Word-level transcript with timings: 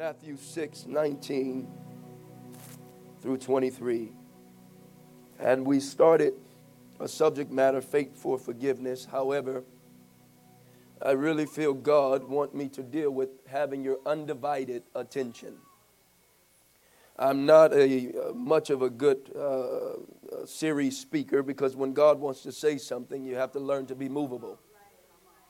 Matthew 0.00 0.38
6 0.38 0.86
19 0.86 1.68
through 3.20 3.36
23. 3.36 4.12
And 5.38 5.66
we 5.66 5.78
started 5.78 6.32
a 6.98 7.06
subject 7.06 7.52
matter, 7.52 7.82
faith 7.82 8.16
for 8.16 8.38
forgiveness. 8.38 9.04
However, 9.04 9.62
I 11.02 11.10
really 11.10 11.44
feel 11.44 11.74
God 11.74 12.24
want 12.24 12.54
me 12.54 12.70
to 12.70 12.82
deal 12.82 13.10
with 13.10 13.28
having 13.46 13.84
your 13.84 13.98
undivided 14.06 14.84
attention. 14.94 15.58
I'm 17.18 17.44
not 17.44 17.74
a 17.74 18.32
much 18.34 18.70
of 18.70 18.80
a 18.80 18.88
good 18.88 19.30
uh, 19.36 20.46
series 20.46 20.98
speaker 20.98 21.42
because 21.42 21.76
when 21.76 21.92
God 21.92 22.18
wants 22.18 22.42
to 22.44 22.52
say 22.52 22.78
something, 22.78 23.22
you 23.22 23.34
have 23.34 23.52
to 23.52 23.60
learn 23.60 23.84
to 23.84 23.94
be 23.94 24.08
movable. 24.08 24.58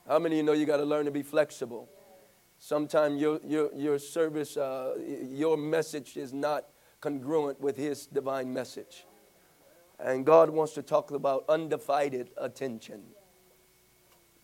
How 0.09 0.19
many 0.19 0.35
of 0.35 0.39
you 0.39 0.43
know 0.43 0.55
you 0.55 0.67
got 0.67 0.79
to 0.79 0.85
learn 0.85 1.05
to 1.05 1.13
be 1.13 1.23
flexible? 1.23 1.89
Sometimes 2.63 3.19
your, 3.19 3.41
your, 3.43 3.71
your 3.75 3.99
service, 3.99 4.59
uh, 4.59 4.95
your 5.31 5.57
message 5.57 6.19
is 6.19 6.35
not 6.35 6.67
congruent 7.01 7.59
with 7.59 7.75
His 7.75 8.07
divine 8.07 8.53
message. 8.53 9.07
And 9.99 10.27
God 10.27 10.51
wants 10.51 10.75
to 10.75 10.83
talk 10.83 11.11
about 11.11 11.47
undivided 11.49 12.31
attention. 12.37 13.01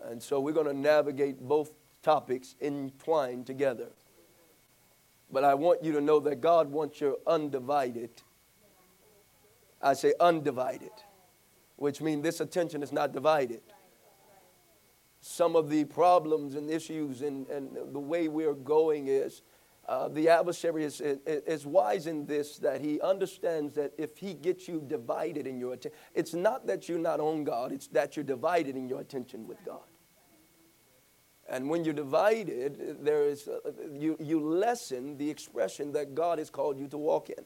And 0.03 0.23
so 0.23 0.41
we're 0.41 0.55
going 0.55 0.67
to 0.67 0.73
navigate 0.73 1.41
both 1.41 1.73
topics 2.03 2.55
entwined 2.63 3.47
together. 3.47 3.91
But 5.31 5.45
I 5.45 5.55
want 5.55 5.85
you 5.85 5.93
to 5.93 6.01
know 6.01 6.19
that 6.21 6.41
God 6.41 6.71
wants 6.71 6.99
your 7.03 7.19
undivided. 7.27 8.23
I 9.83 9.93
say 9.93 10.15
undivided, 10.19 10.93
which 11.77 12.01
means 12.01 12.23
this 12.23 12.41
attention 12.41 12.83
is 12.83 12.93
not 12.93 13.13
divided. 13.13 13.61
Some 15.29 15.57
of 15.57 15.69
the 15.69 15.85
problems 15.85 16.55
and 16.55 16.71
issues 16.71 17.23
and, 17.23 17.49
and 17.49 17.77
the 17.93 17.99
way 17.99 18.29
we're 18.29 18.55
going 18.55 19.09
is 19.09 19.43
uh, 19.89 20.07
the 20.07 20.29
adversary 20.29 20.85
is, 20.85 21.01
is, 21.01 21.19
is, 21.27 21.67
wise 21.67 22.07
in 22.07 22.27
this 22.27 22.59
that 22.59 22.81
he 22.81 23.01
understands 23.01 23.75
that 23.75 23.93
if 23.99 24.17
he 24.17 24.35
gets 24.35 24.69
you 24.69 24.85
divided 24.87 25.49
in 25.49 25.59
your 25.59 25.73
attention, 25.73 25.99
it's 26.15 26.33
not 26.33 26.69
that 26.69 26.89
you're 26.89 27.01
not 27.01 27.19
on 27.19 27.43
God, 27.43 27.73
it's 27.73 27.89
that 27.89 28.17
you're 28.17 28.25
divided 28.25 28.77
in 28.77 28.89
your 28.89 29.01
attention 29.01 29.49
with 29.49 29.59
God. 29.65 29.83
And 31.49 31.69
when 31.69 31.85
you're 31.85 31.93
divided, 31.93 33.05
there 33.05 33.25
is, 33.25 33.49
uh, 33.49 33.59
you, 33.93 34.17
you 34.21 34.39
lessen 34.39 35.19
the 35.19 35.29
expression 35.29 35.91
that 35.93 36.15
God 36.15 36.39
has 36.39 36.51
called 36.51 36.79
you 36.79 36.87
to 36.87 36.99
walk 36.99 37.31
in. 37.31 37.45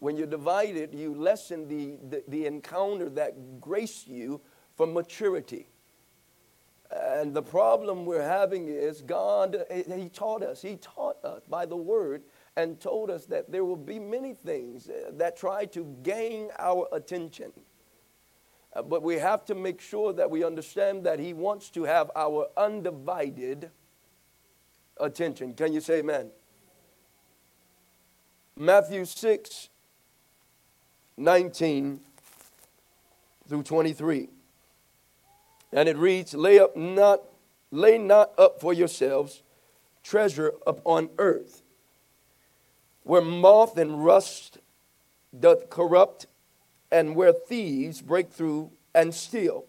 When 0.00 0.16
you're 0.16 0.26
divided, 0.26 0.92
you 0.92 1.14
lessen 1.14 1.68
the, 1.68 1.98
the, 2.08 2.24
the 2.26 2.46
encounter 2.46 3.08
that 3.10 3.60
grace 3.60 4.08
you 4.08 4.40
for 4.76 4.88
maturity. 4.88 5.68
And 6.94 7.34
the 7.34 7.42
problem 7.42 8.04
we're 8.04 8.22
having 8.22 8.68
is 8.68 9.02
God, 9.02 9.64
He 9.70 10.08
taught 10.08 10.42
us, 10.42 10.62
He 10.62 10.76
taught 10.76 11.22
us 11.24 11.42
by 11.48 11.66
the 11.66 11.76
word 11.76 12.22
and 12.56 12.80
told 12.80 13.10
us 13.10 13.26
that 13.26 13.50
there 13.50 13.64
will 13.64 13.76
be 13.76 13.98
many 13.98 14.32
things 14.32 14.88
uh, 14.88 15.10
that 15.14 15.36
try 15.36 15.64
to 15.66 15.84
gain 16.04 16.50
our 16.58 16.86
attention. 16.92 17.52
Uh, 18.72 18.82
but 18.82 19.02
we 19.02 19.16
have 19.16 19.44
to 19.46 19.56
make 19.56 19.80
sure 19.80 20.12
that 20.12 20.30
we 20.30 20.44
understand 20.44 21.04
that 21.04 21.18
He 21.18 21.32
wants 21.32 21.68
to 21.70 21.82
have 21.82 22.12
our 22.14 22.46
undivided 22.56 23.70
attention. 24.98 25.52
Can 25.54 25.72
you 25.72 25.80
say 25.80 25.98
amen? 25.98 26.30
Matthew 28.56 29.04
6 29.04 29.68
19 31.16 32.00
through 33.48 33.62
23. 33.62 34.28
And 35.74 35.88
it 35.88 35.96
reads, 35.98 36.32
Lay 36.32 36.58
up 36.58 36.76
not, 36.76 37.20
lay 37.70 37.98
not 37.98 38.30
up 38.38 38.60
for 38.60 38.72
yourselves 38.72 39.42
treasure 40.02 40.52
upon 40.66 41.10
earth, 41.18 41.62
where 43.02 43.20
moth 43.20 43.76
and 43.76 44.04
rust 44.04 44.58
doth 45.38 45.68
corrupt 45.68 46.26
and 46.92 47.16
where 47.16 47.32
thieves 47.32 48.00
break 48.00 48.30
through 48.30 48.70
and 48.94 49.12
steal. 49.12 49.64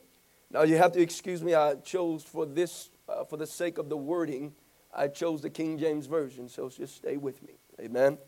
Now 0.52 0.62
you 0.62 0.78
have 0.78 0.92
to 0.92 1.02
excuse 1.02 1.42
me. 1.42 1.56
I 1.56 1.76
chose 1.76 2.24
for 2.24 2.46
this, 2.46 2.92
uh, 3.10 3.24
for 3.24 3.38
the 3.38 3.48
sake 3.48 3.80
of 3.80 3.90
the 3.90 3.98
wording, 3.98 4.54
I 4.94 5.08
chose 5.08 5.42
the 5.42 5.50
King 5.50 5.80
James 5.80 6.06
version. 6.06 6.48
So 6.48 6.70
just 6.70 6.96
stay 6.96 7.18
with 7.18 7.42
me. 7.42 7.54
Amen. 7.82 8.20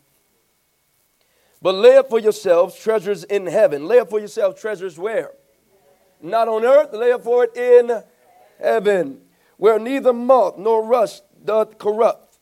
But 1.62 1.76
lay 1.76 1.96
up 1.96 2.08
for 2.08 2.18
yourselves 2.18 2.76
treasures 2.76 3.22
in 3.24 3.46
heaven. 3.46 3.86
Lay 3.86 4.00
up 4.00 4.10
for 4.10 4.18
yourselves 4.18 4.60
treasures 4.60 4.98
where? 4.98 5.30
Not 6.20 6.48
on 6.48 6.64
earth. 6.64 6.92
Lay 6.92 7.16
for 7.18 7.44
it 7.44 7.56
in 7.56 8.02
heaven, 8.60 9.20
where 9.56 9.78
neither 9.78 10.12
moth 10.12 10.58
nor 10.58 10.84
rust 10.84 11.24
doth 11.44 11.78
corrupt, 11.78 12.38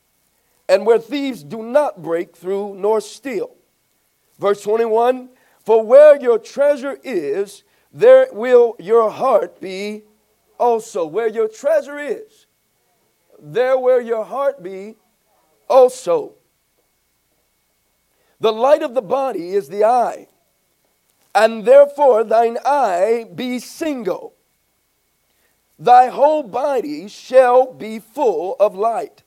and 0.69 0.87
where 0.87 0.99
thieves 0.99 1.45
do 1.45 1.63
not 1.63 2.03
break 2.03 2.37
through 2.37 2.75
nor 2.75 3.01
steal. 3.01 3.55
Verse 4.39 4.63
21 4.63 5.31
for 5.67 5.83
where 5.83 6.17
your 6.17 6.39
treasure 6.39 6.97
is, 7.03 7.65
there 7.93 8.29
will 8.33 8.77
your 8.79 9.11
heart 9.11 9.61
be 9.61 10.05
also. 10.61 11.05
Where 11.05 11.27
your 11.27 11.49
treasure 11.49 11.99
is, 11.99 12.47
there 13.37 13.77
will 13.77 14.01
your 14.01 14.25
heart 14.25 14.63
be 14.63 14.95
also. 15.69 16.35
The 18.39 18.53
light 18.53 18.83
of 18.83 18.95
the 18.95 19.03
body 19.03 19.55
is 19.55 19.69
the 19.69 19.83
eye, 19.83 20.29
and 21.37 21.67
therefore 21.67 22.25
thine 22.25 22.57
eye 22.65 23.27
be 23.35 23.59
single. 23.59 24.33
Thy 25.79 26.07
whole 26.09 26.43
body 26.43 27.09
shall 27.09 27.75
be 27.75 27.99
full 27.99 28.57
of 28.59 28.75
light. 28.75 29.23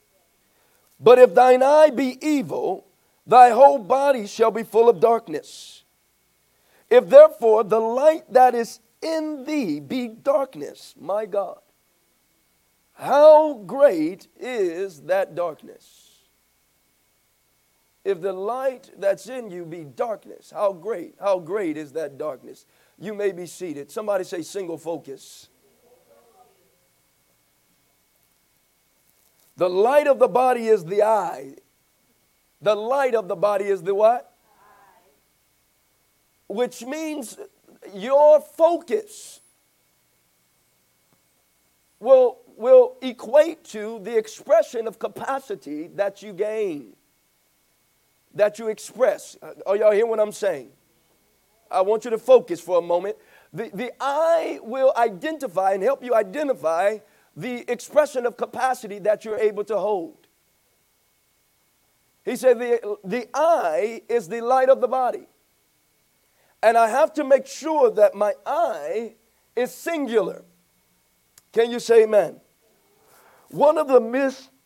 But 1.00 1.20
if 1.20 1.36
thine 1.36 1.62
eye 1.62 1.92
be 1.92 2.18
evil, 2.20 2.88
thy 3.28 3.52
whole 3.52 3.78
body 3.78 4.26
shall 4.26 4.50
be 4.50 4.64
full 4.64 4.90
of 4.90 5.00
darkness. 5.00 5.84
If 6.90 7.08
therefore 7.10 7.64
the 7.64 7.80
light 7.80 8.34
that 8.34 8.56
is 8.56 8.80
in 9.04 9.46
thee 9.46 9.80
be 9.80 10.08
darkness, 10.08 10.96
my 11.00 11.28
God, 11.28 11.60
how 12.94 13.54
great 13.54 14.28
is 14.40 15.02
that 15.02 15.36
darkness? 15.36 16.09
If 18.04 18.22
the 18.22 18.34
light 18.34 18.92
that's 18.98 19.28
in 19.28 19.52
you 19.52 19.66
be 19.66 19.84
darkness, 19.84 20.52
how 20.56 20.74
great, 20.74 21.16
how 21.20 21.40
great 21.40 21.78
is 21.78 21.92
that 21.94 22.18
darkness? 22.18 22.66
You 22.98 23.14
may 23.14 23.32
be 23.32 23.46
seated. 23.46 23.92
Somebody 23.92 24.24
say 24.24 24.42
single 24.42 24.78
focus. 24.78 25.50
The 29.58 29.70
light 29.70 30.08
of 30.08 30.20
the 30.20 30.30
body 30.30 30.68
is 30.68 30.86
the 30.86 31.04
eye. 31.04 31.56
The 32.62 32.76
light 32.76 33.16
of 33.16 33.28
the 33.28 33.36
body 33.36 33.66
is 33.66 33.84
the 33.84 33.94
what? 33.94 34.30
which 36.50 36.84
means 36.84 37.38
your 37.94 38.42
focus 38.42 39.40
will, 42.00 42.40
will 42.58 42.98
equate 43.04 43.64
to 43.64 44.00
the 44.00 44.18
expression 44.18 44.88
of 44.88 44.98
capacity 44.98 45.88
that 45.90 46.24
you 46.24 46.34
gain, 46.34 46.96
that 48.36 48.60
you 48.60 48.68
express. 48.68 49.38
Are 49.66 49.76
y'all 49.76 49.92
hear 49.92 50.06
what 50.06 50.20
I'm 50.20 50.32
saying? 50.32 50.70
I 51.72 51.82
want 51.82 52.06
you 52.06 52.12
to 52.12 52.18
focus 52.18 52.60
for 52.60 52.80
a 52.80 52.82
moment. 52.82 53.18
The, 53.54 53.70
the 53.74 53.92
eye 54.00 54.60
will 54.62 54.94
identify 54.96 55.74
and 55.74 55.84
help 55.84 56.04
you 56.04 56.16
identify 56.16 57.00
the 57.36 57.70
expression 57.72 58.26
of 58.26 58.38
capacity 58.38 59.00
that 59.00 59.26
you're 59.26 59.38
able 59.38 59.64
to 59.66 59.78
hold. 59.78 60.28
He 62.26 62.36
said 62.36 62.60
the, 62.60 62.98
the 63.04 63.28
eye 63.34 64.02
is 64.10 64.28
the 64.28 64.42
light 64.42 64.70
of 64.70 64.82
the 64.82 64.88
body. 64.88 65.28
And 66.62 66.78
I 66.78 66.90
have 66.90 67.14
to 67.14 67.24
make 67.24 67.48
sure 67.48 67.90
that 67.92 68.14
my 68.14 68.34
eye 68.46 69.16
is 69.56 69.74
singular. 69.74 70.44
Can 71.54 71.72
you 71.72 71.80
say 71.80 72.04
amen? 72.04 72.40
One 73.50 73.78
of 73.78 73.88
the 73.88 74.00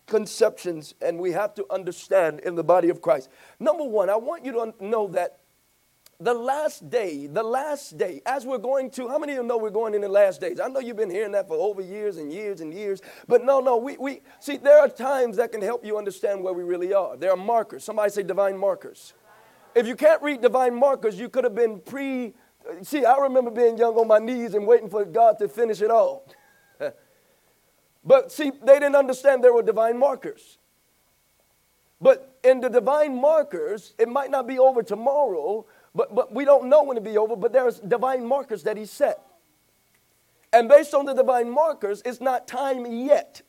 misconceptions, 0.07 0.93
and 1.01 1.19
we 1.19 1.31
have 1.31 1.53
to 1.55 1.65
understand 1.69 2.39
in 2.41 2.55
the 2.55 2.63
body 2.63 2.89
of 2.89 3.01
Christ. 3.01 3.29
Number 3.59 3.83
one, 3.83 4.09
I 4.09 4.15
want 4.15 4.45
you 4.45 4.51
to 4.53 4.73
know 4.79 5.07
that 5.09 5.39
the 6.19 6.33
last 6.33 6.89
day, 6.89 7.27
the 7.27 7.43
last 7.43 7.97
day, 7.97 8.21
as 8.25 8.45
we're 8.45 8.57
going 8.57 8.91
to, 8.91 9.09
how 9.09 9.17
many 9.17 9.33
of 9.33 9.37
you 9.37 9.43
know 9.43 9.57
we're 9.57 9.69
going 9.69 9.93
in 9.93 10.01
the 10.01 10.09
last 10.09 10.39
days? 10.39 10.59
I 10.59 10.67
know 10.67 10.79
you've 10.79 10.95
been 10.95 11.09
hearing 11.09 11.31
that 11.33 11.47
for 11.47 11.55
over 11.55 11.81
years 11.81 12.17
and 12.17 12.31
years 12.31 12.61
and 12.61 12.73
years, 12.73 13.01
but 13.27 13.43
no, 13.43 13.59
no, 13.59 13.77
we, 13.77 13.97
we 13.97 14.21
see, 14.39 14.57
there 14.57 14.79
are 14.79 14.87
times 14.87 15.37
that 15.37 15.51
can 15.51 15.61
help 15.61 15.83
you 15.83 15.97
understand 15.97 16.43
where 16.43 16.53
we 16.53 16.63
really 16.63 16.93
are. 16.93 17.17
There 17.17 17.31
are 17.31 17.37
markers. 17.37 17.83
Somebody 17.83 18.11
say 18.11 18.23
divine 18.23 18.57
markers. 18.57 19.13
If 19.75 19.87
you 19.87 19.95
can't 19.95 20.21
read 20.21 20.41
divine 20.41 20.75
markers, 20.75 21.19
you 21.19 21.29
could 21.29 21.43
have 21.43 21.55
been 21.55 21.79
pre. 21.79 22.33
See, 22.83 23.03
I 23.03 23.17
remember 23.17 23.51
being 23.51 23.77
young 23.77 23.95
on 23.95 24.07
my 24.07 24.19
knees 24.19 24.53
and 24.53 24.67
waiting 24.67 24.89
for 24.89 25.03
God 25.03 25.39
to 25.39 25.49
finish 25.49 25.81
it 25.81 25.89
all. 25.89 26.25
But 28.05 28.31
see, 28.31 28.51
they 28.63 28.73
didn't 28.73 28.95
understand 28.95 29.43
there 29.43 29.53
were 29.53 29.63
divine 29.63 29.97
markers. 29.97 30.57
But 32.01 32.37
in 32.43 32.59
the 32.59 32.69
divine 32.69 33.19
markers, 33.19 33.93
it 33.97 34.09
might 34.09 34.29
not 34.29 34.45
be 34.45 34.59
over 34.59 34.83
tomorrow, 34.83 35.65
but, 35.95 36.13
but 36.13 36.33
we 36.33 36.43
don't 36.43 36.67
know 36.67 36.83
when 36.83 36.97
it'll 36.97 37.09
be 37.09 37.17
over, 37.17 37.35
but 37.35 37.53
there's 37.53 37.79
divine 37.79 38.25
markers 38.25 38.63
that 38.63 38.75
He 38.75 38.85
set. 38.85 39.21
And 40.51 40.67
based 40.67 40.93
on 40.93 41.05
the 41.05 41.13
divine 41.13 41.49
markers, 41.49 42.01
it's 42.05 42.19
not 42.19 42.47
time 42.47 42.85
yet. 42.85 43.41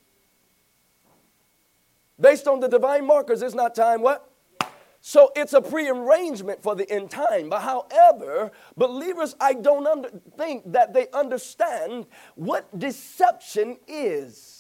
Based 2.21 2.47
on 2.47 2.61
the 2.61 2.69
divine 2.69 3.07
markers, 3.07 3.43
it's 3.43 3.55
not 3.55 3.75
time 3.75 4.03
what? 4.03 4.31
So 5.07 5.31
it's 5.37 5.53
a 5.53 5.61
prearrangement 5.61 6.63
for 6.63 6.75
the 6.75 6.91
end 6.91 7.11
time. 7.11 7.51
But 7.51 7.61
however, 7.61 8.51
believers, 8.75 9.37
I 9.39 9.53
don't 9.53 9.87
under, 9.87 10.09
think 10.39 10.73
that 10.73 10.95
they 10.95 11.09
understand 11.13 12.07
what 12.37 12.79
deception 12.79 13.77
is 13.87 14.54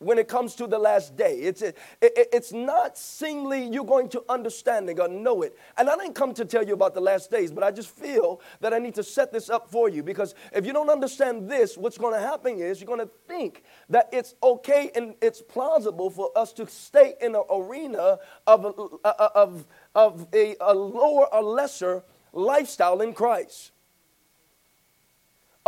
when 0.00 0.18
it 0.18 0.28
comes 0.28 0.54
to 0.56 0.66
the 0.66 0.78
last 0.78 1.14
day. 1.14 1.34
It's, 1.34 1.62
it, 1.62 1.78
it's 2.00 2.52
not 2.52 2.98
singly 2.98 3.62
you're 3.64 3.84
going 3.84 4.08
to 4.10 4.24
understand 4.28 4.88
it 4.88 4.98
or 4.98 5.08
know 5.08 5.42
it. 5.42 5.56
And 5.76 5.88
I 5.88 5.96
didn't 5.96 6.14
come 6.14 6.34
to 6.34 6.44
tell 6.44 6.66
you 6.66 6.74
about 6.74 6.94
the 6.94 7.00
last 7.00 7.30
days, 7.30 7.52
but 7.52 7.62
I 7.62 7.70
just 7.70 7.90
feel 7.90 8.40
that 8.60 8.72
I 8.72 8.78
need 8.78 8.94
to 8.94 9.04
set 9.04 9.30
this 9.30 9.50
up 9.50 9.70
for 9.70 9.88
you 9.88 10.02
because 10.02 10.34
if 10.52 10.66
you 10.66 10.72
don't 10.72 10.88
understand 10.88 11.48
this, 11.48 11.76
what's 11.76 11.98
going 11.98 12.14
to 12.14 12.20
happen 12.20 12.58
is 12.58 12.80
you're 12.80 12.86
going 12.86 13.06
to 13.06 13.10
think 13.28 13.62
that 13.90 14.08
it's 14.10 14.34
okay 14.42 14.90
and 14.94 15.14
it's 15.20 15.42
plausible 15.42 16.08
for 16.08 16.30
us 16.36 16.52
to 16.54 16.66
stay 16.66 17.14
in 17.20 17.34
an 17.34 17.42
arena 17.50 18.18
of, 18.46 18.64
uh, 19.04 19.08
uh, 19.08 19.28
of, 19.34 19.66
of 19.94 20.26
a, 20.32 20.56
a 20.60 20.74
lower 20.74 21.32
or 21.32 21.42
lesser 21.42 22.02
lifestyle 22.32 23.02
in 23.02 23.12
Christ 23.12 23.72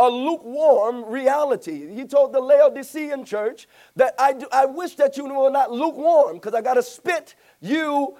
a 0.07 0.09
lukewarm 0.09 1.05
reality. 1.05 1.93
He 1.93 2.05
told 2.05 2.33
the 2.33 2.39
Laodicean 2.39 3.25
church 3.25 3.67
that 3.95 4.15
I, 4.19 4.33
do, 4.33 4.47
I 4.51 4.65
wish 4.65 4.95
that 4.95 5.17
you 5.17 5.25
were 5.25 5.49
not 5.49 5.71
lukewarm 5.71 6.35
because 6.35 6.53
I 6.53 6.61
got 6.61 6.75
to 6.75 6.83
spit 6.83 7.35
you 7.61 8.17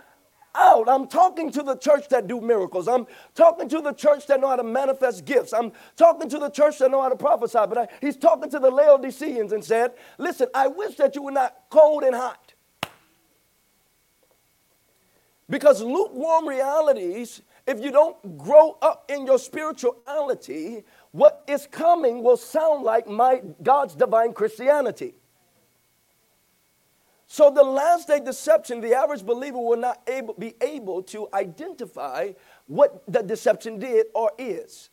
out. 0.55 0.87
I'm 0.87 1.07
talking 1.07 1.51
to 1.51 1.63
the 1.63 1.75
church 1.75 2.09
that 2.09 2.27
do 2.27 2.39
miracles. 2.39 2.87
I'm 2.87 3.07
talking 3.35 3.67
to 3.69 3.81
the 3.81 3.93
church 3.93 4.27
that 4.27 4.39
know 4.39 4.49
how 4.49 4.55
to 4.55 4.63
manifest 4.63 5.25
gifts. 5.25 5.53
I'm 5.53 5.71
talking 5.95 6.29
to 6.29 6.39
the 6.39 6.49
church 6.49 6.79
that 6.79 6.91
know 6.91 7.01
how 7.01 7.09
to 7.09 7.15
prophesy. 7.15 7.59
But 7.67 7.77
I, 7.77 7.87
he's 8.01 8.17
talking 8.17 8.49
to 8.51 8.59
the 8.59 8.69
Laodiceans 8.69 9.51
and 9.51 9.63
said, 9.63 9.93
listen, 10.17 10.47
I 10.53 10.67
wish 10.67 10.95
that 10.95 11.15
you 11.15 11.23
were 11.23 11.31
not 11.31 11.55
cold 11.69 12.03
and 12.03 12.15
hot. 12.15 12.42
Because 15.49 15.81
lukewarm 15.81 16.47
realities, 16.47 17.41
if 17.67 17.79
you 17.79 17.91
don't 17.91 18.37
grow 18.37 18.77
up 18.81 19.09
in 19.09 19.25
your 19.25 19.39
spirituality, 19.39 20.83
what 21.11 21.43
is 21.47 21.67
coming 21.69 22.23
will 22.23 22.37
sound 22.37 22.83
like 22.83 23.07
my 23.07 23.41
God's 23.61 23.95
divine 23.95 24.33
Christianity. 24.33 25.15
So 27.27 27.49
the 27.49 27.63
last 27.63 28.07
day 28.07 28.19
deception, 28.19 28.79
the 28.79 28.93
average 28.93 29.25
believer 29.25 29.57
will 29.57 29.77
not 29.77 30.01
able, 30.07 30.35
be 30.35 30.53
able 30.61 31.01
to 31.03 31.27
identify 31.33 32.33
what 32.67 33.03
the 33.07 33.23
deception 33.23 33.79
did 33.79 34.05
or 34.13 34.31
is. 34.37 34.91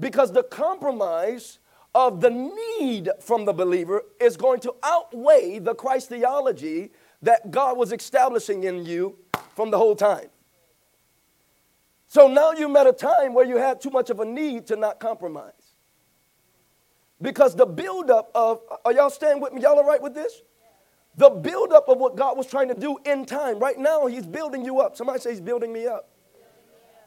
Because 0.00 0.32
the 0.32 0.42
compromise 0.42 1.58
of 1.94 2.20
the 2.20 2.30
need 2.30 3.10
from 3.20 3.44
the 3.44 3.52
believer 3.52 4.02
is 4.20 4.36
going 4.36 4.60
to 4.60 4.74
outweigh 4.82 5.58
the 5.58 5.74
Christ 5.74 6.08
theology 6.08 6.90
that 7.22 7.50
God 7.50 7.76
was 7.76 7.92
establishing 7.92 8.64
in 8.64 8.84
you 8.84 9.16
from 9.54 9.70
the 9.70 9.78
whole 9.78 9.94
time. 9.94 10.28
So 12.08 12.28
now 12.28 12.52
you 12.52 12.68
met 12.68 12.86
a 12.86 12.92
time 12.92 13.32
where 13.32 13.46
you 13.46 13.56
had 13.56 13.80
too 13.80 13.90
much 13.90 14.10
of 14.10 14.20
a 14.20 14.24
need 14.24 14.66
to 14.66 14.76
not 14.76 15.00
compromise. 15.00 15.52
Because 17.22 17.54
the 17.54 17.64
buildup 17.64 18.30
of, 18.34 18.60
are 18.84 18.92
y'all 18.92 19.08
staying 19.08 19.40
with 19.40 19.52
me? 19.52 19.62
Y'all 19.62 19.78
all 19.78 19.86
right 19.86 20.02
with 20.02 20.14
this? 20.14 20.42
The 21.16 21.30
buildup 21.30 21.88
of 21.88 21.98
what 21.98 22.16
God 22.16 22.36
was 22.36 22.46
trying 22.46 22.68
to 22.68 22.74
do 22.74 22.98
in 23.06 23.24
time. 23.24 23.58
Right 23.58 23.78
now, 23.78 24.06
He's 24.06 24.26
building 24.26 24.64
you 24.64 24.80
up. 24.80 24.96
Somebody 24.96 25.20
say 25.20 25.30
He's 25.30 25.40
building 25.40 25.72
me 25.72 25.86
up. 25.86 26.08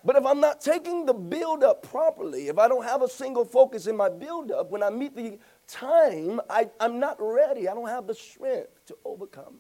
But 0.04 0.16
if 0.16 0.26
I'm 0.26 0.40
not 0.40 0.62
taking 0.62 1.06
the 1.08 1.14
buildup 1.14 1.82
properly, 1.82 2.48
if 2.48 2.60
I 2.60 2.68
don't 2.68 2.84
have 2.84 3.02
a 3.02 3.10
single 3.10 3.44
focus 3.44 3.88
in 3.88 3.98
my 3.98 4.08
buildup, 4.08 4.70
when 4.70 4.84
I 4.84 4.92
meet 4.92 5.16
the 5.16 5.40
time, 5.68 6.40
I, 6.48 6.70
I'm 6.80 7.00
not 7.00 7.18
ready. 7.20 7.68
I 7.68 7.74
don't 7.74 7.90
have 7.90 8.06
the 8.06 8.14
strength 8.14 8.86
to 8.86 8.96
overcome. 9.04 9.56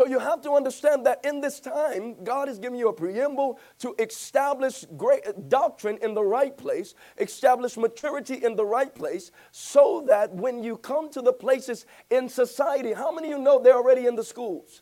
So 0.00 0.06
you 0.06 0.18
have 0.18 0.40
to 0.44 0.52
understand 0.52 1.04
that 1.04 1.22
in 1.26 1.42
this 1.42 1.60
time, 1.60 2.16
God 2.24 2.48
is 2.48 2.58
giving 2.58 2.78
you 2.78 2.88
a 2.88 2.92
preamble 2.92 3.60
to 3.80 3.94
establish 3.98 4.86
great 4.96 5.50
doctrine 5.50 5.98
in 6.00 6.14
the 6.14 6.22
right 6.24 6.56
place, 6.56 6.94
establish 7.18 7.76
maturity 7.76 8.42
in 8.42 8.56
the 8.56 8.64
right 8.64 8.94
place, 8.94 9.30
so 9.50 10.02
that 10.08 10.34
when 10.34 10.62
you 10.62 10.78
come 10.78 11.10
to 11.10 11.20
the 11.20 11.34
places 11.34 11.84
in 12.08 12.30
society, 12.30 12.94
how 12.94 13.12
many 13.12 13.30
of 13.30 13.36
you 13.36 13.44
know 13.44 13.62
they're 13.62 13.74
already 13.74 14.06
in 14.06 14.16
the 14.16 14.24
schools? 14.24 14.80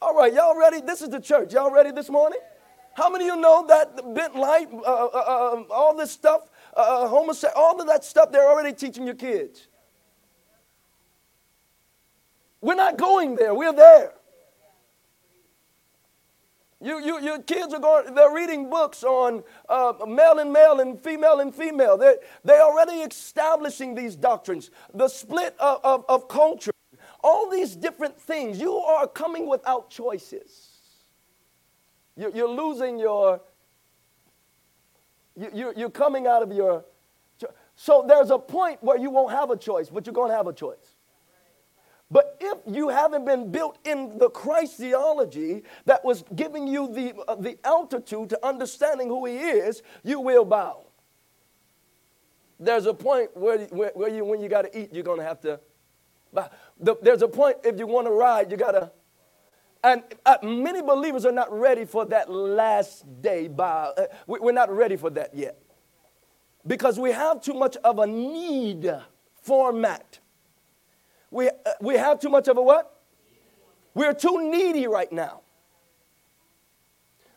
All 0.00 0.14
right, 0.14 0.32
y'all 0.32 0.58
ready? 0.58 0.80
This 0.80 1.02
is 1.02 1.10
the 1.10 1.20
church. 1.20 1.52
Y'all 1.52 1.70
ready 1.70 1.90
this 1.90 2.08
morning? 2.08 2.40
How 2.94 3.10
many 3.10 3.28
of 3.28 3.36
you 3.36 3.42
know 3.42 3.66
that 3.66 4.14
bent 4.14 4.34
light, 4.34 4.68
uh, 4.72 4.78
uh, 4.78 5.08
uh, 5.12 5.52
um, 5.52 5.66
all 5.70 5.94
this 5.94 6.12
stuff, 6.12 6.48
uh, 6.74 6.80
uh 6.80 7.08
homosexual, 7.08 7.62
all 7.62 7.78
of 7.78 7.86
that 7.88 8.06
stuff, 8.06 8.32
they're 8.32 8.48
already 8.48 8.72
teaching 8.72 9.04
your 9.04 9.16
kids? 9.16 9.68
We're 12.62 12.76
not 12.76 12.96
going 12.96 13.34
there, 13.34 13.52
we're 13.52 13.74
there. 13.74 14.12
You, 16.80 17.00
you, 17.00 17.20
your 17.20 17.40
kids 17.40 17.72
are 17.74 17.78
going, 17.78 18.12
they're 18.14 18.34
reading 18.34 18.68
books 18.68 19.04
on 19.04 19.44
uh, 19.68 19.92
male 20.06 20.40
and 20.40 20.52
male 20.52 20.80
and 20.80 21.00
female 21.00 21.38
and 21.38 21.54
female. 21.54 21.96
They're, 21.96 22.16
they're 22.44 22.62
already 22.62 23.02
establishing 23.02 23.94
these 23.94 24.16
doctrines, 24.16 24.70
the 24.92 25.06
split 25.08 25.54
of, 25.60 25.80
of, 25.84 26.04
of 26.08 26.26
culture, 26.26 26.72
all 27.22 27.48
these 27.48 27.76
different 27.76 28.20
things. 28.20 28.60
You 28.60 28.74
are 28.78 29.06
coming 29.06 29.48
without 29.48 29.90
choices. 29.90 30.70
You're, 32.16 32.30
you're 32.30 32.50
losing 32.50 32.98
your, 32.98 33.40
you, 35.36 35.72
you're 35.76 35.90
coming 35.90 36.26
out 36.26 36.42
of 36.42 36.52
your, 36.52 36.84
so 37.76 38.04
there's 38.06 38.30
a 38.30 38.38
point 38.38 38.82
where 38.82 38.98
you 38.98 39.10
won't 39.10 39.32
have 39.32 39.50
a 39.50 39.56
choice, 39.56 39.88
but 39.88 40.04
you're 40.04 40.14
going 40.14 40.30
to 40.30 40.36
have 40.36 40.48
a 40.48 40.52
choice. 40.52 40.91
But 42.12 42.36
if 42.40 42.58
you 42.66 42.90
haven't 42.90 43.24
been 43.24 43.50
built 43.50 43.78
in 43.86 44.18
the 44.18 44.28
Christ 44.28 44.76
theology 44.76 45.62
that 45.86 46.04
was 46.04 46.24
giving 46.36 46.66
you 46.66 46.92
the, 46.92 47.14
uh, 47.26 47.36
the 47.36 47.58
altitude 47.64 48.28
to 48.28 48.46
understanding 48.46 49.08
who 49.08 49.24
He 49.24 49.38
is, 49.38 49.82
you 50.04 50.20
will 50.20 50.44
bow. 50.44 50.84
There's 52.60 52.84
a 52.84 52.92
point 52.92 53.34
where, 53.34 53.60
where, 53.66 53.92
where 53.94 54.10
you, 54.10 54.26
when 54.26 54.42
you 54.42 54.50
got 54.50 54.70
to 54.70 54.78
eat, 54.78 54.90
you're 54.92 55.02
going 55.02 55.20
to 55.20 55.24
have 55.24 55.40
to 55.40 55.58
bow. 56.34 56.50
The, 56.78 56.96
there's 57.00 57.22
a 57.22 57.28
point 57.28 57.56
if 57.64 57.78
you 57.78 57.86
want 57.86 58.06
to 58.06 58.12
ride, 58.12 58.50
you 58.50 58.58
got 58.58 58.72
to. 58.72 58.92
And 59.82 60.02
uh, 60.26 60.36
many 60.42 60.82
believers 60.82 61.24
are 61.24 61.32
not 61.32 61.50
ready 61.50 61.86
for 61.86 62.04
that 62.06 62.30
last 62.30 63.22
day 63.22 63.48
bow. 63.48 63.94
Uh, 63.96 64.04
we, 64.26 64.38
we're 64.38 64.52
not 64.52 64.70
ready 64.70 64.96
for 64.96 65.08
that 65.08 65.34
yet. 65.34 65.58
Because 66.66 67.00
we 67.00 67.10
have 67.10 67.40
too 67.40 67.54
much 67.54 67.76
of 67.78 67.98
a 67.98 68.06
need 68.06 68.94
format 69.40 70.18
we, 71.32 71.48
uh, 71.48 71.52
we 71.80 71.96
have 71.96 72.20
too 72.20 72.28
much 72.28 72.46
of 72.46 72.58
a 72.58 72.62
what? 72.62 73.00
We're 73.94 74.12
too 74.12 74.50
needy 74.50 74.86
right 74.86 75.10
now. 75.10 75.40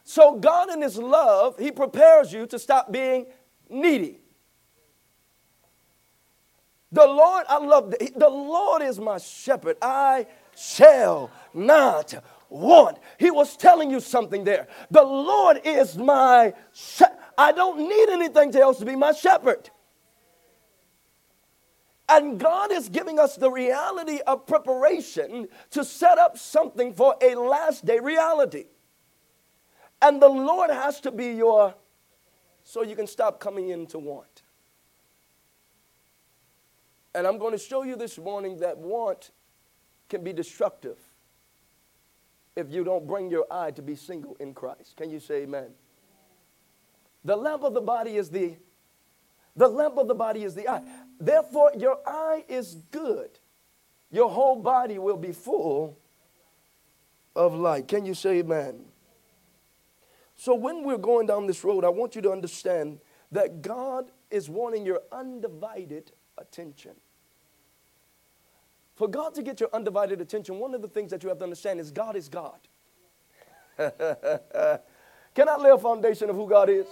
So, 0.03 0.35
God, 0.35 0.69
in 0.69 0.81
His 0.81 0.97
love, 0.97 1.57
He 1.57 1.71
prepares 1.71 2.31
you 2.31 2.45
to 2.47 2.59
stop 2.59 2.91
being 2.91 3.25
needy. 3.69 4.19
The 6.91 7.07
Lord, 7.07 7.45
I 7.49 7.57
love 7.57 7.91
the, 7.91 8.11
the 8.15 8.29
Lord 8.29 8.81
is 8.81 8.99
my 8.99 9.17
shepherd. 9.17 9.77
I 9.81 10.27
shall 10.55 11.31
not 11.53 12.13
want. 12.49 12.99
He 13.17 13.31
was 13.31 13.57
telling 13.57 13.89
you 13.89 13.99
something 13.99 14.43
there. 14.43 14.67
The 14.91 15.03
Lord 15.03 15.61
is 15.63 15.97
my 15.97 16.53
shepherd. 16.73 17.17
I 17.37 17.51
don't 17.53 17.79
need 17.79 18.09
anything 18.09 18.55
else 18.55 18.79
to 18.79 18.85
be 18.85 18.95
my 18.95 19.13
shepherd. 19.13 19.69
And 22.07 22.39
God 22.39 22.71
is 22.71 22.87
giving 22.87 23.19
us 23.19 23.35
the 23.35 23.49
reality 23.49 24.19
of 24.27 24.45
preparation 24.45 25.47
to 25.71 25.83
set 25.83 26.17
up 26.17 26.37
something 26.37 26.93
for 26.93 27.15
a 27.21 27.33
last 27.35 27.85
day 27.85 27.99
reality. 27.99 28.65
And 30.01 30.21
the 30.21 30.29
Lord 30.29 30.69
has 30.69 30.99
to 31.01 31.11
be 31.11 31.33
your, 31.33 31.73
so 32.63 32.83
you 32.83 32.95
can 32.95 33.07
stop 33.07 33.39
coming 33.39 33.69
into 33.69 33.97
want. 33.97 34.43
And 37.15 37.25
I'm 37.25 37.39
going 37.39 37.53
to 37.53 37.57
show 37.57 37.83
you 37.83 37.95
this 37.95 38.17
morning 38.17 38.57
that 38.59 38.77
want 38.77 39.31
can 40.09 40.23
be 40.23 40.33
destructive 40.33 40.97
if 42.55 42.69
you 42.69 42.83
don't 42.83 43.07
bring 43.07 43.31
your 43.31 43.45
eye 43.49 43.71
to 43.71 43.81
be 43.81 43.95
single 43.95 44.35
in 44.39 44.53
Christ. 44.53 44.95
Can 44.95 45.09
you 45.09 45.19
say 45.19 45.43
amen? 45.43 45.71
The 47.23 47.35
lamp 47.35 47.63
of 47.63 47.73
the 47.73 47.81
body 47.81 48.17
is 48.17 48.29
the 48.29 48.57
the 49.55 49.67
lamp 49.69 49.97
of 49.97 50.07
the 50.07 50.13
body 50.15 50.43
is 50.43 50.53
the 50.53 50.67
eye. 50.67 50.83
Therefore, 51.19 51.71
your 51.77 51.99
eye 52.05 52.43
is 52.47 52.75
good. 52.91 53.29
Your 54.11 54.29
whole 54.29 54.57
body 54.61 54.97
will 54.99 55.17
be 55.17 55.31
full 55.31 55.97
of 57.35 57.53
light. 57.53 57.87
Can 57.87 58.05
you 58.05 58.13
say 58.13 58.39
amen? 58.39 58.85
So, 60.37 60.53
when 60.53 60.83
we're 60.83 60.97
going 60.97 61.27
down 61.27 61.47
this 61.47 61.63
road, 61.63 61.85
I 61.85 61.89
want 61.89 62.15
you 62.15 62.21
to 62.23 62.31
understand 62.31 62.99
that 63.31 63.61
God 63.61 64.11
is 64.29 64.49
wanting 64.49 64.85
your 64.85 65.01
undivided 65.11 66.11
attention. 66.37 66.91
For 68.95 69.07
God 69.07 69.33
to 69.35 69.43
get 69.43 69.59
your 69.59 69.69
undivided 69.73 70.21
attention, 70.21 70.59
one 70.59 70.73
of 70.73 70.81
the 70.81 70.87
things 70.87 71.11
that 71.11 71.23
you 71.23 71.29
have 71.29 71.37
to 71.39 71.43
understand 71.43 71.79
is 71.79 71.91
God 71.91 72.15
is 72.15 72.29
God. 72.29 72.59
Can 73.77 75.49
I 75.49 75.57
lay 75.57 75.69
a 75.69 75.77
foundation 75.77 76.29
of 76.29 76.35
who 76.35 76.47
God 76.47 76.69
is? 76.69 76.85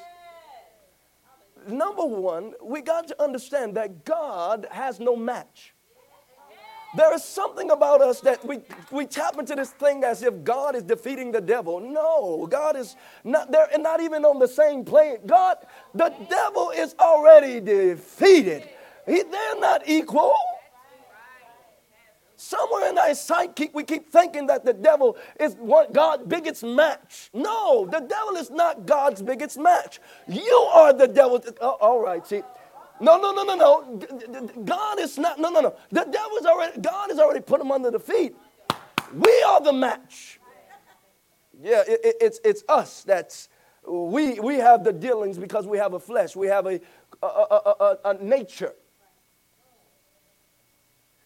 Number 1.69 2.05
one, 2.05 2.53
we 2.61 2.81
got 2.81 3.07
to 3.07 3.21
understand 3.21 3.75
that 3.75 4.05
God 4.05 4.67
has 4.71 4.99
no 4.99 5.15
match. 5.15 5.73
There 6.95 7.13
is 7.15 7.23
something 7.23 7.71
about 7.71 8.01
us 8.01 8.19
that 8.21 8.45
we, 8.45 8.59
we 8.91 9.07
tap 9.07 9.39
into 9.39 9.55
this 9.55 9.71
thing 9.71 10.03
as 10.03 10.21
if 10.21 10.43
God 10.43 10.75
is 10.75 10.83
defeating 10.83 11.31
the 11.31 11.41
devil. 11.41 11.79
No, 11.79 12.45
God 12.45 12.75
is 12.75 12.95
not 13.23 13.51
there 13.51 13.67
and 13.73 13.81
not 13.81 13.99
even 13.99 14.23
on 14.25 14.37
the 14.37 14.47
same 14.47 14.85
plane. 14.85 15.17
God, 15.25 15.57
the 15.95 16.13
devil 16.29 16.69
is 16.69 16.93
already 16.99 17.59
defeated. 17.59 18.69
He, 19.07 19.23
they're 19.23 19.59
not 19.59 19.87
equal. 19.87 20.35
Somewhere 22.43 22.89
in 22.89 22.97
our 22.97 23.15
psyche, 23.15 23.69
we 23.73 23.85
keep 23.85 24.11
thinking 24.11 24.47
that 24.47 24.65
the 24.65 24.73
devil 24.73 25.15
is 25.39 25.55
God's 25.93 26.25
biggest 26.27 26.61
match. 26.61 27.29
No, 27.33 27.85
the 27.85 28.01
devil 28.01 28.35
is 28.35 28.51
not 28.51 28.85
God's 28.85 29.21
biggest 29.21 29.57
match. 29.57 30.01
You 30.27 30.53
are 30.73 30.91
the 30.91 31.07
devil. 31.07 31.41
Oh, 31.61 31.77
all 31.79 32.01
right, 32.01 32.27
see. 32.27 32.41
No, 32.99 33.17
no, 33.17 33.31
no, 33.31 33.43
no, 33.45 33.55
no. 33.55 34.55
God 34.65 34.99
is 34.99 35.17
not. 35.17 35.39
No, 35.39 35.51
no, 35.51 35.61
no. 35.61 35.73
The 35.89 36.03
devil 36.03 36.37
is 36.37 36.45
already. 36.45 36.81
God 36.81 37.11
has 37.11 37.17
already 37.17 37.39
put 37.39 37.61
him 37.61 37.71
under 37.71 37.89
the 37.89 37.99
feet. 37.99 38.35
We 39.13 39.43
are 39.47 39.61
the 39.61 39.71
match. 39.71 40.41
Yeah, 41.61 41.83
it, 41.87 42.01
it, 42.03 42.15
it's 42.19 42.39
it's 42.43 42.63
us 42.67 43.03
that's 43.03 43.47
we 43.87 44.37
we 44.41 44.55
have 44.55 44.83
the 44.83 44.91
dealings 44.91 45.37
because 45.37 45.65
we 45.65 45.77
have 45.77 45.93
a 45.93 45.99
flesh. 45.99 46.35
We 46.35 46.47
have 46.47 46.65
a, 46.67 46.81
a, 47.21 47.25
a, 47.25 47.97
a 48.03 48.13
nature. 48.21 48.73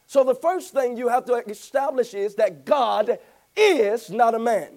So 0.08 0.24
the 0.24 0.34
first 0.34 0.74
thing 0.74 0.96
you 0.96 1.10
have 1.10 1.26
to 1.26 1.34
establish 1.34 2.14
is 2.14 2.36
that 2.36 2.66
God 2.66 3.20
is 3.56 4.10
not 4.10 4.34
a 4.34 4.40
man. 4.40 4.70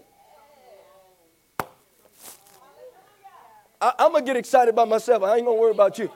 I, 3.80 3.92
am 4.00 4.14
to 4.14 4.22
get 4.22 4.36
excited 4.36 4.74
by 4.74 4.84
myself. 4.84 5.22
I 5.22 5.36
ain't 5.36 5.46
to 5.46 5.52
worry 5.52 5.70
about 5.70 5.98
you. 5.98 6.10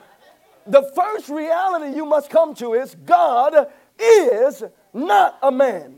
The 0.67 0.83
first 0.95 1.29
reality 1.29 1.95
you 1.95 2.05
must 2.05 2.29
come 2.29 2.53
to 2.55 2.73
is 2.73 2.95
God 3.05 3.71
is 3.97 4.63
not 4.93 5.39
a 5.41 5.51
man. 5.51 5.95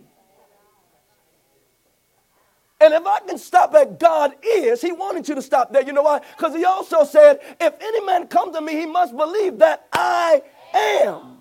And 2.79 2.93
if 2.93 3.05
I 3.05 3.19
can 3.21 3.39
stop 3.39 3.74
at 3.74 4.00
God 4.00 4.33
is, 4.43 4.79
he 4.81 4.91
wanted 4.91 5.27
you 5.27 5.33
to 5.33 5.41
stop 5.41 5.74
there. 5.74 5.81
You 5.81 5.93
know 5.93 6.03
why? 6.03 6.21
Because 6.38 6.55
he 6.55 6.63
also 6.63 7.03
said, 7.03 7.39
if 7.59 7.74
any 7.81 8.05
man 8.05 8.27
come 8.27 8.53
to 8.53 8.62
me, 8.62 8.74
he 8.74 8.86
must 8.86 9.17
believe 9.17 9.57
that 9.57 9.88
I 9.91 10.43
am. 10.75 11.37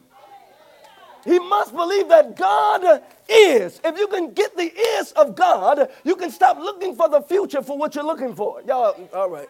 He 1.27 1.39
must 1.39 1.75
believe 1.75 2.09
that 2.09 2.37
God 2.37 3.03
is. 3.29 3.81
If 3.85 3.99
you 3.99 4.07
can 4.07 4.33
get 4.33 4.57
the 4.57 4.73
is 4.73 5.13
of 5.13 5.35
God, 5.35 5.91
you 6.05 6.17
can 6.17 6.31
stop 6.31 6.59
looking 6.59 6.95
for 6.95 7.09
the 7.09 7.21
future 7.21 7.63
for 7.63 7.77
what 7.77 7.95
you're 7.95 8.05
looking 8.05 8.35
for. 8.35 8.63
Y'all, 8.67 9.09
all 9.13 9.29
right. 9.29 9.49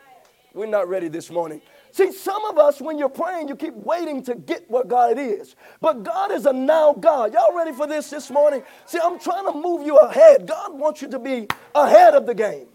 We're 0.54 0.66
not 0.66 0.88
ready 0.88 1.09
this 1.09 1.30
morning. 1.30 1.61
See, 1.92 2.12
some 2.12 2.45
of 2.47 2.56
us, 2.56 2.80
when 2.80 2.99
you're 2.99 3.11
praying, 3.11 3.49
you 3.49 3.56
keep 3.56 3.75
waiting 3.75 4.23
to 4.25 4.35
get 4.35 4.68
what 4.71 4.88
God 4.88 5.18
is. 5.18 5.54
But 5.83 6.02
God 6.02 6.33
is 6.33 6.47
a 6.47 6.52
now 6.52 6.95
God. 6.95 7.35
Y'all 7.35 7.54
ready 7.54 7.73
for 7.73 7.87
this 7.87 8.09
this 8.09 8.30
morning? 8.30 8.62
See, 8.87 8.99
I'm 9.02 9.18
trying 9.18 9.45
to 9.47 9.52
move 9.52 9.87
you 9.87 9.99
ahead. 9.99 10.47
God 10.47 10.78
wants 10.78 11.02
you 11.02 11.09
to 11.09 11.18
be 11.18 11.47
ahead 11.75 12.14
of 12.14 12.25
the 12.25 12.35
game 12.35 12.68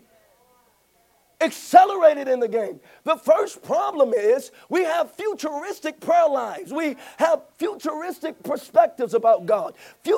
accelerated 1.41 2.27
in 2.27 2.39
the 2.39 2.47
game. 2.47 2.79
The 3.03 3.15
first 3.17 3.61
problem 3.63 4.13
is 4.13 4.51
we 4.69 4.83
have 4.83 5.11
futuristic 5.13 5.99
prayer 5.99 6.27
lives. 6.27 6.71
We 6.71 6.95
have 7.17 7.41
futuristic 7.57 8.41
perspectives 8.43 9.13
about 9.13 9.45
God. 9.45 9.73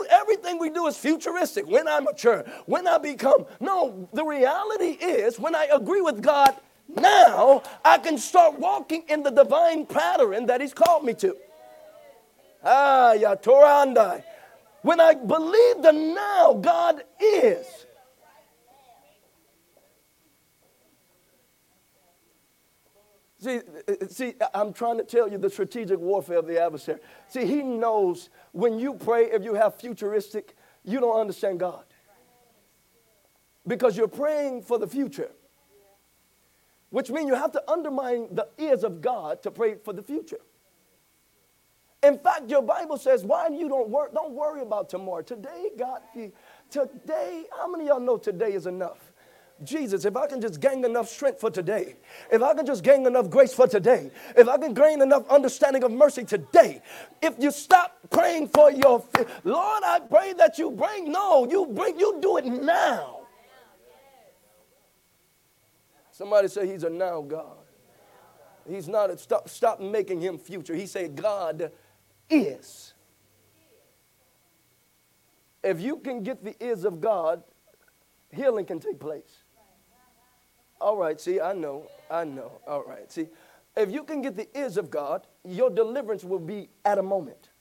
everything 0.10 0.60
we 0.60 0.70
do 0.70 0.88
is 0.88 0.98
futuristic. 0.98 1.68
When 1.68 1.88
I 1.88 2.00
mature, 2.00 2.44
when 2.66 2.88
I 2.88 2.98
become. 2.98 3.46
No, 3.60 4.08
the 4.14 4.24
reality 4.24 4.98
is 5.04 5.40
when 5.40 5.56
I 5.56 5.68
agree 5.72 6.02
with 6.02 6.22
God 6.22 6.56
now, 6.96 7.64
I 7.84 7.98
can 7.98 8.18
start 8.18 8.60
walking 8.60 9.04
in 9.08 9.24
the 9.24 9.32
divine 9.32 9.86
pattern 9.86 10.46
that 10.48 10.62
He's 10.62 10.74
called 10.74 11.04
me 11.04 11.14
to. 11.16 11.36
Ah, 12.64 13.14
ya 13.14 13.36
Torandai. 13.36 14.24
When 14.82 15.00
I 15.00 15.14
believe 15.14 15.82
the 15.82 15.92
now 15.92 16.54
God 16.62 17.04
is, 17.20 17.66
See, 23.44 23.60
see, 24.08 24.36
I'm 24.54 24.72
trying 24.72 24.98
to 25.00 25.04
tell 25.04 25.30
you 25.30 25.38
the 25.38 25.50
strategic 25.50 26.00
warfare 26.00 26.38
of 26.38 26.48
the 26.48 26.62
adversary. 26.62 27.00
See, 27.28 27.46
he 27.46 27.62
knows 27.62 28.30
when 28.54 28.80
you 28.80 28.94
pray, 28.94 29.26
if 29.26 29.44
you 29.44 29.54
have 29.56 29.76
futuristic, 29.76 30.56
you 30.86 31.02
don't 31.02 31.20
understand 31.20 31.60
God. 31.60 31.84
Because 33.68 33.98
you're 33.98 34.08
praying 34.08 34.62
for 34.62 34.80
the 34.80 34.88
future. 34.88 35.30
Which 36.90 37.10
means 37.10 37.28
you 37.28 37.36
have 37.36 37.52
to 37.52 37.70
undermine 37.70 38.28
the 38.32 38.48
ears 38.58 38.86
of 38.86 39.02
God 39.02 39.44
to 39.44 39.52
pray 39.52 39.76
for 39.76 39.92
the 39.92 40.04
future. 40.04 40.40
In 42.02 42.18
fact, 42.20 42.50
your 42.50 42.62
Bible 42.62 42.98
says, 42.98 43.26
why 43.26 43.50
you 43.50 43.68
don't 43.68 43.90
worry, 43.90 44.10
don't 44.14 44.32
worry 44.32 44.62
about 44.62 44.88
tomorrow. 44.88 45.22
Today, 45.22 45.72
God, 45.78 46.02
today, 46.70 47.44
how 47.58 47.70
many 47.70 47.84
of 47.84 47.88
y'all 47.90 48.00
know 48.00 48.18
today 48.18 48.54
is 48.54 48.68
enough? 48.68 49.13
Jesus, 49.66 50.06
if 50.06 50.16
I 50.16 50.28
can 50.28 50.42
just 50.42 50.60
gain 50.60 50.84
enough 50.86 51.10
strength 51.10 51.40
for 51.40 51.50
today, 51.50 51.96
if 52.32 52.42
I 52.42 52.54
can 52.54 52.66
just 52.66 52.84
gain 52.84 53.06
enough 53.06 53.30
grace 53.30 53.54
for 53.54 53.68
today, 53.68 54.12
if 54.36 54.48
I 54.48 54.58
can 54.58 54.74
gain 54.74 55.02
enough 55.02 55.30
understanding 55.30 55.84
of 55.84 55.92
mercy 55.92 56.24
today, 56.24 56.82
if 57.22 57.36
you 57.40 57.52
stop 57.52 57.98
praying 58.10 58.50
for 58.50 58.72
your, 58.72 59.04
Lord, 59.44 59.84
I 59.86 60.00
pray 60.00 60.34
that 60.34 60.58
you 60.58 60.72
bring, 60.72 61.12
no, 61.12 61.50
you 61.50 61.66
bring, 61.68 62.00
you 62.00 62.20
do 62.22 62.38
it 62.38 62.46
now. 62.46 63.22
Somebody 66.12 66.48
say 66.48 66.68
he's 66.68 66.84
a 66.84 66.90
now 66.90 67.22
God. 67.22 67.58
He's 68.70 68.88
not, 68.88 69.10
a, 69.10 69.18
stop, 69.18 69.50
stop 69.50 69.80
making 69.80 70.22
him 70.22 70.38
future. 70.38 70.76
He 70.76 70.86
said 70.86 71.16
God 71.16 71.72
is. 72.30 72.94
If 75.64 75.82
you 75.82 75.98
can 75.98 76.24
get 76.24 76.44
the 76.44 76.56
is 76.64 76.86
of 76.86 77.00
God, 77.00 77.44
healing 78.32 78.66
can 78.66 78.80
take 78.80 79.00
place. 79.00 79.43
All 80.84 80.98
right, 80.98 81.20
see, 81.20 81.40
I 81.40 81.54
know, 81.54 81.88
I 82.12 82.26
know. 82.26 82.60
All 82.68 82.84
right, 82.84 83.10
see, 83.10 83.30
if 83.78 83.90
you 83.90 84.04
can 84.04 84.22
get 84.22 84.36
the 84.36 84.50
is 84.54 84.76
of 84.76 84.92
God, 84.92 85.26
your 85.48 85.70
deliverance 85.70 86.26
will 86.26 86.40
be 86.40 86.68
at 86.84 86.98
a 86.98 87.02
moment. 87.02 87.52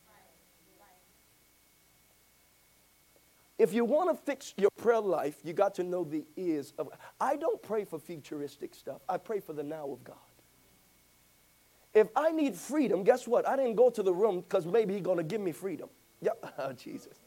If 3.58 3.72
you 3.72 3.84
want 3.84 4.10
to 4.10 4.16
fix 4.26 4.54
your 4.56 4.72
prayer 4.76 5.00
life, 5.00 5.36
you 5.44 5.52
got 5.52 5.72
to 5.76 5.84
know 5.84 6.02
the 6.02 6.24
is 6.36 6.72
of 6.78 6.88
I 7.20 7.36
don't 7.36 7.62
pray 7.62 7.84
for 7.84 8.00
futuristic 8.00 8.74
stuff. 8.74 9.02
I 9.08 9.18
pray 9.18 9.38
for 9.38 9.52
the 9.52 9.62
now 9.62 9.88
of 9.88 10.02
God. 10.02 10.16
If 11.94 12.08
I 12.16 12.32
need 12.32 12.56
freedom, 12.56 13.04
guess 13.04 13.28
what? 13.28 13.46
I 13.46 13.54
didn't 13.54 13.76
go 13.76 13.88
to 13.88 14.02
the 14.02 14.12
room 14.12 14.40
because 14.40 14.66
maybe 14.66 14.94
he's 14.94 15.02
going 15.02 15.18
to 15.18 15.22
give 15.22 15.40
me 15.40 15.52
freedom. 15.52 15.88
Yeah, 16.24 16.32
oh, 16.58 16.72
Jesus. 16.76 17.21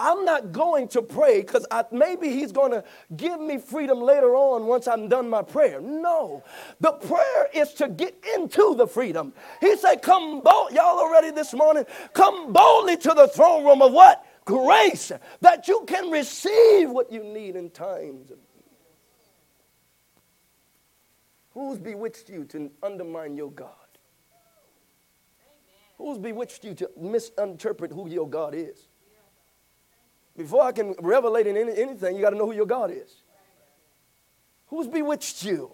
I'm 0.00 0.24
not 0.24 0.52
going 0.52 0.88
to 0.88 1.02
pray 1.02 1.40
because 1.40 1.66
maybe 1.90 2.30
he's 2.30 2.52
going 2.52 2.70
to 2.70 2.84
give 3.16 3.40
me 3.40 3.58
freedom 3.58 4.00
later 4.00 4.34
on 4.34 4.66
once 4.66 4.86
I'm 4.86 5.08
done 5.08 5.28
my 5.28 5.42
prayer. 5.42 5.80
No, 5.80 6.44
the 6.80 6.92
prayer 6.92 7.48
is 7.52 7.72
to 7.74 7.88
get 7.88 8.16
into 8.36 8.74
the 8.76 8.86
freedom. 8.86 9.32
He 9.60 9.76
said, 9.76 10.02
Come 10.02 10.40
bold, 10.40 10.72
y'all 10.72 11.00
are 11.00 11.12
ready 11.12 11.30
this 11.30 11.52
morning. 11.52 11.84
Come 12.12 12.52
boldly 12.52 12.96
to 12.98 13.12
the 13.14 13.28
throne 13.28 13.64
room 13.64 13.82
of 13.82 13.92
what? 13.92 14.24
Grace, 14.44 15.12
that 15.40 15.68
you 15.68 15.84
can 15.86 16.10
receive 16.10 16.90
what 16.90 17.12
you 17.12 17.22
need 17.22 17.56
in 17.56 17.70
times 17.70 18.30
of 18.30 18.38
Who's 21.58 21.78
bewitched 21.78 22.30
you 22.30 22.44
to 22.44 22.70
undermine 22.84 23.36
your 23.36 23.50
God? 23.50 23.72
Who's 25.96 26.16
bewitched 26.16 26.62
you 26.62 26.72
to 26.74 26.88
misinterpret 26.96 27.90
who 27.90 28.08
your 28.08 28.28
God 28.28 28.54
is? 28.54 28.86
Before 30.38 30.62
I 30.62 30.70
can 30.70 30.94
revelate 30.94 31.46
in 31.46 31.56
any, 31.56 31.76
anything, 31.76 32.14
you 32.14 32.22
got 32.22 32.30
to 32.30 32.36
know 32.36 32.46
who 32.46 32.54
your 32.54 32.64
God 32.64 32.92
is. 32.92 33.22
Who's 34.68 34.86
bewitched 34.86 35.42
you? 35.44 35.72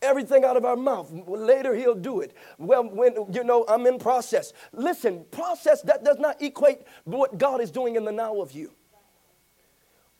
Everything 0.00 0.44
out 0.44 0.56
of 0.56 0.64
our 0.64 0.76
mouth. 0.76 1.10
Later, 1.26 1.74
he'll 1.74 1.96
do 1.96 2.20
it. 2.20 2.32
Well, 2.58 2.88
when 2.88 3.16
you 3.32 3.42
know, 3.42 3.64
I'm 3.66 3.86
in 3.86 3.98
process. 3.98 4.52
Listen, 4.72 5.24
process 5.32 5.82
that 5.82 6.04
does 6.04 6.20
not 6.20 6.40
equate 6.40 6.82
what 7.02 7.38
God 7.38 7.60
is 7.60 7.72
doing 7.72 7.96
in 7.96 8.04
the 8.04 8.12
now 8.12 8.40
of 8.40 8.52
you. 8.52 8.70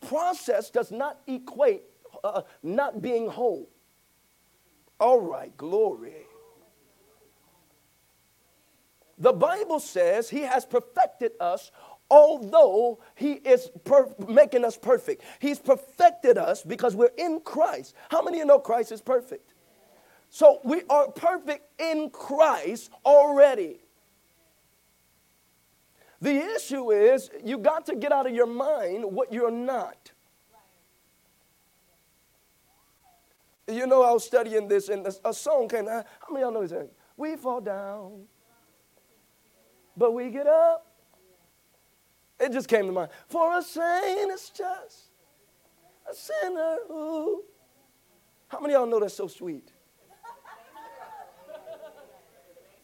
Process 0.00 0.70
does 0.70 0.90
not 0.90 1.20
equate 1.28 1.82
uh, 2.24 2.42
not 2.64 3.00
being 3.00 3.28
whole. 3.28 3.68
All 4.98 5.20
right, 5.20 5.56
glory. 5.56 6.14
The 9.18 9.32
Bible 9.32 9.78
says 9.78 10.28
he 10.28 10.40
has 10.40 10.64
perfected 10.64 11.32
us 11.38 11.70
although 12.14 13.00
he 13.16 13.32
is 13.32 13.68
per- 13.82 14.14
making 14.28 14.64
us 14.64 14.76
perfect. 14.76 15.22
He's 15.40 15.58
perfected 15.58 16.38
us 16.38 16.62
because 16.62 16.94
we're 16.94 17.10
in 17.18 17.40
Christ. 17.40 17.96
How 18.08 18.22
many 18.22 18.38
of 18.38 18.42
you 18.42 18.46
know 18.46 18.60
Christ 18.60 18.92
is 18.92 19.00
perfect? 19.00 19.52
So 20.30 20.60
we 20.62 20.82
are 20.88 21.08
perfect 21.10 21.80
in 21.80 22.10
Christ 22.10 22.90
already. 23.04 23.80
The 26.20 26.36
issue 26.54 26.92
is 26.92 27.30
you 27.44 27.58
got 27.58 27.86
to 27.86 27.96
get 27.96 28.12
out 28.12 28.26
of 28.26 28.34
your 28.34 28.46
mind 28.46 29.04
what 29.04 29.32
you're 29.32 29.50
not. 29.50 30.12
You 33.66 33.88
know, 33.88 34.02
I 34.02 34.12
was 34.12 34.24
studying 34.24 34.68
this 34.68 34.88
and 34.88 35.04
a 35.24 35.34
song 35.34 35.68
came. 35.68 35.86
How 35.86 36.04
many 36.30 36.44
of 36.44 36.52
y'all 36.52 36.62
know 36.62 36.66
this? 36.66 36.90
We 37.16 37.34
fall 37.34 37.60
down 37.60 38.26
but 39.96 40.12
we 40.12 40.30
get 40.30 40.46
up. 40.46 40.86
It 42.40 42.52
just 42.52 42.68
came 42.68 42.86
to 42.86 42.92
mind. 42.92 43.10
For 43.28 43.58
a 43.58 43.62
saint 43.62 44.32
is 44.32 44.50
just 44.50 45.10
a 46.10 46.14
sinner 46.14 46.78
who. 46.88 47.44
How 48.48 48.60
many 48.60 48.74
of 48.74 48.80
y'all 48.80 48.90
know 48.90 49.00
that's 49.00 49.14
so 49.14 49.26
sweet? 49.26 49.72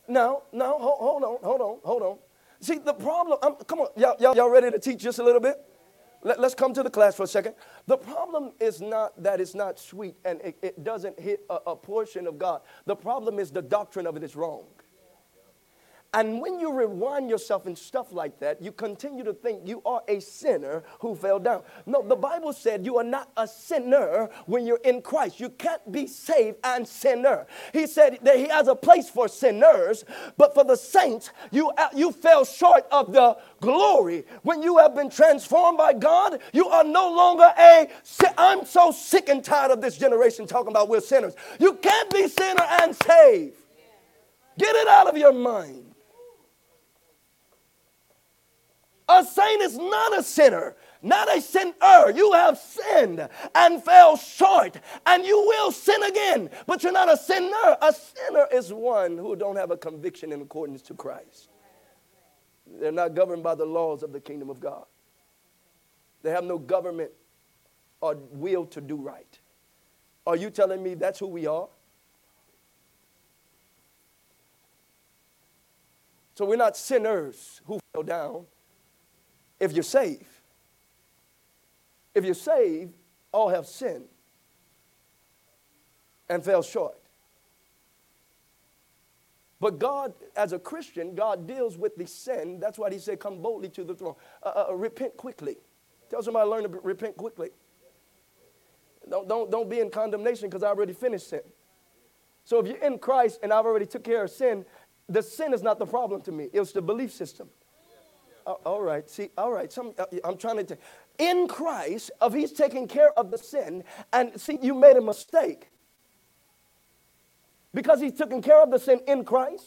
No, 0.08 0.42
no, 0.52 0.76
hold, 0.76 0.98
hold 0.98 1.22
on, 1.22 1.38
hold 1.40 1.60
on, 1.60 1.78
hold 1.84 2.02
on. 2.02 2.18
See, 2.58 2.78
the 2.78 2.92
problem, 2.92 3.38
I'm, 3.42 3.54
come 3.54 3.78
on, 3.78 3.88
y'all, 3.96 4.16
y'all, 4.18 4.34
y'all 4.34 4.50
ready 4.50 4.68
to 4.70 4.78
teach 4.78 4.98
just 4.98 5.20
a 5.20 5.22
little 5.22 5.40
bit? 5.40 5.54
Let, 6.22 6.40
us 6.40 6.54
come 6.54 6.74
to 6.74 6.82
the 6.82 6.90
class 6.90 7.14
for 7.14 7.22
a 7.22 7.28
second. 7.28 7.54
The 7.86 7.96
problem 7.96 8.52
is 8.60 8.80
not 8.80 9.22
that 9.22 9.40
it's 9.40 9.54
not 9.54 9.78
sweet 9.78 10.16
and 10.24 10.40
it, 10.42 10.58
it 10.62 10.84
doesn't 10.84 11.18
hit 11.18 11.44
a, 11.48 11.58
a 11.68 11.76
portion 11.76 12.26
of 12.26 12.38
God. 12.38 12.60
The 12.86 12.96
problem 12.96 13.38
is 13.38 13.50
the 13.50 13.62
doctrine 13.62 14.06
of 14.06 14.16
it 14.16 14.24
is 14.24 14.36
wrong. 14.36 14.64
And 16.12 16.40
when 16.40 16.58
you 16.58 16.72
rewind 16.72 17.30
yourself 17.30 17.66
and 17.66 17.78
stuff 17.78 18.12
like 18.12 18.40
that, 18.40 18.60
you 18.60 18.72
continue 18.72 19.22
to 19.22 19.32
think 19.32 19.68
you 19.68 19.80
are 19.86 20.02
a 20.08 20.20
sinner 20.20 20.82
who 20.98 21.14
fell 21.14 21.38
down. 21.38 21.62
No, 21.86 22.02
the 22.02 22.16
Bible 22.16 22.52
said 22.52 22.84
you 22.84 22.98
are 22.98 23.04
not 23.04 23.30
a 23.36 23.46
sinner 23.46 24.28
when 24.46 24.66
you're 24.66 24.80
in 24.82 25.02
Christ. 25.02 25.38
You 25.38 25.50
can't 25.50 25.92
be 25.92 26.08
saved 26.08 26.58
and 26.64 26.86
sinner. 26.86 27.46
He 27.72 27.86
said 27.86 28.18
that 28.22 28.36
He 28.36 28.48
has 28.48 28.66
a 28.66 28.74
place 28.74 29.08
for 29.08 29.28
sinners, 29.28 30.04
but 30.36 30.52
for 30.52 30.64
the 30.64 30.76
saints, 30.76 31.30
you, 31.52 31.70
uh, 31.70 31.88
you 31.94 32.10
fell 32.10 32.44
short 32.44 32.86
of 32.90 33.12
the 33.12 33.38
glory. 33.60 34.24
When 34.42 34.62
you 34.62 34.78
have 34.78 34.96
been 34.96 35.10
transformed 35.10 35.78
by 35.78 35.92
God, 35.92 36.40
you 36.52 36.68
are 36.68 36.82
no 36.84 37.08
longer 37.08 37.52
a. 37.56 37.88
I'm 38.36 38.64
so 38.64 38.90
sick 38.90 39.28
and 39.28 39.44
tired 39.44 39.70
of 39.70 39.80
this 39.80 39.96
generation 39.96 40.48
talking 40.48 40.72
about 40.72 40.88
we're 40.88 41.00
sinners. 41.00 41.34
You 41.60 41.74
can't 41.74 42.10
be 42.10 42.26
sinner 42.26 42.66
and 42.82 42.96
saved. 42.96 43.54
Get 44.58 44.74
it 44.74 44.88
out 44.88 45.08
of 45.08 45.16
your 45.16 45.32
mind. 45.32 45.89
A 49.10 49.24
saint 49.24 49.60
is 49.60 49.76
not 49.76 50.16
a 50.16 50.22
sinner, 50.22 50.76
not 51.02 51.36
a 51.36 51.40
sinner. 51.40 52.12
You 52.14 52.32
have 52.32 52.56
sinned 52.56 53.28
and 53.56 53.82
fell 53.82 54.16
short, 54.16 54.76
and 55.04 55.24
you 55.24 55.36
will 55.36 55.72
sin 55.72 56.00
again. 56.04 56.48
But 56.64 56.84
you're 56.84 56.92
not 56.92 57.12
a 57.12 57.16
sinner. 57.16 57.76
A 57.82 57.92
sinner 57.92 58.46
is 58.52 58.72
one 58.72 59.18
who 59.18 59.34
don't 59.34 59.56
have 59.56 59.72
a 59.72 59.76
conviction 59.76 60.30
in 60.30 60.40
accordance 60.40 60.80
to 60.82 60.94
Christ. 60.94 61.48
They're 62.78 62.92
not 62.92 63.16
governed 63.16 63.42
by 63.42 63.56
the 63.56 63.64
laws 63.64 64.04
of 64.04 64.12
the 64.12 64.20
kingdom 64.20 64.48
of 64.48 64.60
God. 64.60 64.84
They 66.22 66.30
have 66.30 66.44
no 66.44 66.56
government 66.56 67.10
or 68.00 68.14
will 68.30 68.64
to 68.66 68.80
do 68.80 68.94
right. 68.94 69.40
Are 70.24 70.36
you 70.36 70.50
telling 70.50 70.84
me 70.84 70.94
that's 70.94 71.18
who 71.18 71.26
we 71.26 71.48
are? 71.48 71.68
So 76.36 76.44
we're 76.44 76.54
not 76.54 76.76
sinners 76.76 77.60
who 77.66 77.80
fell 77.92 78.04
down 78.04 78.46
if 79.60 79.72
you're 79.72 79.82
saved. 79.82 80.24
If 82.14 82.24
you're 82.24 82.34
saved, 82.34 82.96
all 83.30 83.50
have 83.50 83.66
sinned 83.66 84.06
and 86.28 86.44
fell 86.44 86.62
short. 86.62 86.96
But 89.60 89.78
God, 89.78 90.14
as 90.36 90.54
a 90.54 90.58
Christian, 90.58 91.14
God 91.14 91.46
deals 91.46 91.76
with 91.76 91.94
the 91.96 92.06
sin. 92.06 92.58
That's 92.58 92.78
why 92.78 92.90
He 92.90 92.98
said, 92.98 93.20
Come 93.20 93.42
boldly 93.42 93.68
to 93.70 93.84
the 93.84 93.94
throne. 93.94 94.14
Uh, 94.42 94.48
uh, 94.48 94.66
uh 94.70 94.74
repent 94.74 95.16
quickly. 95.18 95.56
Tell 96.08 96.22
somebody, 96.22 96.48
learn 96.48 96.62
to 96.62 96.68
repent 96.82 97.16
quickly. 97.16 97.50
Don't, 99.08 99.28
don't, 99.28 99.50
don't 99.50 99.68
be 99.68 99.80
in 99.80 99.90
condemnation 99.90 100.48
because 100.48 100.62
I 100.62 100.68
already 100.68 100.92
finished 100.92 101.28
sin. 101.28 101.42
So 102.44 102.58
if 102.58 102.66
you're 102.66 102.84
in 102.84 102.98
Christ 102.98 103.40
and 103.42 103.52
I've 103.52 103.66
already 103.66 103.86
took 103.86 104.02
care 104.02 104.24
of 104.24 104.30
sin, 104.30 104.64
the 105.08 105.22
sin 105.22 105.52
is 105.52 105.62
not 105.62 105.78
the 105.78 105.86
problem 105.86 106.20
to 106.22 106.32
me. 106.32 106.48
It's 106.52 106.72
the 106.72 106.82
belief 106.82 107.12
system. 107.12 107.48
Uh, 108.46 108.52
all 108.64 108.82
right. 108.82 109.08
See, 109.08 109.30
all 109.36 109.52
right. 109.52 109.72
Some, 109.72 109.92
uh, 109.98 110.06
I'm 110.24 110.36
trying 110.36 110.56
to. 110.58 110.64
T- 110.64 110.80
in 111.18 111.48
Christ, 111.48 112.10
of 112.20 112.32
He's 112.32 112.52
taking 112.52 112.88
care 112.88 113.12
of 113.18 113.30
the 113.30 113.38
sin, 113.38 113.84
and 114.12 114.40
see, 114.40 114.58
you 114.62 114.74
made 114.74 114.96
a 114.96 115.02
mistake 115.02 115.68
because 117.74 118.00
He's 118.00 118.14
taking 118.14 118.42
care 118.42 118.62
of 118.62 118.70
the 118.70 118.78
sin 118.78 119.00
in 119.06 119.24
Christ. 119.24 119.64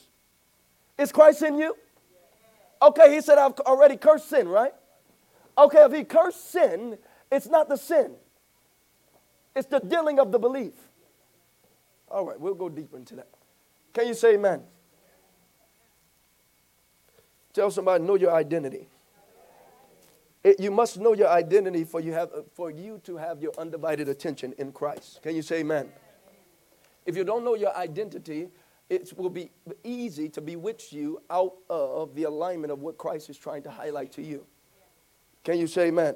Is 0.97 1.11
Christ 1.11 1.41
in 1.43 1.57
you? 1.57 1.75
Okay, 2.81 3.13
He 3.13 3.21
said, 3.21 3.37
I've 3.37 3.53
already 3.61 3.97
cursed 3.97 4.29
sin, 4.29 4.47
right? 4.47 4.73
Okay, 5.57 5.83
if 5.85 5.93
He 5.93 6.03
cursed 6.03 6.51
sin, 6.51 6.97
it's 7.31 7.47
not 7.47 7.69
the 7.69 7.77
sin, 7.77 8.13
it's 9.55 9.67
the 9.67 9.79
dealing 9.79 10.19
of 10.19 10.31
the 10.31 10.39
belief. 10.39 10.73
All 12.09 12.25
right, 12.25 12.39
we'll 12.39 12.55
go 12.55 12.69
deeper 12.69 12.97
into 12.97 13.15
that. 13.15 13.29
Can 13.93 14.07
you 14.07 14.13
say 14.13 14.35
amen? 14.35 14.61
Tell 17.53 17.69
somebody, 17.69 18.03
know 18.03 18.15
your 18.15 18.33
identity. 18.33 18.87
It, 20.43 20.59
you 20.59 20.71
must 20.71 20.99
know 20.99 21.13
your 21.13 21.29
identity 21.29 21.85
for 21.85 22.01
you, 22.01 22.11
have, 22.11 22.29
for 22.53 22.69
you 22.69 22.99
to 23.05 23.15
have 23.15 23.41
your 23.41 23.53
undivided 23.57 24.09
attention 24.09 24.53
in 24.57 24.71
Christ. 24.71 25.21
Can 25.21 25.35
you 25.35 25.41
say 25.41 25.59
amen? 25.59 25.89
If 27.05 27.15
you 27.15 27.23
don't 27.23 27.45
know 27.45 27.55
your 27.55 27.75
identity, 27.75 28.49
it 28.89 29.13
will 29.17 29.29
be 29.29 29.51
easy 29.83 30.27
to 30.29 30.41
bewitch 30.41 30.91
you 30.91 31.21
out 31.29 31.53
of 31.69 32.15
the 32.15 32.23
alignment 32.23 32.71
of 32.71 32.79
what 32.79 32.97
Christ 32.97 33.29
is 33.29 33.37
trying 33.37 33.63
to 33.63 33.71
highlight 33.71 34.11
to 34.13 34.21
you. 34.21 34.45
Can 35.43 35.59
you 35.59 35.67
say 35.67 35.87
amen? 35.87 36.15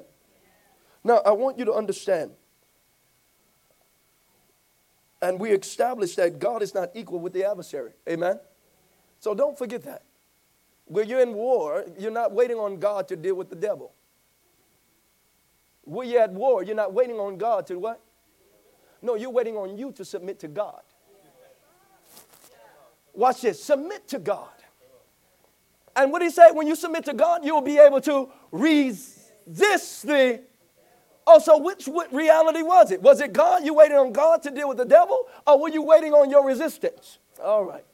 Now, 1.04 1.22
I 1.24 1.30
want 1.30 1.58
you 1.58 1.64
to 1.66 1.72
understand, 1.72 2.32
and 5.22 5.38
we 5.38 5.50
established 5.50 6.16
that 6.16 6.38
God 6.38 6.62
is 6.62 6.74
not 6.74 6.90
equal 6.94 7.20
with 7.20 7.32
the 7.32 7.44
adversary. 7.44 7.92
Amen? 8.08 8.40
So 9.20 9.34
don't 9.34 9.56
forget 9.56 9.84
that. 9.84 10.02
When 10.88 11.08
you're 11.08 11.20
in 11.20 11.34
war, 11.34 11.84
you're 11.98 12.10
not 12.10 12.32
waiting 12.32 12.56
on 12.56 12.78
God 12.78 13.08
to 13.08 13.16
deal 13.16 13.34
with 13.34 13.50
the 13.50 13.56
devil. 13.56 13.92
When 15.84 16.08
you're 16.08 16.22
at 16.22 16.32
war, 16.32 16.62
you're 16.62 16.76
not 16.76 16.92
waiting 16.92 17.16
on 17.16 17.38
God 17.38 17.66
to 17.68 17.78
what? 17.78 18.00
No, 19.00 19.14
you're 19.14 19.30
waiting 19.30 19.56
on 19.56 19.78
you 19.78 19.92
to 19.92 20.04
submit 20.04 20.38
to 20.40 20.48
God. 20.48 20.82
Watch 23.14 23.42
this 23.42 23.62
submit 23.62 24.08
to 24.08 24.18
God. 24.18 24.48
And 25.96 26.12
what 26.12 26.22
he 26.22 26.30
said, 26.30 26.52
when 26.52 26.66
you 26.66 26.76
submit 26.76 27.04
to 27.06 27.14
God, 27.14 27.44
you 27.44 27.54
will 27.54 27.62
be 27.62 27.78
able 27.78 28.00
to 28.02 28.30
resist 28.52 30.06
the. 30.06 30.40
Oh, 31.26 31.38
so 31.38 31.58
which 31.58 31.88
reality 32.12 32.62
was 32.62 32.90
it? 32.90 33.02
Was 33.02 33.20
it 33.20 33.32
God? 33.32 33.64
You 33.64 33.74
waiting 33.74 33.96
on 33.96 34.12
God 34.12 34.42
to 34.44 34.50
deal 34.50 34.68
with 34.68 34.78
the 34.78 34.84
devil? 34.84 35.26
Or 35.46 35.60
were 35.60 35.68
you 35.68 35.82
waiting 35.82 36.14
on 36.14 36.30
your 36.30 36.46
resistance? 36.46 37.18
All 37.42 37.64
right. 37.64 37.84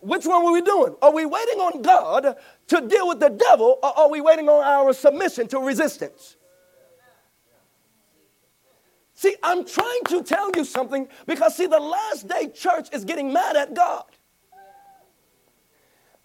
Which 0.00 0.26
one 0.26 0.44
were 0.44 0.52
we 0.52 0.62
doing? 0.62 0.94
Are 1.02 1.12
we 1.12 1.26
waiting 1.26 1.58
on 1.58 1.82
God 1.82 2.36
to 2.68 2.80
deal 2.80 3.08
with 3.08 3.20
the 3.20 3.30
devil, 3.30 3.78
or 3.82 3.98
are 3.98 4.08
we 4.08 4.20
waiting 4.20 4.48
on 4.48 4.62
our 4.62 4.92
submission 4.92 5.48
to 5.48 5.58
resistance? 5.58 6.36
See, 9.14 9.34
I'm 9.42 9.64
trying 9.64 10.04
to 10.10 10.22
tell 10.22 10.52
you 10.54 10.64
something 10.64 11.08
because, 11.26 11.56
see, 11.56 11.66
the 11.66 11.80
last 11.80 12.28
day 12.28 12.48
church 12.54 12.88
is 12.92 13.04
getting 13.04 13.32
mad 13.32 13.56
at 13.56 13.74
God. 13.74 14.04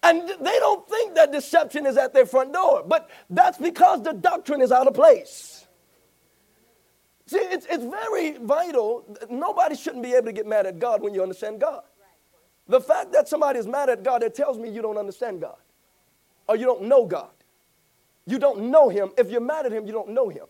And 0.04 0.30
they 0.30 0.60
don't 0.60 0.88
think 0.88 1.16
that 1.16 1.32
deception 1.32 1.88
is 1.88 1.98
at 1.98 2.14
their 2.14 2.28
front 2.28 2.54
door, 2.54 2.84
but 2.86 3.10
that's 3.30 3.58
because 3.58 4.04
the 4.04 4.12
doctrine 4.14 4.62
is 4.62 4.72
out 4.72 4.86
of 4.86 4.94
place. 4.94 5.66
See, 7.26 7.38
it's, 7.38 7.66
it's 7.68 7.86
very 7.86 8.38
vital. 8.38 9.06
Nobody 9.30 9.76
shouldn't 9.76 10.04
be 10.04 10.14
able 10.14 10.28
to 10.28 10.34
get 10.34 10.46
mad 10.46 10.68
at 10.68 10.78
God 10.78 11.02
when 11.02 11.16
you 11.16 11.24
understand 11.24 11.62
God. 11.62 11.82
The 12.68 12.80
fact 12.80 13.12
that 13.12 13.28
somebody 13.28 13.60
is 13.60 13.68
mad 13.68 13.90
at 13.90 14.04
God, 14.04 14.24
it 14.24 14.36
tells 14.36 14.58
me 14.58 14.70
you 14.70 14.82
don't 14.82 14.98
understand 14.98 15.42
God 15.42 15.58
or 16.48 16.56
you 16.56 16.66
don't 16.66 16.84
know 16.84 17.06
God. 17.06 17.30
You 18.26 18.40
don't 18.40 18.72
know 18.72 18.90
Him. 18.90 19.12
If 19.18 19.30
you're 19.30 19.42
mad 19.42 19.66
at 19.66 19.72
Him, 19.72 19.86
you 19.86 19.92
don't 19.92 20.10
know 20.10 20.30
Him. 20.30 20.46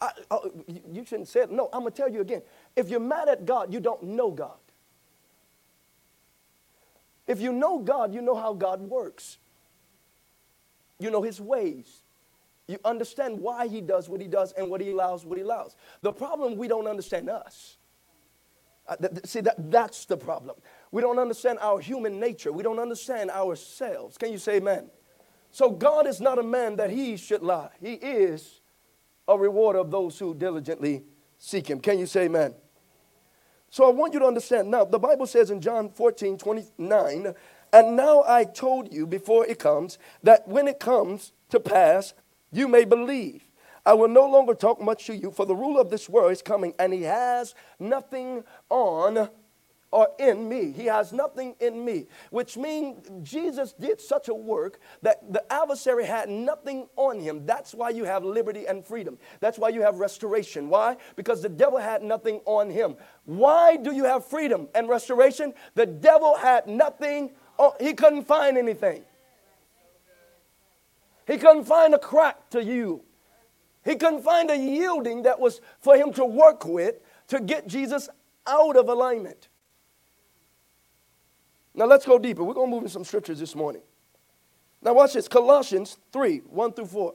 I, 0.00 0.10
oh, 0.30 0.50
I, 0.68 0.80
you 0.92 1.04
shouldn't 1.04 1.28
say 1.28 1.40
it. 1.40 1.50
No, 1.50 1.68
I'm 1.72 1.80
going 1.80 1.92
to 1.92 1.96
tell 1.96 2.10
you 2.10 2.20
again. 2.20 2.42
If 2.76 2.88
you're 2.88 3.00
mad 3.00 3.28
at 3.28 3.46
God, 3.46 3.72
you 3.72 3.80
don't 3.80 4.02
know 4.02 4.30
God. 4.30 4.58
If 7.26 7.40
you 7.40 7.52
know 7.52 7.78
God, 7.78 8.14
you 8.14 8.22
know 8.22 8.34
how 8.34 8.54
God 8.54 8.80
works. 8.80 9.38
You 10.98 11.10
know 11.10 11.22
His 11.22 11.40
ways. 11.40 12.02
You 12.66 12.78
understand 12.84 13.40
why 13.40 13.66
He 13.66 13.80
does 13.80 14.08
what 14.08 14.20
He 14.20 14.28
does 14.28 14.52
and 14.52 14.68
what 14.68 14.80
He 14.80 14.90
allows, 14.90 15.24
what 15.24 15.38
He 15.38 15.42
allows. 15.42 15.74
The 16.02 16.12
problem, 16.12 16.56
we 16.56 16.68
don't 16.68 16.86
understand 16.86 17.30
us. 17.30 17.77
Uh, 18.88 18.96
see, 19.24 19.40
that, 19.42 19.70
that's 19.70 20.06
the 20.06 20.16
problem. 20.16 20.56
We 20.90 21.02
don't 21.02 21.18
understand 21.18 21.58
our 21.60 21.78
human 21.78 22.18
nature. 22.18 22.52
We 22.52 22.62
don't 22.62 22.78
understand 22.78 23.30
ourselves. 23.30 24.16
Can 24.16 24.32
you 24.32 24.38
say 24.38 24.56
amen? 24.56 24.90
So 25.50 25.70
God 25.70 26.06
is 26.06 26.20
not 26.20 26.38
a 26.38 26.42
man 26.42 26.76
that 26.76 26.90
he 26.90 27.16
should 27.16 27.42
lie. 27.42 27.70
He 27.80 27.94
is 27.94 28.60
a 29.26 29.36
rewarder 29.38 29.80
of 29.80 29.90
those 29.90 30.18
who 30.18 30.34
diligently 30.34 31.04
seek 31.36 31.68
him. 31.68 31.80
Can 31.80 31.98
you 31.98 32.06
say 32.06 32.24
amen? 32.24 32.54
So 33.70 33.86
I 33.86 33.90
want 33.90 34.14
you 34.14 34.20
to 34.20 34.26
understand 34.26 34.70
now, 34.70 34.84
the 34.84 34.98
Bible 34.98 35.26
says 35.26 35.50
in 35.50 35.60
John 35.60 35.90
14, 35.90 36.38
29, 36.38 37.34
and 37.72 37.96
now 37.96 38.24
I 38.26 38.44
told 38.44 38.92
you 38.92 39.06
before 39.06 39.46
it 39.46 39.58
comes 39.58 39.98
that 40.22 40.48
when 40.48 40.66
it 40.66 40.80
comes 40.80 41.32
to 41.50 41.60
pass, 41.60 42.14
you 42.50 42.66
may 42.66 42.84
believe. 42.84 43.42
I 43.84 43.94
will 43.94 44.08
no 44.08 44.26
longer 44.26 44.54
talk 44.54 44.80
much 44.80 45.06
to 45.06 45.16
you, 45.16 45.30
for 45.30 45.46
the 45.46 45.54
ruler 45.56 45.80
of 45.80 45.90
this 45.90 46.08
world 46.08 46.32
is 46.32 46.42
coming, 46.42 46.74
and 46.78 46.92
he 46.92 47.02
has 47.02 47.54
nothing 47.78 48.44
on 48.68 49.30
or 49.90 50.08
in 50.18 50.48
me. 50.48 50.70
He 50.72 50.86
has 50.86 51.12
nothing 51.12 51.54
in 51.60 51.84
me, 51.84 52.06
which 52.30 52.56
means 52.56 53.08
Jesus 53.22 53.72
did 53.72 54.00
such 54.00 54.28
a 54.28 54.34
work 54.34 54.80
that 55.02 55.32
the 55.32 55.42
adversary 55.50 56.04
had 56.04 56.28
nothing 56.28 56.88
on 56.96 57.20
him. 57.20 57.46
That's 57.46 57.74
why 57.74 57.90
you 57.90 58.04
have 58.04 58.24
liberty 58.24 58.66
and 58.66 58.84
freedom. 58.84 59.18
That's 59.40 59.58
why 59.58 59.70
you 59.70 59.80
have 59.82 59.96
restoration. 59.96 60.68
Why? 60.68 60.96
Because 61.16 61.40
the 61.40 61.48
devil 61.48 61.78
had 61.78 62.02
nothing 62.02 62.40
on 62.44 62.68
him. 62.68 62.96
Why 63.24 63.76
do 63.76 63.94
you 63.94 64.04
have 64.04 64.26
freedom 64.26 64.68
and 64.74 64.88
restoration? 64.88 65.54
The 65.74 65.86
devil 65.86 66.36
had 66.36 66.66
nothing, 66.66 67.30
on, 67.56 67.72
he 67.80 67.94
couldn't 67.94 68.24
find 68.24 68.58
anything. 68.58 69.04
He 71.26 71.36
couldn't 71.36 71.64
find 71.64 71.94
a 71.94 71.98
crack 71.98 72.50
to 72.50 72.62
you. 72.62 73.04
He 73.88 73.96
couldn't 73.96 74.22
find 74.22 74.50
a 74.50 74.56
yielding 74.56 75.22
that 75.22 75.40
was 75.40 75.62
for 75.80 75.96
him 75.96 76.12
to 76.12 76.24
work 76.26 76.66
with 76.66 76.96
to 77.28 77.40
get 77.40 77.66
Jesus 77.66 78.10
out 78.46 78.76
of 78.76 78.90
alignment. 78.90 79.48
Now 81.72 81.86
let's 81.86 82.04
go 82.04 82.18
deeper. 82.18 82.44
We're 82.44 82.52
going 82.52 82.68
to 82.68 82.74
move 82.74 82.82
in 82.82 82.90
some 82.90 83.04
scriptures 83.04 83.40
this 83.40 83.54
morning. 83.54 83.80
Now 84.82 84.92
watch 84.92 85.14
this 85.14 85.26
Colossians 85.26 85.96
3 86.12 86.38
1 86.38 86.72
through 86.74 86.84
4. 86.84 87.14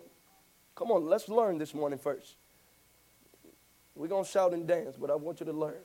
Come 0.73 0.89
on, 0.89 1.05
let's 1.05 1.29
learn 1.29 1.59
this 1.59 1.75
morning 1.75 1.99
first. 1.99 2.37
We're 3.93 4.07
going 4.07 4.25
to 4.25 4.29
shout 4.29 4.53
and 4.53 4.67
dance, 4.67 4.95
but 4.99 5.11
I 5.11 5.15
want 5.15 5.41
you 5.41 5.45
to 5.45 5.53
learn. 5.53 5.75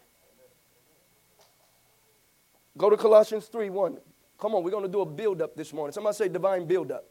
Go 2.79 2.88
to 2.88 2.96
Colossians 2.96 3.48
3 3.48 3.68
1. 3.68 3.98
Come 4.40 4.55
on, 4.55 4.62
we're 4.62 4.70
going 4.70 4.85
to 4.85 4.88
do 4.90 5.03
a 5.03 5.07
build 5.07 5.42
up 5.42 5.55
this 5.55 5.70
morning. 5.74 5.92
Somebody 5.92 6.16
say 6.16 6.29
divine 6.29 6.64
build 6.64 6.90
up. 6.90 7.05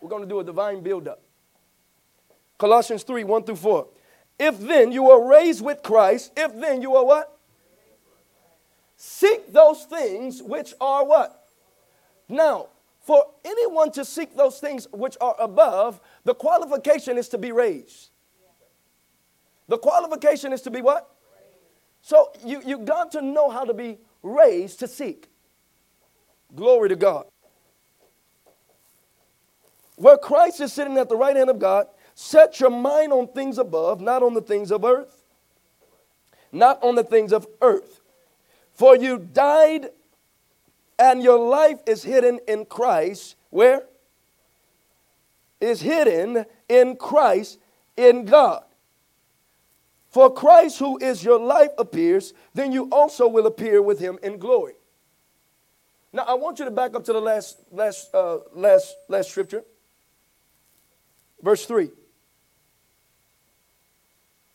We're 0.00 0.08
going 0.08 0.22
to 0.22 0.28
do 0.28 0.40
a 0.40 0.44
divine 0.44 0.80
build 0.80 1.06
up. 1.06 1.20
Colossians 2.64 3.02
3 3.02 3.24
1 3.24 3.42
through 3.42 3.56
4. 3.56 3.86
If 4.38 4.58
then 4.58 4.90
you 4.90 5.10
are 5.10 5.22
raised 5.28 5.62
with 5.62 5.82
Christ, 5.82 6.32
if 6.34 6.58
then 6.58 6.80
you 6.80 6.96
are 6.96 7.04
what? 7.04 7.38
Seek 8.96 9.52
those 9.52 9.84
things 9.84 10.42
which 10.42 10.72
are 10.80 11.04
what? 11.04 11.50
Now, 12.26 12.68
for 13.00 13.26
anyone 13.44 13.92
to 13.92 14.02
seek 14.02 14.34
those 14.34 14.60
things 14.60 14.88
which 14.94 15.14
are 15.20 15.36
above, 15.38 16.00
the 16.24 16.34
qualification 16.34 17.18
is 17.18 17.28
to 17.28 17.38
be 17.38 17.52
raised. 17.52 18.08
The 19.68 19.76
qualification 19.76 20.54
is 20.54 20.62
to 20.62 20.70
be 20.70 20.80
what? 20.80 21.14
So 22.00 22.30
you, 22.46 22.62
you 22.64 22.78
got 22.78 23.12
to 23.12 23.20
know 23.20 23.50
how 23.50 23.64
to 23.64 23.74
be 23.74 23.98
raised 24.22 24.78
to 24.78 24.88
seek. 24.88 25.28
Glory 26.54 26.88
to 26.88 26.96
God. 26.96 27.26
Where 29.96 30.16
Christ 30.16 30.62
is 30.62 30.72
sitting 30.72 30.96
at 30.96 31.10
the 31.10 31.16
right 31.16 31.36
hand 31.36 31.50
of 31.50 31.58
God, 31.58 31.88
set 32.14 32.60
your 32.60 32.70
mind 32.70 33.12
on 33.12 33.28
things 33.28 33.58
above, 33.58 34.00
not 34.00 34.22
on 34.22 34.34
the 34.34 34.40
things 34.40 34.70
of 34.70 34.84
earth. 34.84 35.22
Not 36.52 36.82
on 36.82 36.94
the 36.94 37.02
things 37.02 37.32
of 37.32 37.46
earth. 37.60 38.00
For 38.72 38.96
you 38.96 39.18
died 39.18 39.90
and 40.98 41.22
your 41.22 41.38
life 41.38 41.80
is 41.86 42.04
hidden 42.04 42.38
in 42.46 42.66
Christ. 42.66 43.36
Where? 43.50 43.82
Is 45.60 45.80
hidden 45.80 46.44
in 46.68 46.96
Christ 46.96 47.58
in 47.96 48.24
God. 48.24 48.64
For 50.10 50.32
Christ, 50.32 50.78
who 50.78 50.96
is 50.98 51.24
your 51.24 51.40
life, 51.40 51.70
appears, 51.76 52.34
then 52.54 52.70
you 52.70 52.88
also 52.90 53.26
will 53.26 53.46
appear 53.46 53.82
with 53.82 53.98
him 53.98 54.18
in 54.22 54.38
glory. 54.38 54.74
Now, 56.12 56.22
I 56.22 56.34
want 56.34 56.60
you 56.60 56.64
to 56.66 56.70
back 56.70 56.94
up 56.94 57.04
to 57.06 57.12
the 57.12 57.20
last, 57.20 57.58
last, 57.72 58.14
uh, 58.14 58.38
last, 58.52 58.94
last 59.08 59.30
scripture, 59.30 59.64
verse 61.42 61.66
3. 61.66 61.90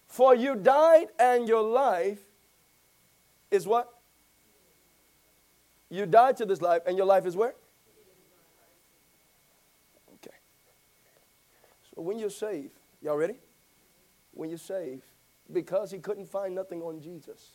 For 0.10 0.36
you 0.36 0.56
died, 0.56 1.08
and 1.17 1.48
your 1.48 1.62
life 1.62 2.19
is 3.50 3.65
what? 3.65 3.89
You 5.89 6.06
died 6.06 6.38
to 6.38 6.45
this 6.45 6.62
life, 6.62 6.82
and 6.86 6.98
your 6.98 7.06
life 7.06 7.26
is 7.26 7.36
where? 7.36 7.56
Okay. 10.15 10.36
So 11.95 12.02
when 12.02 12.19
you're 12.19 12.30
saved, 12.30 12.74
y'all 13.02 13.15
ready? 13.15 13.39
When 14.34 14.50
you're 14.50 14.60
saved, 14.60 15.04
because 15.54 15.91
he 15.91 16.00
couldn't 16.00 16.28
find 16.28 16.54
nothing 16.54 16.82
on 16.82 17.02
Jesus. 17.02 17.54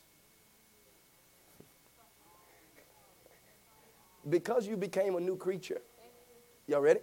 because 4.29 4.67
you 4.67 4.77
became 4.77 5.15
a 5.15 5.19
new 5.19 5.35
creature. 5.37 5.81
Y'all 6.67 6.81
ready? 6.81 7.01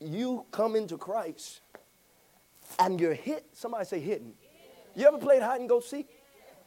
You 0.00 0.44
come 0.50 0.76
into 0.76 0.98
Christ 0.98 1.60
and 2.78 3.00
you're 3.00 3.14
hit. 3.14 3.46
Somebody 3.52 3.84
say 3.84 4.00
hidden. 4.00 4.32
You 4.94 5.06
ever 5.06 5.18
played 5.18 5.42
hide 5.42 5.60
and 5.60 5.68
go 5.68 5.80
seek? 5.80 6.08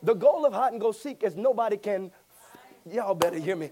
The 0.02 0.14
goal 0.14 0.46
of 0.46 0.54
hide 0.54 0.74
and 0.74 0.82
go 0.82 0.92
seek 0.92 1.24
is 1.24 1.36
nobody 1.36 1.78
can 1.78 2.12
Y'all 2.92 3.16
better 3.16 3.40
hear 3.40 3.56
me. 3.56 3.70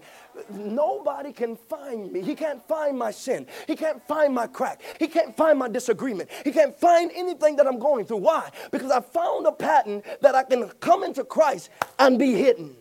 Nobody 0.48 1.32
can 1.32 1.54
find 1.54 2.10
me. 2.10 2.22
He 2.22 2.34
can't 2.34 2.66
find 2.66 2.98
my 2.98 3.10
sin. 3.10 3.46
He 3.66 3.76
can't 3.76 4.02
find 4.08 4.34
my 4.34 4.46
crack. 4.46 4.80
He 4.98 5.06
can't 5.06 5.36
find 5.36 5.58
my 5.58 5.68
disagreement. 5.68 6.30
He 6.44 6.50
can't 6.50 6.74
find 6.74 7.10
anything 7.14 7.56
that 7.56 7.66
I'm 7.66 7.78
going 7.78 8.06
through. 8.06 8.18
Why? 8.18 8.50
Because 8.70 8.90
I 8.90 9.00
found 9.00 9.46
a 9.46 9.52
pattern 9.52 10.02
that 10.22 10.34
I 10.34 10.44
can 10.44 10.68
come 10.80 11.04
into 11.04 11.24
Christ 11.24 11.68
and 11.98 12.18
be 12.18 12.32
hidden. 12.32 12.74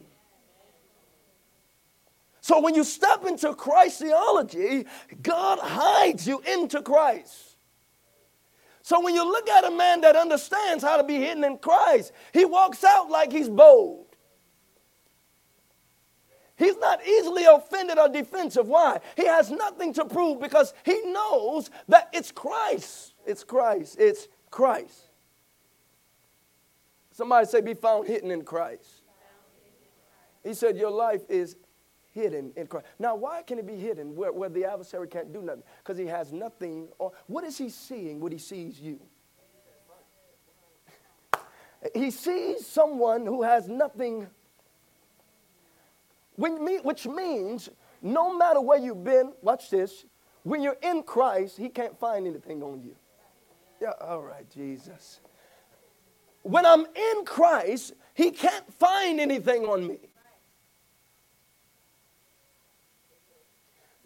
So 2.40 2.62
when 2.62 2.76
you 2.76 2.86
step 2.86 3.26
into 3.26 3.54
Christ 3.54 4.00
theology, 4.00 4.86
God 5.22 5.60
hides 5.60 6.26
you 6.26 6.42
into 6.48 6.82
Christ. 6.82 7.51
So 8.84 9.00
when 9.02 9.14
you 9.14 9.24
look 9.24 9.48
at 9.50 9.64
a 9.64 9.72
man 9.72 10.02
that 10.02 10.16
understands 10.16 10.84
how 10.84 10.98
to 10.98 11.04
be 11.04 11.16
hidden 11.16 11.44
in 11.44 11.58
Christ, 11.58 12.12
he 12.34 12.46
walks 12.46 12.84
out 12.84 13.10
like 13.10 13.32
he's 13.32 13.50
bold. 13.50 14.08
He's 16.58 16.78
not 16.78 17.06
easily 17.06 17.46
offended 17.46 17.98
or 17.98 18.08
defensive. 18.08 18.68
Why? 18.68 19.00
He 19.16 19.26
has 19.26 19.50
nothing 19.50 19.94
to 19.94 20.06
prove 20.06 20.40
because 20.40 20.74
he 20.86 21.02
knows 21.06 21.72
that 21.88 22.10
it's 22.14 22.32
Christ. 22.32 23.14
It's 23.26 23.44
Christ. 23.44 23.98
It's 24.00 24.28
Christ. 24.52 25.10
Somebody 27.12 27.48
say, 27.48 27.62
be 27.62 27.74
found 27.74 28.08
hidden 28.08 28.30
in 28.30 28.44
Christ. 28.44 29.02
He 30.44 30.54
said, 30.54 30.78
Your 30.78 30.92
life 30.92 31.22
is 31.30 31.56
hidden 32.12 32.52
in 32.56 32.68
Christ. 32.68 32.88
Now, 33.00 33.16
why 33.16 33.42
can 33.42 33.60
it 33.60 33.68
be 33.68 33.76
hidden 33.76 34.16
where, 34.16 34.32
where 34.32 34.50
the 34.50 34.66
adversary 34.66 35.08
can't 35.08 35.34
do 35.34 35.42
nothing? 35.42 35.64
Because 35.80 35.98
he 35.98 36.06
has 36.08 36.32
nothing. 36.32 36.90
Or, 37.00 37.12
what 37.28 37.44
is 37.44 37.58
he 37.58 37.70
seeing 37.70 38.20
when 38.20 38.32
he 38.32 38.38
sees 38.38 38.80
you? 38.80 39.00
he 41.94 42.12
sees 42.12 42.66
someone 42.66 43.26
who 43.26 43.44
has 43.44 43.68
nothing 43.68 44.28
which 46.38 47.06
means 47.06 47.70
no 48.02 48.36
matter 48.36 48.62
where 48.62 48.80
you've 48.80 49.04
been, 49.04 49.34
watch 49.42 49.70
this, 49.70 50.06
when 50.44 50.62
you're 50.62 50.78
in 50.82 51.04
Christ, 51.04 51.58
He 51.58 51.70
can't 51.70 51.98
find 52.00 52.26
anything 52.26 52.64
on 52.64 52.82
you. 52.82 52.96
Yeah, 53.80 53.94
all 54.02 54.22
right, 54.22 54.50
Jesus. 54.50 55.20
When 56.42 56.66
I'm 56.66 56.86
in 56.86 57.26
Christ, 57.26 57.94
He 58.14 58.32
can't 58.32 58.74
find 58.74 59.20
anything 59.20 59.66
on 59.66 59.88
me. 59.88 60.00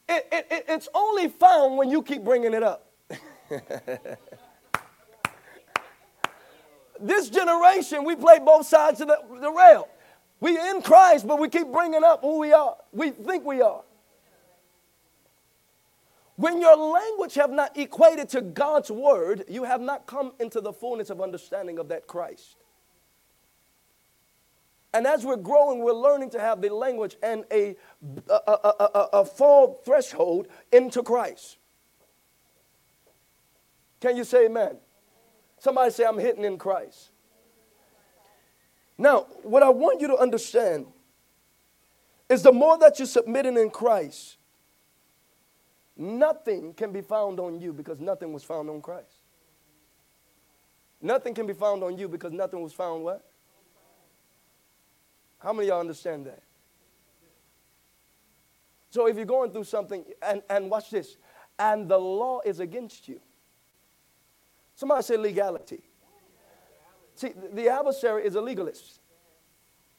It, 0.08 0.28
it, 0.32 0.48
it, 0.52 0.66
it's 0.68 0.88
only 0.94 1.30
found 1.30 1.78
when 1.78 1.90
you 1.90 2.04
keep 2.04 2.24
bringing 2.24 2.54
it 2.54 2.64
up. 2.64 2.92
this 7.00 7.30
generation, 7.30 8.04
we 8.04 8.16
play 8.16 8.40
both 8.40 8.68
sides 8.68 9.02
of 9.02 9.08
the, 9.08 9.20
the 9.42 9.52
rail. 9.52 9.88
We 10.40 10.60
in 10.60 10.82
Christ, 10.82 11.28
but 11.28 11.40
we 11.40 11.50
keep 11.50 11.72
bringing 11.72 12.04
up 12.04 12.22
who 12.22 12.40
we 12.40 12.54
are. 12.54 12.76
We 12.92 13.12
think 13.12 13.46
we 13.46 13.62
are. 13.62 13.82
When 16.36 16.60
your 16.60 16.76
language 16.76 17.36
have 17.36 17.52
not 17.52 17.78
equated 17.78 18.28
to 18.30 18.42
God's 18.42 18.92
word, 18.92 19.46
you 19.48 19.64
have 19.64 19.80
not 19.80 20.06
come 20.06 20.34
into 20.40 20.60
the 20.60 20.74
fullness 20.74 21.10
of 21.10 21.22
understanding 21.22 21.80
of 21.80 21.88
that 21.88 22.08
Christ. 22.08 22.58
And 24.96 25.06
as 25.06 25.26
we're 25.26 25.36
growing, 25.36 25.80
we're 25.84 25.92
learning 25.92 26.30
to 26.30 26.40
have 26.40 26.62
the 26.62 26.74
language 26.74 27.18
and 27.22 27.44
a, 27.52 27.76
a, 28.30 28.34
a, 28.34 29.10
a, 29.12 29.26
fall 29.26 29.82
threshold 29.84 30.48
into 30.72 31.04
Christ. 31.04 31.58
Can 34.00 34.16
you 34.16 34.24
say 34.24 34.46
amen? 34.46 34.78
Somebody 35.60 35.92
say, 35.92 36.06
I'm 36.06 36.18
hidden 36.18 36.46
in 36.46 36.58
Christ. 36.58 37.10
Now, 38.98 39.28
what 39.44 39.64
I 39.64 39.70
want 39.70 40.00
you 40.00 40.08
to 40.08 40.16
understand 40.16 40.86
is 42.30 42.42
the 42.42 42.54
more 42.54 42.78
that 42.78 42.98
you're 42.98 43.06
submitting 43.06 43.58
in 43.58 43.72
Christ, 43.72 44.38
nothing 45.98 46.74
can 46.74 46.94
be 46.94 47.02
found 47.02 47.42
on 47.42 47.60
you 47.60 47.74
because 47.74 48.00
nothing 48.00 48.32
was 48.32 48.46
found 48.46 48.70
on 48.70 48.82
Christ. 48.82 49.18
Nothing 51.02 51.34
can 51.34 51.46
be 51.46 51.54
found 51.54 51.84
on 51.84 51.98
you 51.98 52.08
because 52.08 52.32
nothing 52.32 52.62
was 52.62 52.72
found 52.72 53.04
what? 53.04 53.30
How 55.46 55.54
many 55.54 55.68
y'all 55.68 55.80
understand 55.80 56.26
that? 56.26 56.42
So 58.90 59.08
if 59.08 59.16
you're 59.16 59.26
going 59.26 59.52
through 59.52 59.66
something, 59.66 60.04
and, 60.24 60.42
and 60.50 60.72
watch 60.72 60.90
this, 60.90 61.18
and 61.60 61.88
the 61.88 62.00
law 62.00 62.42
is 62.44 62.60
against 62.60 63.08
you. 63.08 63.22
Somebody 64.74 65.04
say 65.04 65.18
legality. 65.18 65.84
See, 67.14 67.32
the 67.54 67.70
adversary 67.70 68.26
is 68.26 68.34
a 68.34 68.42
legalist. 68.42 69.02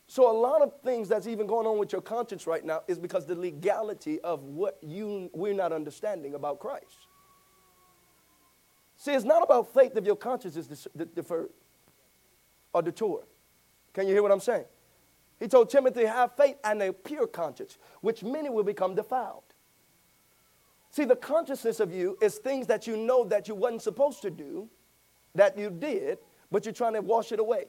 So, 0.08 0.30
a 0.30 0.36
lot 0.36 0.62
of 0.62 0.72
things 0.84 1.08
that's 1.08 1.26
even 1.26 1.46
going 1.46 1.66
on 1.66 1.78
with 1.78 1.92
your 1.92 2.02
conscience 2.02 2.46
right 2.46 2.64
now 2.64 2.82
is 2.88 2.98
because 2.98 3.26
the 3.26 3.34
legality 3.34 4.20
of 4.20 4.42
what 4.42 4.78
you, 4.82 5.30
we're 5.32 5.54
not 5.54 5.72
understanding 5.72 6.34
about 6.34 6.58
Christ. 6.58 7.06
See, 8.96 9.12
it's 9.12 9.24
not 9.24 9.42
about 9.42 9.72
faith 9.72 9.92
if 9.96 10.04
your 10.04 10.16
conscience 10.16 10.56
is 10.56 10.88
deferred 11.14 11.50
or 12.72 12.82
detoured. 12.82 13.26
Can 13.94 14.06
you 14.06 14.12
hear 14.12 14.22
what 14.22 14.32
I'm 14.32 14.40
saying? 14.40 14.66
He 15.38 15.48
told 15.48 15.68
Timothy, 15.68 16.06
have 16.06 16.34
faith 16.36 16.56
and 16.64 16.82
a 16.82 16.92
pure 16.92 17.26
conscience, 17.26 17.78
which 18.00 18.22
many 18.22 18.48
will 18.48 18.64
become 18.64 18.94
defiled. 18.94 19.42
See, 20.90 21.04
the 21.04 21.16
consciousness 21.16 21.78
of 21.80 21.92
you 21.92 22.16
is 22.22 22.38
things 22.38 22.66
that 22.68 22.86
you 22.86 22.96
know 22.96 23.24
that 23.24 23.48
you 23.48 23.54
wasn't 23.54 23.82
supposed 23.82 24.22
to 24.22 24.30
do, 24.30 24.68
that 25.34 25.58
you 25.58 25.68
did, 25.68 26.18
but 26.50 26.64
you're 26.64 26.72
trying 26.72 26.94
to 26.94 27.02
wash 27.02 27.32
it 27.32 27.38
away. 27.38 27.66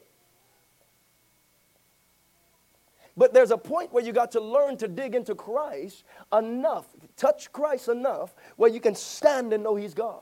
But 3.17 3.33
there's 3.33 3.51
a 3.51 3.57
point 3.57 3.91
where 3.91 4.03
you 4.03 4.13
got 4.13 4.31
to 4.33 4.39
learn 4.39 4.77
to 4.77 4.87
dig 4.87 5.15
into 5.15 5.33
Christ 5.33 6.03
enough, 6.31 6.85
touch 7.17 7.51
Christ 7.51 7.89
enough, 7.89 8.35
where 8.55 8.69
you 8.69 8.79
can 8.79 8.93
stand 8.93 9.51
and 9.53 9.63
know 9.63 9.75
He's 9.75 9.95
God. 9.95 10.21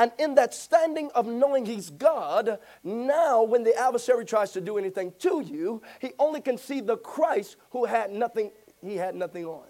And 0.00 0.12
in 0.18 0.34
that 0.36 0.54
standing 0.54 1.10
of 1.14 1.26
knowing 1.26 1.66
He's 1.66 1.90
God, 1.90 2.58
now 2.82 3.42
when 3.42 3.64
the 3.64 3.76
adversary 3.76 4.24
tries 4.24 4.50
to 4.52 4.60
do 4.62 4.78
anything 4.78 5.12
to 5.18 5.42
you, 5.42 5.82
he 6.00 6.12
only 6.18 6.40
can 6.40 6.56
see 6.56 6.80
the 6.80 6.96
Christ 6.96 7.56
who 7.68 7.84
had 7.84 8.10
nothing, 8.10 8.50
he 8.82 8.96
had 8.96 9.14
nothing 9.14 9.44
on. 9.44 9.66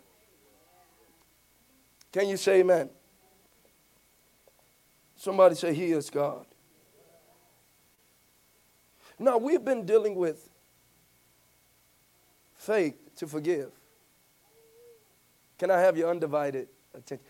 Can 2.12 2.28
you 2.28 2.36
say 2.36 2.60
amen? 2.60 2.90
Somebody 5.16 5.56
say, 5.56 5.74
He 5.74 5.90
is 5.90 6.08
God. 6.10 6.46
Now, 9.18 9.36
we've 9.36 9.64
been 9.64 9.84
dealing 9.84 10.14
with 10.14 10.48
faith 12.54 12.94
to 13.16 13.26
forgive. 13.26 13.72
Can 15.58 15.72
I 15.72 15.80
have 15.80 15.96
your 15.96 16.08
undivided 16.08 16.68
attention? 16.94 17.26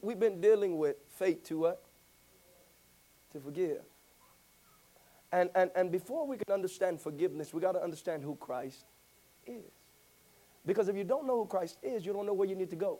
We've 0.00 0.18
been 0.18 0.40
dealing 0.40 0.78
with 0.78 0.96
faith 1.10 1.44
to 1.44 1.58
what? 1.58 1.85
To 3.36 3.42
forgive. 3.42 3.82
And, 5.30 5.50
and, 5.54 5.70
and 5.76 5.92
before 5.92 6.26
we 6.26 6.38
can 6.38 6.54
understand 6.54 7.02
forgiveness, 7.02 7.52
we 7.52 7.60
got 7.60 7.72
to 7.72 7.82
understand 7.82 8.22
who 8.22 8.34
Christ 8.36 8.86
is. 9.46 9.60
Because 10.64 10.88
if 10.88 10.96
you 10.96 11.04
don't 11.04 11.26
know 11.26 11.40
who 11.40 11.46
Christ 11.46 11.76
is, 11.82 12.06
you 12.06 12.14
don't 12.14 12.24
know 12.24 12.32
where 12.32 12.48
you 12.48 12.54
need 12.56 12.70
to 12.70 12.76
go. 12.76 12.98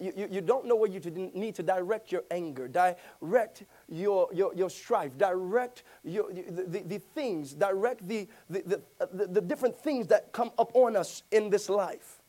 You, 0.00 0.14
you, 0.16 0.28
you, 0.30 0.40
don't 0.40 0.64
know 0.64 0.74
where 0.74 0.90
you 0.90 1.00
need 1.34 1.54
to 1.56 1.62
direct 1.62 2.10
your 2.10 2.24
anger, 2.30 2.66
direct 2.66 3.64
your, 3.90 4.28
your, 4.32 4.54
your 4.54 4.70
strife, 4.70 5.18
direct 5.18 5.82
your, 6.02 6.32
the, 6.32 6.64
the, 6.66 6.80
the 6.80 6.98
things, 6.98 7.52
direct 7.52 8.08
the, 8.08 8.26
the, 8.48 8.62
the, 8.62 8.80
uh, 9.00 9.06
the, 9.12 9.26
the 9.26 9.40
different 9.42 9.76
things 9.76 10.06
that 10.06 10.32
come 10.32 10.50
upon 10.58 10.96
us 10.96 11.24
in 11.30 11.50
this 11.50 11.68
life. 11.68 12.22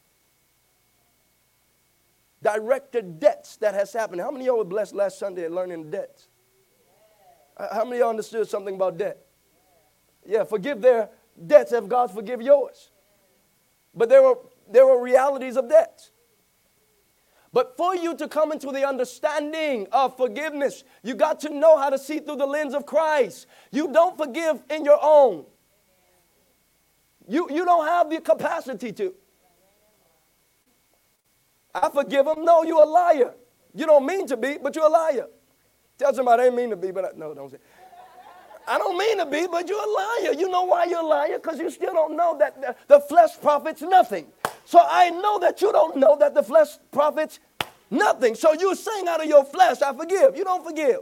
Direct 2.41 2.91
the 2.91 3.01
debts 3.01 3.57
that 3.57 3.73
has 3.73 3.93
happened. 3.93 4.21
How 4.21 4.31
many 4.31 4.43
of 4.43 4.47
y'all 4.47 4.57
were 4.57 4.65
blessed 4.65 4.93
last 4.93 5.17
Sunday 5.17 5.45
at 5.45 5.51
learning 5.51 5.89
debts? 5.89 6.27
How 7.57 7.83
many 7.85 7.97
of 7.97 7.99
y'all 7.99 8.09
understood 8.09 8.47
something 8.47 8.75
about 8.75 8.97
debt? 8.97 9.17
Yeah, 10.25 10.43
forgive 10.43 10.81
their 10.81 11.09
debts 11.45 11.71
if 11.71 11.87
God 11.87 12.11
forgive 12.11 12.41
yours. 12.41 12.91
But 13.93 14.09
there 14.09 14.21
were, 14.21 14.37
there 14.69 14.85
were 14.85 15.01
realities 15.01 15.55
of 15.55 15.69
debts. 15.69 16.11
But 17.53 17.77
for 17.77 17.95
you 17.95 18.15
to 18.17 18.27
come 18.27 18.51
into 18.51 18.67
the 18.67 18.85
understanding 18.85 19.87
of 19.93 20.17
forgiveness, 20.17 20.83
you 21.03 21.15
got 21.15 21.39
to 21.41 21.49
know 21.49 21.77
how 21.77 21.89
to 21.89 21.97
see 21.97 22.19
through 22.19 22.35
the 22.35 22.45
lens 22.45 22.73
of 22.73 22.85
Christ. 22.85 23.47
You 23.71 23.93
don't 23.93 24.17
forgive 24.17 24.61
in 24.69 24.83
your 24.83 24.99
own. 25.01 25.45
You, 27.27 27.47
you 27.49 27.63
don't 27.63 27.87
have 27.87 28.09
the 28.09 28.19
capacity 28.19 28.91
to. 28.93 29.13
I 31.75 31.89
forgive 31.89 32.25
him. 32.25 32.45
No, 32.45 32.63
you're 32.63 32.81
a 32.81 32.85
liar. 32.85 33.33
You 33.73 33.85
don't 33.85 34.05
mean 34.05 34.25
to 34.27 34.37
be, 34.37 34.57
but 34.61 34.75
you're 34.75 34.85
a 34.85 34.89
liar. 34.89 35.27
Tell 35.97 36.13
somebody 36.13 36.43
I 36.43 36.45
didn't 36.45 36.57
mean 36.57 36.69
to 36.69 36.77
be, 36.77 36.91
but 36.91 37.05
I, 37.05 37.09
no, 37.17 37.33
don't 37.33 37.51
say. 37.51 37.57
I 38.67 38.77
don't 38.77 38.97
mean 38.97 39.17
to 39.19 39.25
be, 39.25 39.45
but 39.51 39.67
you're 39.67 39.83
a 39.83 39.91
liar. 39.91 40.33
You 40.33 40.49
know 40.49 40.63
why 40.63 40.85
you're 40.85 41.01
a 41.01 41.05
liar? 41.05 41.37
Because 41.37 41.59
you 41.59 41.69
still 41.69 41.93
don't 41.93 42.15
know 42.15 42.37
that 42.39 42.87
the, 42.87 42.99
flesh 43.01 43.39
profits 43.39 43.81
nothing. 43.81 44.27
So 44.63 44.79
I 44.81 45.09
know 45.09 45.37
that 45.39 45.61
you 45.61 45.71
don't 45.71 45.97
know 45.97 46.17
that 46.19 46.33
the 46.33 46.41
flesh 46.41 46.69
profits 46.91 47.39
nothing. 47.91 48.33
So 48.35 48.53
you're 48.53 48.75
saying 48.75 49.07
out 49.07 49.21
of 49.21 49.27
your 49.27 49.45
flesh, 49.45 49.81
I 49.81 49.93
forgive. 49.93 50.35
You 50.35 50.45
don't 50.45 50.65
forgive. 50.65 51.01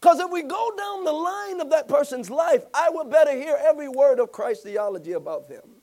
Because 0.00 0.20
if 0.20 0.30
we 0.30 0.42
go 0.42 0.72
down 0.76 1.04
the 1.04 1.12
line 1.12 1.60
of 1.60 1.70
that 1.70 1.86
person's 1.86 2.30
life, 2.30 2.64
I 2.72 2.88
would 2.90 3.10
better 3.10 3.32
hear 3.32 3.58
every 3.60 3.88
word 3.88 4.18
of 4.18 4.32
Christ's 4.32 4.64
theology 4.64 5.12
about 5.12 5.48
them. 5.48 5.81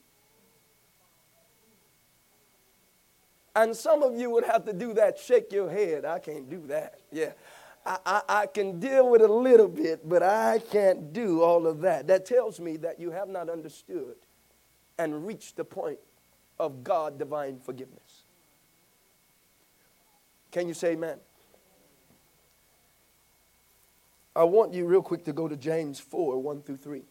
And 3.55 3.75
some 3.75 4.03
of 4.03 4.15
you 4.15 4.29
would 4.29 4.45
have 4.45 4.65
to 4.65 4.73
do 4.73 4.93
that, 4.93 5.17
shake 5.17 5.51
your 5.51 5.69
head. 5.69 6.05
I 6.05 6.19
can't 6.19 6.49
do 6.49 6.65
that. 6.67 6.99
Yeah. 7.11 7.31
I, 7.85 7.97
I, 8.05 8.21
I, 8.29 8.45
can 8.45 8.79
deal 8.79 9.09
with 9.09 9.21
a 9.21 9.27
little 9.27 9.67
bit, 9.67 10.07
but 10.07 10.21
I 10.21 10.59
can't 10.71 11.13
do 11.13 11.41
all 11.41 11.65
of 11.65 11.81
that. 11.81 12.07
That 12.07 12.25
tells 12.25 12.59
me 12.59 12.77
that 12.77 12.99
you 12.99 13.11
have 13.11 13.29
not 13.29 13.49
understood 13.49 14.15
and 14.97 15.25
reached 15.25 15.55
the 15.55 15.63
point 15.63 15.99
of 16.59 16.83
God 16.83 17.17
divine 17.17 17.59
forgiveness. 17.59 18.23
Can 20.51 20.67
you 20.67 20.73
say 20.73 20.91
amen? 20.91 21.17
I 24.35 24.43
want 24.43 24.73
you 24.73 24.85
real 24.85 25.01
quick 25.01 25.23
to 25.25 25.33
go 25.33 25.47
to 25.47 25.55
James 25.55 25.99
4 25.99 26.39
1 26.39 26.61
through 26.61 26.77
3. 26.77 27.03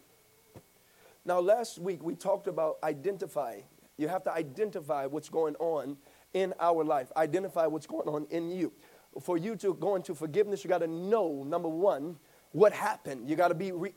Now, 1.24 1.40
last 1.40 1.78
week 1.78 2.02
we 2.02 2.14
talked 2.14 2.46
about 2.46 2.78
identifying. 2.82 3.64
You 3.96 4.08
have 4.08 4.24
to 4.24 4.32
identify 4.32 5.06
what's 5.06 5.28
going 5.28 5.56
on 5.56 5.96
in 6.34 6.54
our 6.60 6.84
life, 6.84 7.10
identify 7.16 7.66
what's 7.66 7.86
going 7.86 8.08
on 8.08 8.26
in 8.30 8.50
you. 8.50 8.72
For 9.20 9.36
you 9.36 9.56
to 9.56 9.74
go 9.74 9.96
into 9.96 10.14
forgiveness, 10.14 10.62
you 10.62 10.68
got 10.68 10.78
to 10.78 10.86
know, 10.86 11.42
number 11.44 11.68
one, 11.68 12.16
what 12.52 12.72
happened. 12.72 13.28
You 13.28 13.36
got 13.36 13.48
to 13.48 13.54
be, 13.54 13.72
re- 13.72 13.94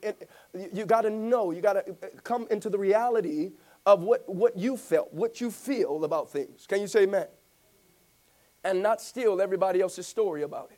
you 0.74 0.86
got 0.86 1.02
to 1.02 1.10
know, 1.10 1.52
you 1.52 1.62
got 1.62 1.74
to 1.74 1.91
uh, 1.91 2.08
come 2.24 2.48
into 2.50 2.70
the 2.70 2.78
reality 2.78 3.52
of 3.86 4.02
what, 4.02 4.28
what 4.28 4.58
you 4.58 4.78
felt, 4.78 5.13
what 5.13 5.41
you 5.41 5.52
feel 5.52 6.04
about 6.04 6.32
things. 6.32 6.65
Can 6.67 6.82
you 6.82 6.88
say 6.88 7.04
amen? 7.04 7.28
And 8.63 8.82
not 8.82 9.02
steal 9.02 9.41
everybody 9.41 9.82
else's 9.82 10.08
story 10.08 10.44
about 10.44 10.70
it. 10.72 10.78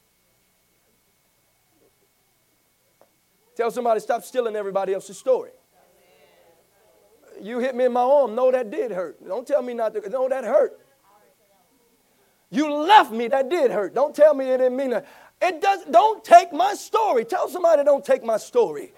Tell 3.56 3.70
somebody, 3.70 4.00
stop 4.00 4.24
stealing 4.24 4.56
everybody 4.56 4.94
else's 4.94 5.18
story. 5.18 5.52
You 7.42 7.60
hit 7.60 7.76
me 7.76 7.86
in 7.86 7.94
my 7.94 8.02
arm. 8.02 8.36
No, 8.36 8.52
that 8.52 8.72
did 8.72 8.92
hurt. 8.92 9.24
Don't 9.26 9.46
tell 9.46 9.62
me 9.62 9.74
not 9.74 9.94
to. 9.94 10.10
No, 10.10 10.30
that 10.30 10.44
hurt. 10.44 10.80
You 12.54 12.72
left 12.72 13.12
me. 13.12 13.28
That 13.30 13.50
did 13.50 13.72
hurt. 13.72 13.96
Don't 13.96 14.16
tell 14.16 14.36
me 14.36 14.46
it 14.52 14.60
didn't 14.60 14.78
mean 14.78 14.92
that. 14.92 15.08
It 15.42 15.60
does. 15.60 15.86
Don't 15.86 16.24
take 16.24 16.54
my 16.54 16.76
story. 16.76 17.26
Tell 17.26 17.50
somebody, 17.50 17.84
don't 17.84 18.06
take 18.06 18.24
my 18.24 18.38
story. 18.38 18.94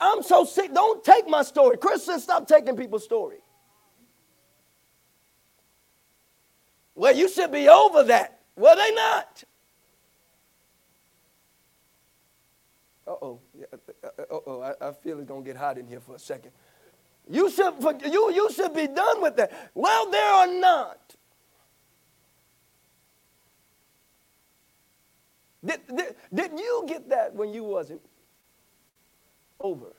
I'm 0.00 0.22
so 0.22 0.44
sick. 0.44 0.72
Don't 0.72 1.02
take 1.02 1.28
my 1.28 1.42
story. 1.42 1.76
Christians, 1.76 2.22
stop 2.22 2.46
taking 2.46 2.76
people's 2.76 3.02
story. 3.02 3.38
Well, 6.94 7.16
you 7.16 7.28
should 7.28 7.50
be 7.50 7.68
over 7.68 8.04
that. 8.04 8.38
Well, 8.54 8.76
they 8.76 8.94
not. 8.94 9.44
Uh-oh. 13.08 13.40
Uh, 13.60 13.76
uh, 14.04 14.22
uh-oh. 14.36 14.60
I, 14.60 14.88
I 14.88 14.92
feel 14.92 15.18
it's 15.18 15.28
to 15.28 15.42
get 15.42 15.56
hot 15.56 15.78
in 15.78 15.88
here 15.88 16.00
for 16.00 16.14
a 16.14 16.18
second. 16.20 16.52
You 17.28 17.50
should, 17.50 17.74
you, 18.04 18.32
you 18.32 18.52
should 18.52 18.72
be 18.72 18.86
done 18.86 19.20
with 19.20 19.34
that. 19.36 19.72
Well, 19.74 20.08
they 20.10 20.18
are 20.18 20.46
not. 20.46 21.16
Did, 25.64 25.80
did, 25.88 26.14
did 26.32 26.52
you 26.58 26.84
get 26.86 27.08
that 27.08 27.34
when 27.34 27.52
you 27.52 27.64
wasn't 27.64 28.02
over? 29.60 29.94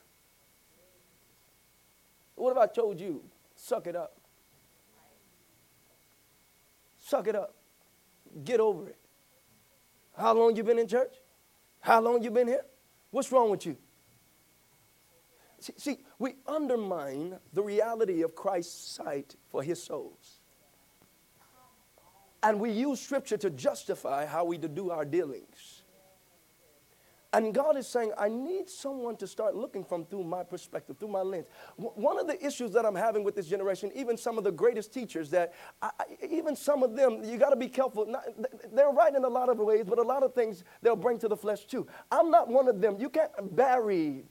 What 2.36 2.52
if 2.52 2.58
I 2.58 2.66
told 2.66 3.00
you, 3.00 3.24
suck 3.54 3.86
it 3.86 3.96
up? 3.96 4.20
Suck 6.98 7.26
it 7.26 7.34
up. 7.34 7.54
Get 8.44 8.60
over 8.60 8.88
it. 8.88 8.98
How 10.16 10.34
long 10.34 10.56
you 10.56 10.62
been 10.62 10.78
in 10.78 10.88
church? 10.88 11.14
How 11.80 12.00
long 12.00 12.22
you 12.22 12.30
been 12.30 12.48
here? 12.48 12.64
What's 13.10 13.30
wrong 13.32 13.50
with 13.50 13.64
you? 13.66 13.76
See, 15.60 15.72
see, 15.76 15.98
we 16.18 16.34
undermine 16.46 17.38
the 17.52 17.62
reality 17.62 18.22
of 18.22 18.34
Christ's 18.34 18.92
sight 18.92 19.36
for 19.50 19.62
his 19.62 19.82
souls. 19.82 20.35
And 22.46 22.60
we 22.60 22.72
use 22.72 23.00
scripture 23.00 23.38
to 23.38 23.50
justify 23.50 24.26
how 24.26 24.46
we 24.46 24.58
do 24.58 24.90
our 24.90 25.04
dealings. 25.04 25.84
And 27.34 27.54
God 27.54 27.76
is 27.78 27.88
saying, 27.88 28.12
I 28.18 28.28
need 28.28 28.70
someone 28.70 29.16
to 29.18 29.26
start 29.28 29.56
looking 29.56 29.84
from 29.84 30.06
through 30.06 30.24
my 30.24 30.44
perspective, 30.44 30.98
through 30.98 31.10
my 31.10 31.22
lens. 31.22 31.46
W- 31.78 31.92
one 31.96 32.18
of 32.18 32.28
the 32.28 32.44
issues 32.46 32.72
that 32.72 32.86
I'm 32.86 32.96
having 32.96 33.24
with 33.24 33.36
this 33.36 33.46
generation, 33.48 33.92
even 33.94 34.16
some 34.18 34.38
of 34.38 34.44
the 34.44 34.52
greatest 34.52 34.94
teachers, 34.94 35.30
that 35.30 35.54
I, 35.82 35.90
even 36.30 36.56
some 36.56 36.82
of 36.82 36.96
them, 36.96 37.24
you 37.24 37.38
got 37.38 37.50
to 37.50 37.56
be 37.56 37.68
careful. 37.68 38.06
Not, 38.06 38.24
they're 38.74 38.90
right 38.90 39.14
in 39.14 39.24
a 39.24 39.28
lot 39.28 39.50
of 39.50 39.58
ways, 39.58 39.86
but 39.88 39.98
a 39.98 40.02
lot 40.02 40.24
of 40.24 40.34
things 40.34 40.64
they'll 40.82 40.96
bring 40.96 41.18
to 41.20 41.28
the 41.28 41.36
flesh 41.36 41.66
too. 41.66 41.86
I'm 42.12 42.30
not 42.30 42.48
one 42.48 42.68
of 42.68 42.80
them. 42.80 42.96
You 43.00 43.10
can't 43.10 43.56
bury 43.56 44.24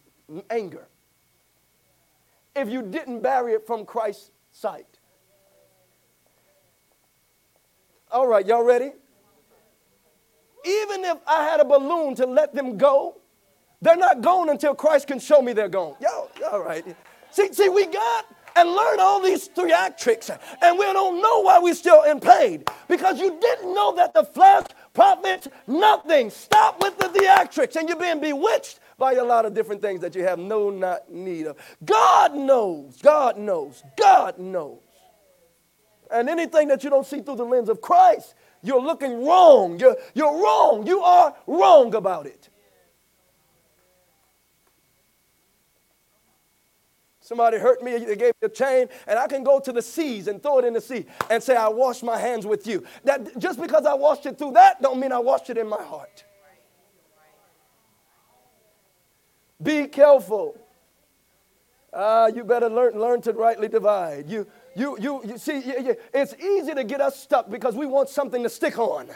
anger. 0.49 0.87
if 2.55 2.69
you 2.69 2.83
didn't 2.83 3.21
bury 3.21 3.53
it 3.53 3.67
from 3.67 3.85
Christ's 3.85 4.31
sight. 4.51 4.94
All 8.11 8.27
right, 8.27 8.45
y'all 8.45 8.63
ready? 8.63 8.91
Even 10.65 11.05
if 11.05 11.17
I 11.27 11.43
had 11.43 11.59
a 11.59 11.65
balloon 11.65 12.15
to 12.15 12.25
let 12.25 12.55
them 12.55 12.77
go, 12.77 13.17
they're 13.81 13.95
not 13.95 14.21
gone 14.21 14.49
until 14.49 14.73
Christ 14.73 15.07
can 15.07 15.19
show 15.19 15.41
me 15.41 15.53
they're 15.53 15.69
gone. 15.69 15.95
Y'all, 16.01 16.29
all 16.51 16.63
right. 16.63 16.85
See, 17.31 17.53
see, 17.53 17.69
we 17.69 17.85
got 17.85 18.25
and 18.55 18.69
learn 18.69 18.99
all 18.99 19.21
these 19.21 19.49
theatrics, 19.49 20.29
and 20.61 20.79
we 20.79 20.85
don't 20.85 21.21
know 21.21 21.41
why 21.41 21.59
we're 21.59 21.73
still 21.73 22.03
in 22.03 22.19
pain 22.19 22.63
because 22.87 23.19
you 23.19 23.37
didn't 23.39 23.73
know 23.73 23.95
that 23.95 24.13
the 24.13 24.23
flesh 24.23 24.65
profits 24.93 25.47
nothing. 25.67 26.29
Stop 26.29 26.81
with 26.81 26.97
the 26.97 27.07
theatrics, 27.07 27.75
and 27.75 27.89
you're 27.89 27.99
being 27.99 28.21
bewitched 28.21 28.79
by 28.97 29.13
a 29.13 29.23
lot 29.23 29.45
of 29.45 29.53
different 29.53 29.81
things 29.81 29.99
that 30.01 30.15
you 30.15 30.23
have 30.23 30.39
no 30.39 30.69
not 30.69 31.11
need 31.11 31.47
of. 31.47 31.57
God 31.83 32.33
knows, 32.33 32.97
God 33.01 33.37
knows, 33.37 33.83
God 33.97 34.39
knows. 34.39 34.79
And 36.11 36.29
anything 36.29 36.67
that 36.69 36.83
you 36.83 36.89
don't 36.89 37.05
see 37.05 37.21
through 37.21 37.37
the 37.37 37.45
lens 37.45 37.69
of 37.69 37.81
Christ, 37.81 38.35
you're 38.61 38.81
looking 38.81 39.25
wrong. 39.25 39.79
You're, 39.79 39.97
you're 40.13 40.41
wrong. 40.41 40.85
You 40.85 41.01
are 41.01 41.35
wrong 41.47 41.93
about 41.95 42.25
it. 42.25 42.49
Somebody 47.25 47.57
hurt 47.57 47.81
me, 47.81 47.97
they 47.97 48.15
gave 48.15 48.33
me 48.39 48.45
a 48.45 48.49
chain, 48.49 48.87
and 49.07 49.17
I 49.17 49.25
can 49.25 49.43
go 49.43 49.59
to 49.59 49.71
the 49.71 49.81
seas 49.81 50.27
and 50.27 50.43
throw 50.43 50.59
it 50.59 50.65
in 50.65 50.73
the 50.73 50.81
sea 50.81 51.07
and 51.31 51.41
say, 51.41 51.55
I 51.55 51.69
wash 51.69 52.03
my 52.03 52.19
hands 52.19 52.45
with 52.45 52.67
you. 52.67 52.85
That 53.03 53.39
just 53.39 53.59
because 53.59 53.87
I 53.87 53.95
washed 53.95 54.27
it 54.27 54.37
through 54.37 54.51
that 54.51 54.79
don't 54.79 54.99
mean 54.99 55.11
I 55.11 55.17
washed 55.17 55.49
it 55.49 55.57
in 55.57 55.67
my 55.67 55.81
heart. 55.81 56.23
Be 59.61 59.87
careful. 59.87 60.55
Uh, 61.91 62.29
you 62.35 62.43
better 62.43 62.69
learn, 62.69 62.93
learn 62.99 63.21
to 63.21 63.33
rightly 63.33 63.69
divide. 63.69 64.29
You, 64.29 64.45
you, 64.75 64.97
you, 64.99 65.21
you 65.25 65.37
see, 65.37 65.61
it's 66.13 66.33
easy 66.35 66.73
to 66.73 66.83
get 66.83 66.99
us 66.99 67.17
stuck 67.17 67.49
because 67.49 67.75
we 67.75 67.85
want 67.85 68.09
something 68.09 68.43
to 68.43 68.49
stick 68.49 68.77
on. 68.77 69.07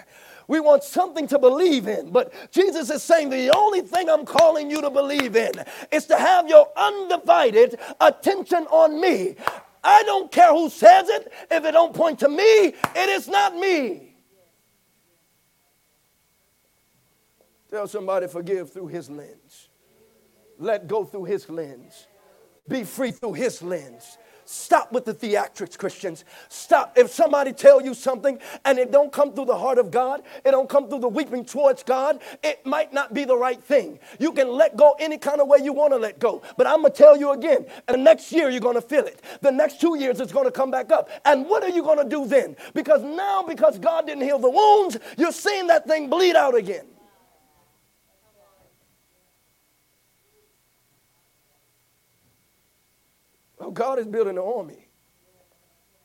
We 0.48 0.62
want 0.62 0.84
something 0.84 1.28
to 1.28 1.38
believe 1.38 1.88
in. 1.88 2.12
But 2.12 2.34
Jesus 2.52 2.90
is 2.90 3.04
saying 3.04 3.30
the 3.30 3.56
only 3.56 3.82
thing 3.82 4.10
I'm 4.10 4.26
calling 4.26 4.72
you 4.72 4.82
to 4.82 4.90
believe 4.90 5.36
in 5.36 5.52
is 5.92 6.06
to 6.06 6.18
have 6.18 6.48
your 6.48 6.70
undivided 6.76 7.78
attention 8.00 8.66
on 8.72 9.00
me. 9.02 9.36
I 9.84 10.04
don't 10.04 10.32
care 10.32 10.54
who 10.54 10.70
says 10.70 11.10
it. 11.10 11.32
If 11.52 11.66
it 11.66 11.72
don't 11.72 11.94
point 11.94 12.20
to 12.20 12.30
me, 12.30 12.44
it 12.44 13.10
is 13.10 13.28
not 13.28 13.56
me. 13.56 14.16
Tell 17.70 17.88
somebody 17.88 18.28
forgive 18.28 18.72
through 18.72 18.88
his 18.88 19.10
lens. 19.10 19.70
Let 20.58 20.88
go 20.88 21.04
through 21.06 21.26
his 21.26 21.50
lens. 21.50 22.08
Be 22.68 22.84
free 22.84 23.12
through 23.12 23.34
his 23.34 23.62
lens. 23.62 24.18
Stop 24.52 24.92
with 24.92 25.06
the 25.06 25.14
theatrics, 25.14 25.78
Christians. 25.78 26.26
Stop. 26.48 26.98
If 26.98 27.12
somebody 27.12 27.54
tell 27.54 27.84
you 27.84 27.94
something 27.94 28.40
and 28.66 28.80
it 28.80 28.92
don't 28.92 29.12
come 29.12 29.32
through 29.32 29.46
the 29.46 29.56
heart 29.56 29.78
of 29.78 29.92
God, 29.92 30.24
it 30.44 30.50
don't 30.50 30.68
come 30.68 30.90
through 30.90 31.02
the 31.02 31.08
weeping 31.08 31.46
towards 31.46 31.84
God, 31.84 32.20
it 32.42 32.66
might 32.66 32.92
not 32.92 33.14
be 33.14 33.26
the 33.26 33.38
right 33.38 33.62
thing. 33.62 34.00
You 34.18 34.32
can 34.32 34.50
let 34.50 34.76
go 34.76 34.96
any 35.00 35.20
kind 35.20 35.40
of 35.40 35.48
way 35.48 35.60
you 35.62 35.72
want 35.72 35.94
to 35.94 35.98
let 35.98 36.18
go. 36.18 36.42
But 36.58 36.66
I'm 36.66 36.82
going 36.82 36.92
to 36.92 36.98
tell 36.98 37.16
you 37.16 37.34
again, 37.34 37.68
the 37.88 37.98
next 37.98 38.32
year 38.32 38.50
you're 38.50 38.60
going 38.60 38.74
to 38.74 38.82
feel 38.82 39.06
it. 39.06 39.22
The 39.42 39.52
next 39.52 39.80
two 39.80 40.00
years 40.00 40.20
it's 40.20 40.34
going 40.34 40.46
to 40.46 40.52
come 40.52 40.72
back 40.72 40.92
up. 40.92 41.12
And 41.26 41.46
what 41.46 41.62
are 41.62 41.70
you 41.70 41.84
going 41.84 42.00
to 42.00 42.10
do 42.10 42.26
then? 42.26 42.56
Because 42.74 43.04
now, 43.04 43.44
because 43.44 43.78
God 43.78 44.08
didn't 44.08 44.24
heal 44.24 44.40
the 44.40 44.50
wounds, 44.50 44.98
you're 45.16 45.32
seeing 45.32 45.68
that 45.68 45.88
thing 45.88 46.10
bleed 46.10 46.36
out 46.36 46.56
again. 46.56 46.88
Oh, 53.60 53.72
God 53.72 54.00
is 54.00 54.08
building 54.08 54.38
an 54.38 54.44
army. 54.44 54.88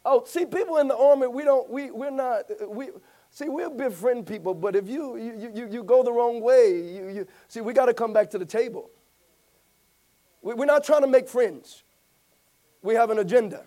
Oh, 0.04 0.24
see, 0.26 0.44
people 0.44 0.76
in 0.78 0.88
the 0.88 0.96
army, 0.96 1.26
we 1.28 1.44
don't, 1.44 1.68
we, 1.70 1.90
we're 1.90 2.10
not, 2.10 2.44
we, 2.68 2.90
see, 3.30 3.48
we'll 3.48 3.70
befriend 3.70 4.26
people, 4.26 4.52
but 4.52 4.76
if 4.76 4.86
you, 4.88 5.16
you, 5.16 5.50
you, 5.54 5.68
you 5.70 5.82
go 5.82 6.02
the 6.02 6.12
wrong 6.12 6.40
way, 6.42 6.72
you, 6.72 7.08
you 7.08 7.26
see, 7.48 7.60
we 7.60 7.72
got 7.72 7.86
to 7.86 7.94
come 7.94 8.12
back 8.12 8.30
to 8.30 8.38
the 8.38 8.44
table. 8.44 8.90
We, 10.42 10.54
we're 10.54 10.66
not 10.66 10.84
trying 10.84 11.02
to 11.02 11.06
make 11.06 11.28
friends. 11.28 11.84
We 12.82 12.94
have 12.94 13.10
an 13.10 13.18
agenda. 13.18 13.64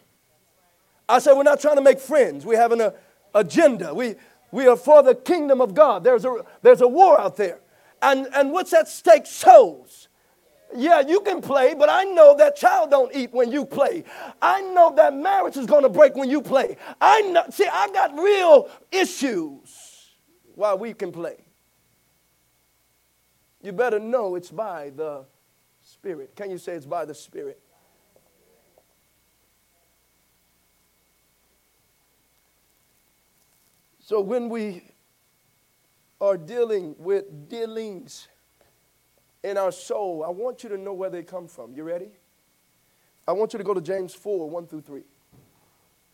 I 1.10 1.20
said, 1.20 1.34
we're 1.34 1.44
not 1.44 1.60
trying 1.60 1.78
to 1.78 1.82
make 1.82 2.00
friends. 2.00 2.46
We 2.46 2.56
have 2.56 2.72
an 2.72 2.82
uh, 2.82 2.92
agenda. 3.34 3.94
We, 3.94 4.16
we 4.52 4.68
are 4.68 4.76
for 4.76 5.02
the 5.02 5.16
kingdom 5.16 5.60
of 5.60 5.74
God. 5.74 6.04
There's 6.04 6.26
a, 6.26 6.46
there's 6.62 6.82
a 6.82 6.88
war 6.88 7.20
out 7.20 7.36
there. 7.38 7.60
And, 8.02 8.28
and 8.36 8.52
what's 8.52 8.74
at 8.74 8.88
stake? 8.88 9.26
Souls. 9.26 10.07
Yeah, 10.76 11.02
you 11.02 11.22
can 11.22 11.42
play, 11.42 11.74
but 11.74 11.90
I 11.90 12.04
know 12.04 12.36
that 12.38 12.56
child 12.56 12.92
don't 12.92 13.14
eat 13.16 13.32
when 13.32 13.52
you 13.52 13.66
play. 13.66 14.04
I 14.42 14.62
know 14.62 14.94
that 14.96 15.16
marriage 15.16 15.56
is 15.58 15.66
going 15.66 15.84
to 15.84 15.90
break 15.90 16.16
when 16.16 16.30
you 16.30 16.42
play. 16.42 16.78
I 17.00 17.22
know, 17.22 17.44
see, 17.50 17.68
I 17.72 17.90
got 17.90 18.18
real 18.18 18.70
issues 18.92 20.12
while 20.56 20.78
we 20.78 20.94
can 20.94 21.12
play. 21.12 21.38
You 23.62 23.72
better 23.72 24.00
know 24.00 24.36
it's 24.36 24.52
by 24.52 24.92
the 24.96 25.26
Spirit. 25.82 26.36
Can 26.36 26.52
you 26.52 26.58
say 26.58 26.74
it's 26.74 26.86
by 26.86 27.06
the 27.06 27.16
Spirit? 27.16 27.62
So 34.00 34.22
when 34.22 34.48
we 34.50 34.84
are 36.22 36.38
dealing 36.38 36.96
with 36.98 37.50
dealings, 37.50 38.28
in 39.48 39.58
our 39.58 39.72
soul, 39.72 40.24
I 40.26 40.30
want 40.30 40.64
you 40.64 40.70
to 40.70 40.78
know 40.78 40.94
where 40.94 41.10
they 41.10 41.24
come 41.24 41.48
from. 41.48 41.74
You 41.74 41.84
ready? 41.84 42.10
I 43.28 43.32
want 43.32 43.54
you 43.54 43.58
to 43.58 43.64
go 43.64 43.74
to 43.74 43.82
James 43.82 44.14
4 44.14 44.50
1 44.50 44.68
through 44.68 44.82
3. 44.82 45.02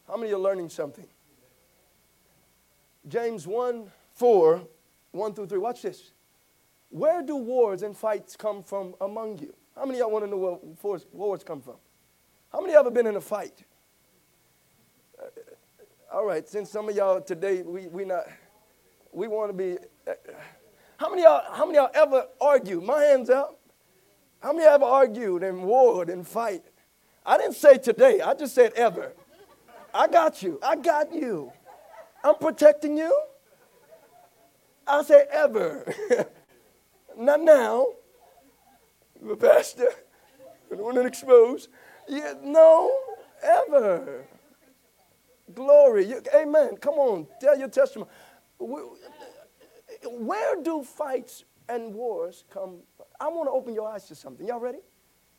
How 0.07 0.17
many 0.17 0.33
are 0.33 0.39
learning 0.39 0.69
something? 0.69 1.07
James 3.07 3.47
1 3.47 3.91
4 4.13 4.61
1 5.11 5.33
through 5.33 5.47
3. 5.47 5.57
Watch 5.57 5.81
this. 5.81 6.11
Where 6.89 7.23
do 7.23 7.35
wars 7.35 7.81
and 7.81 7.97
fights 7.97 8.35
come 8.35 8.61
from 8.61 8.93
among 9.01 9.39
you? 9.39 9.53
How 9.75 9.85
many 9.85 9.99
y'all 9.99 10.11
want 10.11 10.25
to 10.25 10.29
know 10.29 10.37
where 10.81 10.99
wars 11.11 11.43
come 11.43 11.61
from? 11.61 11.75
How 12.51 12.61
many 12.61 12.75
ever 12.75 12.91
been 12.91 13.07
in 13.07 13.15
a 13.15 13.21
fight? 13.21 13.63
Uh, 15.19 15.25
all 16.13 16.25
right, 16.25 16.47
since 16.47 16.69
some 16.69 16.87
of 16.87 16.95
y'all 16.95 17.19
today, 17.19 17.63
we, 17.63 17.87
we 17.87 18.05
not, 18.05 18.25
we 19.11 19.27
want 19.27 19.49
to 19.49 19.53
be. 19.53 19.77
Uh, 20.07 20.13
how 21.03 21.09
many 21.09 21.23
y'all, 21.23 21.43
how 21.51 21.65
many 21.65 21.77
y'all 21.77 21.89
ever 21.93 22.27
argue? 22.39 22.79
My 22.79 23.01
hands 23.03 23.29
up. 23.29 23.59
How 24.41 24.53
many 24.53 24.65
ever 24.65 24.85
argued 24.85 25.43
and 25.43 25.63
warred 25.63 26.09
and 26.09 26.25
fight? 26.25 26.63
I 27.25 27.37
didn't 27.37 27.55
say 27.55 27.77
today, 27.77 28.21
I 28.21 28.33
just 28.35 28.55
said 28.55 28.71
ever. 28.77 29.11
I 29.93 30.07
got 30.07 30.41
you. 30.41 30.59
I 30.63 30.77
got 30.77 31.13
you. 31.13 31.51
I'm 32.23 32.35
protecting 32.35 32.97
you. 32.97 33.13
I 34.87 35.03
say 35.03 35.25
ever. 35.29 35.93
Not 37.17 37.41
now. 37.41 37.87
The 39.21 39.35
pastor. 39.35 39.89
I 40.71 40.75
don't 40.75 40.85
want 40.85 40.95
to 40.95 41.05
expose. 41.05 41.67
Yeah, 42.07 42.33
no, 42.41 42.97
ever. 43.43 44.23
Glory. 45.53 46.05
You, 46.05 46.21
amen. 46.33 46.77
Come 46.77 46.95
on, 46.95 47.27
tell 47.41 47.59
your 47.59 47.67
testimony 47.67 48.09
where 50.05 50.61
do 50.61 50.83
fights 50.83 51.43
and 51.69 51.93
wars 51.93 52.43
come? 52.49 52.77
I 53.19 53.27
want 53.27 53.47
to 53.47 53.51
open 53.51 53.73
your 53.73 53.87
eyes 53.87 54.07
to 54.07 54.15
something. 54.15 54.47
Y'all 54.47 54.59
ready? 54.59 54.79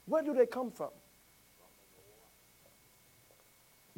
Where 0.07 0.23
do 0.23 0.35
they 0.35 0.47
come 0.47 0.71
from? 0.71 0.91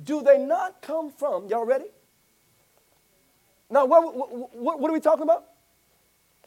Do 0.02 0.22
they 0.22 0.38
not 0.38 0.82
come 0.82 1.10
from, 1.10 1.48
y'all 1.48 1.64
ready? 1.64 1.86
Now, 3.70 3.86
what, 3.86 4.14
what, 4.54 4.80
what 4.80 4.90
are 4.90 4.94
we 4.94 5.00
talking 5.00 5.22
about? 5.22 5.44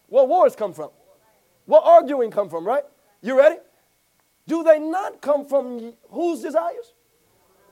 Where 0.07 0.23
wars 0.23 0.55
come 0.55 0.73
from? 0.73 0.89
Where 1.65 1.81
arguing 1.81 2.31
come 2.31 2.49
from, 2.49 2.65
right? 2.65 2.83
You 3.21 3.37
ready? 3.37 3.57
Do 4.47 4.63
they 4.63 4.79
not 4.79 5.21
come 5.21 5.45
from 5.45 5.93
whose 6.09 6.41
desires? 6.41 6.93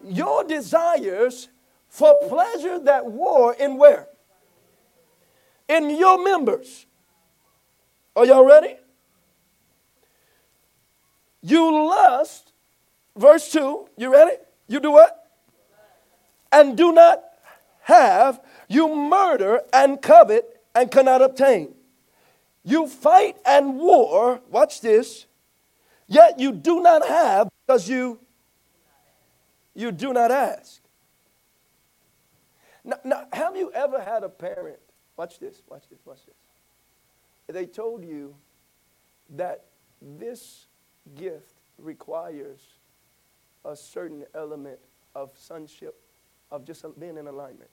Your 0.03 0.43
desires 0.43 1.49
for 1.89 2.15
pleasure 2.27 2.79
that 2.79 3.05
war 3.05 3.55
in 3.55 3.77
where? 3.77 4.07
In 5.67 5.97
your 5.97 6.23
members. 6.23 6.85
Are 8.15 8.25
y'all 8.25 8.45
ready? 8.45 8.75
You 11.41 11.87
lust, 11.87 12.51
verse 13.15 13.51
2, 13.51 13.89
you 13.97 14.11
ready? 14.11 14.37
You 14.67 14.79
do 14.79 14.91
what? 14.91 15.29
And 16.51 16.77
do 16.77 16.91
not 16.91 17.23
have, 17.81 18.41
you 18.67 18.93
murder 18.95 19.61
and 19.71 20.01
covet 20.01 20.61
and 20.73 20.89
cannot 20.89 21.21
obtain. 21.21 21.73
You 22.63 22.87
fight 22.87 23.37
and 23.45 23.77
war, 23.77 24.41
watch 24.49 24.81
this, 24.81 25.25
yet 26.07 26.39
you 26.39 26.51
do 26.51 26.81
not 26.81 27.07
have 27.07 27.49
because 27.65 27.87
you 27.89 28.19
you 29.77 29.91
do 29.91 30.11
not 30.11 30.31
ask. 30.31 30.81
Now, 32.83 32.97
now, 33.03 33.27
have 33.31 33.55
you 33.55 33.71
ever 33.73 34.01
had 34.01 34.23
a 34.23 34.29
parent 34.29 34.79
Watch 35.17 35.39
this, 35.39 35.63
watch 35.67 35.89
this, 35.89 35.99
watch 36.05 36.19
this. 36.25 36.35
They 37.47 37.65
told 37.65 38.05
you 38.05 38.35
that 39.31 39.65
this 40.01 40.67
gift 41.15 41.55
requires 41.79 42.59
a 43.65 43.75
certain 43.75 44.25
element 44.35 44.79
of 45.15 45.31
sonship, 45.35 45.95
of 46.51 46.65
just 46.65 46.85
being 46.99 47.17
in 47.17 47.27
alignment. 47.27 47.69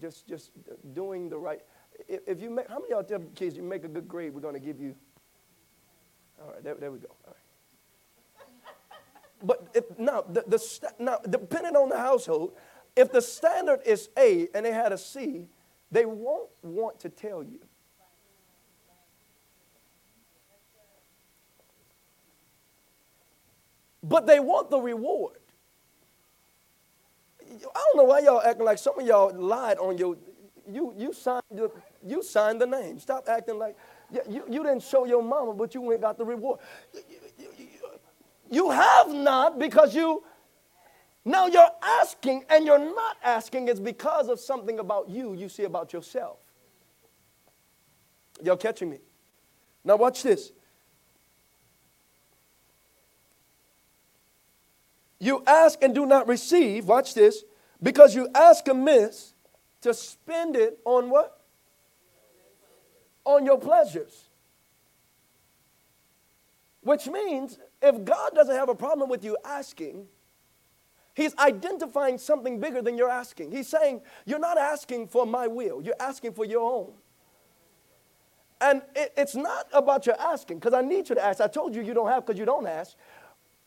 Just, 0.00 0.28
just 0.28 0.50
doing 0.92 1.28
the 1.28 1.38
right. 1.38 1.60
If, 2.08 2.42
you 2.42 2.50
make, 2.50 2.68
how 2.68 2.78
many 2.80 2.90
y'all 2.90 3.04
tell 3.04 3.20
kids 3.34 3.56
you 3.56 3.62
make 3.62 3.84
a 3.84 3.88
good 3.88 4.08
grade, 4.08 4.34
we're 4.34 4.40
going 4.40 4.54
to 4.54 4.60
give 4.60 4.80
you. 4.80 4.94
All 6.42 6.52
right, 6.52 6.62
there, 6.62 6.74
there 6.74 6.90
we 6.90 6.98
go. 6.98 7.08
All 7.26 7.32
right. 7.32 7.36
But 9.42 9.68
if, 9.74 9.98
now, 9.98 10.22
the, 10.22 10.42
the, 10.46 10.92
now, 10.98 11.18
depending 11.28 11.76
on 11.76 11.88
the 11.88 11.98
household, 11.98 12.54
if 12.96 13.10
the 13.12 13.20
standard 13.20 13.80
is 13.84 14.08
A 14.16 14.48
and 14.54 14.64
they 14.64 14.72
had 14.72 14.92
a 14.92 14.98
C, 14.98 15.48
they 15.90 16.04
won't 16.04 16.50
want 16.62 17.00
to 17.00 17.08
tell 17.08 17.42
you. 17.42 17.60
But 24.02 24.26
they 24.26 24.38
want 24.38 24.70
the 24.70 24.78
reward. 24.78 25.38
I 27.40 27.56
don't 27.72 27.96
know 27.96 28.04
why 28.04 28.20
y'all 28.20 28.42
acting 28.42 28.64
like 28.64 28.78
some 28.78 28.98
of 28.98 29.06
y'all 29.06 29.34
lied 29.34 29.78
on 29.78 29.96
your 29.96 30.16
you 30.70 30.94
you 30.96 31.12
signed 31.12 31.42
the, 31.50 31.70
you 32.04 32.22
signed 32.22 32.60
the 32.60 32.66
name. 32.66 32.98
Stop 32.98 33.28
acting 33.28 33.58
like 33.58 33.76
you, 34.28 34.44
you 34.48 34.62
didn't 34.62 34.82
show 34.82 35.04
your 35.06 35.22
mama, 35.22 35.54
but 35.54 35.74
you 35.74 35.80
went 35.80 36.00
got 36.00 36.18
the 36.18 36.24
reward. 36.24 36.60
You 38.50 38.70
have 38.70 39.12
not 39.12 39.58
because 39.58 39.94
you 39.94 40.22
now 41.24 41.46
you're 41.46 41.70
asking 41.82 42.44
and 42.50 42.66
you're 42.66 42.78
not 42.78 43.16
asking 43.22 43.68
is 43.68 43.80
because 43.80 44.28
of 44.28 44.38
something 44.38 44.78
about 44.78 45.08
you 45.08 45.34
you 45.34 45.48
see 45.48 45.64
about 45.64 45.92
yourself. 45.92 46.38
Y'all 48.42 48.56
catching 48.56 48.90
me? 48.90 48.98
Now 49.84 49.96
watch 49.96 50.22
this. 50.22 50.52
You 55.18 55.42
ask 55.46 55.82
and 55.82 55.94
do 55.94 56.04
not 56.04 56.28
receive, 56.28 56.86
watch 56.86 57.14
this, 57.14 57.44
because 57.82 58.14
you 58.14 58.28
ask 58.34 58.68
amiss 58.68 59.32
to 59.80 59.94
spend 59.94 60.56
it 60.56 60.78
on 60.84 61.08
what? 61.08 61.40
On 63.24 63.46
your 63.46 63.58
pleasures. 63.58 64.24
Which 66.82 67.06
means 67.06 67.58
if 67.80 68.04
God 68.04 68.32
doesn't 68.34 68.54
have 68.54 68.68
a 68.68 68.74
problem 68.74 69.08
with 69.08 69.24
you 69.24 69.38
asking, 69.44 70.06
He's 71.14 71.34
identifying 71.36 72.18
something 72.18 72.58
bigger 72.58 72.82
than 72.82 72.98
you're 72.98 73.10
asking. 73.10 73.52
He's 73.52 73.68
saying, 73.68 74.02
You're 74.26 74.40
not 74.40 74.58
asking 74.58 75.08
for 75.08 75.24
my 75.24 75.46
will, 75.46 75.80
you're 75.80 75.94
asking 76.00 76.32
for 76.32 76.44
your 76.44 76.70
own. 76.70 76.92
And 78.60 78.82
it, 78.94 79.12
it's 79.16 79.34
not 79.34 79.66
about 79.72 80.06
your 80.06 80.20
asking, 80.20 80.58
because 80.58 80.74
I 80.74 80.80
need 80.80 81.08
you 81.08 81.14
to 81.14 81.24
ask. 81.24 81.40
I 81.40 81.48
told 81.48 81.74
you 81.74 81.82
you 81.82 81.94
don't 81.94 82.08
have 82.08 82.26
because 82.26 82.38
you 82.38 82.46
don't 82.46 82.66
ask. 82.66 82.96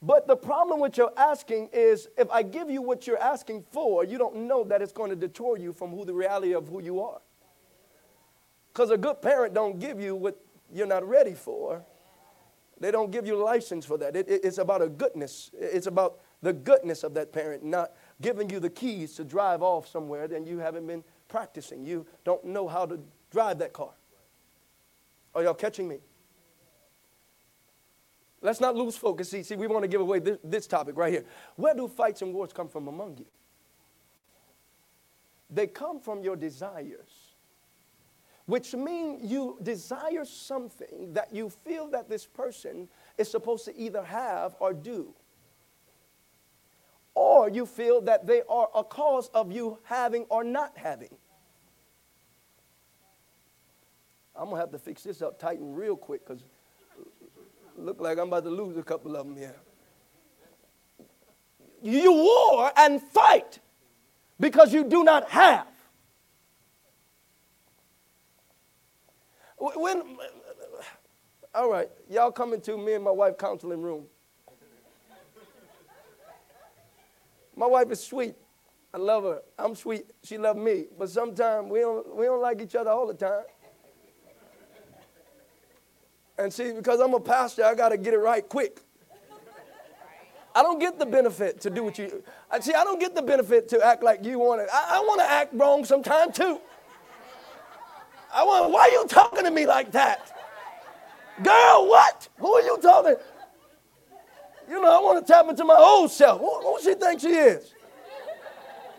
But 0.01 0.27
the 0.27 0.35
problem 0.35 0.79
with 0.79 0.97
your 0.97 1.11
asking 1.17 1.69
is 1.73 2.07
if 2.17 2.29
I 2.29 2.43
give 2.43 2.69
you 2.69 2.81
what 2.81 3.07
you're 3.07 3.21
asking 3.21 3.63
for, 3.71 4.03
you 4.03 4.17
don't 4.17 4.47
know 4.47 4.63
that 4.65 4.81
it's 4.81 4.91
going 4.91 5.09
to 5.09 5.15
detour 5.15 5.57
you 5.57 5.73
from 5.73 5.91
who 5.91 6.05
the 6.05 6.13
reality 6.13 6.53
of 6.53 6.67
who 6.67 6.81
you 6.81 7.01
are. 7.01 7.19
Because 8.71 8.91
a 8.91 8.97
good 8.97 9.21
parent 9.21 9.55
don't 9.55 9.79
give 9.79 9.99
you 9.99 10.15
what 10.15 10.39
you're 10.71 10.87
not 10.87 11.07
ready 11.07 11.33
for. 11.33 11.83
They 12.79 12.91
don't 12.91 13.09
give 13.09 13.25
you 13.25 13.35
license 13.37 13.85
for 13.85 13.97
that. 13.97 14.15
It, 14.15 14.29
it, 14.29 14.41
it's 14.43 14.59
about 14.59 14.83
a 14.83 14.87
goodness. 14.87 15.49
It's 15.53 15.87
about 15.87 16.19
the 16.41 16.53
goodness 16.53 17.03
of 17.03 17.13
that 17.15 17.31
parent, 17.33 17.63
not 17.63 17.91
giving 18.21 18.49
you 18.49 18.59
the 18.59 18.69
keys 18.69 19.15
to 19.15 19.23
drive 19.23 19.61
off 19.61 19.87
somewhere, 19.87 20.27
then 20.27 20.45
you 20.45 20.59
haven't 20.59 20.85
been 20.85 21.03
practicing. 21.27 21.83
You 21.83 22.05
don't 22.23 22.43
know 22.45 22.67
how 22.67 22.85
to 22.85 22.99
drive 23.31 23.59
that 23.59 23.73
car. 23.73 23.91
Are 25.33 25.43
y'all 25.43 25.53
catching 25.53 25.87
me? 25.87 25.97
Let's 28.41 28.59
not 28.59 28.75
lose 28.75 28.95
focus. 28.95 29.29
See, 29.29 29.43
see 29.43 29.55
we 29.55 29.67
want 29.67 29.83
to 29.83 29.87
give 29.87 30.01
away 30.01 30.19
this, 30.19 30.37
this 30.43 30.67
topic 30.67 30.95
right 30.95 31.11
here. 31.11 31.25
Where 31.55 31.73
do 31.73 31.87
fights 31.87 32.21
and 32.21 32.33
wars 32.33 32.53
come 32.53 32.69
from 32.69 32.87
among 32.87 33.17
you? 33.17 33.25
They 35.49 35.65
come 35.67 35.99
from 35.99 36.23
your 36.23 36.35
desires, 36.35 37.33
which 38.45 38.75
mean 38.75 39.19
you 39.23 39.57
desire 39.63 40.25
something 40.25 41.13
that 41.13 41.33
you 41.33 41.49
feel 41.49 41.87
that 41.87 42.09
this 42.09 42.25
person 42.25 42.87
is 43.17 43.29
supposed 43.29 43.65
to 43.65 43.75
either 43.77 44.03
have 44.03 44.55
or 44.59 44.73
do. 44.73 45.13
Or 47.17 47.49
you 47.49 47.65
feel 47.65 48.01
that 48.01 48.27
they 48.27 48.43
are 48.47 48.69
a 48.75 48.83
cause 48.83 49.29
of 49.33 49.51
you 49.51 49.79
having 49.83 50.25
or 50.29 50.43
not 50.43 50.73
having. 50.75 51.15
I'm 54.35 54.51
to 54.51 54.55
have 54.55 54.71
to 54.71 54.77
fix 54.77 55.03
this 55.03 55.21
up 55.21 55.39
tighten 55.39 55.73
real 55.73 55.95
quick 55.95 56.25
because 56.25 56.43
Look 57.77 58.01
like 58.01 58.17
I'm 58.17 58.27
about 58.27 58.43
to 58.43 58.49
lose 58.49 58.75
a 58.75 58.83
couple 58.83 59.15
of 59.15 59.27
them 59.27 59.37
here. 59.37 59.55
You 61.83 62.11
war 62.11 62.71
and 62.75 62.99
fight 62.99 63.59
because 64.39 64.73
you 64.73 64.83
do 64.83 65.03
not 65.03 65.29
have. 65.29 65.67
When, 69.59 70.17
all 71.53 71.69
right, 71.69 71.89
y'all 72.09 72.31
coming 72.31 72.61
to 72.61 72.77
me 72.77 72.93
and 72.93 73.03
my 73.03 73.11
wife 73.11 73.37
counseling 73.37 73.81
room. 73.81 74.05
My 77.57 77.65
wife 77.65 77.91
is 77.91 78.03
sweet. 78.03 78.35
I 78.93 78.97
love 78.99 79.23
her. 79.23 79.41
I'm 79.57 79.73
sweet. 79.73 80.05
She 80.23 80.37
loves 80.37 80.59
me. 80.59 80.85
But 80.97 81.09
sometimes 81.09 81.69
we 81.71 81.79
don't, 81.79 82.15
we 82.15 82.25
don't 82.25 82.41
like 82.41 82.61
each 82.61 82.75
other 82.75 82.91
all 82.91 83.07
the 83.07 83.15
time. 83.15 83.43
And 86.37 86.53
see, 86.53 86.71
because 86.71 86.99
I'm 86.99 87.15
a 87.15 87.19
pastor, 87.19 87.65
I 87.65 87.73
got 87.73 87.89
to 87.89 87.97
get 87.97 88.13
it 88.13 88.19
right 88.19 88.47
quick. 88.47 88.81
I 90.53 90.61
don't 90.61 90.79
get 90.79 90.99
the 90.99 91.05
benefit 91.05 91.59
to 91.61 91.69
do 91.69 91.83
what 91.83 91.97
you. 91.97 92.23
See, 92.61 92.73
I 92.73 92.83
don't 92.83 92.99
get 92.99 93.15
the 93.15 93.21
benefit 93.21 93.67
to 93.69 93.85
act 93.85 94.03
like 94.03 94.23
you 94.23 94.39
want 94.39 94.61
it. 94.61 94.69
I, 94.71 94.97
I 94.97 94.99
want 94.99 95.19
to 95.21 95.29
act 95.29 95.53
wrong 95.53 95.83
sometime 95.83 96.31
too. 96.31 96.59
I 98.33 98.43
want. 98.43 98.71
Why 98.71 98.81
are 98.81 98.89
you 98.89 99.05
talking 99.07 99.43
to 99.43 99.51
me 99.51 99.65
like 99.65 99.91
that, 99.91 100.35
girl? 101.43 101.87
What? 101.87 102.29
Who 102.37 102.53
are 102.53 102.61
you 102.61 102.77
talking? 102.81 103.15
You 104.69 104.81
know, 104.81 104.97
I 104.97 105.01
want 105.01 105.25
to 105.25 105.33
tap 105.33 105.47
into 105.49 105.63
my 105.63 105.75
old 105.77 106.11
self. 106.11 106.41
Who, 106.41 106.61
who 106.61 106.77
she 106.83 106.93
think 106.93 107.21
she 107.21 107.29
is? 107.29 107.73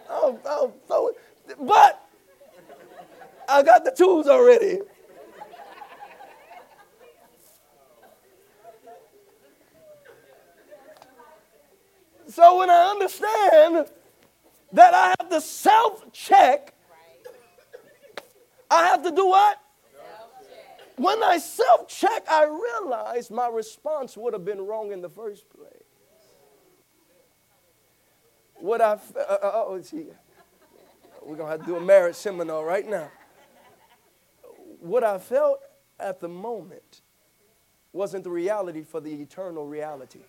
Oh, 0.09 0.39
oh, 0.89 1.15
but 1.61 2.09
I 3.49 3.63
got 3.63 3.85
the 3.85 3.91
tools 3.91 4.27
already. 4.27 4.79
So 12.29 12.59
when 12.59 12.71
I 12.71 12.91
understand 12.91 13.87
that 14.73 14.95
I 14.95 15.15
have 15.19 15.31
to 15.31 15.41
self 15.41 16.13
check, 16.13 16.75
I 18.71 18.85
have 18.87 19.03
to 19.03 19.11
do 19.11 19.27
what? 19.27 19.59
When 20.97 21.23
I 21.23 21.39
self 21.39 21.89
check, 21.89 22.27
I 22.29 22.45
realize 22.45 23.31
my 23.31 23.49
response 23.49 24.17
would 24.17 24.35
have 24.35 24.45
been 24.45 24.61
wrong 24.61 24.93
in 24.93 25.01
the 25.01 25.09
first 25.09 25.49
place. 25.49 25.73
What 28.61 28.81
I, 28.81 28.93
uh, 28.93 29.19
uh, 29.19 29.39
oh, 29.67 29.81
see, 29.83 30.07
we're 31.23 31.37
going 31.37 31.47
to 31.47 31.59
have 31.59 31.61
to 31.61 31.67
do 31.67 31.77
a 31.77 31.81
marriage 31.81 32.17
seminar 32.17 32.65
right 32.65 32.89
now. 32.89 33.11
What 34.81 35.05
I 35.05 35.19
felt 35.19 35.61
at 35.99 36.21
the 36.21 36.29
moment 36.29 37.03
wasn't 37.93 38.25
the 38.25 38.31
reality 38.31 38.83
for 38.83 39.01
the 39.01 39.13
eternal 39.13 39.67
reality. 39.67 40.21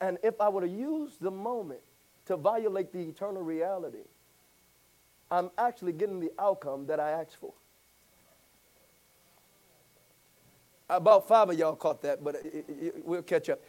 And 0.00 0.18
if 0.22 0.40
I 0.40 0.48
were 0.48 0.60
to 0.60 0.68
use 0.68 1.16
the 1.20 1.30
moment 1.30 1.80
to 2.26 2.36
violate 2.36 2.92
the 2.92 3.00
eternal 3.00 3.42
reality, 3.42 4.04
I'm 5.30 5.50
actually 5.58 5.92
getting 5.92 6.20
the 6.20 6.30
outcome 6.38 6.86
that 6.86 7.00
I 7.00 7.10
asked 7.10 7.36
for. 7.40 7.52
About 10.88 11.26
five 11.26 11.48
of 11.48 11.58
y'all 11.58 11.74
caught 11.74 12.02
that, 12.02 12.22
but 12.22 12.36
it, 12.44 12.94
we'll 13.04 13.22
catch 13.22 13.48
up. 13.48 13.60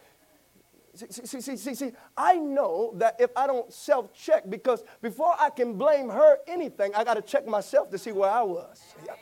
See, 0.96 1.08
see, 1.10 1.42
see, 1.42 1.58
see, 1.58 1.76
see, 1.76 1.92
I 2.16 2.36
know 2.36 2.94
that 2.98 3.16
if 3.20 3.32
I 3.36 3.48
don't 3.48 3.72
self 3.74 4.14
check, 4.14 4.48
because 4.50 4.84
before 5.02 5.36
I 5.40 5.50
can 5.50 5.74
blame 5.74 6.10
her 6.10 6.38
anything, 6.48 6.94
I 6.94 7.04
got 7.04 7.16
to 7.16 7.22
check 7.22 7.48
myself 7.48 7.90
to 7.92 7.98
see 7.98 8.12
where 8.12 8.30
I 8.30 8.44
was. 8.44 8.82
Yeah 9.06 9.16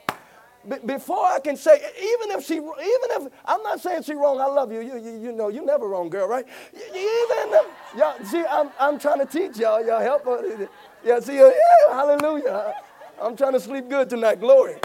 before 0.85 1.25
I 1.25 1.39
can 1.39 1.57
say, 1.57 1.75
even 1.75 2.31
if 2.37 2.45
she, 2.45 2.55
even 2.55 2.71
if 2.77 3.31
I'm 3.45 3.63
not 3.63 3.79
saying 3.79 4.03
she 4.03 4.13
wrong, 4.13 4.39
I 4.39 4.45
love 4.45 4.71
you. 4.71 4.81
You, 4.81 4.97
you, 4.97 5.19
you 5.19 5.31
know, 5.31 5.49
you 5.49 5.65
never 5.65 5.87
wrong, 5.87 6.09
girl, 6.09 6.27
right? 6.27 6.45
Even 6.73 6.89
if, 6.93 7.65
y'all, 7.97 8.23
see, 8.25 8.43
I'm, 8.45 8.69
I'm 8.79 8.99
trying 8.99 9.19
to 9.19 9.25
teach 9.25 9.57
y'all. 9.57 9.85
Y'all 9.85 10.01
help 10.01 10.25
her. 10.25 10.69
Yeah, 11.03 11.19
see, 11.19 11.37
yeah, 11.37 11.51
hallelujah. 11.89 12.75
I'm 13.21 13.35
trying 13.35 13.53
to 13.53 13.59
sleep 13.59 13.89
good 13.89 14.09
tonight. 14.09 14.39
Glory. 14.39 14.75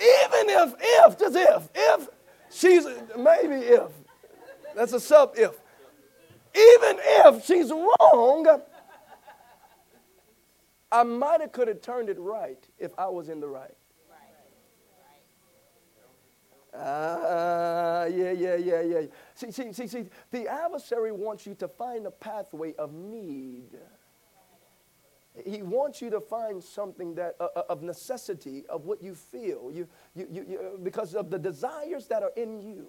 Even 0.00 0.48
if, 0.48 0.74
if, 0.80 1.18
just 1.18 1.36
if, 1.36 1.68
if 1.74 2.08
she's 2.50 2.84
maybe 3.16 3.56
if, 3.66 3.90
that's 4.78 4.92
a 4.92 5.00
sub 5.00 5.34
if. 5.36 5.50
Even 6.54 6.98
if 7.00 7.44
she's 7.44 7.70
wrong, 7.70 8.60
I 10.90 11.02
might 11.02 11.40
have 11.40 11.52
could 11.52 11.68
have 11.68 11.82
turned 11.82 12.08
it 12.08 12.18
right 12.18 12.64
if 12.78 12.92
I 12.96 13.08
was 13.08 13.28
in 13.28 13.40
the 13.40 13.48
right. 13.48 13.74
Ah, 16.74 18.04
yeah, 18.04 18.30
yeah, 18.30 18.54
yeah, 18.54 18.80
yeah. 18.82 19.00
See, 19.34 19.50
see, 19.50 19.72
see, 19.72 19.88
see, 19.88 20.06
the 20.30 20.46
adversary 20.46 21.10
wants 21.10 21.44
you 21.44 21.54
to 21.56 21.66
find 21.66 22.06
a 22.06 22.10
pathway 22.10 22.74
of 22.74 22.92
need. 22.92 23.76
He 25.44 25.62
wants 25.62 26.00
you 26.00 26.10
to 26.10 26.20
find 26.20 26.62
something 26.62 27.14
that 27.16 27.36
uh, 27.40 27.48
uh 27.56 27.62
of 27.68 27.82
necessity 27.82 28.64
of 28.68 28.84
what 28.84 29.02
you 29.02 29.14
feel, 29.14 29.70
you, 29.72 29.88
you, 30.14 30.28
you, 30.30 30.46
you, 30.48 30.80
because 30.82 31.14
of 31.14 31.30
the 31.30 31.38
desires 31.38 32.06
that 32.08 32.22
are 32.22 32.32
in 32.36 32.60
you. 32.60 32.88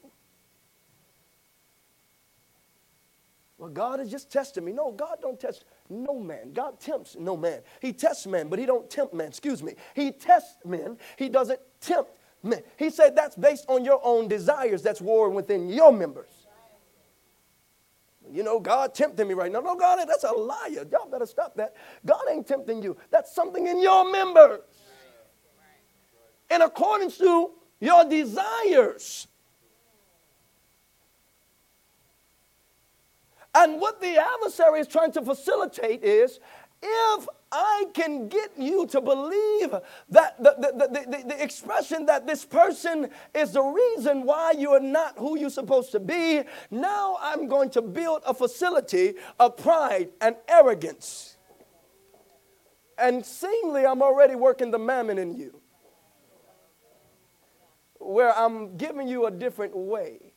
Well, 3.60 3.70
God 3.70 3.99
is 3.99 4.10
just 4.10 4.32
testing 4.32 4.64
me. 4.64 4.72
No, 4.72 4.93
God 4.93 5.18
don't 5.22 5.38
test 5.38 5.66
no 5.89 6.18
man. 6.18 6.53
God 6.53 6.80
tempts 6.80 7.18
no 7.20 7.36
man. 7.36 7.60
He 7.82 7.91
tests 7.91 8.26
men, 8.26 8.47
but 8.47 8.57
he 8.57 8.66
don't 8.66 8.89
tempt 8.89 9.14
men. 9.14 9.28
Excuse 9.28 9.62
me. 9.62 9.74
He 9.93 10.14
tests 10.14 10.55
men. 10.66 10.97
He 11.18 11.28
doesn't 11.28 11.60
tempt 11.82 12.10
men. 12.41 12.64
He 12.78 12.89
said 12.89 13.18
that's 13.18 13.36
based 13.36 13.66
on 13.68 13.84
your 13.84 13.99
own 14.01 14.30
desires 14.30 14.82
that's 14.82 15.01
warring 15.01 15.36
within 15.36 15.68
your 15.68 15.91
members. 15.91 16.30
You 18.32 18.43
know, 18.43 18.62
God 18.62 18.95
tempting 18.95 19.28
me 19.28 19.34
right 19.34 19.51
now. 19.51 19.60
No, 19.60 19.76
God, 19.76 20.07
that's 20.07 20.24
a 20.24 20.32
liar. 20.32 20.86
Y'all 20.89 21.10
better 21.10 21.26
stop 21.26 21.55
that. 21.55 21.76
God 22.05 22.22
ain't 22.32 22.47
tempting 22.47 22.82
you. 22.82 22.95
That's 23.12 23.36
something 23.36 23.68
in 23.68 23.82
your 23.82 24.10
members. 24.10 24.62
In 26.49 26.62
accordance 26.62 27.18
to 27.18 27.51
your 27.82 28.07
desires. 28.07 29.28
And 33.55 33.81
what 33.81 33.99
the 33.99 34.17
adversary 34.17 34.79
is 34.79 34.87
trying 34.87 35.11
to 35.13 35.21
facilitate 35.21 36.03
is 36.03 36.39
if 36.81 37.27
I 37.51 37.85
can 37.93 38.27
get 38.27 38.51
you 38.57 38.85
to 38.87 39.01
believe 39.01 39.71
that 40.09 40.41
the, 40.41 40.55
the, 40.59 40.87
the, 40.87 41.23
the, 41.27 41.43
expression 41.43 42.05
that 42.05 42.27
this 42.27 42.45
person 42.45 43.09
is 43.33 43.53
the 43.53 43.61
reason 43.61 44.23
why 44.23 44.51
you 44.51 44.71
are 44.71 44.79
not 44.79 45.17
who 45.17 45.37
you're 45.37 45.49
supposed 45.49 45.91
to 45.93 45.99
be, 45.99 46.43
now 46.69 47.17
I'm 47.19 47.47
going 47.47 47.71
to 47.71 47.81
build 47.81 48.21
a 48.25 48.33
facility 48.33 49.15
of 49.39 49.57
pride 49.57 50.09
and 50.21 50.35
arrogance. 50.47 51.37
And 52.97 53.25
seemingly, 53.25 53.85
I'm 53.85 54.01
already 54.01 54.35
working 54.35 54.71
the 54.71 54.79
mammon 54.79 55.17
in 55.17 55.35
you, 55.35 55.59
where 57.97 58.37
I'm 58.37 58.77
giving 58.77 59.07
you 59.07 59.25
a 59.25 59.31
different 59.31 59.75
way. 59.75 60.28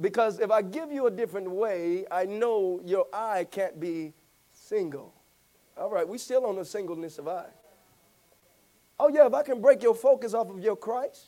Because 0.00 0.40
if 0.40 0.50
I 0.50 0.62
give 0.62 0.90
you 0.90 1.06
a 1.06 1.10
different 1.10 1.50
way, 1.50 2.04
I 2.10 2.24
know 2.24 2.80
your 2.84 3.06
eye 3.12 3.46
can't 3.50 3.78
be 3.78 4.12
single. 4.52 5.14
All 5.76 5.90
right, 5.90 6.06
we 6.06 6.18
still 6.18 6.46
on 6.46 6.56
the 6.56 6.64
singleness 6.64 7.18
of 7.18 7.28
eye. 7.28 7.50
Oh, 8.98 9.08
yeah, 9.08 9.26
if 9.26 9.34
I 9.34 9.42
can 9.42 9.60
break 9.60 9.82
your 9.82 9.94
focus 9.94 10.34
off 10.34 10.50
of 10.50 10.60
your 10.60 10.76
Christ, 10.76 11.26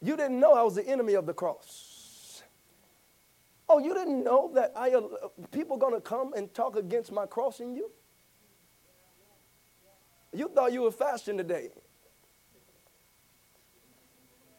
you 0.00 0.16
didn't 0.16 0.40
know 0.40 0.54
I 0.54 0.62
was 0.62 0.74
the 0.74 0.86
enemy 0.86 1.14
of 1.14 1.26
the 1.26 1.34
cross. 1.34 2.42
Oh, 3.68 3.78
you 3.78 3.94
didn't 3.94 4.24
know 4.24 4.50
that 4.54 4.72
I, 4.76 4.90
uh, 4.90 5.02
people 5.50 5.76
going 5.76 5.94
to 5.94 6.00
come 6.00 6.34
and 6.34 6.52
talk 6.52 6.76
against 6.76 7.12
my 7.12 7.24
cross 7.24 7.60
in 7.60 7.74
you? 7.74 7.90
You 10.34 10.48
thought 10.48 10.72
you 10.72 10.82
were 10.82 10.90
fasting 10.90 11.36
today. 11.36 11.70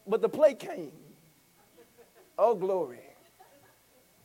But 0.06 0.20
the 0.20 0.28
plate 0.28 0.58
came. 0.58 0.92
Oh, 2.38 2.54
glory. 2.54 3.00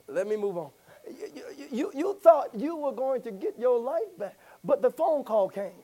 Let 0.08 0.28
me 0.28 0.36
move 0.36 0.58
on. 0.58 0.72
You, 1.08 1.44
you, 1.72 1.92
you 1.96 2.20
thought 2.22 2.50
you 2.56 2.76
were 2.76 2.92
going 2.92 3.22
to 3.24 3.32
get 3.32 3.58
your 3.58 3.80
life 3.80 4.18
back, 4.18 4.38
but 4.64 4.82
the 4.82 4.90
phone 4.90 5.24
call 5.24 5.50
came. 5.50 5.84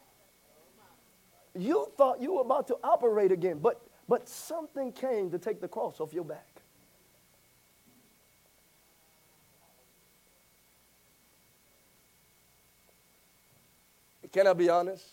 You 1.58 1.92
thought 1.98 2.22
you 2.22 2.34
were 2.34 2.42
about 2.42 2.68
to 2.68 2.78
operate 2.84 3.32
again, 3.32 3.60
but, 3.62 3.82
but 4.10 4.28
something 4.28 4.92
came 4.92 5.32
to 5.32 5.40
take 5.40 5.62
the 5.62 5.68
cross 5.68 6.00
off 6.00 6.14
your 6.14 6.26
back. 6.26 6.62
Can 14.32 14.48
I 14.48 14.54
be 14.54 14.68
honest? 14.68 15.06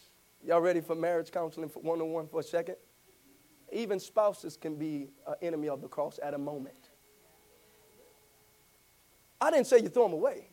Y'all 0.45 0.61
ready 0.61 0.81
for 0.81 0.97
marriage 0.97 1.31
counseling 1.31 1.69
for 1.69 1.79
one 1.81 2.01
on 2.01 2.11
one 2.11 2.27
for 2.27 2.41
a 2.41 2.43
second? 2.43 2.75
Even 3.71 4.01
spouses 4.01 4.57
can 4.57 4.75
be 4.75 5.11
an 5.29 5.37
enemy 5.41 5.69
of 5.69 5.81
the 5.81 5.87
cross 5.87 6.19
at 6.21 6.35
a 6.35 6.39
moment. 6.39 6.82
I 9.43 9.51
didn't 9.51 9.67
say 9.67 9.81
you 9.81 9.89
throw 9.89 10.05
them 10.05 10.13
away. 10.13 10.47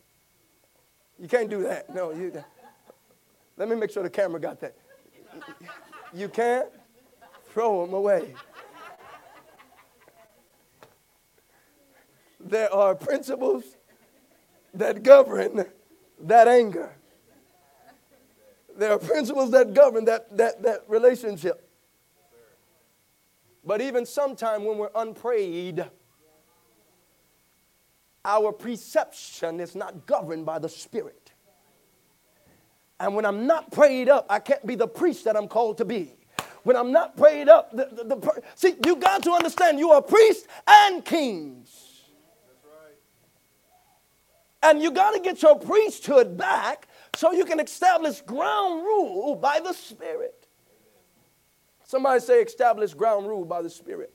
You 1.16 1.28
can't 1.28 1.48
do 1.48 1.62
that. 1.62 1.94
No, 1.94 2.10
you. 2.10 2.32
Let 3.56 3.68
me 3.68 3.76
make 3.76 3.92
sure 3.92 4.02
the 4.02 4.10
camera 4.10 4.40
got 4.40 4.58
that. 4.60 4.74
You 6.12 6.28
can't 6.28 6.68
throw 7.52 7.86
them 7.86 7.94
away. 7.94 8.34
There 12.40 12.72
are 12.74 12.96
principles 12.96 13.62
that 14.74 15.04
govern 15.04 15.66
that 16.22 16.48
anger. 16.48 16.96
There 18.76 18.90
are 18.90 18.98
principles 18.98 19.52
that 19.52 19.72
govern 19.72 20.06
that, 20.06 20.36
that, 20.36 20.62
that 20.62 20.80
relationship. 20.88 21.64
But 23.64 23.80
even 23.82 24.04
sometime 24.04 24.64
when 24.64 24.78
we're 24.78 24.90
unprayed, 24.96 25.84
our 28.24 28.52
perception 28.52 29.60
is 29.60 29.74
not 29.74 30.06
governed 30.06 30.46
by 30.46 30.58
the 30.58 30.68
Spirit. 30.68 31.32
And 32.98 33.14
when 33.14 33.24
I'm 33.24 33.46
not 33.46 33.72
prayed 33.72 34.08
up, 34.08 34.26
I 34.28 34.38
can't 34.38 34.64
be 34.66 34.74
the 34.74 34.86
priest 34.86 35.24
that 35.24 35.36
I'm 35.36 35.48
called 35.48 35.78
to 35.78 35.84
be. 35.84 36.14
When 36.62 36.76
I'm 36.76 36.92
not 36.92 37.16
prayed 37.16 37.48
up, 37.48 37.74
the, 37.74 37.88
the, 37.90 38.04
the 38.04 38.42
see, 38.54 38.74
you 38.84 38.96
got 38.96 39.22
to 39.22 39.32
understand 39.32 39.78
you 39.78 39.90
are 39.90 40.02
priests 40.02 40.46
and 40.66 41.02
kings. 41.02 42.02
And 44.62 44.82
you 44.82 44.90
got 44.90 45.12
to 45.12 45.20
get 45.20 45.40
your 45.40 45.58
priesthood 45.58 46.36
back 46.36 46.88
so 47.16 47.32
you 47.32 47.46
can 47.46 47.60
establish 47.60 48.20
ground 48.20 48.82
rule 48.82 49.34
by 49.34 49.60
the 49.60 49.72
Spirit. 49.72 50.46
Somebody 51.84 52.20
say, 52.20 52.42
establish 52.42 52.92
ground 52.92 53.26
rule 53.26 53.46
by 53.46 53.62
the 53.62 53.70
Spirit. 53.70 54.12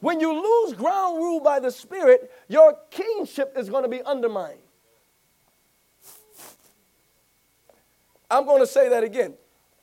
When 0.00 0.20
you 0.20 0.32
lose 0.32 0.74
ground 0.74 1.18
rule 1.18 1.40
by 1.40 1.58
the 1.60 1.70
Spirit, 1.70 2.30
your 2.48 2.76
kingship 2.90 3.54
is 3.56 3.68
going 3.68 3.82
to 3.82 3.88
be 3.88 4.02
undermined. 4.02 4.60
I'm 8.30 8.44
going 8.44 8.60
to 8.60 8.66
say 8.66 8.88
that 8.90 9.02
again. 9.02 9.34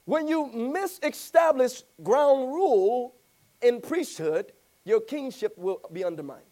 When 0.05 0.28
you 0.28 0.47
misestablish 0.47 1.84
ground 2.03 2.53
rule 2.53 3.16
in 3.61 3.82
priesthood, 3.82 4.51
your 4.84 5.01
kingship 5.01 5.57
will 5.57 5.82
be 5.91 6.03
undermined. 6.03 6.43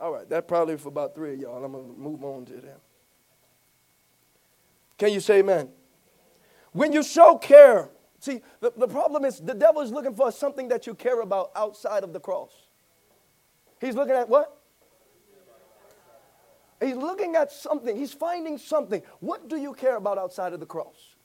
All 0.00 0.12
right, 0.12 0.28
that 0.30 0.48
probably 0.48 0.76
for 0.76 0.88
about 0.88 1.14
three 1.14 1.34
of 1.34 1.40
y'all. 1.40 1.64
I'm 1.64 1.72
going 1.72 1.94
to 1.94 2.00
move 2.00 2.24
on 2.24 2.46
to 2.46 2.54
them. 2.54 2.78
Can 4.96 5.12
you 5.12 5.20
say 5.20 5.40
amen? 5.40 5.68
When 6.72 6.92
you 6.92 7.02
show 7.02 7.36
care 7.36 7.88
See, 8.20 8.40
the, 8.60 8.72
the 8.76 8.88
problem 8.88 9.24
is 9.24 9.38
the 9.38 9.54
devil 9.54 9.80
is 9.80 9.92
looking 9.92 10.14
for 10.14 10.32
something 10.32 10.68
that 10.68 10.86
you 10.86 10.94
care 10.94 11.20
about 11.20 11.50
outside 11.54 12.02
of 12.02 12.12
the 12.12 12.20
cross. 12.20 12.50
He's 13.80 13.94
looking 13.94 14.14
at 14.14 14.28
what? 14.28 14.58
He's 16.80 16.96
looking 16.96 17.34
at 17.34 17.50
something. 17.50 17.96
He's 17.96 18.12
finding 18.12 18.58
something. 18.58 19.02
What 19.20 19.48
do 19.48 19.56
you 19.56 19.72
care 19.72 19.96
about 19.96 20.18
outside 20.18 20.52
of 20.52 20.60
the 20.60 20.66
cross? 20.66 21.16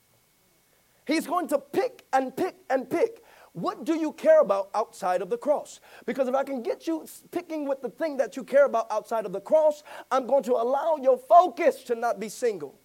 He's 1.06 1.26
going 1.26 1.48
to 1.48 1.58
pick 1.58 2.04
and 2.12 2.36
pick 2.36 2.56
and 2.70 2.88
pick. 2.88 3.22
What 3.52 3.84
do 3.84 3.96
you 3.96 4.12
care 4.12 4.40
about 4.40 4.70
outside 4.74 5.22
of 5.22 5.30
the 5.30 5.38
cross? 5.38 5.78
Because 6.06 6.26
if 6.26 6.34
I 6.34 6.42
can 6.42 6.62
get 6.62 6.88
you 6.88 7.06
picking 7.30 7.68
with 7.68 7.82
the 7.82 7.88
thing 7.88 8.16
that 8.16 8.36
you 8.36 8.42
care 8.42 8.66
about 8.66 8.90
outside 8.90 9.26
of 9.26 9.32
the 9.32 9.40
cross, 9.40 9.84
I'm 10.10 10.26
going 10.26 10.42
to 10.44 10.54
allow 10.54 10.96
your 11.00 11.16
focus 11.16 11.84
to 11.84 11.94
not 11.94 12.18
be 12.18 12.28
single. 12.28 12.80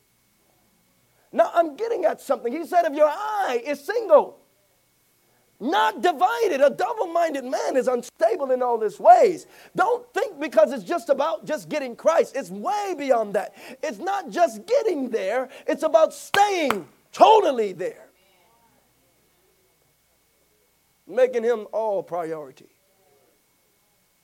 Now 1.31 1.51
I'm 1.53 1.75
getting 1.75 2.05
at 2.05 2.21
something. 2.21 2.51
He 2.51 2.65
said, 2.65 2.85
if 2.85 2.93
your 2.93 3.09
eye 3.09 3.61
is 3.65 3.79
single, 3.79 4.39
not 5.59 6.01
divided, 6.01 6.61
a 6.61 6.69
double 6.69 7.07
minded 7.07 7.43
man 7.43 7.75
is 7.75 7.87
unstable 7.87 8.51
in 8.51 8.63
all 8.63 8.79
his 8.79 8.99
ways. 8.99 9.45
Don't 9.75 10.11
think 10.13 10.39
because 10.39 10.71
it's 10.71 10.85
just 10.85 11.09
about 11.09 11.45
just 11.45 11.67
getting 11.69 11.95
Christ, 11.95 12.35
it's 12.35 12.49
way 12.49 12.95
beyond 12.97 13.33
that. 13.33 13.53
It's 13.83 13.99
not 13.99 14.29
just 14.29 14.65
getting 14.65 15.09
there, 15.09 15.49
it's 15.67 15.83
about 15.83 16.13
staying 16.13 16.87
totally 17.11 17.73
there, 17.73 18.07
making 21.05 21.43
him 21.43 21.67
all 21.73 22.01
priority. 22.03 22.69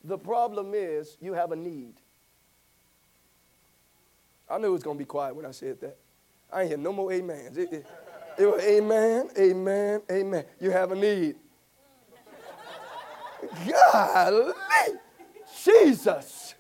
The 0.06 0.18
problem 0.18 0.74
is 0.74 1.18
you 1.20 1.34
have 1.34 1.52
a 1.52 1.56
need. 1.56 1.96
I 4.50 4.58
knew 4.60 4.68
it 4.68 4.72
was 4.72 4.84
going 4.84 4.98
to 4.98 5.00
be 5.00 5.06
quiet 5.06 5.36
when 5.36 5.46
I 5.46 5.52
said 5.52 5.82
that. 5.82 5.98
I 6.52 6.62
ain't 6.62 6.70
hear 6.70 6.78
no 6.78 6.94
more 6.94 7.12
amens. 7.12 7.58
It, 7.58 7.72
it, 7.72 7.86
it 8.38 8.46
was 8.46 8.62
amen, 8.62 9.30
amen, 9.38 10.02
amen. 10.12 10.46
You 10.60 10.72
have 10.72 10.92
a 10.92 10.96
need. 10.96 11.36
Golly, 13.92 14.54
Jesus. 15.64 16.56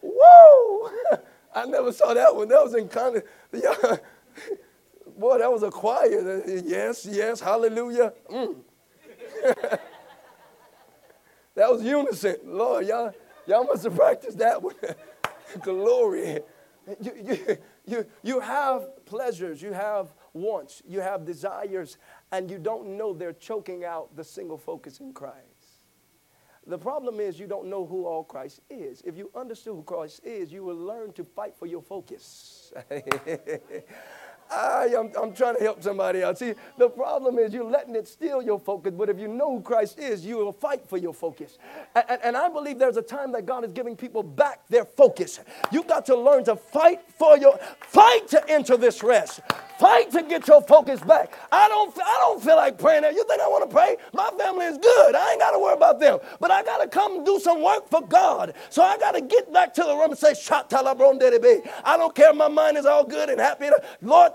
Whoa. 0.00 0.90
I 1.54 1.66
never 1.66 1.92
saw 1.92 2.14
that 2.14 2.34
one. 2.34 2.48
That 2.48 2.62
was 2.62 2.74
in 2.74 2.88
kind 2.88 3.16
of, 3.16 3.24
boy, 5.18 5.38
that 5.38 5.52
was 5.52 5.62
a 5.62 5.70
choir. 5.70 6.42
Yes, 6.46 7.06
yes, 7.10 7.40
hallelujah. 7.40 8.12
Mm. 8.30 8.56
that 11.54 11.70
was 11.70 11.82
unison. 11.82 12.36
Lord, 12.44 12.86
y'all, 12.86 13.12
y'all 13.46 13.64
must 13.64 13.84
have 13.84 13.94
practiced 13.94 14.38
that 14.38 14.62
one. 14.62 14.74
Glory. 15.60 16.40
You, 17.00 17.12
you, 17.22 17.58
you, 17.86 18.06
you 18.22 18.40
have 18.40 18.86
pleasures, 19.12 19.60
you 19.60 19.74
have 19.74 20.14
wants, 20.32 20.82
you 20.88 21.00
have 21.00 21.26
desires, 21.26 21.98
and 22.30 22.50
you 22.50 22.56
don't 22.56 22.96
know 22.96 23.12
they're 23.12 23.34
choking 23.34 23.84
out 23.84 24.16
the 24.16 24.24
single 24.24 24.56
focus 24.56 25.00
in 25.00 25.12
Christ. 25.12 25.82
The 26.66 26.78
problem 26.78 27.20
is 27.20 27.38
you 27.38 27.46
don't 27.46 27.66
know 27.66 27.84
who 27.84 28.06
all 28.06 28.24
Christ 28.24 28.60
is. 28.70 29.02
If 29.04 29.18
you 29.18 29.30
understood 29.34 29.74
who 29.74 29.82
Christ 29.82 30.22
is, 30.24 30.50
you 30.50 30.64
will 30.64 30.78
learn 30.78 31.12
to 31.12 31.24
fight 31.24 31.54
for 31.54 31.66
your 31.66 31.82
focus. 31.82 32.72
I, 34.50 34.90
am 34.96 35.10
I'm 35.20 35.32
trying 35.32 35.56
to 35.56 35.62
help 35.62 35.82
somebody 35.82 36.22
out. 36.22 36.38
See, 36.38 36.54
the 36.78 36.88
problem 36.88 37.38
is 37.38 37.52
you're 37.52 37.64
letting 37.64 37.96
it 37.96 38.06
steal 38.06 38.42
your 38.42 38.60
focus, 38.60 38.92
but 38.96 39.08
if 39.08 39.18
you 39.18 39.28
know 39.28 39.56
who 39.56 39.62
Christ 39.62 39.98
is, 39.98 40.24
you 40.24 40.36
will 40.36 40.52
fight 40.52 40.86
for 40.86 40.98
your 40.98 41.14
focus. 41.14 41.58
And, 41.94 42.04
and, 42.08 42.20
and 42.24 42.36
I 42.36 42.48
believe 42.48 42.78
there's 42.78 42.96
a 42.96 43.02
time 43.02 43.32
that 43.32 43.46
God 43.46 43.64
is 43.64 43.72
giving 43.72 43.96
people 43.96 44.22
back 44.22 44.66
their 44.68 44.84
focus. 44.84 45.40
You've 45.70 45.86
got 45.86 46.04
to 46.06 46.16
learn 46.16 46.44
to 46.44 46.56
fight 46.56 47.00
for 47.18 47.36
your, 47.38 47.58
fight 47.80 48.28
to 48.28 48.50
enter 48.50 48.76
this 48.76 49.02
rest. 49.02 49.40
Fight 49.78 50.10
to 50.12 50.22
get 50.22 50.46
your 50.46 50.62
focus 50.62 51.00
back. 51.00 51.32
I 51.50 51.68
don't, 51.68 51.96
I 51.98 52.16
don't 52.20 52.42
feel 52.42 52.56
like 52.56 52.78
praying. 52.78 53.04
You 53.04 53.24
think 53.24 53.40
I 53.40 53.48
want 53.48 53.68
to 53.68 53.74
pray? 53.74 53.96
My 54.12 54.30
family 54.38 54.66
is 54.66 54.78
good. 54.78 55.14
I 55.14 55.32
ain't 55.32 55.40
got 55.40 55.52
to 55.52 55.58
worry 55.58 55.74
about 55.74 55.98
them. 55.98 56.18
But 56.40 56.50
I 56.50 56.62
got 56.62 56.78
to 56.78 56.88
come 56.88 57.24
do 57.24 57.40
some 57.40 57.62
work 57.62 57.88
for 57.88 58.06
God. 58.06 58.54
So 58.70 58.82
I 58.82 58.96
got 58.98 59.12
to 59.12 59.20
get 59.20 59.52
back 59.52 59.74
to 59.74 59.82
the 59.82 59.94
room 59.94 60.10
and 60.10 60.18
say, 60.18 60.34
I 60.50 61.96
don't 61.96 62.14
care 62.14 62.30
if 62.30 62.36
my 62.36 62.48
mind 62.48 62.76
is 62.76 62.86
all 62.86 63.04
good 63.04 63.28
and 63.28 63.40
happy. 63.40 63.68
Lord. 64.00 64.32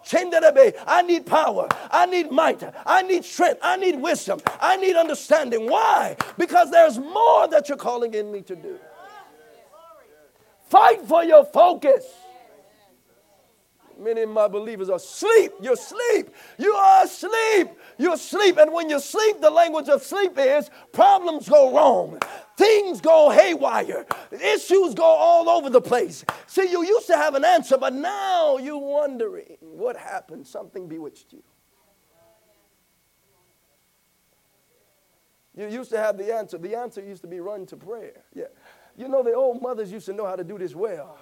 I 0.87 1.01
need 1.05 1.25
power. 1.25 1.67
I 1.91 2.05
need 2.05 2.31
might. 2.31 2.63
I 2.85 3.01
need 3.03 3.23
strength. 3.23 3.59
I 3.61 3.77
need 3.77 4.01
wisdom. 4.01 4.39
I 4.59 4.77
need 4.77 4.95
understanding. 4.95 5.69
Why? 5.69 6.17
Because 6.37 6.71
there's 6.71 6.97
more 6.97 7.47
that 7.49 7.69
you're 7.69 7.77
calling 7.77 8.13
in 8.13 8.31
me 8.31 8.41
to 8.41 8.55
do. 8.55 8.77
Fight 10.69 11.01
for 11.03 11.23
your 11.23 11.45
focus. 11.45 12.05
Many 13.99 14.21
of 14.21 14.29
my 14.29 14.47
believers 14.47 14.89
are 14.89 14.97
asleep. 14.97 15.51
You're 15.61 15.73
asleep. 15.73 16.29
You 16.57 16.73
are 16.73 17.03
asleep. 17.05 17.69
You're 17.97 18.13
asleep. 18.13 18.57
And 18.57 18.71
when 18.71 18.89
you 18.89 18.99
sleep, 18.99 19.41
the 19.41 19.49
language 19.49 19.89
of 19.89 20.03
sleep 20.03 20.33
is 20.37 20.69
problems 20.91 21.49
go 21.49 21.75
wrong. 21.75 22.19
Things 22.57 23.01
go 23.01 23.29
haywire. 23.29 24.05
Issues 24.31 24.93
go 24.93 25.03
all 25.03 25.49
over 25.49 25.69
the 25.69 25.81
place. 25.81 26.25
See, 26.47 26.69
you 26.69 26.83
used 26.83 27.07
to 27.07 27.15
have 27.15 27.35
an 27.35 27.45
answer, 27.45 27.77
but 27.77 27.93
now 27.93 28.57
you're 28.57 28.77
wondering 28.77 29.57
what 29.61 29.97
happened. 29.97 30.47
Something 30.47 30.87
bewitched 30.87 31.33
you. 31.33 31.43
You 35.55 35.67
used 35.67 35.89
to 35.89 35.97
have 35.97 36.17
the 36.17 36.33
answer. 36.33 36.59
The 36.59 36.75
answer 36.75 37.01
used 37.01 37.23
to 37.23 37.27
be 37.27 37.39
run 37.39 37.65
to 37.67 37.77
prayer. 37.77 38.23
Yeah. 38.33 38.45
You 38.95 39.07
know, 39.07 39.23
the 39.23 39.33
old 39.33 39.61
mothers 39.61 39.91
used 39.91 40.05
to 40.05 40.13
know 40.13 40.25
how 40.25 40.35
to 40.35 40.43
do 40.43 40.57
this 40.57 40.75
well 40.75 41.17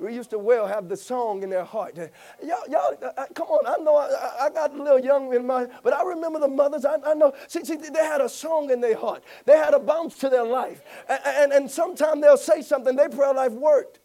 we 0.00 0.14
used 0.14 0.30
to 0.30 0.38
well 0.38 0.66
have 0.66 0.88
the 0.88 0.96
song 0.96 1.42
in 1.42 1.50
their 1.50 1.64
heart. 1.64 1.96
Y'all, 1.96 2.58
y'all 2.68 2.96
uh, 3.02 3.10
uh, 3.16 3.26
come 3.34 3.48
on. 3.48 3.66
I 3.66 3.82
know 3.82 3.96
I, 3.96 4.46
I, 4.46 4.50
got 4.50 4.74
a 4.74 4.82
little 4.82 4.98
young 4.98 5.32
in 5.34 5.46
my, 5.46 5.66
but 5.82 5.92
I 5.92 6.02
remember 6.02 6.40
the 6.40 6.48
mothers. 6.48 6.84
I, 6.84 6.96
I 7.04 7.14
know. 7.14 7.32
See, 7.48 7.64
see, 7.64 7.76
they 7.76 8.04
had 8.04 8.20
a 8.20 8.28
song 8.28 8.70
in 8.70 8.80
their 8.80 8.96
heart. 8.96 9.22
They 9.44 9.56
had 9.56 9.74
a 9.74 9.78
bounce 9.78 10.16
to 10.18 10.28
their 10.28 10.44
life. 10.44 10.82
And, 11.08 11.20
and, 11.24 11.52
and 11.52 11.70
sometimes 11.70 12.22
they'll 12.22 12.36
say 12.36 12.62
something, 12.62 12.96
their 12.96 13.10
prayer 13.10 13.34
life 13.34 13.52
worked. 13.52 13.99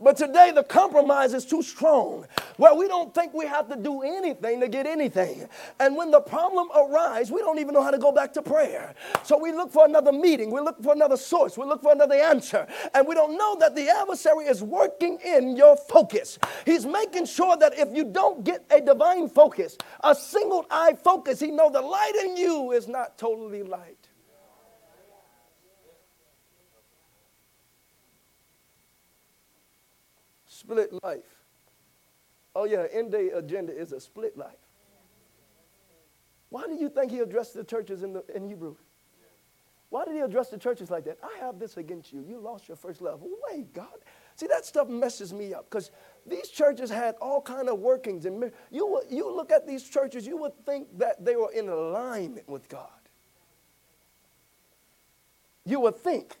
But 0.00 0.16
today 0.16 0.52
the 0.54 0.62
compromise 0.62 1.34
is 1.34 1.44
too 1.44 1.60
strong. 1.60 2.24
Well, 2.56 2.76
we 2.78 2.86
don't 2.86 3.12
think 3.12 3.34
we 3.34 3.46
have 3.46 3.68
to 3.68 3.76
do 3.76 4.02
anything 4.02 4.60
to 4.60 4.68
get 4.68 4.86
anything. 4.86 5.48
And 5.80 5.96
when 5.96 6.12
the 6.12 6.20
problem 6.20 6.68
arises, 6.76 7.32
we 7.32 7.40
don't 7.40 7.58
even 7.58 7.74
know 7.74 7.82
how 7.82 7.90
to 7.90 7.98
go 7.98 8.12
back 8.12 8.32
to 8.34 8.42
prayer. 8.42 8.94
So 9.24 9.36
we 9.36 9.50
look 9.50 9.72
for 9.72 9.84
another 9.84 10.12
meeting, 10.12 10.52
we 10.52 10.60
look 10.60 10.80
for 10.82 10.92
another 10.92 11.16
source, 11.16 11.58
we 11.58 11.64
look 11.64 11.82
for 11.82 11.92
another 11.92 12.14
answer. 12.14 12.66
And 12.94 13.08
we 13.08 13.14
don't 13.16 13.36
know 13.36 13.56
that 13.58 13.74
the 13.74 13.88
adversary 13.88 14.44
is 14.46 14.62
working 14.62 15.18
in 15.24 15.56
your 15.56 15.76
focus. 15.76 16.38
He's 16.64 16.86
making 16.86 17.26
sure 17.26 17.56
that 17.56 17.76
if 17.76 17.88
you 17.92 18.04
don't 18.04 18.44
get 18.44 18.64
a 18.70 18.80
divine 18.80 19.28
focus, 19.28 19.76
a 20.04 20.14
single 20.14 20.64
eye 20.70 20.96
focus, 21.02 21.40
he 21.40 21.50
knows 21.50 21.72
the 21.72 21.82
light 21.82 22.14
in 22.24 22.36
you 22.36 22.70
is 22.70 22.86
not 22.86 23.18
totally 23.18 23.64
light. 23.64 23.97
Split 30.68 30.92
life. 31.02 31.24
Oh, 32.54 32.64
yeah, 32.64 32.84
end 32.92 33.12
day 33.12 33.30
agenda 33.30 33.74
is 33.74 33.92
a 33.92 34.00
split 34.00 34.36
life. 34.36 34.58
Why 36.50 36.66
do 36.66 36.74
you 36.74 36.90
think 36.90 37.10
he 37.10 37.20
addressed 37.20 37.54
the 37.54 37.64
churches 37.64 38.02
in, 38.02 38.12
the, 38.12 38.24
in 38.34 38.46
Hebrew? 38.46 38.76
Why 39.88 40.04
did 40.04 40.14
he 40.14 40.20
address 40.20 40.50
the 40.50 40.58
churches 40.58 40.90
like 40.90 41.04
that? 41.06 41.18
I 41.22 41.38
have 41.42 41.58
this 41.58 41.78
against 41.78 42.12
you. 42.12 42.22
You 42.28 42.38
lost 42.38 42.68
your 42.68 42.76
first 42.76 43.00
love. 43.00 43.22
Wait, 43.50 43.72
God. 43.72 43.86
See, 44.36 44.46
that 44.46 44.66
stuff 44.66 44.88
messes 44.88 45.32
me 45.32 45.54
up 45.54 45.70
because 45.70 45.90
these 46.26 46.48
churches 46.48 46.90
had 46.90 47.14
all 47.20 47.40
kind 47.40 47.70
of 47.70 47.78
workings. 47.78 48.26
And 48.26 48.52
you, 48.70 49.00
you 49.08 49.34
look 49.34 49.50
at 49.50 49.66
these 49.66 49.82
churches, 49.82 50.26
you 50.26 50.36
would 50.36 50.52
think 50.66 50.86
that 50.98 51.24
they 51.24 51.36
were 51.36 51.50
in 51.52 51.70
alignment 51.70 52.46
with 52.46 52.68
God. 52.68 52.88
You 55.64 55.80
would 55.80 55.96
think. 55.96 56.36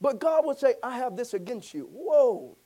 But 0.00 0.18
God 0.18 0.44
would 0.46 0.58
say, 0.58 0.74
I 0.82 0.96
have 0.98 1.16
this 1.16 1.34
against 1.34 1.74
you. 1.74 1.88
Whoa 1.92 2.56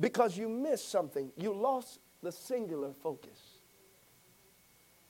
because 0.00 0.36
you 0.36 0.48
missed 0.48 0.90
something. 0.90 1.32
You 1.36 1.52
lost 1.52 2.00
the 2.22 2.32
singular 2.32 2.92
focus. 3.02 3.58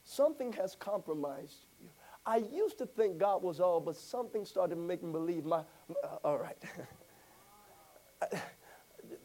Something 0.04 0.52
has 0.54 0.74
compromised 0.74 1.66
you. 1.80 1.88
I 2.24 2.36
used 2.36 2.78
to 2.78 2.86
think 2.86 3.18
God 3.18 3.42
was 3.42 3.60
all, 3.60 3.80
but 3.80 3.96
something 3.96 4.44
started 4.44 4.76
making 4.76 5.08
me 5.08 5.12
believe 5.12 5.44
my, 5.44 5.60
uh, 6.04 6.16
all 6.24 6.38
right. 6.38 6.56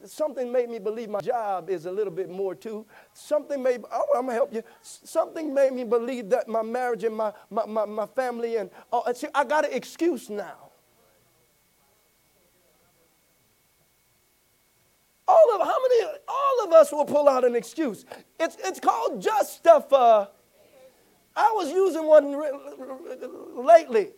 something 0.05 0.51
made 0.51 0.69
me 0.69 0.79
believe 0.79 1.09
my 1.09 1.19
job 1.19 1.69
is 1.69 1.85
a 1.85 1.91
little 1.91 2.13
bit 2.13 2.29
more 2.29 2.55
too. 2.55 2.85
Something 3.13 3.61
made, 3.61 3.81
oh, 3.91 4.05
I'm 4.15 4.25
gonna 4.25 4.33
help 4.33 4.53
you. 4.53 4.63
Something 4.81 5.53
made 5.53 5.73
me 5.73 5.83
believe 5.83 6.29
that 6.29 6.47
my 6.47 6.61
marriage 6.61 7.03
and 7.03 7.15
my, 7.15 7.33
my, 7.49 7.65
my, 7.65 7.85
my 7.85 8.05
family 8.05 8.57
and, 8.57 8.69
oh, 8.91 9.11
see, 9.13 9.27
I 9.33 9.43
got 9.43 9.65
an 9.65 9.73
excuse 9.73 10.29
now. 10.29 10.71
All 15.27 15.55
of 15.55 15.65
how 15.65 15.77
many? 15.81 16.19
All 16.27 16.63
of 16.65 16.72
us 16.83 16.91
will 16.91 17.05
pull 17.05 17.29
out 17.29 17.45
an 17.45 17.55
excuse. 17.55 18.05
It's 18.39 18.57
it's 18.63 18.79
called 18.79 19.21
just 19.21 19.55
stuff. 19.55 19.91
Uh, 19.91 20.27
I 21.35 21.51
was 21.55 21.71
using 21.71 22.05
one 22.05 22.25
lately. 23.65 24.09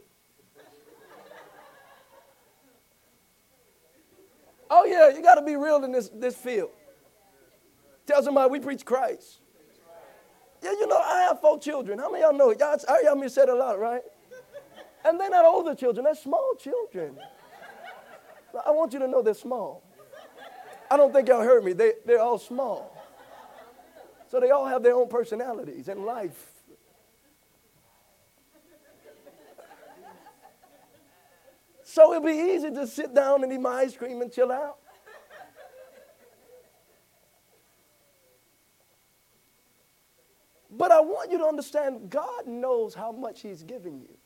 Oh 4.69 4.83
yeah, 4.85 5.15
you 5.15 5.21
got 5.21 5.35
to 5.35 5.43
be 5.43 5.55
real 5.55 5.83
in 5.83 5.91
this 5.91 6.09
this 6.09 6.35
field. 6.35 6.71
Tell 8.07 8.21
somebody 8.23 8.49
we 8.49 8.59
preach 8.59 8.83
Christ. 8.83 9.39
Yeah, 10.63 10.71
you 10.71 10.87
know 10.87 10.97
I 10.97 11.21
have 11.27 11.41
four 11.41 11.59
children. 11.59 11.99
How 11.99 12.09
many 12.09 12.23
of 12.23 12.31
y'all 12.31 12.37
know 12.37 12.49
it? 12.49 12.59
Y'all, 12.59 12.77
I 12.89 13.01
hear 13.03 13.15
me 13.15 13.29
said 13.29 13.49
a 13.49 13.55
lot, 13.55 13.79
right? 13.79 14.01
And 15.05 15.19
they're 15.19 15.29
not 15.29 15.45
older 15.45 15.75
children; 15.75 16.03
they're 16.05 16.15
small 16.15 16.53
children. 16.59 17.17
I 18.65 18.71
want 18.71 18.93
you 18.93 18.99
to 18.99 19.07
know 19.07 19.21
they're 19.21 19.35
small. 19.35 19.84
I 20.89 20.97
don't 20.97 21.13
think 21.13 21.27
y'all 21.27 21.41
heard 21.41 21.63
me. 21.63 21.73
They, 21.73 21.93
they're 22.05 22.21
all 22.21 22.37
small. 22.37 22.95
So 24.29 24.39
they 24.39 24.51
all 24.51 24.65
have 24.65 24.83
their 24.83 24.95
own 24.95 25.07
personalities 25.07 25.87
and 25.87 26.05
life. 26.05 26.51
So 31.83 32.11
it'd 32.11 32.25
be 32.25 32.53
easy 32.53 32.71
to 32.71 32.85
sit 32.87 33.13
down 33.13 33.43
and 33.43 33.53
eat 33.53 33.61
my 33.61 33.75
ice 33.75 33.95
cream 33.95 34.21
and 34.21 34.31
chill 34.31 34.51
out. 34.51 34.79
But 40.69 40.91
I 40.91 40.99
want 40.99 41.31
you 41.31 41.37
to 41.37 41.45
understand 41.45 42.09
God 42.09 42.47
knows 42.47 42.93
how 42.93 43.13
much 43.13 43.41
He's 43.41 43.63
giving 43.63 44.01
you. 44.01 44.17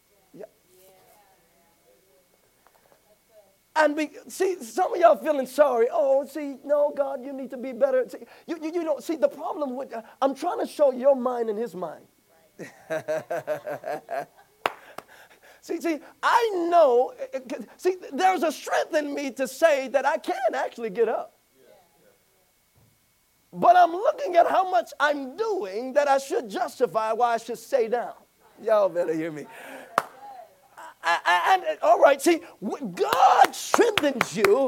And 3.79 3.95
be, 3.95 4.09
see, 4.27 4.61
some 4.61 4.93
of 4.93 4.99
y'all 4.99 5.15
feeling 5.15 5.47
sorry. 5.47 5.87
Oh, 5.89 6.25
see, 6.25 6.57
no, 6.65 6.93
God, 6.95 7.23
you 7.23 7.31
need 7.31 7.49
to 7.51 7.57
be 7.57 7.71
better. 7.71 8.03
See, 8.09 8.17
you, 8.45 8.59
you, 8.61 8.73
you 8.73 8.83
don't 8.83 9.01
see 9.01 9.15
the 9.15 9.29
problem 9.29 9.77
with. 9.77 9.93
Uh, 9.93 10.01
I'm 10.21 10.35
trying 10.35 10.59
to 10.59 10.67
show 10.67 10.91
your 10.91 11.15
mind 11.15 11.49
and 11.49 11.57
His 11.57 11.73
mind. 11.73 12.05
see, 15.61 15.79
see, 15.79 15.99
I 16.21 16.67
know. 16.69 17.13
Uh, 17.33 17.39
see, 17.77 17.95
there's 18.11 18.43
a 18.43 18.51
strength 18.51 18.93
in 18.93 19.15
me 19.15 19.31
to 19.31 19.47
say 19.47 19.87
that 19.87 20.05
I 20.05 20.17
can 20.17 20.35
actually 20.53 20.89
get 20.89 21.07
up. 21.07 21.37
But 23.53 23.77
I'm 23.77 23.93
looking 23.93 24.35
at 24.35 24.45
how 24.45 24.69
much 24.69 24.91
I'm 24.99 25.37
doing 25.37 25.93
that 25.93 26.09
I 26.09 26.17
should 26.17 26.49
justify 26.49 27.13
why 27.13 27.35
I 27.35 27.37
should 27.37 27.57
stay 27.57 27.87
down. 27.87 28.11
Y'all 28.61 28.89
better 28.89 29.13
hear 29.13 29.31
me 29.31 29.45
and 31.03 31.63
all 31.81 31.99
right, 31.99 32.21
see, 32.21 32.41
God 32.95 33.55
strengthens 33.55 34.35
you 34.37 34.67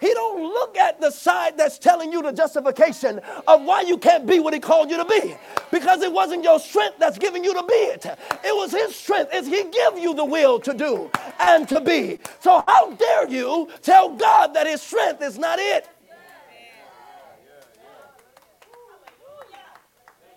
He 0.00 0.12
don't 0.14 0.42
look 0.42 0.76
at 0.76 1.00
the 1.00 1.10
side 1.10 1.56
that's 1.58 1.78
telling 1.78 2.12
you 2.12 2.22
the 2.22 2.32
justification 2.32 3.20
of 3.48 3.64
why 3.64 3.82
you 3.82 3.98
can't 3.98 4.26
be 4.26 4.40
what 4.40 4.54
he 4.54 4.60
called 4.60 4.90
you 4.90 4.98
to 4.98 5.04
be. 5.04 5.36
Because 5.72 6.02
it 6.02 6.12
wasn't 6.12 6.44
your 6.44 6.60
strength 6.60 6.98
that's 6.98 7.18
giving 7.18 7.44
you 7.44 7.54
to 7.54 7.64
be 7.64 7.74
it. 7.74 8.06
It 8.06 8.56
was 8.56 8.72
his 8.72 8.94
strength. 8.96 9.34
Is 9.34 9.46
he 9.46 9.64
give 9.64 9.98
you 9.98 10.14
the 10.14 10.24
will 10.24 10.60
to 10.60 10.74
do 10.74 11.10
and 11.40 11.68
to 11.68 11.80
be. 11.80 12.20
So 12.40 12.62
how 12.68 12.92
dare 12.92 13.28
you 13.28 13.68
tell 13.82 14.10
God 14.10 14.54
that 14.54 14.66
his 14.66 14.82
strength 14.82 15.22
is 15.22 15.38
not 15.38 15.58
it? 15.60 15.88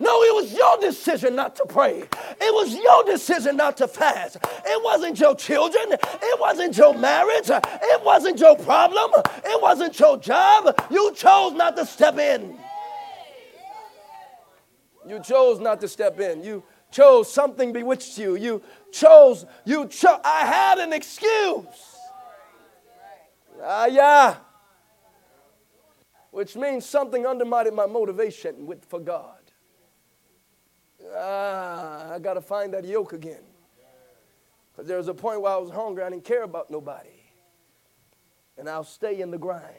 No, 0.02 0.24
it 0.24 0.34
was 0.34 0.54
your 0.54 0.78
decision 0.78 1.36
not 1.36 1.58
to 1.58 1.66
pray. 1.66 2.00
It 2.00 2.54
was 2.54 2.74
your 2.74 3.04
decision 3.04 3.58
not 3.58 3.76
to 3.78 3.88
fast. 3.88 4.38
It 4.66 4.84
wasn't 4.84 5.20
your 5.20 5.36
children. 5.36 5.92
It 5.92 6.40
wasn't 6.40 6.78
your 6.78 6.98
marriage. 6.98 7.50
It 7.50 8.04
wasn't 8.06 8.40
your 8.40 8.56
problem. 8.56 9.12
It 9.44 9.62
wasn't 9.62 10.00
your 10.00 10.18
job. 10.18 10.74
You 10.90 11.14
chose 11.14 11.52
not 11.52 11.76
to 11.76 11.86
step 11.86 12.18
in. 12.18 12.58
You 15.06 15.20
chose 15.22 15.60
not 15.60 15.82
to 15.82 15.88
step 15.90 16.18
in. 16.22 16.46
You 16.46 16.64
chose 16.92 17.32
something 17.32 17.74
bewitched 17.74 18.18
you. 18.18 18.38
You 18.38 18.62
chose, 18.94 19.46
you 19.66 19.86
chose. 19.88 20.20
I 20.24 20.46
had 20.46 20.80
an 20.80 20.94
excuse. 20.94 21.66
Ah, 23.62 23.88
yeah. 23.88 24.38
Which 26.32 26.56
means 26.56 26.86
something 26.86 27.26
undermined 27.26 27.76
my 27.76 27.86
motivation 27.86 28.66
with, 28.66 28.86
for 28.86 29.00
God 29.00 29.39
ah, 31.16 32.14
I 32.14 32.20
got 32.20 32.36
to 32.36 32.42
find 32.42 32.74
that 32.74 32.86
yoke 32.86 33.14
again. 33.14 33.44
Because 34.72 34.88
there 34.88 34.98
was 34.98 35.08
a 35.08 35.14
point 35.14 35.42
where 35.42 35.52
I 35.52 35.58
was 35.58 35.72
hungry, 35.72 36.04
I 36.04 36.10
didn't 36.10 36.24
care 36.24 36.44
about 36.44 36.72
nobody. 36.72 37.10
And 38.58 38.70
I'll 38.70 38.84
stay 38.84 39.22
in 39.22 39.32
the 39.32 39.38
grind. 39.38 39.76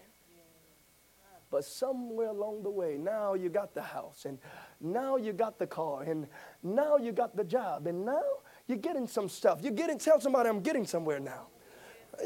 But 1.51 1.65
somewhere 1.65 2.29
along 2.29 2.63
the 2.63 2.71
way, 2.71 2.97
now 2.97 3.35
you 3.35 3.49
got 3.49 3.75
the 3.75 3.83
house, 3.83 4.25
and 4.25 4.39
now 4.81 5.17
you 5.17 5.33
got 5.33 5.59
the 5.59 5.67
car, 5.67 6.03
and 6.03 6.29
now 6.63 6.97
you 6.97 7.11
got 7.11 7.37
the 7.37 7.43
job, 7.43 7.89
and 7.89 8.05
now 8.05 8.23
you're 8.69 8.79
getting 8.79 9.09
some 9.09 9.29
stuff. 9.29 9.59
You're 9.61 9.73
getting, 9.73 9.99
tell 9.99 10.21
somebody 10.21 10.49
I'm 10.49 10.61
getting 10.61 10.87
somewhere 10.87 11.19
now 11.19 11.49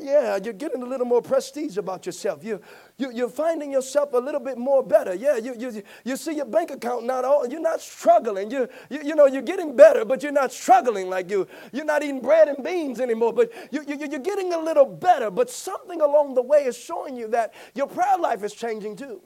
yeah, 0.00 0.38
you're 0.42 0.54
getting 0.54 0.82
a 0.82 0.86
little 0.86 1.06
more 1.06 1.22
prestige 1.22 1.76
about 1.76 2.06
yourself. 2.06 2.42
You, 2.44 2.60
you, 2.96 3.12
you're 3.12 3.28
finding 3.28 3.70
yourself 3.72 4.12
a 4.12 4.18
little 4.18 4.40
bit 4.40 4.58
more 4.58 4.82
better. 4.82 5.14
Yeah, 5.14 5.36
you, 5.36 5.54
you, 5.58 5.82
you 6.04 6.16
see 6.16 6.36
your 6.36 6.46
bank 6.46 6.70
account 6.70 7.04
not 7.04 7.24
all, 7.24 7.46
you're 7.46 7.60
not 7.60 7.80
struggling. 7.80 8.50
You, 8.50 8.68
you, 8.90 9.00
you 9.04 9.14
know, 9.14 9.26
you're 9.26 9.42
getting 9.42 9.76
better, 9.76 10.04
but 10.04 10.22
you're 10.22 10.32
not 10.32 10.52
struggling 10.52 11.08
like 11.08 11.30
you. 11.30 11.46
You're 11.72 11.84
not 11.84 12.02
eating 12.02 12.20
bread 12.20 12.48
and 12.48 12.62
beans 12.64 13.00
anymore, 13.00 13.32
but 13.32 13.52
you, 13.70 13.84
you, 13.86 13.96
you're 13.98 14.18
getting 14.18 14.52
a 14.52 14.58
little 14.58 14.86
better. 14.86 15.30
But 15.30 15.50
something 15.50 16.00
along 16.00 16.34
the 16.34 16.42
way 16.42 16.64
is 16.64 16.76
showing 16.76 17.16
you 17.16 17.28
that 17.28 17.54
your 17.74 17.86
prayer 17.86 18.18
life 18.18 18.42
is 18.42 18.52
changing 18.52 18.96
too. 18.96 19.22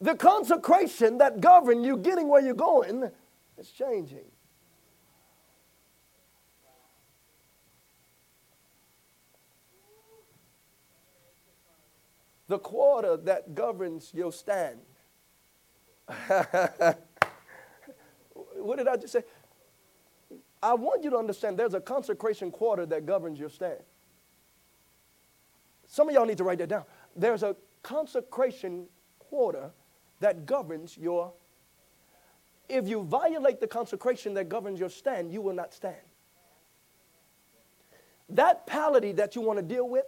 The 0.00 0.14
consecration 0.14 1.18
that 1.18 1.40
govern 1.40 1.84
you 1.84 1.98
getting 1.98 2.28
where 2.28 2.40
you're 2.40 2.54
going 2.54 3.10
is 3.58 3.70
changing. 3.70 4.24
The 12.50 12.58
quarter 12.58 13.16
that 13.16 13.54
governs 13.54 14.12
your 14.12 14.32
stand. 14.32 14.80
what 18.56 18.76
did 18.76 18.88
I 18.88 18.96
just 18.96 19.12
say? 19.12 19.22
I 20.60 20.74
want 20.74 21.04
you 21.04 21.10
to 21.10 21.16
understand 21.16 21.56
there's 21.56 21.74
a 21.74 21.80
consecration 21.80 22.50
quarter 22.50 22.84
that 22.86 23.06
governs 23.06 23.38
your 23.38 23.50
stand. 23.50 23.78
Some 25.86 26.08
of 26.08 26.14
y'all 26.14 26.26
need 26.26 26.38
to 26.38 26.44
write 26.44 26.58
that 26.58 26.68
down. 26.68 26.82
There's 27.14 27.44
a 27.44 27.54
consecration 27.84 28.86
quarter 29.20 29.70
that 30.18 30.44
governs 30.44 30.98
your 30.98 31.32
if 32.68 32.88
you 32.88 33.02
violate 33.02 33.60
the 33.60 33.68
consecration 33.68 34.34
that 34.34 34.48
governs 34.48 34.80
your 34.80 34.90
stand, 34.90 35.32
you 35.32 35.40
will 35.40 35.54
not 35.54 35.72
stand. 35.72 35.96
That 38.28 38.66
polity 38.66 39.12
that 39.12 39.36
you 39.36 39.40
want 39.40 39.58
to 39.58 39.64
deal 39.64 39.88
with, 39.88 40.04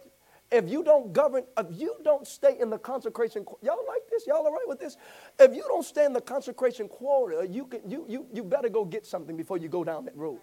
if 0.53 0.69
you 0.69 0.83
don't 0.83 1.11
govern, 1.13 1.43
if 1.57 1.67
you 1.71 1.95
don't 2.03 2.27
stay 2.27 2.57
in 2.59 2.69
the 2.69 2.77
consecration, 2.77 3.45
y'all 3.61 3.85
like 3.87 4.03
this? 4.11 4.27
Y'all 4.27 4.37
all 4.37 4.51
right 4.53 4.67
with 4.67 4.79
this? 4.79 4.97
If 5.39 5.55
you 5.55 5.63
don't 5.63 5.83
stay 5.83 6.05
in 6.05 6.13
the 6.13 6.21
consecration 6.21 6.87
quarter, 6.87 7.43
you, 7.43 7.65
can, 7.65 7.89
you, 7.89 8.05
you, 8.07 8.27
you 8.31 8.43
better 8.43 8.69
go 8.69 8.85
get 8.85 9.05
something 9.05 9.35
before 9.35 9.57
you 9.57 9.67
go 9.69 9.83
down 9.83 10.05
that 10.05 10.15
road. 10.15 10.39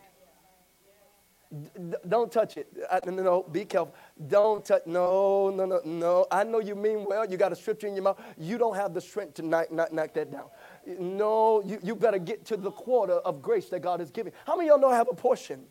D- 1.52 1.96
don't 2.08 2.30
touch 2.30 2.56
it. 2.56 2.68
I, 2.90 3.00
no, 3.06 3.22
no, 3.22 3.42
be 3.42 3.64
careful. 3.64 3.94
Don't 4.28 4.64
touch. 4.64 4.82
No, 4.86 5.50
no, 5.50 5.66
no, 5.66 5.80
no. 5.84 6.26
I 6.30 6.44
know 6.44 6.60
you 6.60 6.76
mean 6.76 7.04
well. 7.08 7.28
You 7.28 7.36
got 7.36 7.52
a 7.52 7.56
scripture 7.56 7.88
in 7.88 7.94
your 7.94 8.04
mouth. 8.04 8.20
You 8.38 8.58
don't 8.58 8.76
have 8.76 8.94
the 8.94 9.00
strength 9.00 9.34
to 9.34 9.42
knock, 9.42 9.72
knock, 9.72 9.92
knock 9.92 10.14
that 10.14 10.30
down. 10.30 10.46
No, 10.86 11.62
you, 11.64 11.80
you 11.82 11.96
better 11.96 12.18
get 12.18 12.44
to 12.46 12.56
the 12.56 12.70
quarter 12.70 13.14
of 13.14 13.42
grace 13.42 13.68
that 13.70 13.80
God 13.80 14.00
is 14.00 14.10
giving. 14.10 14.32
How 14.46 14.56
many 14.56 14.70
of 14.70 14.74
y'all 14.74 14.80
know 14.80 14.94
I 14.94 14.96
have 14.96 15.08
a 15.10 15.14
portion? 15.14 15.64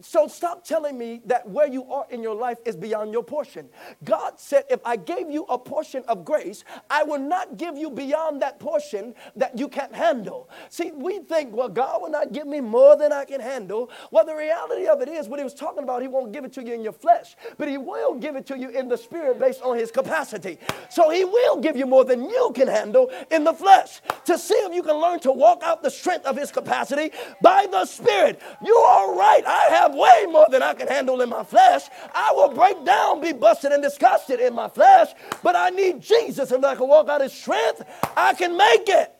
So 0.00 0.26
stop 0.28 0.64
telling 0.64 0.98
me 0.98 1.22
that 1.26 1.48
where 1.48 1.68
you 1.68 1.90
are 1.92 2.06
in 2.10 2.22
your 2.22 2.34
life 2.34 2.58
is 2.64 2.76
beyond 2.76 3.12
your 3.12 3.22
portion. 3.22 3.68
God 4.04 4.38
said, 4.38 4.64
if 4.70 4.80
I 4.84 4.96
gave 4.96 5.30
you 5.30 5.44
a 5.48 5.58
portion 5.58 6.02
of 6.08 6.24
grace, 6.24 6.64
I 6.90 7.02
will 7.02 7.18
not 7.18 7.56
give 7.56 7.76
you 7.76 7.90
beyond 7.90 8.42
that 8.42 8.58
portion 8.58 9.14
that 9.36 9.58
you 9.58 9.68
can't 9.68 9.94
handle. 9.94 10.48
See, 10.68 10.92
we 10.92 11.20
think, 11.20 11.54
well, 11.54 11.68
God 11.68 12.02
will 12.02 12.10
not 12.10 12.32
give 12.32 12.46
me 12.46 12.60
more 12.60 12.96
than 12.96 13.12
I 13.12 13.24
can 13.24 13.40
handle. 13.40 13.90
Well, 14.10 14.24
the 14.24 14.34
reality 14.34 14.86
of 14.86 15.00
it 15.00 15.08
is, 15.08 15.28
what 15.28 15.38
he 15.38 15.44
was 15.44 15.54
talking 15.54 15.82
about, 15.82 16.02
he 16.02 16.08
won't 16.08 16.32
give 16.32 16.44
it 16.44 16.52
to 16.54 16.64
you 16.64 16.74
in 16.74 16.82
your 16.82 16.92
flesh, 16.92 17.36
but 17.56 17.68
he 17.68 17.78
will 17.78 18.14
give 18.14 18.36
it 18.36 18.46
to 18.46 18.58
you 18.58 18.70
in 18.70 18.88
the 18.88 18.96
spirit 18.96 19.38
based 19.38 19.62
on 19.62 19.78
his 19.78 19.90
capacity. 19.90 20.58
So 20.90 21.10
he 21.10 21.24
will 21.24 21.60
give 21.60 21.76
you 21.76 21.86
more 21.86 22.04
than 22.04 22.24
you 22.24 22.52
can 22.54 22.68
handle 22.68 23.10
in 23.30 23.44
the 23.44 23.52
flesh 23.52 24.00
to 24.24 24.38
see 24.38 24.54
if 24.54 24.74
you 24.74 24.82
can 24.82 24.96
learn 24.96 25.20
to 25.20 25.32
walk 25.32 25.62
out 25.62 25.82
the 25.82 25.90
strength 25.90 26.26
of 26.26 26.36
his 26.36 26.50
capacity 26.50 27.12
by 27.40 27.66
the 27.70 27.84
spirit. 27.84 28.40
You 28.64 28.74
are 28.74 29.14
right. 29.14 29.44
I 29.46 29.64
have 29.70 29.85
have 29.86 29.94
way 29.94 30.26
more 30.30 30.46
than 30.50 30.62
I 30.62 30.74
can 30.74 30.88
handle 30.88 31.20
in 31.20 31.28
my 31.28 31.44
flesh. 31.44 31.82
I 32.14 32.32
will 32.34 32.50
break 32.50 32.84
down, 32.84 33.20
be 33.20 33.32
busted 33.32 33.72
and 33.72 33.82
disgusted 33.82 34.40
in 34.40 34.54
my 34.54 34.68
flesh, 34.68 35.10
but 35.42 35.56
I 35.56 35.70
need 35.70 36.00
Jesus. 36.00 36.50
And 36.50 36.64
I 36.64 36.74
can 36.74 36.88
walk 36.88 37.08
out 37.08 37.20
his 37.20 37.32
strength, 37.32 37.82
I 38.16 38.34
can 38.34 38.56
make 38.56 38.88
it. 38.88 39.12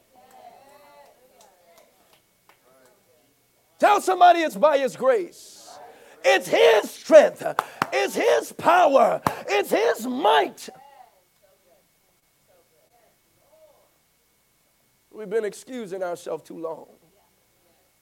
Tell 3.78 4.00
somebody 4.00 4.40
it's 4.40 4.56
by 4.56 4.78
his 4.78 4.96
grace. 4.96 5.78
It's 6.24 6.48
his 6.48 6.90
strength. 6.90 7.44
It's 7.92 8.14
his 8.14 8.52
power. 8.52 9.20
It's 9.48 9.70
his 9.70 10.06
might. 10.06 10.68
We've 15.10 15.28
been 15.28 15.44
excusing 15.44 16.02
ourselves 16.02 16.42
too 16.42 16.58
long. 16.58 16.95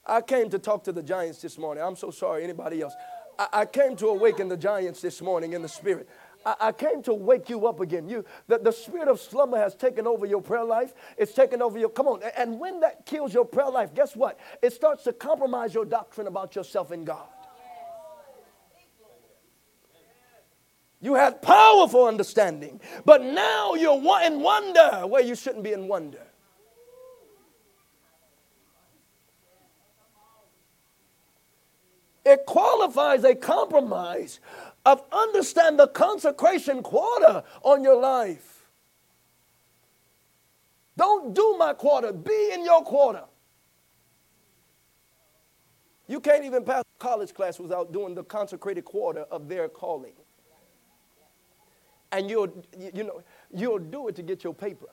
I 0.05 0.21
came 0.21 0.49
to 0.51 0.59
talk 0.59 0.83
to 0.85 0.91
the 0.91 1.03
giants 1.03 1.41
this 1.41 1.57
morning. 1.57 1.83
I'm 1.83 1.95
so 1.95 2.11
sorry, 2.11 2.43
anybody 2.43 2.81
else. 2.81 2.93
I, 3.39 3.47
I 3.53 3.65
came 3.65 3.95
to 3.97 4.07
awaken 4.07 4.47
the 4.47 4.57
giants 4.57 5.01
this 5.01 5.21
morning 5.21 5.53
in 5.53 5.61
the 5.61 5.69
spirit. 5.69 6.07
I, 6.45 6.71
came 6.73 7.01
to 7.03 7.13
wake 7.13 7.49
you 7.49 7.65
up 7.65 7.79
again. 7.79 8.07
You, 8.07 8.23
the, 8.47 8.59
the 8.59 8.71
spirit 8.71 9.07
of 9.07 9.19
slumber 9.19 9.57
has 9.57 9.73
taken 9.73 10.05
over 10.05 10.27
your 10.27 10.41
prayer 10.41 10.63
life. 10.63 10.93
It's 11.17 11.33
taken 11.33 11.59
over 11.59 11.79
your, 11.79 11.89
come 11.89 12.07
on. 12.07 12.21
And 12.37 12.59
when 12.59 12.81
that 12.81 13.07
kills 13.07 13.33
your 13.33 13.45
prayer 13.45 13.71
life, 13.71 13.95
guess 13.95 14.15
what? 14.15 14.39
It 14.61 14.71
starts 14.71 15.03
to 15.05 15.13
compromise 15.13 15.73
your 15.73 15.85
doctrine 15.85 16.27
about 16.27 16.55
yourself 16.55 16.91
and 16.91 17.05
God. 17.05 17.25
You 21.01 21.15
had 21.15 21.41
powerful 21.41 22.05
understanding, 22.05 22.79
but 23.05 23.21
now 23.21 23.73
you're 23.73 24.01
in 24.23 24.41
wonder 24.41 25.05
where 25.07 25.21
you 25.21 25.35
shouldn't 25.35 25.63
be 25.63 25.73
in 25.73 25.87
wonder. 25.87 26.21
It 32.25 32.45
qualifies 32.45 33.23
a 33.23 33.35
compromise 33.35 34.39
of 34.85 35.03
understand 35.11 35.79
the 35.79 35.87
consecration 35.87 36.81
quarter 36.81 37.43
on 37.61 37.83
your 37.83 37.99
life. 37.99 38.67
Don't 40.97 41.33
do 41.33 41.55
my 41.57 41.73
quarter, 41.73 42.11
be 42.13 42.51
in 42.53 42.63
your 42.63 42.83
quarter. 42.83 43.23
You 46.07 46.19
can't 46.19 46.45
even 46.45 46.63
pass 46.63 46.81
a 46.81 47.03
college 47.03 47.33
class 47.33 47.59
without 47.59 47.91
doing 47.91 48.15
the 48.15 48.23
consecrated 48.23 48.85
quarter 48.85 49.21
of 49.31 49.47
their 49.47 49.67
calling. 49.67 50.13
And 52.11 52.29
you'll, 52.29 52.63
you 52.79 53.03
know, 53.03 53.21
you'll 53.53 53.79
do 53.79 54.07
it 54.07 54.15
to 54.15 54.21
get 54.21 54.43
your 54.43 54.53
paper. 54.53 54.87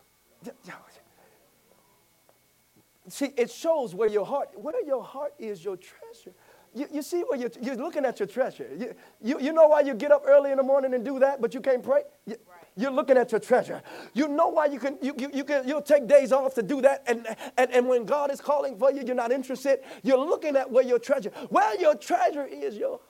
See, 3.09 3.33
it 3.37 3.51
shows 3.51 3.95
where 3.95 4.09
your 4.09 4.25
heart, 4.25 4.51
where 4.57 4.83
your 4.85 5.03
heart 5.03 5.35
is 5.39 5.65
your 5.65 5.77
treasure. 5.77 6.33
You, 6.75 6.89
you 6.91 7.03
see 7.03 7.23
where 7.23 7.39
you're, 7.39 7.51
you're 7.61 7.77
looking 7.77 8.07
at 8.07 8.19
your 8.19 8.27
treasure. 8.27 8.69
You, 8.77 8.95
you, 9.21 9.41
you 9.41 9.53
know 9.53 9.69
why 9.69 9.81
you 9.81 9.95
get 9.95 10.11
up 10.11 10.23
early 10.27 10.51
in 10.51 10.57
the 10.57 10.63
morning 10.63 10.95
and 10.95 11.05
do 11.05 11.19
that, 11.19 11.41
but 11.41 11.53
you 11.53 11.61
can't 11.61 11.83
pray? 11.83 12.03
You, 12.27 12.37
you're 12.77 12.91
looking 12.91 13.19
at 13.19 13.31
your 13.31 13.41
treasure. 13.41 13.83
You 14.15 14.29
know 14.29 14.49
why 14.49 14.67
you 14.67 14.79
can, 14.79 14.97
you, 15.03 15.15
you, 15.19 15.31
you 15.35 15.45
can 15.45 15.69
you'll 15.69 15.83
take 15.83 16.07
days 16.07 16.33
off 16.33 16.55
to 16.55 16.63
do 16.63 16.81
that, 16.81 17.03
and, 17.07 17.27
and, 17.59 17.71
and 17.71 17.87
when 17.87 18.07
God 18.07 18.31
is 18.33 18.41
calling 18.41 18.79
for 18.79 18.91
you, 18.91 19.03
you're 19.05 19.15
not 19.15 19.31
interested. 19.31 19.81
You're 20.03 20.19
looking 20.19 20.57
at 20.57 20.71
where 20.71 20.85
your 20.85 20.99
treasure, 20.99 21.31
where 21.51 21.79
your 21.79 21.95
treasure 21.95 22.47
is, 22.47 22.77
your 22.77 23.01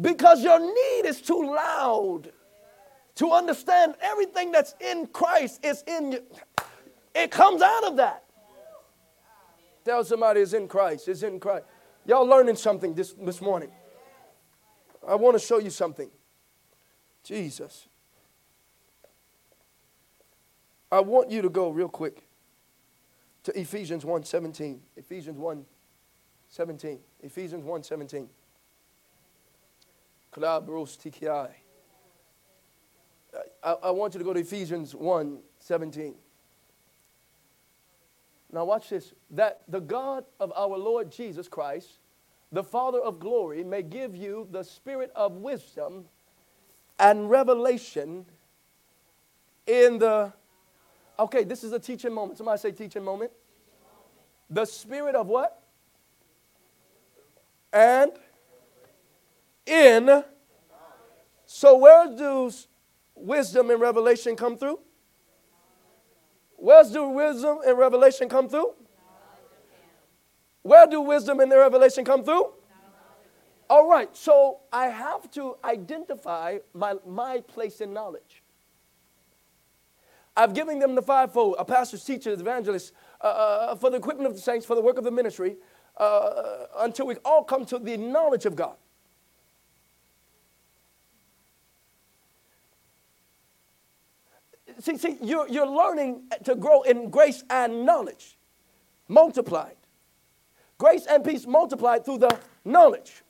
Because 0.00 0.42
your 0.42 0.60
need 0.60 1.08
is 1.08 1.20
too 1.20 1.42
loud 1.54 2.30
to 3.16 3.32
understand 3.32 3.94
everything 4.00 4.52
that's 4.52 4.74
in 4.80 5.06
Christ 5.06 5.64
is 5.64 5.82
in 5.86 6.12
you. 6.12 6.22
It 7.14 7.30
comes 7.30 7.62
out 7.62 7.84
of 7.84 7.96
that. 7.96 8.24
Tell 9.88 10.04
somebody 10.04 10.42
it's 10.42 10.52
in 10.52 10.68
Christ. 10.68 11.08
It's 11.08 11.22
in 11.22 11.40
Christ. 11.40 11.64
Y'all 12.04 12.26
learning 12.26 12.56
something 12.56 12.92
this, 12.92 13.14
this 13.14 13.40
morning. 13.40 13.70
I 15.08 15.14
want 15.14 15.34
to 15.34 15.42
show 15.42 15.58
you 15.60 15.70
something. 15.70 16.10
Jesus. 17.24 17.88
I 20.92 21.00
want 21.00 21.30
you 21.30 21.40
to 21.40 21.48
go 21.48 21.70
real 21.70 21.88
quick 21.88 22.28
to 23.44 23.58
Ephesians 23.58 24.04
1 24.04 24.24
17. 24.24 24.78
Ephesians 24.98 25.38
1 25.38 25.64
17. 26.50 26.98
Ephesians 27.22 27.64
1 27.64 27.82
17. 27.82 28.28
I, 33.64 33.72
I 33.84 33.90
want 33.90 34.12
you 34.12 34.18
to 34.18 34.24
go 34.24 34.34
to 34.34 34.40
Ephesians 34.40 34.94
1 34.94 35.38
17. 35.60 36.14
Now, 38.52 38.64
watch 38.64 38.90
this. 38.90 39.12
That 39.30 39.62
the 39.68 39.80
God 39.80 40.24
of 40.40 40.52
our 40.56 40.76
Lord 40.78 41.12
Jesus 41.12 41.48
Christ, 41.48 41.98
the 42.50 42.64
Father 42.64 43.00
of 43.00 43.18
glory, 43.18 43.62
may 43.62 43.82
give 43.82 44.16
you 44.16 44.48
the 44.50 44.62
spirit 44.62 45.10
of 45.14 45.32
wisdom 45.32 46.06
and 46.98 47.28
revelation 47.28 48.24
in 49.66 49.98
the. 49.98 50.32
Okay, 51.18 51.44
this 51.44 51.64
is 51.64 51.72
a 51.72 51.78
teaching 51.78 52.12
moment. 52.12 52.38
Somebody 52.38 52.58
say 52.60 52.72
teaching 52.72 53.04
moment. 53.04 53.32
The 54.50 54.64
spirit 54.64 55.14
of 55.14 55.26
what? 55.26 55.62
And 57.72 58.12
in. 59.66 60.24
So, 61.44 61.76
where 61.76 62.06
does 62.16 62.68
wisdom 63.14 63.70
and 63.70 63.80
revelation 63.80 64.36
come 64.36 64.56
through? 64.56 64.78
Where 66.58 66.82
do 66.82 67.08
wisdom 67.08 67.60
and 67.64 67.78
revelation 67.78 68.28
come 68.28 68.48
through? 68.48 68.74
Where 70.62 70.88
do 70.88 71.00
wisdom 71.00 71.38
and 71.38 71.50
the 71.50 71.56
revelation 71.56 72.04
come 72.04 72.24
through? 72.24 72.52
All 73.70 73.88
right, 73.88 74.14
so 74.16 74.60
I 74.72 74.88
have 74.88 75.30
to 75.32 75.56
identify 75.62 76.58
my, 76.74 76.96
my 77.06 77.42
place 77.46 77.80
in 77.80 77.92
knowledge. 77.92 78.42
I've 80.36 80.52
given 80.52 80.80
them 80.80 80.96
the 80.96 81.02
fivefold 81.02 81.56
a 81.58 81.64
pastor's, 81.64 82.02
teacher, 82.02 82.32
evangelists, 82.32 82.92
uh, 83.20 83.26
uh, 83.26 83.74
for 83.76 83.90
the 83.90 83.96
equipment 83.96 84.26
of 84.26 84.34
the 84.34 84.40
saints, 84.40 84.66
for 84.66 84.74
the 84.74 84.80
work 84.80 84.98
of 84.98 85.04
the 85.04 85.10
ministry, 85.12 85.56
uh, 85.96 86.66
until 86.78 87.06
we 87.06 87.16
all 87.24 87.44
come 87.44 87.64
to 87.66 87.78
the 87.78 87.96
knowledge 87.96 88.46
of 88.46 88.56
God. 88.56 88.76
See, 94.80 94.96
see, 94.96 95.16
you're, 95.22 95.48
you're 95.48 95.66
learning 95.66 96.24
to 96.44 96.54
grow 96.54 96.82
in 96.82 97.10
grace 97.10 97.44
and 97.50 97.84
knowledge, 97.84 98.38
multiplied. 99.08 99.76
Grace 100.78 101.06
and 101.06 101.24
peace 101.24 101.46
multiplied 101.46 102.04
through 102.04 102.18
the 102.18 102.38
knowledge. 102.64 103.22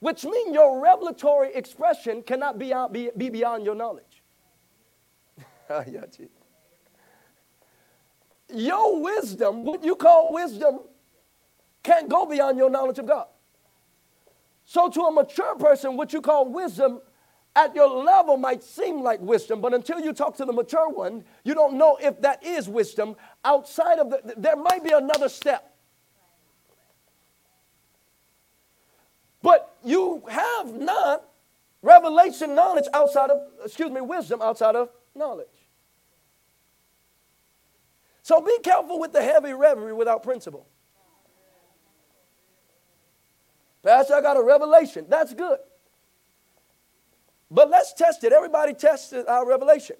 Which 0.00 0.24
means 0.24 0.52
your 0.52 0.80
revelatory 0.80 1.54
expression 1.54 2.22
cannot 2.22 2.58
be, 2.58 2.74
out, 2.74 2.92
be, 2.92 3.10
be 3.16 3.30
beyond 3.30 3.64
your 3.64 3.76
knowledge. 3.76 4.22
Your 8.54 9.00
wisdom, 9.00 9.64
what 9.64 9.82
you 9.82 9.94
call 9.94 10.32
wisdom, 10.32 10.80
can't 11.82 12.08
go 12.08 12.26
beyond 12.26 12.58
your 12.58 12.68
knowledge 12.68 12.98
of 12.98 13.06
God. 13.06 13.26
So, 14.64 14.90
to 14.90 15.00
a 15.02 15.12
mature 15.12 15.56
person, 15.56 15.96
what 15.96 16.12
you 16.12 16.20
call 16.20 16.48
wisdom 16.48 17.00
at 17.54 17.74
your 17.74 17.88
level 17.88 18.36
might 18.36 18.62
seem 18.62 19.02
like 19.02 19.20
wisdom, 19.20 19.60
but 19.60 19.74
until 19.74 20.00
you 20.00 20.12
talk 20.12 20.36
to 20.36 20.44
the 20.44 20.52
mature 20.52 20.88
one, 20.88 21.24
you 21.44 21.54
don't 21.54 21.74
know 21.74 21.98
if 22.00 22.20
that 22.22 22.42
is 22.42 22.68
wisdom. 22.68 23.14
Outside 23.44 23.98
of 23.98 24.10
the, 24.10 24.34
there 24.36 24.56
might 24.56 24.82
be 24.82 24.90
another 24.90 25.28
step. 25.28 25.74
But 29.42 29.74
you 29.84 30.22
have 30.30 30.72
not 30.72 31.24
revelation 31.82 32.54
knowledge 32.54 32.86
outside 32.94 33.30
of, 33.30 33.40
excuse 33.64 33.90
me, 33.90 34.00
wisdom 34.00 34.40
outside 34.40 34.76
of 34.76 34.88
knowledge. 35.14 35.48
So 38.22 38.40
be 38.40 38.56
careful 38.62 39.00
with 39.00 39.12
the 39.12 39.22
heavy 39.22 39.52
reverie 39.52 39.92
without 39.92 40.22
principle. 40.22 40.66
Pastor, 43.82 44.14
I 44.14 44.20
got 44.22 44.36
a 44.36 44.42
revelation. 44.42 45.06
That's 45.08 45.34
good. 45.34 45.58
But 47.52 47.68
let's 47.68 47.92
test 47.92 48.24
it. 48.24 48.32
Everybody 48.32 48.72
tests 48.72 49.12
our 49.12 49.46
revelation. 49.46 49.96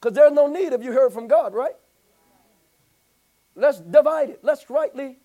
Because 0.00 0.14
there's 0.16 0.32
no 0.32 0.48
need 0.48 0.72
if 0.72 0.82
you 0.82 0.92
heard 0.92 1.12
from 1.12 1.28
God, 1.28 1.54
right? 1.54 1.76
Let's 3.54 3.80
divide 3.80 4.30
it. 4.30 4.40
Let's 4.42 4.68
rightly. 4.68 5.18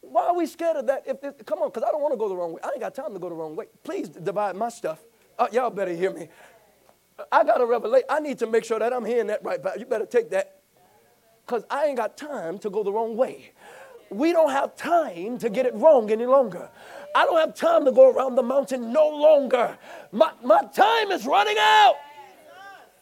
Why 0.00 0.26
are 0.26 0.36
we 0.36 0.46
scared 0.46 0.76
of 0.76 0.88
that? 0.88 1.04
If, 1.06 1.22
if 1.22 1.46
come 1.46 1.60
on, 1.60 1.68
because 1.68 1.84
I 1.84 1.92
don't 1.92 2.02
want 2.02 2.12
to 2.12 2.18
go 2.18 2.28
the 2.28 2.34
wrong 2.34 2.52
way. 2.52 2.60
I 2.64 2.70
ain't 2.70 2.80
got 2.80 2.92
time 2.94 3.12
to 3.14 3.20
go 3.20 3.28
the 3.28 3.36
wrong 3.36 3.54
way. 3.54 3.66
Please 3.84 4.08
divide 4.08 4.56
my 4.56 4.68
stuff. 4.68 4.98
Uh, 5.38 5.46
y'all 5.52 5.70
better 5.70 5.92
hear 5.92 6.12
me. 6.12 6.28
I 7.30 7.44
got 7.44 7.58
to 7.58 7.64
revelate. 7.64 8.02
I 8.10 8.18
need 8.18 8.40
to 8.40 8.48
make 8.48 8.64
sure 8.64 8.80
that 8.80 8.92
I'm 8.92 9.04
hearing 9.04 9.28
that 9.28 9.44
right. 9.44 9.62
But 9.62 9.78
you 9.78 9.86
better 9.86 10.06
take 10.06 10.30
that. 10.30 10.60
Because 11.46 11.64
I 11.70 11.86
ain't 11.86 11.98
got 11.98 12.16
time 12.16 12.58
to 12.58 12.70
go 12.70 12.82
the 12.82 12.92
wrong 12.92 13.16
way. 13.16 13.52
We 14.10 14.32
don't 14.32 14.50
have 14.50 14.76
time 14.76 15.38
to 15.38 15.48
get 15.48 15.66
it 15.66 15.74
wrong 15.74 16.10
any 16.10 16.26
longer. 16.26 16.68
I 17.14 17.24
don't 17.24 17.38
have 17.38 17.54
time 17.54 17.84
to 17.84 17.92
go 17.92 18.10
around 18.10 18.36
the 18.36 18.42
mountain 18.42 18.92
no 18.92 19.08
longer. 19.08 19.76
My, 20.12 20.32
my 20.42 20.62
time 20.74 21.10
is 21.10 21.26
running 21.26 21.56
out. 21.58 21.94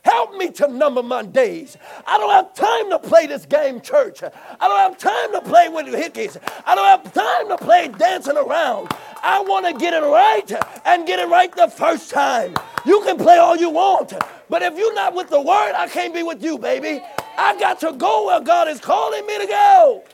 Help 0.03 0.35
me 0.35 0.51
to 0.51 0.67
number 0.67 1.03
my 1.03 1.23
days. 1.23 1.77
I 2.07 2.17
don't 2.17 2.31
have 2.31 2.55
time 2.55 2.91
to 2.91 2.99
play 2.99 3.27
this 3.27 3.45
game, 3.45 3.83
church. 3.83 4.23
I 4.23 4.29
don't 4.69 4.79
have 4.79 4.99
time 4.99 5.33
to 5.33 5.43
play 5.43 5.69
with 5.69 5.87
hickeys. 5.87 6.39
I 6.65 6.75
don't 6.75 6.87
have 6.87 7.13
time 7.13 7.49
to 7.49 7.59
play 7.59 7.89
dancing 7.89 8.37
around. 8.37 8.91
I 9.23 9.41
want 9.41 9.67
to 9.67 9.75
get 9.75 9.93
it 9.93 10.03
right 10.03 10.53
and 10.87 11.07
get 11.07 11.19
it 11.19 11.29
right 11.29 11.55
the 11.55 11.69
first 11.69 12.11
time. 12.11 12.55
You 12.87 13.03
can 13.03 13.19
play 13.19 13.37
all 13.37 13.57
you 13.57 13.69
want, 13.69 14.15
but 14.49 14.63
if 14.63 14.77
you're 14.79 14.95
not 14.95 15.15
with 15.15 15.29
the 15.29 15.41
word, 15.41 15.75
I 15.75 15.87
can't 15.87 16.15
be 16.15 16.23
with 16.23 16.43
you, 16.43 16.57
baby. 16.57 17.03
I 17.37 17.59
got 17.59 17.79
to 17.81 17.93
go 17.93 18.27
where 18.27 18.41
God 18.41 18.69
is 18.69 18.81
calling 18.81 19.27
me 19.27 19.39
to 19.39 19.47
go. 19.47 20.05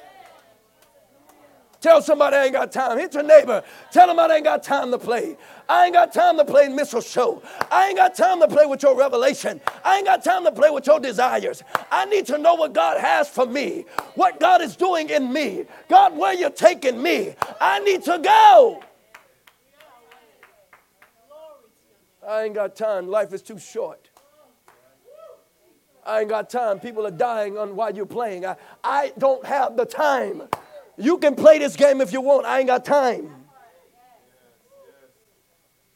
Tell 1.81 2.01
somebody 2.01 2.37
I 2.37 2.45
ain't 2.45 2.53
got 2.53 2.73
time. 2.73 2.99
Hit 2.99 3.15
your 3.15 3.23
neighbor. 3.23 3.63
Tell 3.93 4.07
them 4.07 4.19
I 4.19 4.35
ain't 4.35 4.45
got 4.45 4.63
time 4.63 4.91
to 4.91 4.99
play. 4.99 5.37
I 5.69 5.87
ain't 5.87 5.95
got 5.95 6.13
time 6.13 6.37
to 6.39 6.45
play 6.45 6.69
missile 6.69 7.01
show. 7.01 7.43
I 7.71 7.89
ain't 7.89 7.97
got 7.97 8.15
time 8.15 8.41
to 8.41 8.49
play 8.49 8.67
with 8.67 8.83
your 8.83 8.97
revelation. 8.97 9.61
I 9.85 9.99
ain't 9.99 10.07
got 10.07 10.25
time 10.25 10.45
to 10.45 10.53
play 10.53 10.71
with 10.71 10.87
your 10.87 11.01
desires. 11.01 11.63
I 11.91 12.07
need 12.07 12.27
to 12.27 12.39
know 12.39 12.55
what 12.55 12.73
God 12.73 13.01
has 13.01 13.29
for 13.29 13.47
me, 13.47 13.85
what 14.15 14.41
God 14.41 14.63
is 14.63 14.77
doing 14.77 15.11
in 15.11 15.33
me. 15.33 15.67
God, 15.89 16.17
where 16.17 16.35
you're 16.35 16.51
taking 16.51 17.03
me. 17.03 17.35
I 17.61 17.81
need 17.81 18.03
to 18.05 18.19
go. 18.19 18.83
I 22.27 22.45
ain't 22.45 22.55
got 22.55 22.75
time. 22.75 23.07
Life 23.07 23.33
is 23.33 23.43
too 23.43 23.59
short. 23.59 24.11
I 26.05 26.21
ain't 26.21 26.29
got 26.29 26.49
time. 26.49 26.79
People 26.79 27.07
are 27.07 27.11
dying 27.11 27.59
on 27.59 27.75
while 27.75 27.95
you're 27.95 28.07
playing. 28.07 28.47
I, 28.47 28.57
I 28.85 29.13
don't 29.19 29.45
have 29.45 29.77
the 29.77 29.85
time. 29.85 30.43
You 30.97 31.19
can 31.19 31.35
play 31.35 31.59
this 31.59 31.77
game 31.77 32.01
if 32.01 32.13
you 32.13 32.21
want. 32.21 32.47
I 32.47 32.59
ain't 32.59 32.69
got 32.69 32.85
time. 32.85 33.31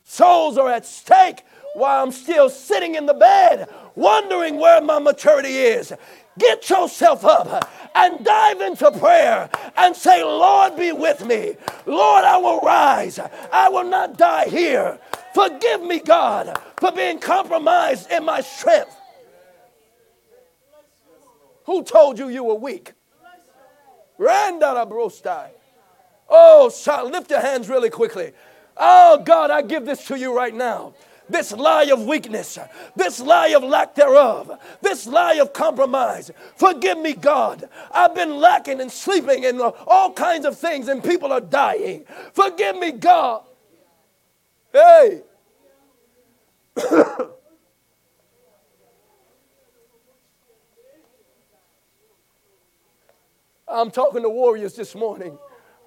Souls 0.04 0.58
are 0.58 0.68
at 0.68 0.84
stake 0.84 1.42
while 1.74 2.02
I'm 2.02 2.10
still 2.10 2.50
sitting 2.50 2.96
in 2.96 3.06
the 3.06 3.14
bed 3.14 3.68
wondering 3.94 4.58
where 4.58 4.80
my 4.80 4.98
maturity 4.98 5.56
is. 5.56 5.92
Get 6.38 6.68
yourself 6.68 7.24
up 7.24 7.68
and 7.94 8.24
dive 8.24 8.60
into 8.60 8.90
prayer 8.92 9.50
and 9.76 9.94
say, 9.94 10.22
Lord, 10.22 10.76
be 10.76 10.92
with 10.92 11.24
me. 11.24 11.54
Lord, 11.86 12.24
I 12.24 12.36
will 12.38 12.60
rise. 12.60 13.18
I 13.52 13.68
will 13.68 13.84
not 13.84 14.16
die 14.16 14.48
here. 14.48 14.98
Forgive 15.34 15.82
me, 15.82 16.00
God, 16.00 16.58
for 16.78 16.92
being 16.92 17.18
compromised 17.18 18.10
in 18.10 18.24
my 18.24 18.40
strength. 18.40 18.96
Who 21.66 21.84
told 21.84 22.18
you 22.18 22.28
you 22.28 22.44
were 22.44 22.54
weak? 22.54 22.92
Oh, 26.28 26.70
lift 27.10 27.30
your 27.30 27.40
hands 27.40 27.68
really 27.68 27.90
quickly. 27.90 28.32
Oh, 28.76 29.22
God, 29.24 29.50
I 29.50 29.62
give 29.62 29.86
this 29.86 30.06
to 30.08 30.18
you 30.18 30.36
right 30.36 30.54
now. 30.54 30.94
This 31.28 31.52
lie 31.52 31.84
of 31.84 32.04
weakness, 32.04 32.58
this 32.96 33.20
lie 33.20 33.48
of 33.48 33.62
lack 33.62 33.94
thereof, 33.94 34.58
this 34.82 35.06
lie 35.06 35.34
of 35.34 35.52
compromise. 35.52 36.30
Forgive 36.56 36.98
me, 36.98 37.14
God. 37.14 37.68
I've 37.92 38.14
been 38.14 38.36
lacking 38.36 38.80
and 38.80 38.90
sleeping 38.90 39.46
and 39.46 39.60
all 39.60 40.12
kinds 40.12 40.44
of 40.44 40.58
things, 40.58 40.88
and 40.88 41.02
people 41.02 41.32
are 41.32 41.40
dying. 41.40 42.04
Forgive 42.32 42.76
me, 42.76 42.92
God. 42.92 43.44
Hey. 44.72 45.22
I'm 53.70 53.90
talking 53.90 54.22
to 54.22 54.28
warriors 54.28 54.74
this 54.74 54.94
morning. 54.94 55.38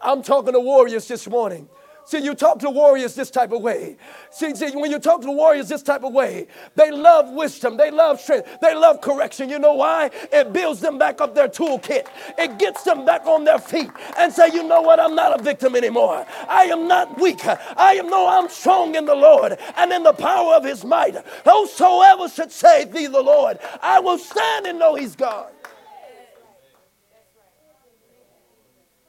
I'm 0.02 0.22
talking 0.22 0.54
to 0.54 0.60
warriors 0.60 1.08
this 1.08 1.28
morning. 1.28 1.68
See, 2.06 2.20
you 2.20 2.36
talk 2.36 2.60
to 2.60 2.70
warriors 2.70 3.16
this 3.16 3.32
type 3.32 3.54
of 3.54 3.62
way. 3.62 3.96
See, 4.30 4.54
see, 4.56 4.72
when 4.72 4.92
you 4.92 5.00
talk 5.00 5.22
to 5.22 5.32
warriors 5.32 5.70
this 5.70 5.82
type 5.82 6.04
of 6.04 6.14
way, 6.14 6.48
they 6.76 6.92
love 6.92 7.30
wisdom, 7.32 7.78
they 7.78 7.92
love 7.92 8.20
strength, 8.20 8.58
they 8.62 8.76
love 8.76 9.00
correction. 9.00 9.50
You 9.50 9.58
know 9.58 9.76
why? 9.76 10.12
It 10.32 10.52
builds 10.52 10.82
them 10.82 10.98
back 10.98 11.22
up 11.22 11.34
their 11.34 11.48
toolkit. 11.48 12.08
It 12.38 12.60
gets 12.60 12.84
them 12.84 13.06
back 13.06 13.26
on 13.26 13.46
their 13.46 13.60
feet 13.60 13.90
and 14.18 14.34
say, 14.34 14.50
you 14.54 14.64
know 14.64 14.82
what? 14.82 15.00
I'm 15.00 15.16
not 15.16 15.40
a 15.40 15.44
victim 15.44 15.78
anymore. 15.78 16.26
I 16.50 16.66
am 16.66 16.90
not 16.90 17.20
weak. 17.22 17.46
I 17.46 17.94
am 17.94 18.10
no, 18.10 18.28
I'm 18.28 18.50
strong 18.50 18.96
in 18.96 19.06
the 19.06 19.16
Lord 19.16 19.58
and 19.78 19.94
in 19.94 20.04
the 20.04 20.14
power 20.14 20.56
of 20.56 20.66
his 20.66 20.84
might. 20.84 21.16
Whosoever 21.46 22.28
should 22.28 22.52
say 22.52 22.84
thee 22.84 23.08
the 23.08 23.22
Lord, 23.22 23.60
I 23.82 24.02
will 24.02 24.18
stand 24.18 24.68
and 24.68 24.78
know 24.78 24.96
he's 24.96 25.16
God. 25.16 25.52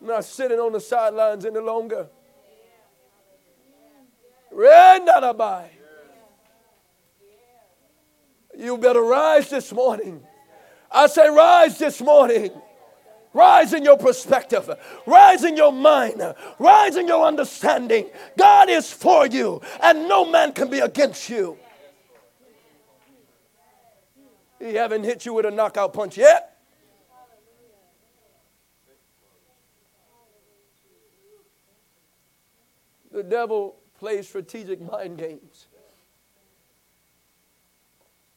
Not 0.06 0.24
sitting 0.24 0.58
on 0.58 0.72
the 0.72 0.80
sidelines 0.80 1.44
any 1.44 1.60
longer. 1.60 2.08
You 8.56 8.78
better 8.78 9.02
rise 9.02 9.50
this 9.50 9.72
morning. 9.72 10.22
I 10.90 11.06
say, 11.08 11.28
rise 11.28 11.78
this 11.78 12.00
morning. 12.00 12.50
Rise 13.32 13.72
in 13.72 13.82
your 13.82 13.98
perspective. 13.98 14.70
Rise 15.06 15.42
in 15.42 15.56
your 15.56 15.72
mind. 15.72 16.22
Rise 16.60 16.94
in 16.94 17.08
your 17.08 17.26
understanding. 17.26 18.08
God 18.38 18.70
is 18.70 18.92
for 18.92 19.26
you, 19.26 19.60
and 19.82 20.08
no 20.08 20.24
man 20.24 20.52
can 20.52 20.70
be 20.70 20.78
against 20.78 21.28
you. 21.28 21.58
He 24.60 24.74
haven't 24.74 25.02
hit 25.02 25.26
you 25.26 25.34
with 25.34 25.46
a 25.46 25.50
knockout 25.50 25.92
punch 25.92 26.16
yet. 26.16 26.56
The 33.10 33.13
devil 33.24 33.76
plays 33.98 34.28
strategic 34.28 34.80
mind 34.80 35.18
games 35.18 35.66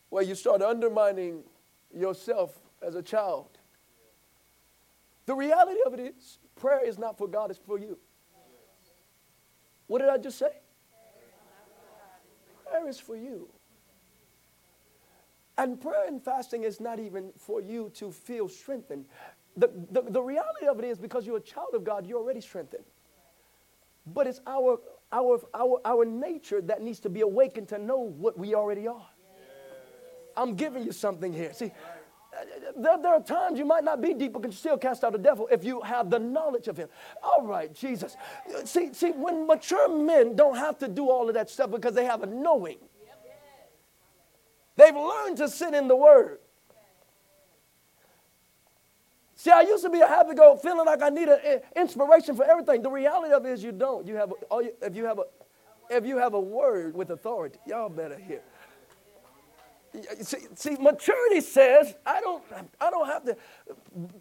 where 0.10 0.24
you 0.24 0.36
start 0.36 0.62
undermining 0.62 1.44
yourself 1.94 2.58
as 2.82 2.96
a 2.96 3.02
child. 3.02 3.58
The 5.26 5.36
reality 5.36 5.80
of 5.86 5.94
it 5.94 6.00
is, 6.00 6.40
prayer 6.56 6.84
is 6.86 6.98
not 6.98 7.18
for 7.18 7.28
God, 7.28 7.52
it's 7.52 7.60
for 7.60 7.78
you. 7.78 7.98
What 9.88 10.00
did 10.00 10.10
I 10.10 10.18
just 10.18 10.38
say? 10.38 10.52
Prayer 12.66 12.88
is 12.88 13.00
for 13.00 13.16
you. 13.16 13.50
And 15.58 15.82
prayer 15.82 16.08
and 16.08 16.24
fasting 16.24 16.64
is 16.64 16.80
not 16.80 17.00
even 17.00 17.32
for 17.38 17.62
you 17.62 17.92
to 17.96 18.12
feel 18.12 18.48
strengthened. 18.48 19.06
The, 19.56 19.72
the, 19.92 20.04
the 20.04 20.22
reality 20.22 20.68
of 20.68 20.78
it 20.80 20.86
is 20.86 21.00
because 21.00 21.26
you're 21.26 21.38
a 21.38 21.42
child 21.42 21.70
of 21.74 21.84
God, 21.84 22.06
you're 22.06 22.20
already 22.20 22.42
strengthened. 22.42 22.84
But 24.14 24.28
it's 24.28 24.42
our 24.48 24.80
our, 25.12 25.40
our, 25.54 25.80
our 25.86 26.06
nature 26.06 26.62
that 26.62 26.82
needs 26.82 27.00
to 27.02 27.10
be 27.10 27.22
awakened 27.22 27.70
to 27.70 27.78
know 27.78 27.98
what 27.98 28.38
we 28.38 28.56
already 28.56 28.88
are. 28.88 29.08
I'm 30.36 30.56
giving 30.56 30.84
you 30.84 30.92
something 30.92 31.34
here. 31.34 31.54
See, 31.54 31.72
there, 32.76 33.02
there, 33.02 33.14
are 33.14 33.22
times 33.22 33.58
you 33.58 33.66
might 33.66 33.84
not 33.84 34.02
be 34.02 34.14
deep, 34.14 34.34
but 34.34 34.44
can 34.44 34.52
still 34.52 34.78
cast 34.78 35.04
out 35.04 35.16
a 35.16 35.18
devil 35.18 35.48
if 35.52 35.64
you 35.64 35.82
have 35.82 36.10
the 36.10 36.20
knowledge 36.20 36.68
of 36.68 36.78
him. 36.78 36.90
All 37.24 37.44
right, 37.44 37.74
Jesus. 37.74 38.16
See, 38.66 38.94
see, 38.94 39.12
when 39.12 39.48
mature 39.48 39.90
men 39.90 40.36
don't 40.36 40.58
have 40.58 40.78
to 40.80 40.88
do 40.88 41.10
all 41.10 41.28
of 41.28 41.34
that 41.34 41.50
stuff 41.50 41.72
because 41.72 41.96
they 41.96 42.06
have 42.06 42.22
a 42.22 42.28
knowing. 42.28 42.78
They've 44.76 44.96
learned 44.96 45.38
to 45.38 45.50
sit 45.50 45.74
in 45.74 45.88
the 45.88 45.96
word. 45.96 46.38
See, 49.48 49.54
I 49.54 49.62
used 49.62 49.82
to 49.86 49.90
be 49.90 50.02
a 50.02 50.08
happy 50.08 50.34
go 50.34 50.58
feeling 50.58 50.86
like 50.86 51.02
I 51.02 51.08
need 51.08 51.30
an 51.30 51.62
inspiration 51.78 52.36
for 52.36 52.44
everything. 52.44 52.82
The 52.82 52.90
reality 52.90 53.32
of 53.34 53.46
it 53.46 53.54
is 53.54 53.64
you 53.64 53.72
don't. 53.72 54.06
You 54.06 54.16
have 54.18 54.34
a, 54.52 54.60
if 54.82 54.94
you 54.94 55.06
have 55.06 55.20
a 55.20 55.24
if 55.90 56.06
you 56.06 56.18
have 56.18 56.34
a 56.34 56.40
word 56.40 56.98
with 56.98 57.12
authority, 57.12 57.58
y'all 57.66 57.88
better 57.88 58.18
hear. 58.18 58.42
See, 60.22 60.40
see, 60.54 60.76
maturity 60.76 61.40
says 61.40 61.96
I 62.06 62.20
don't 62.20 62.44
I 62.82 62.90
don't 62.90 63.08
have 63.08 63.24
to 63.24 63.38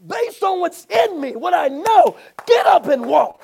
based 0.07 0.45
on 0.45 0.61
what's 0.61 0.85
in 0.85 1.21
me, 1.21 1.35
what 1.35 1.55
I 1.55 1.67
know, 1.71 2.17
get 2.47 2.67
up 2.67 2.87
and 2.87 3.05
walk. 3.05 3.43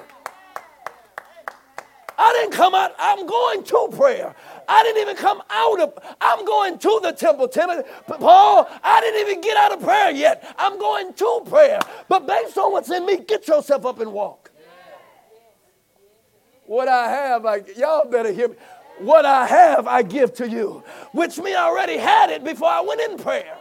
I 2.18 2.32
didn't 2.32 2.52
come 2.52 2.74
out, 2.74 2.92
I'm 2.98 3.26
going 3.26 3.64
to 3.64 3.88
prayer. 3.96 4.34
I 4.68 4.82
didn't 4.82 5.02
even 5.02 5.16
come 5.16 5.42
out 5.50 5.80
of, 5.80 5.98
I'm 6.20 6.44
going 6.44 6.78
to 6.78 7.00
the 7.02 7.12
temple, 7.12 7.48
Timothy. 7.48 7.88
Paul, 8.06 8.68
I 8.82 9.00
didn't 9.00 9.28
even 9.28 9.40
get 9.40 9.56
out 9.56 9.72
of 9.72 9.80
prayer 9.82 10.10
yet. 10.10 10.54
I'm 10.58 10.78
going 10.78 11.12
to 11.14 11.42
prayer. 11.46 11.80
But 12.08 12.26
based 12.26 12.56
on 12.58 12.72
what's 12.72 12.90
in 12.90 13.04
me, 13.06 13.18
get 13.18 13.48
yourself 13.48 13.84
up 13.86 14.00
and 14.00 14.12
walk. 14.12 14.50
What 16.66 16.88
I 16.88 17.10
have, 17.10 17.44
I, 17.44 17.62
y'all 17.76 18.08
better 18.08 18.32
hear 18.32 18.48
me. 18.48 18.54
What 18.98 19.24
I 19.24 19.46
have, 19.46 19.86
I 19.86 20.02
give 20.02 20.32
to 20.34 20.48
you, 20.48 20.82
which 21.12 21.38
means 21.38 21.56
I 21.56 21.64
already 21.64 21.96
had 21.96 22.30
it 22.30 22.44
before 22.44 22.68
I 22.68 22.80
went 22.80 23.00
in 23.00 23.18
prayer. 23.18 23.56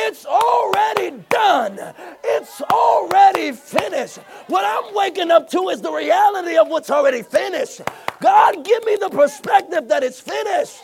It's 0.00 0.24
already 0.24 1.24
done. 1.28 1.78
It's 2.22 2.60
already 2.62 3.50
finished. 3.50 4.18
What 4.46 4.64
I'm 4.64 4.94
waking 4.94 5.32
up 5.32 5.50
to 5.50 5.70
is 5.70 5.80
the 5.80 5.90
reality 5.90 6.56
of 6.56 6.68
what's 6.68 6.88
already 6.88 7.22
finished. 7.22 7.80
God, 8.20 8.64
give 8.64 8.84
me 8.84 8.96
the 9.00 9.08
perspective 9.08 9.88
that 9.88 10.04
it's 10.04 10.20
finished. 10.20 10.78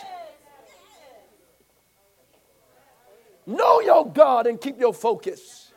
Know 3.47 3.81
your 3.81 4.11
God 4.11 4.49
and 4.49 4.61
keep 4.61 4.81
your 4.81 4.93
focus. 4.93 5.73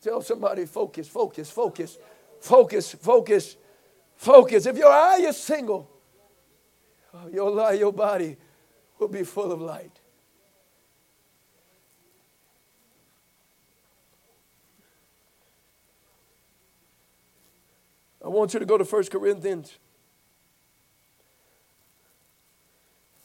Tell 0.00 0.22
somebody, 0.22 0.64
focus, 0.64 1.08
focus, 1.08 1.50
focus, 1.50 1.98
focus, 2.40 2.92
focus, 2.94 3.56
focus. 4.14 4.66
If 4.66 4.76
your 4.76 4.92
eye 4.92 5.18
is 5.22 5.36
single, 5.36 5.90
your 7.32 7.74
your 7.74 7.92
body 7.92 8.36
will 9.00 9.08
be 9.08 9.24
full 9.24 9.50
of 9.50 9.60
light. 9.60 10.00
I 18.22 18.28
want 18.28 18.52
you 18.52 18.60
to 18.60 18.66
go 18.66 18.76
to 18.76 18.84
1 18.84 19.04
Corinthians. 19.04 19.78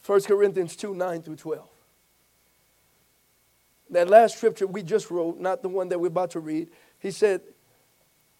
1 0.06 0.22
Corinthians 0.22 0.76
2 0.76 0.96
9 0.96 1.22
through 1.22 1.36
12. 1.36 1.68
That 3.90 4.10
last 4.10 4.38
scripture 4.38 4.68
we 4.68 4.84
just 4.84 5.12
wrote, 5.12 5.40
not 5.40 5.62
the 5.62 5.70
one 5.70 5.90
that 5.90 6.00
we're 6.00 6.08
about 6.08 6.32
to 6.32 6.40
read, 6.40 6.70
he 7.00 7.12
said, 7.12 7.42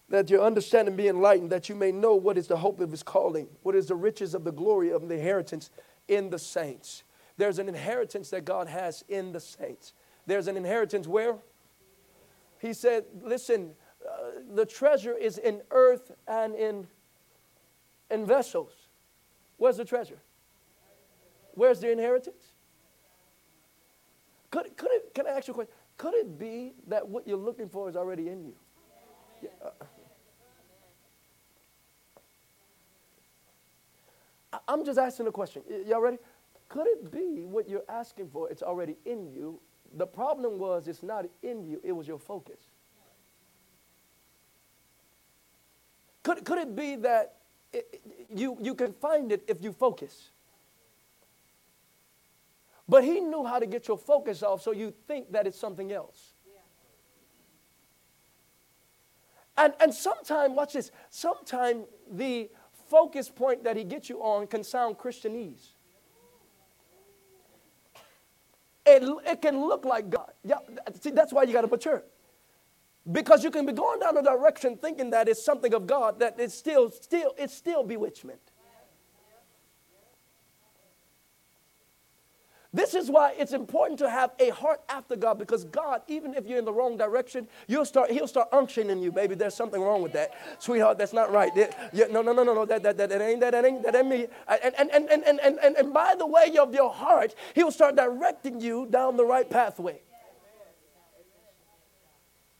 that 0.08 0.30
your 0.30 0.42
understanding 0.42 0.96
be 0.96 1.08
enlightened, 1.08 1.50
that 1.50 1.68
you 1.68 1.74
may 1.74 1.90
know 1.92 2.14
what 2.14 2.38
is 2.38 2.46
the 2.46 2.56
hope 2.56 2.80
of 2.80 2.90
his 2.90 3.02
calling, 3.02 3.48
what 3.62 3.74
is 3.74 3.86
the 3.86 3.94
riches 3.94 4.34
of 4.34 4.44
the 4.44 4.52
glory 4.52 4.90
of 4.90 5.08
the 5.08 5.14
inheritance 5.14 5.70
in 6.08 6.30
the 6.30 6.38
saints. 6.38 7.02
There's 7.36 7.58
an 7.58 7.68
inheritance 7.68 8.30
that 8.30 8.44
God 8.44 8.68
has 8.68 9.04
in 9.08 9.32
the 9.32 9.40
saints. 9.40 9.92
There's 10.26 10.48
an 10.48 10.56
inheritance 10.56 11.06
where? 11.06 11.36
He 12.58 12.72
said, 12.72 13.04
listen, 13.22 13.72
uh, 14.06 14.40
the 14.54 14.64
treasure 14.64 15.14
is 15.14 15.38
in 15.38 15.60
earth 15.70 16.12
and 16.26 16.54
in, 16.54 16.86
in 18.10 18.24
vessels. 18.26 18.72
Where's 19.58 19.76
the 19.76 19.84
treasure? 19.84 20.18
Where's 21.54 21.80
the 21.80 21.90
inheritance? 21.90 22.52
Could, 24.50 24.76
could 24.76 24.90
it, 24.92 25.14
can 25.14 25.26
I 25.26 25.30
ask 25.30 25.48
you 25.48 25.52
a 25.52 25.54
question? 25.54 25.74
Could 25.98 26.14
it 26.14 26.38
be 26.38 26.72
that 26.88 27.06
what 27.06 27.26
you're 27.26 27.36
looking 27.36 27.68
for 27.68 27.88
is 27.88 27.96
already 27.96 28.28
in 28.28 28.44
you? 28.44 28.54
Yeah, 29.42 29.50
uh, 29.64 29.70
I'm 34.68 34.84
just 34.84 34.98
asking 34.98 35.26
a 35.26 35.32
question. 35.32 35.62
Y'all 35.86 36.00
ready? 36.00 36.18
Could 36.76 36.88
it 36.88 37.10
be 37.10 37.46
what 37.46 37.70
you're 37.70 37.86
asking 37.88 38.28
for, 38.28 38.50
it's 38.50 38.62
already 38.62 38.96
in 39.06 39.32
you? 39.32 39.58
The 39.96 40.06
problem 40.06 40.58
was 40.58 40.88
it's 40.88 41.02
not 41.02 41.24
in 41.42 41.64
you, 41.64 41.80
it 41.82 41.92
was 41.92 42.06
your 42.06 42.18
focus. 42.18 42.60
Could, 46.22 46.44
could 46.44 46.58
it 46.58 46.76
be 46.76 46.96
that 46.96 47.36
it, 47.72 48.02
you, 48.28 48.58
you 48.60 48.74
can 48.74 48.92
find 48.92 49.32
it 49.32 49.42
if 49.48 49.64
you 49.64 49.72
focus? 49.72 50.28
But 52.86 53.04
he 53.04 53.20
knew 53.20 53.46
how 53.46 53.58
to 53.58 53.64
get 53.64 53.88
your 53.88 53.96
focus 53.96 54.42
off 54.42 54.60
so 54.60 54.72
you 54.72 54.92
think 55.08 55.32
that 55.32 55.46
it's 55.46 55.58
something 55.58 55.90
else. 55.92 56.34
And, 59.56 59.72
and 59.80 59.94
sometimes, 59.94 60.54
watch 60.54 60.74
this, 60.74 60.90
sometimes 61.08 61.86
the 62.12 62.50
focus 62.90 63.30
point 63.30 63.64
that 63.64 63.78
he 63.78 63.84
gets 63.84 64.10
you 64.10 64.20
on 64.20 64.46
can 64.46 64.62
sound 64.62 64.98
Christianese. 64.98 65.68
It, 68.86 69.02
it 69.26 69.42
can 69.42 69.60
look 69.60 69.84
like 69.84 70.10
God. 70.10 70.32
Yeah, 70.44 70.58
see, 71.00 71.10
that's 71.10 71.32
why 71.32 71.42
you 71.44 71.52
got 71.52 71.62
to 71.62 71.68
mature. 71.68 72.04
Because 73.10 73.44
you 73.44 73.50
can 73.50 73.66
be 73.66 73.72
going 73.72 74.00
down 74.00 74.16
a 74.16 74.22
direction 74.22 74.76
thinking 74.76 75.10
that 75.10 75.28
it's 75.28 75.44
something 75.44 75.74
of 75.74 75.86
God 75.86 76.18
that 76.20 76.38
it's 76.38 76.54
still, 76.54 76.90
still, 76.90 77.34
it's 77.38 77.54
still 77.54 77.84
bewitchment. 77.84 78.40
This 82.76 82.92
is 82.92 83.10
why 83.10 83.32
it's 83.38 83.54
important 83.54 83.98
to 84.00 84.10
have 84.10 84.32
a 84.38 84.50
heart 84.50 84.82
after 84.90 85.16
God 85.16 85.38
because 85.38 85.64
God, 85.64 86.02
even 86.08 86.34
if 86.34 86.46
you're 86.46 86.58
in 86.58 86.66
the 86.66 86.72
wrong 86.74 86.98
direction, 86.98 87.48
you'll 87.66 87.86
start, 87.86 88.10
He'll 88.10 88.28
start 88.28 88.50
unctioning 88.50 89.02
you, 89.02 89.10
baby. 89.10 89.34
There's 89.34 89.54
something 89.54 89.80
wrong 89.80 90.02
with 90.02 90.12
that. 90.12 90.34
Sweetheart, 90.58 90.98
that's 90.98 91.14
not 91.14 91.32
right. 91.32 91.56
no, 91.56 92.20
no, 92.20 92.32
no, 92.34 92.42
no, 92.42 92.52
no. 92.52 92.66
That, 92.66 92.82
that, 92.82 92.98
that, 92.98 93.08
that 93.08 93.22
ain't 93.22 93.40
that, 93.40 93.52
that 93.52 93.64
ain't 93.64 93.82
that 93.82 93.96
ain't 93.96 94.08
me. 94.08 94.26
And, 94.46 94.74
and, 94.78 94.90
and, 94.90 95.08
and, 95.08 95.40
and, 95.40 95.58
and, 95.58 95.76
and 95.76 95.94
by 95.94 96.16
the 96.18 96.26
way 96.26 96.54
of 96.58 96.74
your 96.74 96.92
heart, 96.92 97.34
He'll 97.54 97.72
start 97.72 97.96
directing 97.96 98.60
you 98.60 98.86
down 98.90 99.16
the 99.16 99.24
right 99.24 99.48
pathway. 99.48 100.02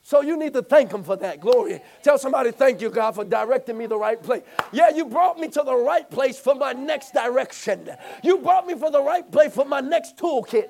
So 0.07 0.21
you 0.21 0.37
need 0.37 0.53
to 0.53 0.63
thank 0.63 0.93
him 0.93 1.03
for 1.03 1.17
that. 1.17 1.41
Glory. 1.41 1.81
Tell 2.01 2.17
somebody, 2.17 2.53
thank 2.53 2.81
you, 2.81 2.91
God, 2.91 3.17
for 3.17 3.25
directing 3.25 3.77
me 3.77 3.87
the 3.87 3.99
right 3.99 4.23
place. 4.23 4.45
Yeah, 4.71 4.91
you 4.91 5.05
brought 5.05 5.37
me 5.37 5.49
to 5.49 5.63
the 5.67 5.75
right 5.75 6.09
place 6.09 6.39
for 6.39 6.55
my 6.55 6.73
next 6.73 7.13
direction. 7.13 7.91
You 8.23 8.39
brought 8.39 8.69
me 8.69 8.77
for 8.77 8.89
the 8.89 9.03
right 9.03 9.29
place 9.29 9.53
for 9.53 9.65
my 9.65 9.81
next 9.81 10.17
toolkit. 10.17 10.69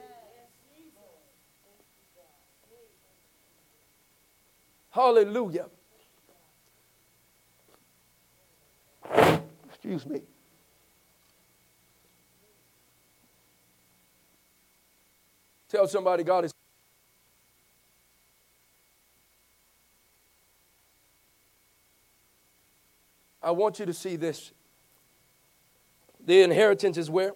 Hallelujah. 4.89 5.66
Excuse 9.68 10.07
me. 10.07 10.22
Tell 15.68 15.87
somebody 15.87 16.24
God 16.24 16.47
is 16.47 16.55
I 23.47 23.53
want 23.53 23.78
you 23.78 23.86
to 23.86 23.92
see 23.92 24.16
this. 24.16 24.51
The 26.18 26.42
inheritance 26.42 26.99
is 26.99 27.09
where? 27.09 27.30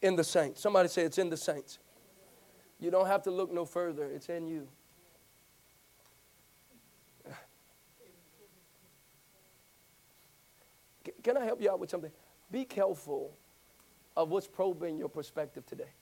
In 0.00 0.16
the 0.16 0.24
saints. 0.24 0.62
Somebody 0.62 0.88
say 0.88 1.02
it's 1.02 1.18
in 1.18 1.28
the 1.28 1.36
saints. 1.36 1.78
You 2.80 2.90
don't 2.90 3.06
have 3.06 3.22
to 3.24 3.30
look 3.30 3.52
no 3.52 3.66
further, 3.66 4.04
it's 4.04 4.30
in 4.30 4.46
you. 4.46 4.66
Can 11.22 11.36
I 11.36 11.44
help 11.44 11.60
you 11.60 11.70
out 11.70 11.78
with 11.78 11.90
something? 11.90 12.10
Be 12.50 12.64
careful 12.64 13.36
of 14.16 14.30
what's 14.30 14.46
probing 14.46 14.96
your 14.96 15.10
perspective 15.10 15.66
today. 15.66 15.92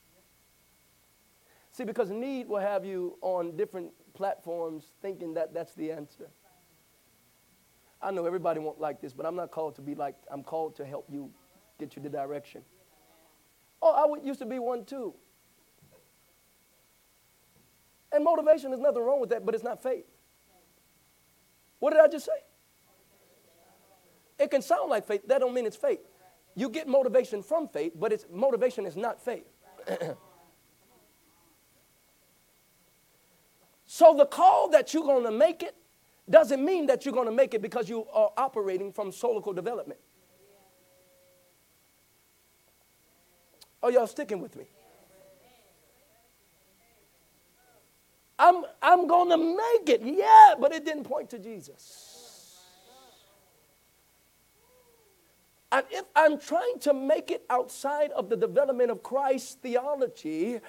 See, 1.72 1.82
because 1.82 2.11
need 2.11 2.47
will 2.47 2.61
have 2.61 2.84
you 2.84 3.18
on 3.22 3.57
different 3.57 3.90
platforms 4.14 4.92
thinking 5.03 5.34
that 5.34 5.53
that's 5.53 5.74
the 5.74 5.90
answer. 5.90 6.30
I 8.03 8.11
know 8.11 8.26
everybody 8.26 8.61
won't 8.61 8.80
like 8.80 9.01
this, 9.01 9.12
but 9.12 9.24
I'm 9.26 9.36
not 9.36 9.51
called 9.51 9.76
to 9.76 9.82
be 9.82 9.95
like, 9.95 10.14
I'm 10.30 10.42
called 10.42 10.76
to 10.76 10.84
help 10.84 11.07
you 11.11 11.30
get 11.78 11.97
you 11.97 12.03
the 12.03 12.09
direction. 12.09 12.62
Oh, 13.80 13.92
I 13.92 14.07
would, 14.07 14.24
used 14.24 14.40
to 14.40 14.47
be 14.47 14.59
one 14.59 14.84
too. 14.84 15.14
And 18.12 18.22
motivation, 18.24 18.70
there's 18.70 18.80
nothing 18.80 19.03
wrong 19.03 19.20
with 19.20 19.30
that, 19.30 19.45
but 19.45 19.55
it's 19.55 19.64
not 19.64 19.82
faith. 19.82 20.05
What 21.80 21.92
did 21.92 22.01
I 22.01 22.09
just 22.09 22.26
say? 22.26 22.32
It 24.38 24.51
can 24.51 24.62
sound 24.62 24.90
like 24.90 25.07
faith. 25.07 25.26
That 25.26 25.40
don't 25.40 25.53
mean 25.53 25.66
it's 25.66 25.76
faith. 25.76 26.01
You 26.55 26.68
get 26.68 26.86
motivation 26.86 27.42
from 27.42 27.68
faith, 27.68 27.92
but 27.99 28.12
it's 28.12 28.26
motivation 28.30 28.86
is 28.86 28.97
not 28.97 29.20
faith. 29.20 29.45
so 33.86 34.14
the 34.16 34.26
call 34.26 34.70
that 34.70 34.95
you're 34.95 35.03
going 35.03 35.24
to 35.24 35.32
make 35.32 35.62
it 35.62 35.74
doesn't 36.28 36.64
mean 36.64 36.86
that 36.86 37.04
you're 37.04 37.14
going 37.14 37.26
to 37.26 37.32
make 37.32 37.54
it 37.54 37.62
because 37.62 37.88
you 37.88 38.06
are 38.12 38.30
operating 38.36 38.92
from 38.92 39.10
solical 39.10 39.54
development. 39.54 40.00
Are 43.82 43.90
y'all 43.90 44.06
sticking 44.06 44.40
with 44.40 44.56
me? 44.56 44.64
I'm, 48.38 48.64
I'm 48.82 49.06
going 49.06 49.30
to 49.30 49.36
make 49.36 49.88
it, 49.88 50.00
yeah, 50.02 50.54
but 50.58 50.72
it 50.72 50.84
didn't 50.84 51.04
point 51.04 51.30
to 51.30 51.38
Jesus. 51.38 52.14
And 55.70 55.84
if 55.90 56.04
I'm 56.14 56.38
trying 56.38 56.78
to 56.80 56.94
make 56.94 57.30
it 57.30 57.44
outside 57.50 58.12
of 58.12 58.28
the 58.28 58.36
development 58.36 58.90
of 58.90 59.02
Christ's 59.02 59.54
theology, 59.54 60.60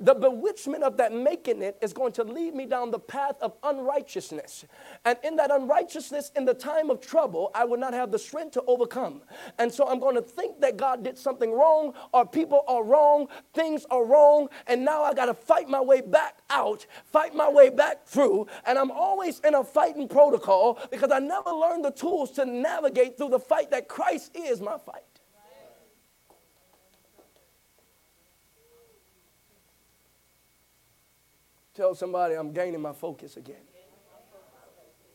the 0.00 0.14
bewitchment 0.14 0.82
of 0.82 0.96
that 0.96 1.12
making 1.12 1.62
it 1.62 1.76
is 1.82 1.92
going 1.92 2.12
to 2.12 2.24
lead 2.24 2.54
me 2.54 2.66
down 2.66 2.90
the 2.90 2.98
path 2.98 3.36
of 3.42 3.54
unrighteousness. 3.62 4.64
And 5.04 5.18
in 5.22 5.36
that 5.36 5.50
unrighteousness, 5.50 6.32
in 6.36 6.44
the 6.46 6.54
time 6.54 6.90
of 6.90 7.00
trouble, 7.00 7.50
I 7.54 7.64
will 7.64 7.76
not 7.76 7.92
have 7.92 8.10
the 8.10 8.18
strength 8.18 8.52
to 8.52 8.62
overcome. 8.66 9.22
And 9.58 9.72
so 9.72 9.86
I'm 9.86 10.00
going 10.00 10.16
to 10.16 10.22
think 10.22 10.60
that 10.60 10.76
God 10.76 11.04
did 11.04 11.18
something 11.18 11.52
wrong, 11.52 11.92
or 12.12 12.26
people 12.26 12.64
are 12.66 12.82
wrong, 12.82 13.28
things 13.52 13.84
are 13.90 14.04
wrong, 14.04 14.48
and 14.66 14.84
now 14.84 15.02
I 15.02 15.12
got 15.12 15.26
to 15.26 15.34
fight 15.34 15.68
my 15.68 15.80
way 15.80 16.00
back 16.00 16.38
out, 16.48 16.86
fight 17.04 17.34
my 17.34 17.50
way 17.50 17.68
back 17.70 18.06
through. 18.06 18.46
And 18.66 18.78
I'm 18.78 18.90
always 18.90 19.40
in 19.40 19.54
a 19.54 19.62
fighting 19.62 20.08
protocol 20.08 20.78
because 20.90 21.10
I 21.12 21.18
never 21.18 21.50
learned 21.50 21.84
the 21.84 21.90
tools 21.92 22.30
to 22.32 22.44
navigate 22.46 23.18
through 23.18 23.30
the 23.30 23.40
fight 23.40 23.70
that 23.70 23.88
Christ 23.88 24.30
is 24.34 24.60
my 24.60 24.78
fight. 24.78 25.02
Tell 31.74 31.94
somebody 31.94 32.34
I'm 32.34 32.52
gaining 32.52 32.80
my 32.80 32.92
focus 32.92 33.36
again. 33.36 33.62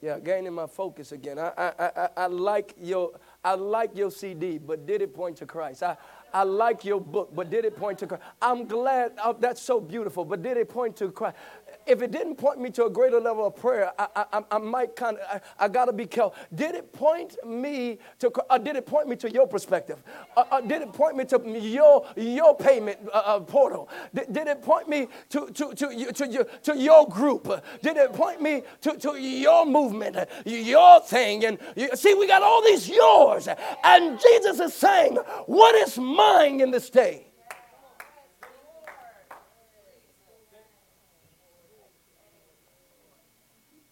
Yeah, 0.02 0.20
gaining 0.20 0.54
my 0.54 0.68
focus 0.68 1.12
again. 1.14 1.40
I, 1.40 1.52
I, 1.58 1.74
I, 1.80 2.10
I 2.18 2.28
like 2.28 2.76
your 2.80 3.12
I 3.44 3.56
like 3.56 3.96
your 3.96 4.12
CD, 4.12 4.58
but 4.58 4.86
did 4.86 5.02
it 5.02 5.16
point 5.16 5.38
to 5.38 5.46
Christ? 5.46 5.84
I, 5.84 5.98
I 6.34 6.44
like 6.44 6.86
your 6.86 7.00
book, 7.00 7.32
but 7.34 7.50
did 7.50 7.66
it 7.66 7.78
point 7.78 8.00
to 8.00 8.08
Christ? 8.08 8.24
I'm 8.42 8.68
glad 8.68 9.14
oh, 9.24 9.36
that's 9.40 9.62
so 9.62 9.80
beautiful, 9.80 10.26
but 10.26 10.44
did 10.44 10.58
it 10.58 10.70
point 10.70 10.96
to 10.98 11.12
Christ? 11.12 11.38
If 11.86 12.02
it 12.02 12.12
didn't 12.12 12.36
point 12.36 12.60
me 12.60 12.70
to 12.72 12.86
a 12.86 12.90
greater 12.90 13.20
level 13.20 13.46
of 13.46 13.56
prayer, 13.56 13.92
I, 13.98 14.08
I, 14.16 14.44
I 14.52 14.58
might 14.58 14.96
kind 14.96 15.18
of, 15.18 15.42
I, 15.60 15.66
I 15.66 15.68
got 15.68 15.86
to 15.86 15.94
be 15.94 16.06
careful. 16.06 16.36
Did 16.54 16.76
it 16.76 16.92
point 16.92 17.36
me 17.46 18.00
to, 18.20 18.32
uh, 18.50 18.58
did 18.58 18.76
it 18.76 18.86
point 18.86 19.08
me 19.08 19.16
to 19.18 19.32
your 19.32 19.48
perspective? 19.48 20.02
Uh, 20.36 20.44
uh, 20.52 20.62
did 20.62 20.82
it 20.82 20.94
point 20.94 21.16
me 21.16 21.26
to 21.26 21.42
your, 21.60 22.06
your 22.16 22.56
payment 22.56 22.98
uh, 23.14 23.18
uh 23.18 23.40
portal? 23.40 23.90
Did, 24.14 24.34
did 24.34 24.48
it 24.48 24.62
point 24.62 24.90
me 24.90 25.08
to, 25.30 25.48
to, 25.48 25.74
to, 25.76 26.14
to, 26.14 26.28
your, 26.28 26.44
to 26.44 26.78
your 26.78 27.08
group? 27.08 27.46
Did 27.82 27.98
it 27.98 28.14
point 28.14 28.42
me 28.42 28.64
to, 28.82 28.98
to 28.98 29.16
your 29.18 29.66
movement, 29.66 30.18
your 30.46 31.02
thing? 31.02 31.46
And 31.46 31.60
you, 31.76 31.90
see, 31.96 32.14
we 32.14 32.28
got 32.28 32.42
all 32.42 32.64
these 32.64 32.90
yours. 32.90 33.48
And 33.84 34.20
Jesus 34.20 34.60
is 34.60 34.74
saying, 34.74 35.18
what 35.46 35.76
is 35.76 35.98
mine 35.98 36.62
in 36.62 36.72
this 36.72 36.90
day? 36.90 37.28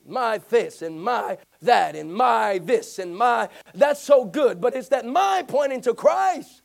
My 0.05 0.39
this 0.49 0.81
and 0.81 1.01
my 1.01 1.38
that 1.61 1.95
and 1.95 2.13
my 2.13 2.59
this 2.59 2.99
and 2.99 3.15
my 3.15 3.49
that's 3.73 4.01
so 4.01 4.25
good. 4.25 4.59
But 4.59 4.75
it's 4.75 4.89
that 4.89 5.05
my 5.05 5.43
pointing 5.47 5.81
to 5.81 5.93
christ. 5.93 6.61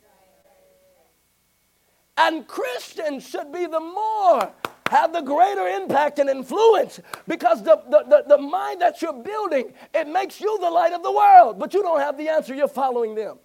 And 2.17 2.47
christians 2.47 3.27
should 3.27 3.51
be 3.51 3.65
the 3.65 3.79
more 3.79 4.51
have 4.89 5.13
the 5.13 5.21
greater 5.21 5.67
impact 5.67 6.17
and 6.17 6.29
influence 6.29 6.99
because 7.27 7.61
the, 7.63 7.81
the, 7.89 8.03
the, 8.09 8.23
the 8.27 8.37
mind 8.37 8.81
that 8.81 9.01
you're 9.01 9.21
building 9.21 9.71
it 9.93 10.07
makes 10.07 10.41
you 10.41 10.57
the 10.59 10.69
light 10.69 10.93
of 10.93 11.03
the 11.03 11.11
world. 11.11 11.59
But 11.59 11.73
you 11.73 11.83
don't 11.83 11.99
have 11.99 12.17
the 12.17 12.27
answer 12.27 12.53
you're 12.55 12.67
following 12.67 13.15
them. 13.15 13.37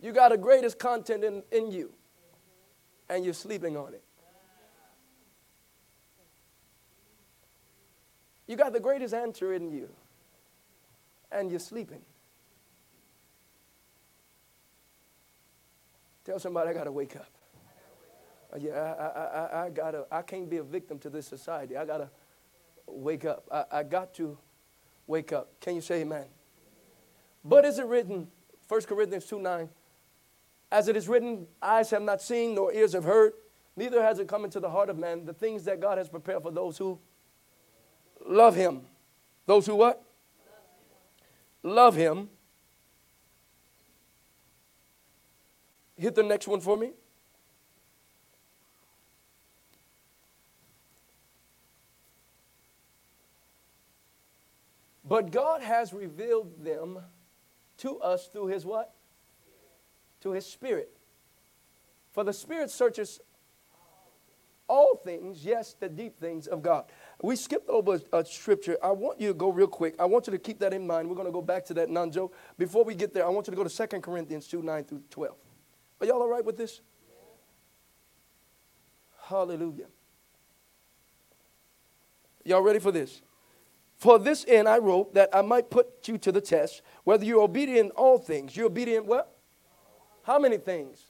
You 0.00 0.10
got 0.12 0.30
the 0.30 0.38
greatest 0.38 0.80
content 0.80 1.22
in, 1.22 1.44
in 1.52 1.70
you 1.70 1.92
and 3.08 3.24
you're 3.24 3.34
sleeping 3.34 3.76
on 3.76 3.94
it 3.94 4.02
You 8.52 8.58
got 8.58 8.74
the 8.74 8.80
greatest 8.80 9.14
answer 9.14 9.54
in 9.54 9.70
you, 9.70 9.88
and 11.30 11.50
you're 11.50 11.58
sleeping. 11.58 12.02
Tell 16.26 16.38
somebody 16.38 16.68
I 16.68 16.74
got 16.74 16.84
to 16.84 16.92
wake 16.92 17.16
up. 17.16 17.30
Uh, 18.52 18.58
yeah, 18.60 18.72
I, 18.74 19.04
I, 19.04 19.22
I, 19.24 19.64
I, 19.64 19.70
gotta, 19.70 20.04
I 20.12 20.20
can't 20.20 20.50
be 20.50 20.58
a 20.58 20.62
victim 20.62 20.98
to 20.98 21.08
this 21.08 21.26
society. 21.26 21.78
I 21.78 21.86
got 21.86 21.96
to 21.96 22.10
wake 22.86 23.24
up. 23.24 23.48
I, 23.50 23.78
I 23.78 23.82
got 23.84 24.12
to 24.16 24.36
wake 25.06 25.32
up. 25.32 25.58
Can 25.58 25.74
you 25.74 25.80
say 25.80 26.02
amen? 26.02 26.26
But 27.42 27.64
is 27.64 27.78
it 27.78 27.86
written, 27.86 28.28
1 28.68 28.82
Corinthians 28.82 29.24
2 29.24 29.40
9, 29.40 29.70
as 30.70 30.88
it 30.88 30.96
is 30.98 31.08
written, 31.08 31.46
eyes 31.62 31.88
have 31.88 32.02
not 32.02 32.20
seen, 32.20 32.54
nor 32.54 32.70
ears 32.70 32.92
have 32.92 33.04
heard, 33.04 33.32
neither 33.76 34.02
has 34.02 34.18
it 34.18 34.28
come 34.28 34.44
into 34.44 34.60
the 34.60 34.68
heart 34.68 34.90
of 34.90 34.98
man, 34.98 35.24
the 35.24 35.32
things 35.32 35.64
that 35.64 35.80
God 35.80 35.96
has 35.96 36.10
prepared 36.10 36.42
for 36.42 36.50
those 36.50 36.76
who 36.76 36.98
love 38.26 38.54
him. 38.54 38.82
Those 39.46 39.66
who 39.66 39.74
what? 39.74 40.02
Love 41.62 41.94
him. 41.94 42.28
Hit 45.96 46.14
the 46.14 46.22
next 46.22 46.48
one 46.48 46.60
for 46.60 46.76
me. 46.76 46.92
But 55.04 55.30
God 55.30 55.62
has 55.62 55.92
revealed 55.92 56.64
them 56.64 56.98
to 57.78 57.98
us 57.98 58.28
through 58.28 58.46
his 58.46 58.64
what? 58.64 58.94
to 60.22 60.30
his 60.30 60.46
spirit. 60.46 60.90
For 62.12 62.24
the 62.24 62.32
spirit 62.32 62.70
searches 62.70 63.20
all 64.72 64.96
things, 64.96 65.44
yes, 65.44 65.76
the 65.78 65.86
deep 65.86 66.18
things 66.18 66.46
of 66.46 66.62
God. 66.62 66.86
We 67.22 67.36
skipped 67.36 67.68
over 67.68 68.00
a 68.10 68.24
scripture. 68.24 68.78
I 68.82 68.90
want 68.90 69.20
you 69.20 69.28
to 69.28 69.34
go 69.34 69.50
real 69.50 69.66
quick. 69.66 69.94
I 69.98 70.06
want 70.06 70.26
you 70.26 70.30
to 70.30 70.38
keep 70.38 70.58
that 70.60 70.72
in 70.72 70.86
mind. 70.86 71.10
We're 71.10 71.14
going 71.14 71.26
to 71.26 71.32
go 71.32 71.42
back 71.42 71.66
to 71.66 71.74
that 71.74 71.90
Nanjo. 71.90 72.30
Before 72.56 72.82
we 72.82 72.94
get 72.94 73.12
there, 73.12 73.26
I 73.26 73.28
want 73.28 73.46
you 73.46 73.50
to 73.50 73.56
go 73.56 73.64
to 73.64 73.86
2 73.88 74.00
Corinthians 74.00 74.48
2 74.48 74.62
9 74.62 74.84
through 74.84 75.02
12. 75.10 75.36
Are 76.00 76.06
y'all 76.06 76.22
all 76.22 76.28
right 76.28 76.42
with 76.42 76.56
this? 76.56 76.80
Hallelujah. 79.24 79.88
Y'all 82.42 82.62
ready 82.62 82.78
for 82.78 82.92
this? 82.92 83.20
For 83.98 84.18
this 84.18 84.46
end 84.48 84.68
I 84.68 84.78
wrote 84.78 85.12
that 85.12 85.28
I 85.34 85.42
might 85.42 85.68
put 85.68 86.08
you 86.08 86.16
to 86.16 86.32
the 86.32 86.40
test, 86.40 86.80
whether 87.04 87.26
you're 87.26 87.42
obedient 87.42 87.78
in 87.78 87.90
all 87.90 88.16
things. 88.16 88.56
You're 88.56 88.66
obedient 88.66 89.04
what? 89.04 89.36
How 90.22 90.38
many 90.38 90.56
things? 90.56 91.08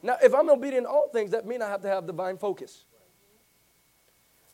Now, 0.00 0.16
if 0.22 0.32
I'm 0.32 0.48
obedient 0.48 0.86
in 0.86 0.86
all 0.86 1.08
things, 1.08 1.32
that 1.32 1.44
means 1.44 1.62
I 1.62 1.68
have 1.68 1.82
to 1.82 1.88
have 1.88 2.06
divine 2.06 2.38
focus. 2.38 2.84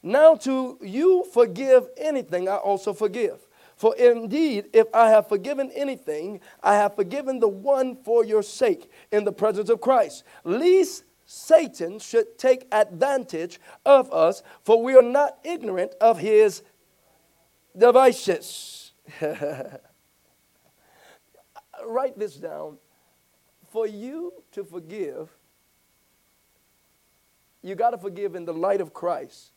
Now, 0.06 0.36
to 0.36 0.78
you 0.82 1.26
forgive 1.32 1.88
anything, 1.96 2.48
I 2.48 2.54
also 2.54 2.92
forgive. 2.92 3.40
For 3.74 3.96
indeed, 3.96 4.66
if 4.72 4.86
I 4.94 5.08
have 5.10 5.28
forgiven 5.28 5.72
anything, 5.74 6.40
I 6.62 6.76
have 6.76 6.94
forgiven 6.94 7.40
the 7.40 7.48
one 7.48 7.96
for 8.04 8.24
your 8.24 8.44
sake 8.44 8.88
in 9.10 9.24
the 9.24 9.32
presence 9.32 9.68
of 9.68 9.80
Christ. 9.80 10.22
Least 10.44 11.02
Satan 11.24 11.98
should 11.98 12.38
take 12.38 12.68
advantage 12.70 13.58
of 13.84 14.12
us, 14.12 14.44
for 14.62 14.80
we 14.80 14.94
are 14.94 15.02
not 15.02 15.38
ignorant 15.42 15.92
of 16.00 16.20
his 16.20 16.62
devices. 17.76 18.92
Write 21.84 22.16
this 22.16 22.36
down. 22.36 22.78
For 23.72 23.88
you 23.88 24.34
to 24.52 24.62
forgive, 24.62 25.30
you 27.60 27.74
got 27.74 27.90
to 27.90 27.98
forgive 27.98 28.36
in 28.36 28.44
the 28.44 28.54
light 28.54 28.80
of 28.80 28.94
Christ 28.94 29.50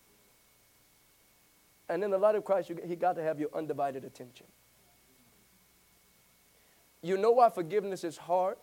and 1.90 2.04
in 2.04 2.12
the 2.12 2.18
light 2.18 2.36
of 2.36 2.46
Christ, 2.46 2.70
you, 2.70 2.78
he 2.86 2.96
got 2.96 3.16
to 3.16 3.24
have 3.24 3.40
your 3.40 3.50
undivided 3.54 4.06
attention. 4.06 4.46
You 7.02 7.18
know 7.18 7.32
why 7.32 7.50
forgiveness 7.50 8.04
is 8.04 8.18
hard? 8.18 8.58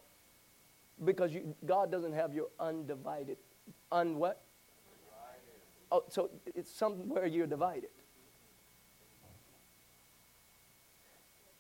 Because 1.05 1.33
you, 1.33 1.55
God 1.65 1.91
doesn't 1.91 2.13
have 2.13 2.33
your 2.33 2.49
undivided, 2.61 3.39
un 3.91 4.17
what? 4.17 4.43
Oh, 5.91 6.05
so 6.09 6.31
it's 6.55 6.71
somewhere 6.71 7.27
you're 7.27 7.47
divided. 7.47 7.91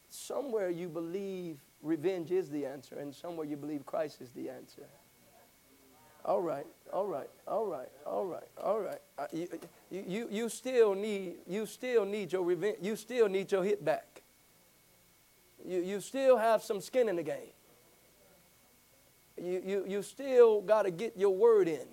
Somewhere 0.09 0.70
you 0.70 0.88
believe 0.88 1.59
revenge 1.82 2.32
is 2.32 2.48
the 2.51 2.66
answer, 2.66 2.98
and 2.98 3.14
somewhere 3.14 3.47
you 3.47 3.56
believe 3.56 3.86
Christ 3.86 4.20
is 4.20 4.32
the 4.32 4.48
answer. 4.48 4.86
All 6.27 6.43
right, 6.43 6.66
all 6.93 7.07
right, 7.07 7.31
all 7.47 7.66
right, 7.66 7.89
all 8.05 8.27
right, 8.27 8.48
all 8.61 8.81
right. 8.81 8.98
Uh, 9.16 9.27
you, 9.32 9.48
you, 9.93 10.28
you 10.28 10.48
still 10.48 10.93
need 10.93 11.36
you 11.47 11.66
still 11.66 12.05
need 12.05 12.32
your 12.32 12.43
revenge. 12.43 12.78
You 12.82 12.97
still 12.97 13.28
need 13.28 13.53
your 13.53 13.62
hit 13.62 13.85
back. 13.85 14.23
You, 15.65 15.81
you 15.81 16.01
still 16.01 16.36
have 16.36 16.65
some 16.65 16.81
skin 16.81 17.09
in 17.09 17.15
the 17.15 17.23
game. 17.23 17.53
You, 19.40 19.62
you, 19.65 19.85
you 19.86 20.03
still 20.03 20.62
got 20.62 20.82
to 20.82 20.90
get 20.90 21.16
your 21.16 21.35
word 21.35 21.69
in. 21.69 21.86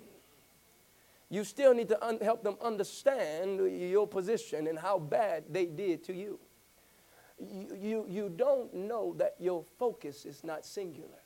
You 1.30 1.44
still 1.44 1.72
need 1.72 1.88
to 1.90 2.04
un- 2.04 2.18
help 2.20 2.42
them 2.42 2.56
understand 2.60 3.60
your 3.90 4.08
position 4.08 4.66
and 4.66 4.78
how 4.78 4.98
bad 4.98 5.44
they 5.48 5.66
did 5.66 6.02
to 6.04 6.12
you. 6.12 6.40
You, 7.38 7.76
you. 7.80 8.06
you 8.08 8.28
don't 8.34 8.74
know 8.74 9.14
that 9.18 9.36
your 9.38 9.64
focus 9.78 10.24
is 10.26 10.42
not 10.42 10.64
singular. 10.64 11.23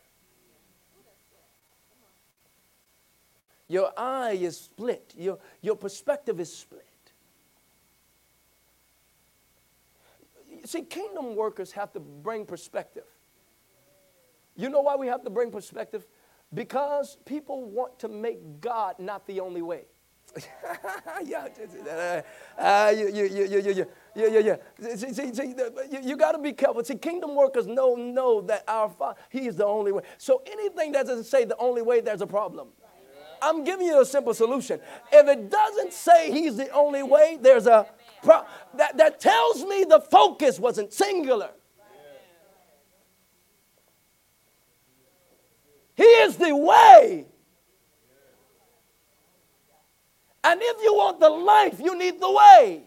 Your 3.69 3.93
eye 3.97 4.33
is 4.33 4.59
split. 4.59 5.15
Your, 5.17 5.39
your 5.61 5.77
perspective 5.77 6.41
is 6.41 6.53
split. 6.53 6.85
See, 10.65 10.83
kingdom 10.83 11.37
workers 11.37 11.73
have 11.73 11.93
to 11.93 12.01
bring 12.01 12.47
perspective. 12.47 13.05
You 14.57 14.69
know 14.69 14.81
why 14.81 14.97
we 14.97 15.07
have 15.07 15.23
to 15.25 15.31
bring 15.31 15.51
perspective? 15.51 16.07
Because 16.53 17.17
people 17.27 17.65
want 17.65 17.99
to 18.01 18.09
make 18.09 18.61
God 18.61 18.99
not 18.99 19.27
the 19.27 19.41
only 19.41 19.63
way. 19.63 19.83
yeah, 21.25 21.49
uh, 22.59 22.93
you, 22.95 23.09
you, 23.09 23.25
you, 23.25 23.45
you, 23.45 23.73
you, 23.73 23.87
yeah, 24.15 24.27
yeah, 24.27 24.39
yeah. 24.41 24.95
See, 24.95 25.13
see, 25.13 25.35
see, 25.35 25.55
you, 25.91 26.01
you 26.03 26.17
got 26.17 26.33
to 26.33 26.39
be 26.39 26.53
careful. 26.53 26.85
See, 26.85 26.97
kingdom 26.97 27.35
workers 27.35 27.67
know 27.67 27.95
know 27.95 28.43
that 28.43 28.63
our 28.69 28.91
Father, 28.91 29.19
He 29.31 29.47
is 29.47 29.57
the 29.57 29.65
only 29.65 29.91
way. 29.91 30.03
So 30.19 30.43
anything 30.47 30.93
that 30.93 31.07
doesn't 31.07 31.25
say 31.25 31.45
the 31.45 31.57
only 31.57 31.81
way, 31.81 32.01
there's 32.01 32.21
a 32.21 32.27
problem. 32.27 32.69
I'm 33.43 33.65
giving 33.65 33.87
you 33.87 34.01
a 34.01 34.05
simple 34.05 34.35
solution. 34.35 34.81
If 35.13 35.27
it 35.29 35.51
doesn't 35.51 35.93
say 35.93 36.31
he's 36.31 36.57
the 36.57 36.71
only 36.71 37.03
way, 37.03 37.39
there's 37.41 37.67
a 37.67 37.87
pro- 38.23 38.45
that, 38.75 38.97
that 38.97 39.21
tells 39.21 39.65
me 39.65 39.85
the 39.85 40.01
focus 40.01 40.59
wasn't 40.59 40.93
singular. 40.93 41.51
He 45.95 46.05
is 46.05 46.37
the 46.37 46.55
way. 46.55 47.27
And 50.45 50.61
if 50.63 50.83
you 50.83 50.95
want 50.95 51.19
the 51.19 51.29
life, 51.29 51.81
you 51.83 51.99
need 51.99 52.21
the 52.21 52.31
way. 52.31 52.83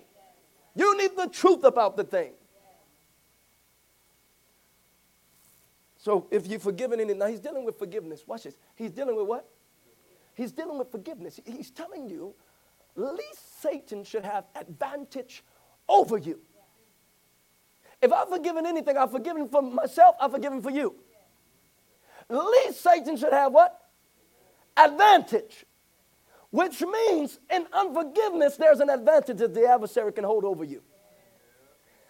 You 0.75 0.97
need 0.97 1.11
the 1.17 1.27
truth 1.27 1.65
about 1.65 1.97
the 1.97 2.05
thing. 2.05 2.31
So 5.97 6.25
if 6.31 6.47
you've 6.47 6.63
forgiven 6.63 6.99
any, 6.99 7.13
now 7.13 7.27
he's 7.27 7.39
dealing 7.39 7.65
with 7.65 7.77
forgiveness. 7.77 8.23
Watch 8.25 8.43
this. 8.43 8.57
He's 8.75 8.91
dealing 8.91 9.15
with 9.15 9.27
what? 9.27 9.47
He's 10.35 10.51
dealing 10.51 10.77
with 10.77 10.91
forgiveness. 10.91 11.39
He's 11.45 11.71
telling 11.71 12.09
you, 12.09 12.33
least 12.95 13.61
Satan 13.61 14.03
should 14.03 14.25
have 14.25 14.45
advantage 14.55 15.43
over 15.87 16.17
you. 16.17 16.39
If 18.01 18.11
I've 18.11 18.29
forgiven 18.29 18.65
anything, 18.65 18.97
I've 18.97 19.11
forgiven 19.11 19.47
for 19.47 19.61
myself, 19.61 20.15
I've 20.19 20.31
forgiven 20.31 20.61
for 20.61 20.71
you. 20.71 20.95
Least 22.29 22.81
Satan 22.81 23.17
should 23.17 23.33
have 23.33 23.51
what? 23.51 23.79
Advantage. 24.77 25.65
Which 26.49 26.81
means 26.81 27.39
in 27.49 27.67
unforgiveness, 27.71 28.57
there's 28.57 28.79
an 28.79 28.89
advantage 28.89 29.37
that 29.37 29.53
the 29.53 29.67
adversary 29.67 30.11
can 30.11 30.23
hold 30.23 30.43
over 30.43 30.63
you. 30.63 30.81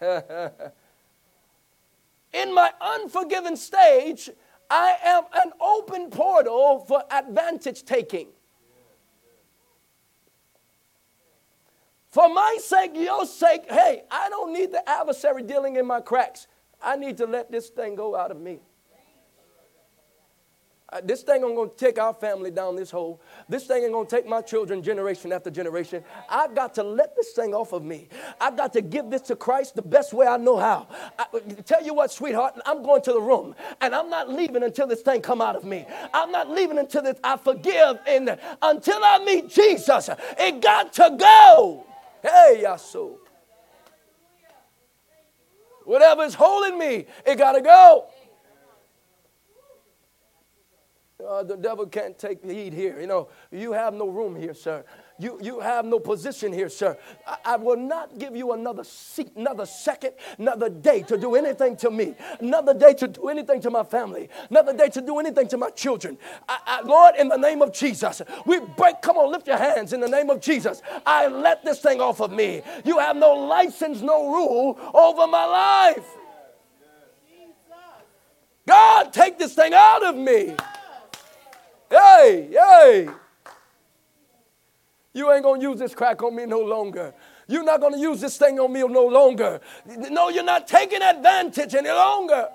in 2.32 2.54
my 2.54 2.72
unforgiven 2.80 3.56
stage, 3.56 4.30
I 4.72 4.96
am 5.04 5.24
an 5.34 5.52
open 5.60 6.08
portal 6.08 6.86
for 6.88 7.02
advantage 7.10 7.84
taking. 7.84 8.28
For 12.08 12.32
my 12.32 12.56
sake, 12.58 12.92
your 12.94 13.26
sake, 13.26 13.70
hey, 13.70 14.04
I 14.10 14.30
don't 14.30 14.50
need 14.54 14.72
the 14.72 14.88
adversary 14.88 15.42
dealing 15.42 15.76
in 15.76 15.86
my 15.86 16.00
cracks. 16.00 16.46
I 16.82 16.96
need 16.96 17.18
to 17.18 17.26
let 17.26 17.52
this 17.52 17.68
thing 17.68 17.96
go 17.96 18.16
out 18.16 18.30
of 18.30 18.40
me. 18.40 18.60
Uh, 20.92 21.00
this 21.02 21.22
thing 21.22 21.42
ain't 21.42 21.56
gonna 21.56 21.70
take 21.70 21.98
our 21.98 22.12
family 22.12 22.50
down 22.50 22.76
this 22.76 22.90
hole. 22.90 23.18
This 23.48 23.66
thing 23.66 23.82
ain't 23.82 23.92
gonna 23.92 24.06
take 24.06 24.26
my 24.26 24.42
children 24.42 24.82
generation 24.82 25.32
after 25.32 25.50
generation. 25.50 26.04
I've 26.28 26.54
got 26.54 26.74
to 26.74 26.82
let 26.82 27.16
this 27.16 27.32
thing 27.32 27.54
off 27.54 27.72
of 27.72 27.82
me. 27.82 28.08
I've 28.38 28.58
got 28.58 28.74
to 28.74 28.82
give 28.82 29.08
this 29.08 29.22
to 29.22 29.36
Christ 29.36 29.74
the 29.74 29.80
best 29.80 30.12
way 30.12 30.26
I 30.26 30.36
know 30.36 30.58
how. 30.58 30.86
I, 31.18 31.24
tell 31.64 31.82
you 31.82 31.94
what, 31.94 32.12
sweetheart, 32.12 32.60
I'm 32.66 32.82
going 32.82 33.00
to 33.02 33.12
the 33.14 33.20
room 33.20 33.54
and 33.80 33.94
I'm 33.94 34.10
not 34.10 34.28
leaving 34.28 34.62
until 34.62 34.86
this 34.86 35.00
thing 35.00 35.22
come 35.22 35.40
out 35.40 35.56
of 35.56 35.64
me. 35.64 35.86
I'm 36.12 36.30
not 36.30 36.50
leaving 36.50 36.76
until 36.78 37.02
this, 37.02 37.18
I 37.24 37.38
forgive 37.38 37.98
and 38.06 38.38
until 38.60 39.00
I 39.02 39.24
meet 39.24 39.48
Jesus. 39.48 40.10
It 40.38 40.60
got 40.60 40.92
to 40.94 41.16
go. 41.18 41.86
Hey, 42.22 42.62
Yasu. 42.64 43.16
Whatever's 45.84 46.34
holding 46.34 46.78
me, 46.78 47.06
it 47.26 47.38
got 47.38 47.52
to 47.52 47.60
go. 47.60 48.06
Uh, 51.28 51.42
the 51.42 51.56
devil 51.56 51.86
can't 51.86 52.18
take 52.18 52.42
the 52.42 52.52
heat 52.52 52.72
here. 52.72 53.00
You 53.00 53.06
know, 53.06 53.28
you 53.50 53.72
have 53.72 53.94
no 53.94 54.08
room 54.08 54.34
here, 54.34 54.54
sir. 54.54 54.84
You, 55.18 55.38
you 55.40 55.60
have 55.60 55.84
no 55.84 56.00
position 56.00 56.52
here, 56.52 56.68
sir. 56.68 56.98
I, 57.26 57.36
I, 57.44 57.56
will 57.56 57.76
not 57.76 58.18
give 58.18 58.34
you 58.34 58.52
another 58.52 58.82
seat, 58.82 59.30
another 59.36 59.66
second, 59.66 60.14
another 60.38 60.68
day 60.68 61.02
to 61.02 61.16
do 61.16 61.36
anything 61.36 61.76
to 61.76 61.90
me, 61.90 62.14
another 62.40 62.74
day 62.74 62.94
to 62.94 63.06
do 63.06 63.28
anything 63.28 63.60
to 63.60 63.70
my 63.70 63.84
family, 63.84 64.30
another 64.50 64.76
day 64.76 64.88
to 64.88 65.00
do 65.00 65.18
anything 65.20 65.46
to 65.48 65.58
my 65.58 65.70
children. 65.70 66.18
I, 66.48 66.58
I, 66.66 66.80
Lord, 66.80 67.14
in 67.16 67.28
the 67.28 67.36
name 67.36 67.62
of 67.62 67.72
Jesus, 67.72 68.22
we 68.46 68.58
break, 68.60 69.00
come 69.00 69.16
on, 69.16 69.30
lift 69.30 69.46
your 69.46 69.58
hands 69.58 69.92
in 69.92 70.00
the 70.00 70.08
name 70.08 70.30
of 70.30 70.40
Jesus. 70.40 70.82
I 71.06 71.28
let 71.28 71.64
this 71.64 71.80
thing 71.80 72.00
off 72.00 72.20
of 72.20 72.32
me. 72.32 72.62
You 72.84 72.98
have 72.98 73.16
no 73.16 73.32
license, 73.34 74.00
no 74.00 74.32
rule 74.32 74.78
over 74.92 75.26
my 75.26 75.44
life. 75.44 76.06
God, 78.66 79.12
take 79.12 79.38
this 79.38 79.54
thing 79.54 79.74
out 79.74 80.04
of 80.04 80.16
me. 80.16 80.56
Hey, 81.92 82.48
hey. 82.50 83.08
You 85.12 85.30
ain't 85.30 85.42
going 85.42 85.60
to 85.60 85.68
use 85.68 85.78
this 85.78 85.94
crack 85.94 86.22
on 86.22 86.34
me 86.34 86.46
no 86.46 86.60
longer. 86.60 87.12
You're 87.46 87.64
not 87.64 87.80
going 87.80 87.92
to 87.92 87.98
use 87.98 88.18
this 88.18 88.38
thing 88.38 88.58
on 88.58 88.72
me 88.72 88.80
no 88.80 89.06
longer. 89.06 89.60
No, 89.86 90.30
you're 90.30 90.42
not 90.42 90.66
taking 90.66 91.02
advantage 91.02 91.74
any 91.74 91.90
longer. 91.90 92.48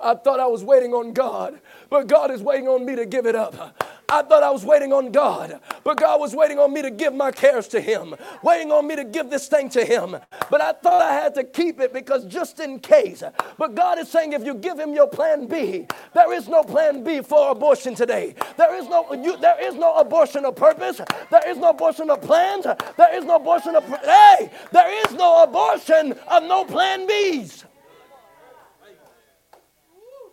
I 0.00 0.14
thought 0.14 0.40
I 0.40 0.46
was 0.46 0.64
waiting 0.64 0.92
on 0.94 1.12
God, 1.12 1.60
but 1.88 2.08
God 2.08 2.32
is 2.32 2.42
waiting 2.42 2.66
on 2.66 2.84
me 2.84 2.96
to 2.96 3.06
give 3.06 3.24
it 3.24 3.36
up. 3.36 3.80
I 4.12 4.20
thought 4.20 4.42
I 4.42 4.50
was 4.50 4.62
waiting 4.62 4.92
on 4.92 5.10
God, 5.10 5.58
but 5.84 5.96
God 5.96 6.20
was 6.20 6.34
waiting 6.34 6.58
on 6.58 6.70
me 6.70 6.82
to 6.82 6.90
give 6.90 7.14
my 7.14 7.30
cares 7.32 7.66
to 7.68 7.80
Him, 7.80 8.14
waiting 8.42 8.70
on 8.70 8.86
me 8.86 8.94
to 8.94 9.04
give 9.04 9.30
this 9.30 9.48
thing 9.48 9.70
to 9.70 9.82
Him. 9.86 10.18
But 10.50 10.60
I 10.60 10.72
thought 10.72 11.00
I 11.00 11.14
had 11.14 11.34
to 11.36 11.44
keep 11.44 11.80
it 11.80 11.94
because 11.94 12.26
just 12.26 12.60
in 12.60 12.78
case. 12.80 13.22
But 13.56 13.74
God 13.74 13.98
is 13.98 14.10
saying 14.10 14.34
if 14.34 14.44
you 14.44 14.54
give 14.54 14.78
Him 14.78 14.92
your 14.92 15.06
plan 15.08 15.46
B, 15.46 15.86
there 16.12 16.30
is 16.34 16.46
no 16.46 16.62
plan 16.62 17.02
B 17.02 17.22
for 17.22 17.52
abortion 17.52 17.94
today. 17.94 18.34
There 18.58 18.74
is 18.76 18.86
no 18.86 19.10
you, 19.14 19.38
there 19.38 19.58
is 19.66 19.76
no 19.76 19.94
abortion 19.94 20.44
of 20.44 20.56
purpose. 20.56 21.00
There 21.30 21.48
is 21.48 21.56
no 21.56 21.70
abortion 21.70 22.10
of 22.10 22.20
plans. 22.20 22.66
There 22.98 23.16
is 23.16 23.24
no 23.24 23.36
abortion 23.36 23.76
of 23.76 23.84
hey. 23.84 24.50
There 24.72 25.06
is 25.06 25.14
no 25.14 25.42
abortion 25.42 26.12
of 26.12 26.42
no 26.42 26.66
plan 26.66 27.08
Bs. 27.08 27.64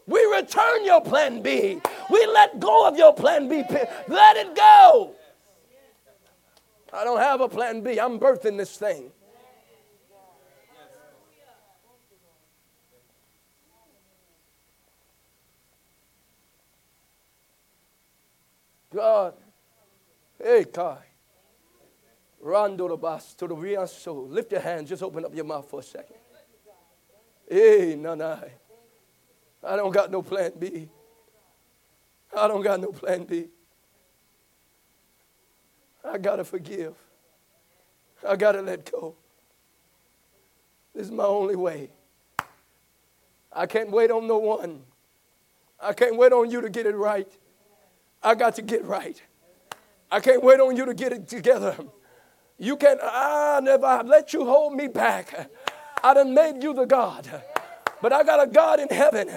We 0.10 0.26
return 0.36 0.86
your 0.86 1.02
plan 1.02 1.44
B. 1.44 1.80
We 2.10 2.26
let 2.26 2.60
go 2.60 2.88
of 2.88 2.98
your 2.98 3.14
plan 3.14 3.48
B. 3.48 3.64
Let 4.07 4.38
it 4.38 4.56
go. 4.56 5.14
I 6.91 7.03
don't 7.03 7.19
have 7.19 7.41
a 7.41 7.48
plan 7.48 7.81
B. 7.81 7.99
I'm 7.99 8.19
birthing 8.19 8.57
this 8.57 8.76
thing. 8.76 9.11
God. 18.91 19.36
Hey, 20.41 20.65
Kai. 20.65 20.98
Rando 22.44 22.90
the 22.90 22.98
bas 22.98 23.36
to 23.36 23.48
the 23.48 23.56
real 23.56 23.86
soul. 23.86 24.27
Lift 24.27 24.52
your 24.52 24.61
hands. 24.61 24.90
Just 24.90 25.03
open 25.03 25.23
up 25.23 25.36
your 25.36 25.45
mouth 25.45 25.69
for 25.69 25.81
a 25.81 25.84
second. 25.84 26.15
Hey, 27.48 27.95
nanai. 27.95 28.49
I 29.64 29.76
don't 29.76 29.91
got 29.91 30.11
no 30.11 30.22
plan 30.22 30.53
B. 30.57 30.90
I 32.36 32.48
don't 32.48 32.61
got 32.61 32.80
no 32.80 32.91
plan 32.91 33.23
B. 33.23 33.48
I 36.03 36.18
got 36.18 36.38
to 36.38 36.44
forgive. 36.44 36.95
I 38.27 38.36
got 38.36 38.53
to 38.53 38.61
let 38.61 38.90
go. 38.91 39.15
This 40.94 41.06
is 41.06 41.11
my 41.11 41.26
only 41.26 41.56
way. 41.56 41.90
I 43.52 43.65
can't 43.65 43.91
wait 43.91 44.11
on 44.11 44.27
no 44.27 44.38
one. 44.38 44.81
I 45.81 45.94
can't 45.94 46.18
wait 46.18 46.31
on 46.31 46.52
you 46.52 46.61
to 46.61 46.69
get 46.69 46.86
it 46.86 46.95
right. 46.95 47.30
I 48.22 48.36
got 48.36 48.56
to 48.56 48.61
get 48.61 48.86
right. 48.86 49.22
I 50.11 50.19
can't 50.19 50.44
wait 50.44 50.60
on 50.60 50.76
you 50.76 50.86
to 50.86 50.94
get 50.94 51.14
it 51.14 51.27
together. 51.27 51.76
You 52.57 52.76
can't, 52.76 52.99
I 53.02 53.61
never 53.64 54.03
let 54.03 54.34
you 54.34 54.45
hold 54.45 54.73
me 54.73 54.88
back. 54.88 55.49
I 56.03 56.14
done 56.14 56.34
made 56.34 56.61
you 56.61 56.73
the 56.73 56.86
God. 56.86 57.27
But 58.02 58.14
I 58.14 58.24
got 58.24 58.42
a 58.42 58.48
God 58.48 58.80
in 58.80 58.90
heaven 58.90 59.28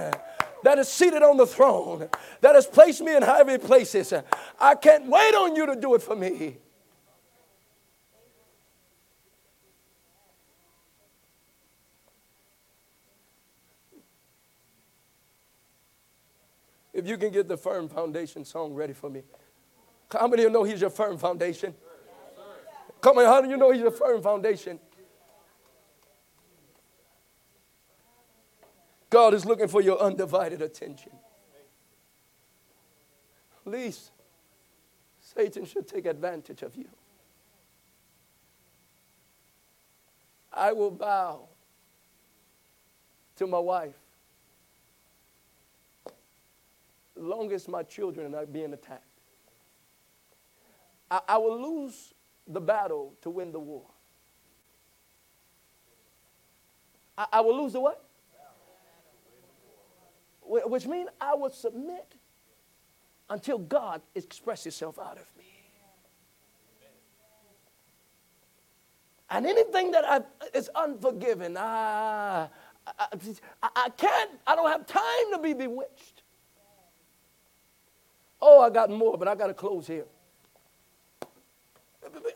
that 0.63 0.79
is 0.79 0.89
seated 0.89 1.23
on 1.23 1.37
the 1.37 1.47
throne, 1.47 2.09
that 2.41 2.55
has 2.55 2.67
placed 2.67 3.01
me 3.01 3.17
in 3.17 3.23
high 3.23 3.57
places. 3.59 4.13
I 4.61 4.75
can't 4.77 5.07
wait 5.07 5.35
on 5.35 5.57
you 5.57 5.67
to 5.67 5.77
do 5.77 5.95
it 5.95 6.03
for 6.03 6.15
me. 6.15 6.59
If 16.93 17.07
you 17.07 17.17
can 17.17 17.31
get 17.31 17.49
the 17.49 17.57
firm 17.57 17.89
foundation 17.89 18.45
song 18.45 18.75
ready 18.75 18.93
for 18.93 19.09
me. 19.09 19.23
How 20.13 20.29
many 20.29 20.45
of 20.45 20.51
you 20.51 20.53
know 20.53 20.63
he's 20.63 20.81
your 20.81 20.91
firm 20.91 21.17
foundation? 21.17 21.75
Come 23.01 23.19
on, 23.19 23.25
how 23.25 23.41
do 23.41 23.49
you 23.49 23.57
know 23.57 23.71
he's 23.71 23.81
your 23.81 23.91
firm 23.91 24.23
foundation? 24.23 24.79
God 29.13 29.35
is 29.35 29.45
looking 29.45 29.69
for 29.69 29.83
your 29.83 30.01
undivided 30.01 30.63
attention. 30.63 31.13
Least 33.67 34.11
Satan 35.21 35.67
should 35.67 35.87
take 35.87 36.07
advantage 36.07 36.63
of 36.63 36.75
you. 36.75 36.89
I 40.51 40.73
will 40.73 40.91
bow 40.91 41.41
to 43.37 43.47
my 43.47 43.59
wife 43.59 43.95
long 47.15 47.53
as 47.53 47.69
my 47.69 47.83
children 47.83 48.27
are 48.27 48.41
not 48.41 48.51
being 48.51 48.73
attacked. 48.73 49.05
I, 51.11 51.21
I 51.29 51.37
will 51.37 51.61
lose 51.61 52.15
the 52.49 52.63
battle 52.63 53.13
to 53.21 53.29
win 53.29 53.53
the 53.53 53.61
war. 53.61 53.85
I, 57.19 57.27
I 57.35 57.41
will 57.43 57.63
lose 57.63 57.75
the 57.75 57.81
what? 57.81 58.03
Which 60.53 60.87
means 60.87 61.09
I 61.21 61.35
will 61.35 61.51
submit 61.51 62.15
until 63.31 63.59
God 63.59 64.03
expresses 64.15 64.65
himself 64.79 64.99
out 64.99 65.19
of 65.19 65.27
me. 65.39 65.45
And 69.31 69.47
anything 69.47 69.93
that 69.93 70.05
I, 70.07 70.21
is 70.53 70.69
unforgiven, 70.75 71.57
I, 71.57 72.49
I, 72.87 73.07
I, 73.63 73.89
can't, 73.97 74.31
I 74.47 74.55
don't 74.55 74.71
have 74.71 74.87
time 74.87 75.33
to 75.33 75.39
be 75.39 75.55
bewitched. 75.55 76.23
Oh, 78.43 78.61
I 78.61 78.69
got 78.69 78.91
more, 78.91 79.17
but 79.17 79.29
I 79.29 79.35
got 79.35 79.47
to 79.47 79.55
close 79.55 79.87
here. 79.87 80.05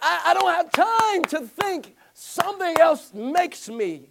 I, 0.01 0.23
I 0.27 0.35
don't 0.35 0.55
have 0.55 0.73
time 0.73 1.25
to 1.25 1.47
think 1.47 1.97
something 2.15 2.81
else 2.81 3.13
makes 3.13 3.69
me 3.69 4.09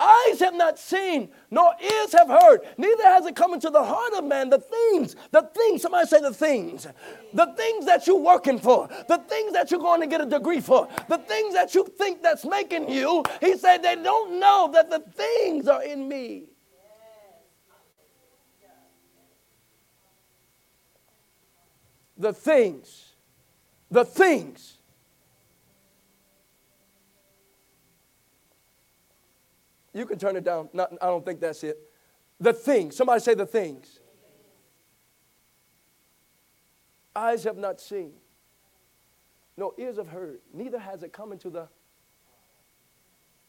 Eyes 0.00 0.40
have 0.40 0.54
not 0.54 0.76
seen, 0.76 1.28
nor 1.52 1.72
ears 1.80 2.12
have 2.12 2.28
heard, 2.28 2.60
neither 2.76 3.04
has 3.04 3.26
it 3.26 3.36
come 3.36 3.54
into 3.54 3.70
the 3.70 3.82
heart 3.82 4.12
of 4.14 4.24
man 4.24 4.50
the 4.50 4.58
things, 4.58 5.14
the 5.30 5.42
things, 5.54 5.82
somebody 5.82 6.08
say 6.08 6.20
the 6.20 6.34
things, 6.34 6.88
the 7.32 7.46
things 7.56 7.86
that 7.86 8.04
you're 8.04 8.16
working 8.16 8.58
for, 8.58 8.88
the 9.08 9.18
things 9.28 9.52
that 9.52 9.70
you're 9.70 9.78
going 9.78 10.00
to 10.00 10.08
get 10.08 10.20
a 10.20 10.26
degree 10.26 10.60
for, 10.60 10.88
the 11.08 11.18
things 11.18 11.54
that 11.54 11.76
you 11.76 11.86
think 11.96 12.24
that's 12.24 12.44
making 12.44 12.90
you. 12.90 13.22
He 13.40 13.56
said 13.56 13.84
they 13.84 13.94
don't 13.94 14.40
know 14.40 14.68
that 14.72 14.90
the 14.90 14.98
things 14.98 15.68
are 15.68 15.84
in 15.84 16.08
me. 16.08 16.46
The 22.16 22.32
things, 22.32 23.14
the 23.90 24.04
things 24.04 24.73
You 29.94 30.04
can 30.04 30.18
turn 30.18 30.36
it 30.36 30.44
down. 30.44 30.68
Not, 30.72 30.92
I 31.00 31.06
don't 31.06 31.24
think 31.24 31.40
that's 31.40 31.62
it. 31.62 31.78
The 32.40 32.52
things. 32.52 32.96
Somebody 32.96 33.20
say 33.20 33.34
the 33.34 33.46
things. 33.46 34.00
Eyes 37.16 37.44
have 37.44 37.56
not 37.56 37.80
seen, 37.80 38.12
no 39.56 39.72
ears 39.78 39.98
have 39.98 40.08
heard, 40.08 40.40
neither 40.52 40.80
has 40.80 41.04
it 41.04 41.12
come 41.12 41.30
into 41.30 41.48
the 41.48 41.68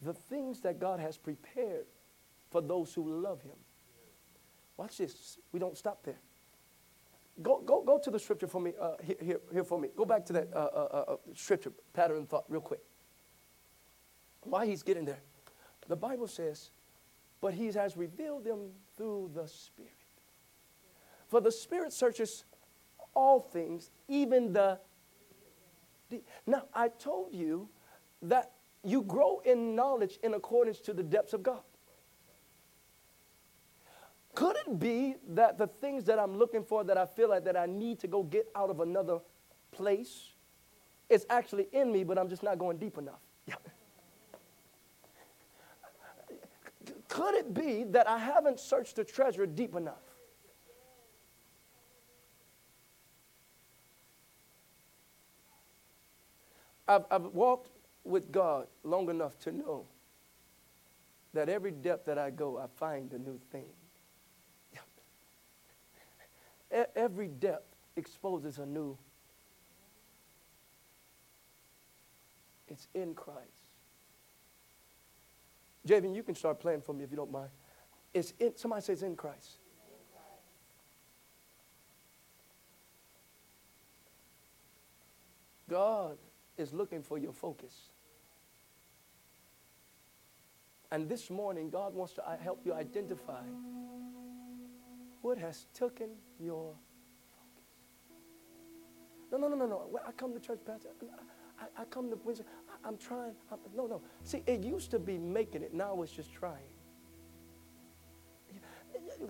the 0.02 0.12
things 0.12 0.60
that 0.60 0.78
God 0.78 1.00
has 1.00 1.16
prepared 1.16 1.86
for 2.50 2.60
those 2.60 2.94
who 2.94 3.22
love 3.22 3.42
him. 3.42 3.56
Watch 4.76 4.98
this. 4.98 5.38
We 5.52 5.58
don't 5.58 5.76
stop 5.76 6.04
there. 6.04 6.20
Go, 7.42 7.60
go, 7.64 7.82
go 7.82 7.98
to 7.98 8.10
the 8.10 8.18
scripture 8.18 8.46
for 8.46 8.60
me, 8.60 8.72
uh, 8.80 8.92
here, 9.02 9.16
here, 9.20 9.40
here 9.52 9.64
for 9.64 9.80
me. 9.80 9.88
Go 9.96 10.04
back 10.04 10.24
to 10.26 10.32
that 10.34 10.48
uh, 10.54 10.58
uh, 10.58 11.04
uh, 11.08 11.16
scripture 11.34 11.72
pattern 11.92 12.26
thought 12.26 12.44
real 12.48 12.60
quick. 12.60 12.80
Why 14.42 14.66
he's 14.66 14.82
getting 14.82 15.04
there. 15.04 15.20
The 15.88 15.96
Bible 15.96 16.26
says, 16.26 16.70
but 17.40 17.54
he 17.54 17.66
has 17.66 17.96
revealed 17.96 18.44
them 18.44 18.70
through 18.96 19.30
the 19.34 19.46
Spirit. 19.46 19.92
For 21.28 21.40
the 21.40 21.52
Spirit 21.52 21.92
searches 21.92 22.44
all 23.14 23.40
things, 23.40 23.90
even 24.08 24.52
the. 24.52 24.78
Now, 26.46 26.64
I 26.72 26.88
told 26.88 27.34
you 27.34 27.68
that 28.22 28.52
you 28.84 29.02
grow 29.02 29.40
in 29.44 29.74
knowledge 29.74 30.18
in 30.22 30.34
accordance 30.34 30.78
to 30.80 30.94
the 30.94 31.02
depths 31.02 31.32
of 31.32 31.42
God. 31.42 31.62
Could 34.34 34.56
it 34.56 34.78
be 34.78 35.16
that 35.30 35.58
the 35.58 35.66
things 35.66 36.04
that 36.04 36.18
I'm 36.18 36.36
looking 36.36 36.62
for 36.62 36.84
that 36.84 36.96
I 36.96 37.06
feel 37.06 37.30
like 37.30 37.44
that 37.44 37.56
I 37.56 37.66
need 37.66 37.98
to 38.00 38.06
go 38.06 38.22
get 38.22 38.48
out 38.54 38.70
of 38.70 38.80
another 38.80 39.18
place 39.72 40.32
is 41.08 41.26
actually 41.30 41.68
in 41.72 41.90
me, 41.90 42.04
but 42.04 42.18
I'm 42.18 42.28
just 42.28 42.42
not 42.42 42.58
going 42.58 42.76
deep 42.76 42.98
enough? 42.98 43.20
Could 47.16 47.34
it 47.34 47.54
be 47.54 47.82
that 47.92 48.06
I 48.06 48.18
haven't 48.18 48.60
searched 48.60 48.96
the 48.96 49.04
treasure 49.04 49.46
deep 49.46 49.74
enough? 49.74 50.02
I've, 56.86 57.06
I've 57.10 57.24
walked 57.24 57.70
with 58.04 58.30
God 58.30 58.66
long 58.84 59.08
enough 59.08 59.38
to 59.40 59.50
know 59.50 59.86
that 61.32 61.48
every 61.48 61.70
depth 61.70 62.04
that 62.04 62.18
I 62.18 62.28
go, 62.28 62.58
I 62.58 62.66
find 62.66 63.10
a 63.14 63.18
new 63.18 63.40
thing. 63.50 63.64
Every 66.94 67.28
depth 67.28 67.74
exposes 67.96 68.58
a 68.58 68.66
new. 68.66 68.98
It's 72.68 72.88
in 72.92 73.14
Christ. 73.14 73.65
Javen, 75.86 76.14
you 76.14 76.22
can 76.22 76.34
start 76.34 76.58
playing 76.60 76.80
for 76.80 76.92
me 76.92 77.04
if 77.04 77.10
you 77.10 77.16
don't 77.16 77.30
mind. 77.30 77.50
It's 78.12 78.32
in, 78.38 78.56
somebody 78.56 78.82
says 78.82 79.02
in 79.02 79.14
Christ. 79.14 79.58
God 85.68 86.16
is 86.56 86.72
looking 86.72 87.02
for 87.02 87.18
your 87.18 87.32
focus. 87.32 87.90
And 90.90 91.08
this 91.08 91.30
morning, 91.30 91.70
God 91.70 91.94
wants 91.94 92.14
to 92.14 92.28
uh, 92.28 92.36
help 92.36 92.60
you 92.64 92.72
identify 92.72 93.42
what 95.22 95.38
has 95.38 95.66
taken 95.74 96.10
your 96.38 96.72
focus. 97.34 97.62
No, 99.32 99.38
no, 99.38 99.48
no, 99.48 99.56
no, 99.56 99.66
no. 99.66 100.00
I 100.06 100.12
come 100.12 100.32
to 100.34 100.40
church, 100.40 100.60
Pastor, 100.64 100.90
I, 101.60 101.82
I 101.82 101.84
come 101.86 102.10
to 102.10 102.18
Wednesday. 102.24 102.44
I, 102.84 102.88
am 102.88 102.96
trying. 102.96 103.34
I'm, 103.50 103.58
no, 103.74 103.86
no. 103.86 104.02
See, 104.24 104.42
it 104.46 104.62
used 104.62 104.90
to 104.90 104.98
be 104.98 105.18
making 105.18 105.62
it. 105.62 105.74
Now 105.74 106.02
it's 106.02 106.12
just 106.12 106.32
trying. 106.32 106.72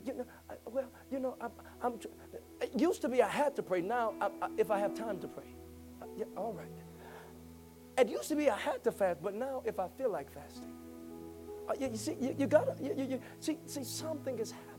You 0.04 0.14
know, 0.14 0.26
I, 0.50 0.54
well, 0.64 0.90
you 1.10 1.20
know, 1.20 1.36
I, 1.40 1.86
am 1.86 1.98
It 2.60 2.70
used 2.76 3.00
to 3.02 3.08
be 3.08 3.22
I 3.22 3.28
had 3.28 3.54
to 3.56 3.62
pray. 3.62 3.80
Now, 3.80 4.14
I, 4.20 4.30
if 4.56 4.70
I 4.70 4.78
have 4.78 4.94
time 4.94 5.20
to 5.20 5.28
pray, 5.28 5.54
uh, 6.02 6.06
yeah, 6.16 6.24
all 6.36 6.52
right. 6.52 6.66
It 7.98 8.08
used 8.08 8.28
to 8.28 8.36
be 8.36 8.50
I 8.50 8.56
had 8.56 8.84
to 8.84 8.92
fast, 8.92 9.22
but 9.22 9.34
now 9.34 9.62
if 9.64 9.78
I 9.78 9.88
feel 9.88 10.10
like 10.10 10.30
fasting, 10.30 10.72
uh, 11.68 11.72
you, 11.80 11.88
you, 11.88 11.96
see, 11.96 12.16
you, 12.20 12.34
you 12.38 12.46
gotta, 12.46 12.74
you, 12.80 12.94
you, 12.96 13.20
see, 13.40 13.58
see, 13.66 13.84
something 13.84 14.38
is 14.38 14.50
happening. 14.50 14.75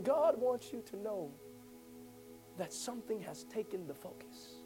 And 0.00 0.06
God 0.06 0.40
wants 0.40 0.72
you 0.72 0.82
to 0.92 0.96
know 0.96 1.30
that 2.56 2.72
something 2.72 3.20
has 3.20 3.44
taken 3.44 3.86
the 3.86 3.92
focus. 3.92 4.62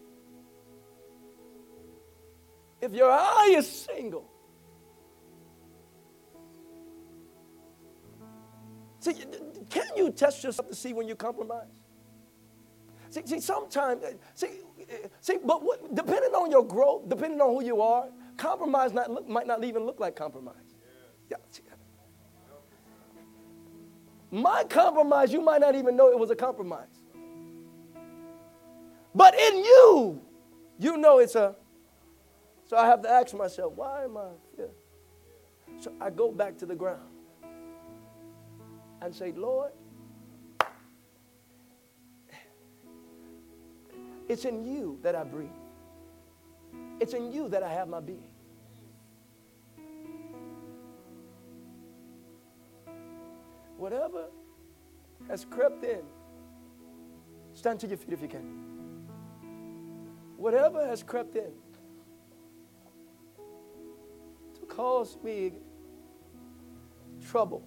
If 2.81 2.93
your 2.93 3.11
eye 3.11 3.53
is 3.57 3.69
single, 3.69 4.31
see, 9.01 9.15
can 9.71 9.87
you 9.97 10.13
test 10.13 10.45
yourself 10.45 10.69
to 10.69 10.75
see 10.77 10.93
when 10.93 11.09
you 11.09 11.17
compromise? 11.17 11.83
See, 13.11 13.23
see 13.27 13.41
sometimes, 13.41 14.05
see, 14.37 14.61
see, 15.21 15.39
but 15.45 15.65
what, 15.65 15.97
depending 15.97 16.31
on 16.31 16.53
your 16.53 16.65
growth, 16.65 17.09
depending 17.09 17.41
on 17.41 17.57
who 17.57 17.65
you 17.65 17.83
are, 17.83 18.07
compromise 18.37 18.93
not 18.93 19.29
might 19.29 19.49
not 19.49 19.65
even 19.65 19.85
look 19.85 19.99
like 19.99 20.15
compromise. 20.15 20.77
Yeah. 21.29 21.39
My 24.35 24.65
compromise, 24.65 25.33
you 25.33 25.41
might 25.41 25.61
not 25.61 25.77
even 25.77 25.95
know 25.95 26.11
it 26.11 26.19
was 26.19 26.29
a 26.29 26.35
compromise. 26.35 26.89
But 29.15 29.39
in 29.39 29.59
you, 29.59 30.21
you 30.77 30.97
know 30.97 31.21
it's 31.21 31.37
a. 31.37 31.55
So 32.65 32.77
I 32.77 32.87
have 32.87 33.01
to 33.03 33.09
ask 33.09 33.33
myself, 33.33 33.75
why 33.75 34.03
am 34.03 34.17
I 34.17 34.31
here? 34.57 34.71
So 35.79 35.93
I 36.01 36.11
go 36.11 36.33
back 36.33 36.59
to 36.59 36.67
the 36.67 36.75
ground 36.75 37.09
and 39.03 39.15
say, 39.15 39.31
Lord, 39.31 39.71
it's 44.29 44.45
in 44.45 44.67
you 44.67 44.99
that 45.05 45.15
I 45.15 45.23
breathe. 45.23 45.49
It's 46.99 47.15
in 47.15 47.33
you 47.33 47.49
that 47.51 47.63
I 47.63 47.73
have 47.73 47.87
my 47.87 48.01
being. 48.01 48.34
Whatever 53.77 54.27
has 55.29 55.45
crept 55.45 55.85
in, 55.85 56.03
stand 57.55 57.81
to 57.81 57.87
your 57.87 57.97
feet 57.97 58.13
if 58.13 58.23
you 58.23 58.29
can. 58.29 58.65
Whatever 60.37 60.87
has 60.87 61.03
crept 61.03 61.37
in 61.37 61.53
to 64.55 64.67
cause 64.67 65.17
me 65.23 65.53
trouble. 67.25 67.67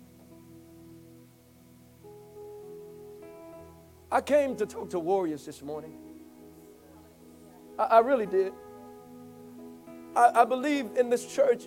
I 4.11 4.21
came 4.21 4.55
to 4.55 4.65
talk 4.65 4.89
to 4.91 4.99
warriors 4.99 5.45
this 5.45 5.61
morning. 5.61 5.93
I, 7.77 7.83
I 7.83 7.99
really 7.99 8.25
did. 8.25 8.53
I, 10.15 10.41
I, 10.41 10.45
believe 10.45 10.91
in 10.97 11.09
this 11.09 11.33
church, 11.33 11.65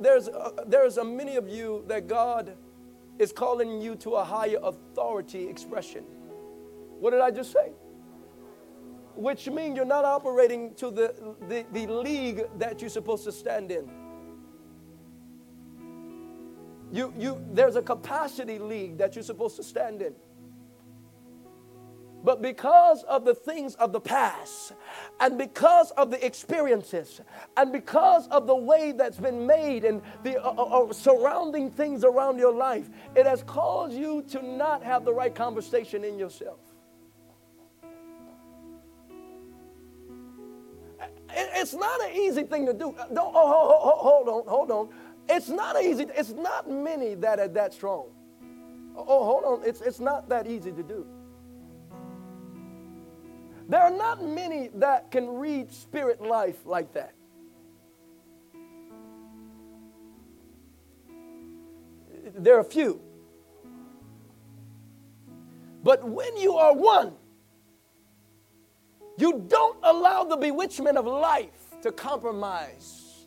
there's, 0.00 0.28
a, 0.28 0.52
there's 0.66 0.98
a 0.98 1.04
many 1.04 1.36
of 1.36 1.48
you 1.48 1.84
that 1.88 2.06
God 2.06 2.56
is 3.18 3.32
calling 3.32 3.80
you 3.80 3.96
to 3.96 4.14
a 4.14 4.24
higher 4.24 4.58
authority 4.62 5.48
expression. 5.48 6.04
What 7.00 7.10
did 7.10 7.20
I 7.20 7.30
just 7.30 7.52
say? 7.52 7.72
Which 9.14 9.48
means 9.48 9.76
you're 9.76 9.84
not 9.84 10.04
operating 10.04 10.74
to 10.74 10.90
the, 10.90 11.34
the, 11.48 11.66
the 11.72 11.92
league 11.92 12.44
that 12.58 12.80
you're 12.80 12.90
supposed 12.90 13.24
to 13.24 13.32
stand 13.32 13.70
in. 13.72 13.90
You, 16.92 17.12
you, 17.18 17.44
there's 17.52 17.76
a 17.76 17.82
capacity 17.82 18.58
league 18.58 18.98
that 18.98 19.14
you're 19.14 19.24
supposed 19.24 19.56
to 19.56 19.62
stand 19.62 20.00
in. 20.00 20.14
But 22.28 22.42
because 22.42 23.04
of 23.04 23.24
the 23.24 23.34
things 23.34 23.74
of 23.76 23.90
the 23.90 24.02
past, 24.02 24.74
and 25.18 25.38
because 25.38 25.92
of 25.92 26.10
the 26.10 26.22
experiences, 26.22 27.22
and 27.56 27.72
because 27.72 28.28
of 28.28 28.46
the 28.46 28.54
way 28.54 28.92
that's 28.92 29.16
been 29.16 29.46
made 29.46 29.86
and 29.86 30.02
the 30.24 30.36
uh, 30.36 30.50
uh, 30.50 30.62
uh, 30.62 30.92
surrounding 30.92 31.70
things 31.70 32.04
around 32.04 32.38
your 32.38 32.52
life, 32.52 32.90
it 33.16 33.24
has 33.24 33.42
caused 33.44 33.94
you 33.94 34.20
to 34.28 34.42
not 34.42 34.82
have 34.82 35.06
the 35.06 35.14
right 35.14 35.34
conversation 35.34 36.04
in 36.04 36.18
yourself. 36.18 36.60
It's 41.34 41.72
not 41.72 41.98
an 42.02 42.14
easy 42.14 42.42
thing 42.42 42.66
to 42.66 42.74
do. 42.74 42.94
Don't, 43.14 43.32
oh, 43.34 43.96
hold 43.96 44.28
on, 44.28 44.42
hold 44.46 44.70
on. 44.70 44.90
It's 45.30 45.48
not 45.48 45.82
easy. 45.82 46.04
It's 46.14 46.32
not 46.32 46.70
many 46.70 47.14
that 47.14 47.40
are 47.40 47.48
that 47.48 47.72
strong. 47.72 48.10
Oh, 48.94 49.24
hold 49.24 49.44
on. 49.44 49.66
It's, 49.66 49.80
it's 49.80 49.98
not 49.98 50.28
that 50.28 50.46
easy 50.46 50.72
to 50.72 50.82
do. 50.82 51.06
There 53.68 53.82
are 53.82 53.90
not 53.90 54.24
many 54.24 54.70
that 54.76 55.10
can 55.10 55.28
read 55.28 55.70
spirit 55.70 56.22
life 56.22 56.64
like 56.64 56.94
that. 56.94 57.12
There 62.34 62.58
are 62.58 62.64
few. 62.64 63.02
But 65.82 66.02
when 66.08 66.36
you 66.38 66.54
are 66.54 66.74
one, 66.74 67.12
you 69.18 69.44
don't 69.48 69.78
allow 69.82 70.24
the 70.24 70.36
bewitchment 70.36 70.96
of 70.96 71.06
life 71.06 71.76
to 71.82 71.92
compromise 71.92 73.26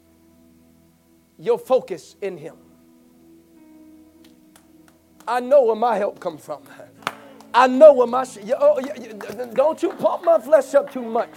your 1.38 1.60
focus 1.60 2.16
in 2.22 2.38
Him. 2.38 2.56
I 5.28 5.40
know 5.40 5.66
where 5.66 5.76
my 5.76 5.98
help 5.98 6.20
comes 6.20 6.44
from. 6.44 6.64
I 7.54 7.68
know 7.68 7.94
where 7.94 8.08
my, 8.08 8.26
oh, 8.60 8.82
don't 9.54 9.84
you 9.84 9.90
pump 9.94 10.24
my 10.24 10.40
flesh 10.40 10.74
up 10.74 10.92
too 10.92 11.02
much. 11.02 11.30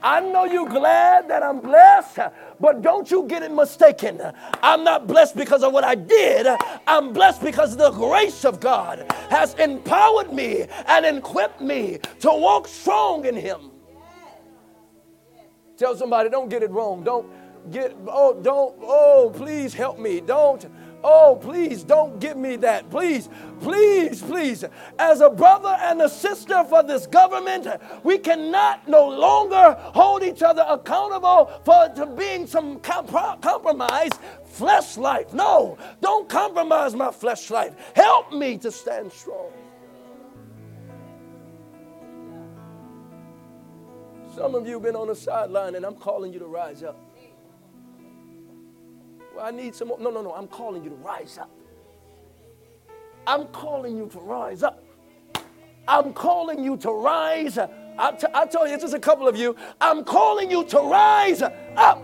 I 0.00 0.20
know 0.20 0.44
you're 0.44 0.68
glad 0.68 1.28
that 1.28 1.42
I'm 1.42 1.58
blessed, 1.58 2.18
but 2.60 2.82
don't 2.82 3.10
you 3.10 3.26
get 3.26 3.42
it 3.42 3.52
mistaken. 3.52 4.20
I'm 4.62 4.84
not 4.84 5.08
blessed 5.08 5.36
because 5.36 5.64
of 5.64 5.72
what 5.72 5.82
I 5.82 5.96
did. 5.96 6.46
I'm 6.86 7.12
blessed 7.12 7.42
because 7.42 7.76
the 7.76 7.90
grace 7.90 8.44
of 8.44 8.60
God 8.60 9.12
has 9.28 9.54
empowered 9.54 10.32
me 10.32 10.66
and 10.86 11.04
equipped 11.04 11.60
me 11.60 11.98
to 12.20 12.28
walk 12.28 12.68
strong 12.68 13.24
in 13.24 13.34
Him. 13.34 13.72
Tell 15.76 15.96
somebody, 15.96 16.30
don't 16.30 16.48
get 16.48 16.62
it 16.62 16.70
wrong. 16.70 17.02
Don't 17.02 17.26
get, 17.72 17.96
oh, 18.06 18.40
don't, 18.40 18.76
oh, 18.80 19.32
please 19.34 19.74
help 19.74 19.98
me. 19.98 20.20
Don't 20.20 20.64
Oh, 21.04 21.38
please 21.40 21.84
don't 21.84 22.18
give 22.18 22.36
me 22.36 22.56
that. 22.56 22.90
Please, 22.90 23.28
please, 23.60 24.20
please. 24.20 24.64
As 24.98 25.20
a 25.20 25.30
brother 25.30 25.76
and 25.80 26.02
a 26.02 26.08
sister 26.08 26.64
for 26.64 26.82
this 26.82 27.06
government, 27.06 27.68
we 28.02 28.18
cannot 28.18 28.88
no 28.88 29.08
longer 29.08 29.76
hold 29.78 30.22
each 30.24 30.42
other 30.42 30.64
accountable 30.68 31.52
for 31.64 31.88
to 31.94 32.06
being 32.06 32.46
some 32.46 32.80
comp- 32.80 33.42
compromise 33.42 34.10
flesh 34.44 34.96
life. 34.96 35.32
No, 35.32 35.78
don't 36.00 36.28
compromise 36.28 36.94
my 36.94 37.12
flesh 37.12 37.50
life. 37.50 37.74
Help 37.94 38.32
me 38.32 38.58
to 38.58 38.72
stand 38.72 39.12
strong. 39.12 39.52
Some 44.34 44.54
of 44.54 44.66
you 44.66 44.74
have 44.74 44.82
been 44.82 44.96
on 44.96 45.08
the 45.08 45.16
sideline, 45.16 45.74
and 45.74 45.84
I'm 45.84 45.96
calling 45.96 46.32
you 46.32 46.38
to 46.40 46.46
rise 46.46 46.82
up. 46.82 47.07
I 49.40 49.50
need 49.50 49.74
some 49.74 49.88
more. 49.88 49.98
No, 49.98 50.10
no, 50.10 50.22
no. 50.22 50.32
I'm 50.34 50.48
calling 50.48 50.84
you 50.84 50.90
to 50.90 50.96
rise 50.96 51.38
up. 51.38 51.50
I'm 53.26 53.46
calling 53.48 53.96
you 53.96 54.08
to 54.08 54.20
rise 54.20 54.62
up. 54.62 54.82
I'm 55.86 56.12
calling 56.12 56.62
you 56.62 56.76
to 56.78 56.90
rise. 56.90 57.58
Up. 57.58 57.72
I, 57.98 58.12
t- 58.12 58.26
I 58.34 58.46
tell 58.46 58.66
you, 58.66 58.74
it's 58.74 58.82
just 58.84 58.94
a 58.94 59.00
couple 59.00 59.28
of 59.28 59.36
you. 59.36 59.56
I'm 59.80 60.04
calling 60.04 60.50
you 60.50 60.64
to 60.64 60.78
rise 60.78 61.42
up. 61.42 62.02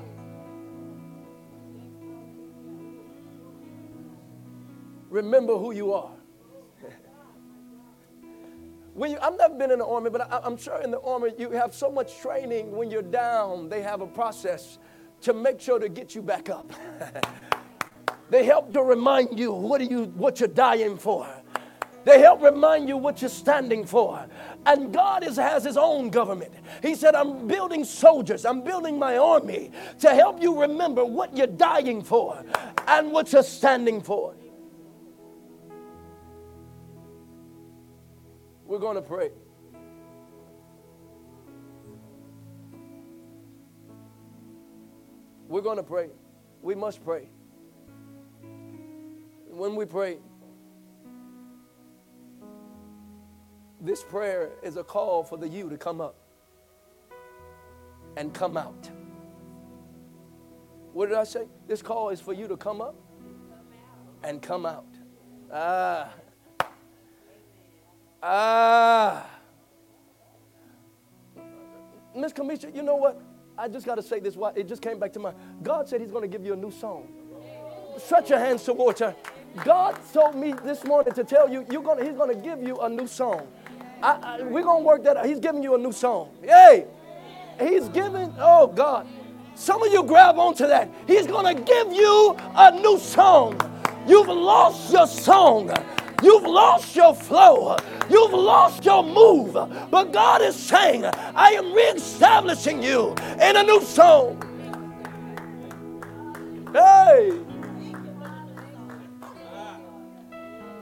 Remember 5.10 5.56
who 5.56 5.72
you 5.72 5.92
are. 5.92 6.10
When 8.94 9.10
you, 9.12 9.18
I've 9.20 9.36
never 9.36 9.54
been 9.54 9.70
in 9.72 9.80
the 9.80 9.86
army, 9.86 10.10
but 10.10 10.22
I, 10.32 10.40
I'm 10.44 10.56
sure 10.56 10.80
in 10.82 10.90
the 10.92 11.00
army 11.00 11.32
you 11.38 11.50
have 11.50 11.74
so 11.74 11.90
much 11.90 12.18
training. 12.20 12.76
When 12.76 12.90
you're 12.90 13.02
down, 13.02 13.68
they 13.68 13.82
have 13.82 14.00
a 14.00 14.06
process 14.06 14.78
to 15.22 15.32
make 15.32 15.60
sure 15.60 15.78
to 15.78 15.88
get 15.88 16.14
you 16.14 16.22
back 16.22 16.50
up. 16.50 16.72
they 18.30 18.44
help 18.44 18.72
to 18.72 18.82
remind 18.82 19.38
you 19.38 19.52
what 19.52 19.80
are 19.80 19.84
you 19.84 20.04
what 20.16 20.40
you're 20.40 20.48
dying 20.48 20.96
for. 20.96 21.26
They 22.04 22.20
help 22.20 22.42
remind 22.42 22.88
you 22.88 22.96
what 22.96 23.22
you're 23.22 23.30
standing 23.30 23.86
for. 23.86 24.26
And 24.66 24.92
God 24.92 25.24
is, 25.24 25.36
has 25.36 25.64
His 25.64 25.76
own 25.76 26.10
government. 26.10 26.52
He 26.82 26.94
said, 26.94 27.14
I'm 27.14 27.46
building 27.46 27.84
soldiers, 27.84 28.44
I'm 28.44 28.62
building 28.62 28.98
my 28.98 29.16
army 29.16 29.70
to 30.00 30.14
help 30.14 30.42
you 30.42 30.60
remember 30.60 31.04
what 31.04 31.36
you're 31.36 31.46
dying 31.46 32.02
for 32.02 32.42
and 32.86 33.10
what 33.10 33.32
you're 33.32 33.42
standing 33.42 34.00
for. 34.00 34.34
We're 38.66 38.78
going 38.78 38.96
to 38.96 39.02
pray. 39.02 39.30
We're 45.54 45.60
going 45.60 45.76
to 45.76 45.84
pray. 45.84 46.08
We 46.62 46.74
must 46.74 47.04
pray. 47.04 47.28
When 49.52 49.76
we 49.76 49.84
pray, 49.84 50.18
this 53.80 54.02
prayer 54.02 54.50
is 54.64 54.76
a 54.76 54.82
call 54.82 55.22
for 55.22 55.38
the 55.38 55.46
you 55.46 55.70
to 55.70 55.76
come 55.76 56.00
up 56.00 56.16
and 58.16 58.34
come 58.34 58.56
out. 58.56 58.90
What 60.92 61.10
did 61.10 61.18
I 61.18 61.22
say? 61.22 61.46
This 61.68 61.82
call 61.82 62.08
is 62.08 62.20
for 62.20 62.32
you 62.32 62.48
to 62.48 62.56
come 62.56 62.80
up 62.80 62.96
and 64.24 64.42
come 64.42 64.66
out. 64.66 64.88
Ah. 65.52 66.12
Ah. 68.20 69.24
Miss 72.12 72.32
Kamisha, 72.32 72.74
you 72.74 72.82
know 72.82 72.96
what? 72.96 73.22
I 73.56 73.68
just 73.68 73.86
got 73.86 73.96
to 73.96 74.02
say 74.02 74.20
this. 74.20 74.36
Why 74.36 74.52
it 74.56 74.68
just 74.68 74.82
came 74.82 74.98
back 74.98 75.12
to 75.14 75.18
mind. 75.20 75.36
God 75.62 75.88
said 75.88 76.00
He's 76.00 76.10
going 76.10 76.22
to 76.22 76.28
give 76.28 76.44
you 76.44 76.52
a 76.54 76.56
new 76.56 76.70
song. 76.70 77.08
Stretch 77.98 78.30
your 78.30 78.38
hands 78.38 78.64
towards 78.64 79.00
her. 79.00 79.14
God 79.64 79.96
told 80.12 80.34
me 80.34 80.52
this 80.64 80.84
morning 80.84 81.14
to 81.14 81.22
tell 81.22 81.48
you, 81.48 81.64
you're 81.70 81.82
gonna, 81.82 82.04
He's 82.04 82.16
going 82.16 82.34
to 82.34 82.42
give 82.42 82.62
you 82.62 82.78
a 82.80 82.88
new 82.88 83.06
song. 83.06 83.46
I, 84.02 84.38
I, 84.40 84.42
we're 84.42 84.64
going 84.64 84.82
to 84.82 84.86
work 84.86 85.04
that 85.04 85.16
out. 85.16 85.26
He's 85.26 85.38
giving 85.38 85.62
you 85.62 85.74
a 85.74 85.78
new 85.78 85.92
song. 85.92 86.30
Hey, 86.42 86.86
He's 87.60 87.88
giving, 87.88 88.34
oh 88.38 88.66
God. 88.66 89.06
Some 89.54 89.82
of 89.84 89.92
you 89.92 90.02
grab 90.02 90.36
onto 90.36 90.66
that. 90.66 90.90
He's 91.06 91.28
going 91.28 91.56
to 91.56 91.62
give 91.62 91.92
you 91.92 92.36
a 92.56 92.72
new 92.72 92.98
song. 92.98 93.60
You've 94.06 94.26
lost 94.26 94.92
your 94.92 95.06
song. 95.06 95.72
You've 96.24 96.44
lost 96.44 96.96
your 96.96 97.14
flow. 97.14 97.76
You've 98.08 98.32
lost 98.32 98.82
your 98.82 99.04
move. 99.04 99.52
But 99.90 100.10
God 100.10 100.40
is 100.40 100.56
saying, 100.56 101.04
I 101.04 101.50
am 101.50 101.74
reestablishing 101.74 102.82
you 102.82 103.14
in 103.42 103.56
a 103.56 103.62
new 103.62 103.82
song. 103.82 104.40
Hey. 106.72 107.32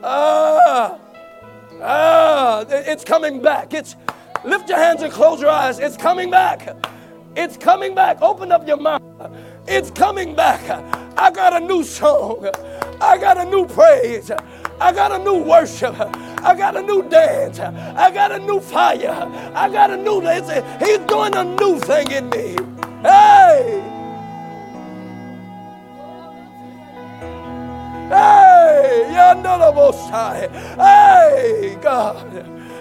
Ah. 0.05 0.99
Ah. 1.83 2.65
It's 2.69 3.03
coming 3.03 3.43
back. 3.43 3.75
It's 3.75 3.97
lift 4.45 4.69
your 4.69 4.79
hands 4.79 5.03
and 5.03 5.13
close 5.13 5.41
your 5.41 5.51
eyes. 5.51 5.81
It's 5.81 5.97
coming 5.97 6.31
back. 6.31 6.69
It's 7.35 7.57
coming 7.57 7.97
back. 7.97 8.23
Open 8.23 8.53
up 8.53 8.69
your 8.69 8.77
mouth. 8.77 9.03
It's 9.67 9.91
coming 9.91 10.37
back. 10.37 10.63
I 11.19 11.33
got 11.33 11.61
a 11.61 11.67
new 11.67 11.83
song. 11.83 12.49
I 13.03 13.19
got 13.19 13.37
a 13.37 13.45
new 13.45 13.67
praise. 13.67 14.31
I 14.81 14.93
got 14.93 15.13
a 15.13 15.19
new 15.19 15.43
worship. 15.43 15.95
I 15.99 16.55
got 16.57 16.77
a 16.77 16.83
new 16.83 17.03
dance. 17.09 17.59
I 17.59 18.11
got 18.11 18.33
a 18.33 18.39
new 18.39 18.61
fire. 18.61 19.29
I 19.55 19.69
got 19.69 19.91
a 19.91 19.97
new. 19.97 20.21
He's 20.21 20.99
doing 20.99 21.35
a 21.35 21.45
new 21.45 21.79
thing 21.81 22.11
in 22.13 22.31
me. 22.31 22.57
Hey! 23.03 23.83
Hey! 28.09 28.73
High. 30.13 30.47
Hey, 30.77 31.79
God! 31.81 32.31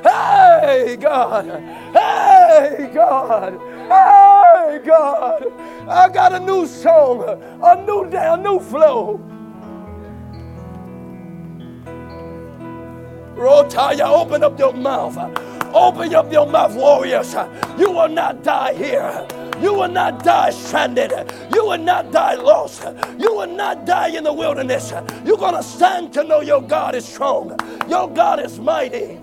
Hey, 0.03 0.97
God! 0.97 1.45
Hey, 1.93 2.91
God! 2.93 3.53
Hey, 3.87 4.81
God! 4.85 5.53
I 5.87 6.09
got 6.09 6.33
a 6.33 6.39
new 6.41 6.67
song, 6.67 7.23
a 7.63 7.85
new 7.85 8.09
day, 8.09 8.27
a 8.27 8.35
new 8.35 8.59
flow. 8.59 9.19
Rotaya, 13.41 14.07
open 14.07 14.43
up 14.43 14.59
your 14.59 14.73
mouth. 14.73 15.17
Open 15.73 16.13
up 16.13 16.31
your 16.31 16.45
mouth, 16.45 16.75
warriors. 16.75 17.33
You 17.77 17.91
will 17.91 18.09
not 18.09 18.43
die 18.43 18.73
here. 18.73 19.27
You 19.59 19.73
will 19.73 19.87
not 19.87 20.23
die 20.23 20.51
stranded. 20.51 21.11
You 21.53 21.65
will 21.65 21.77
not 21.77 22.11
die 22.11 22.35
lost. 22.35 22.83
You 23.17 23.33
will 23.33 23.47
not 23.47 23.85
die 23.85 24.09
in 24.09 24.23
the 24.23 24.33
wilderness. 24.33 24.91
You're 25.25 25.37
going 25.37 25.55
to 25.55 25.63
stand 25.63 26.13
to 26.13 26.23
know 26.23 26.41
your 26.41 26.61
God 26.61 26.93
is 26.93 27.05
strong. 27.05 27.57
Your 27.89 28.09
God 28.09 28.39
is 28.39 28.59
mighty. 28.59 29.19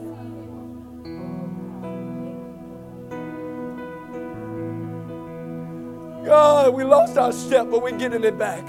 God, 6.24 6.74
we 6.74 6.84
lost 6.84 7.16
our 7.16 7.32
step, 7.32 7.70
but 7.70 7.82
we're 7.82 7.96
getting 7.96 8.24
it 8.24 8.36
back. 8.38 8.66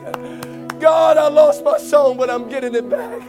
God, 0.79 1.17
I 1.17 1.27
lost 1.27 1.63
my 1.63 1.77
song, 1.77 2.17
but 2.17 2.29
I'm 2.29 2.47
getting 2.49 2.75
it 2.75 2.89
back. 2.89 3.21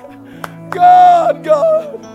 God, 0.70 1.44
God. 1.44 2.06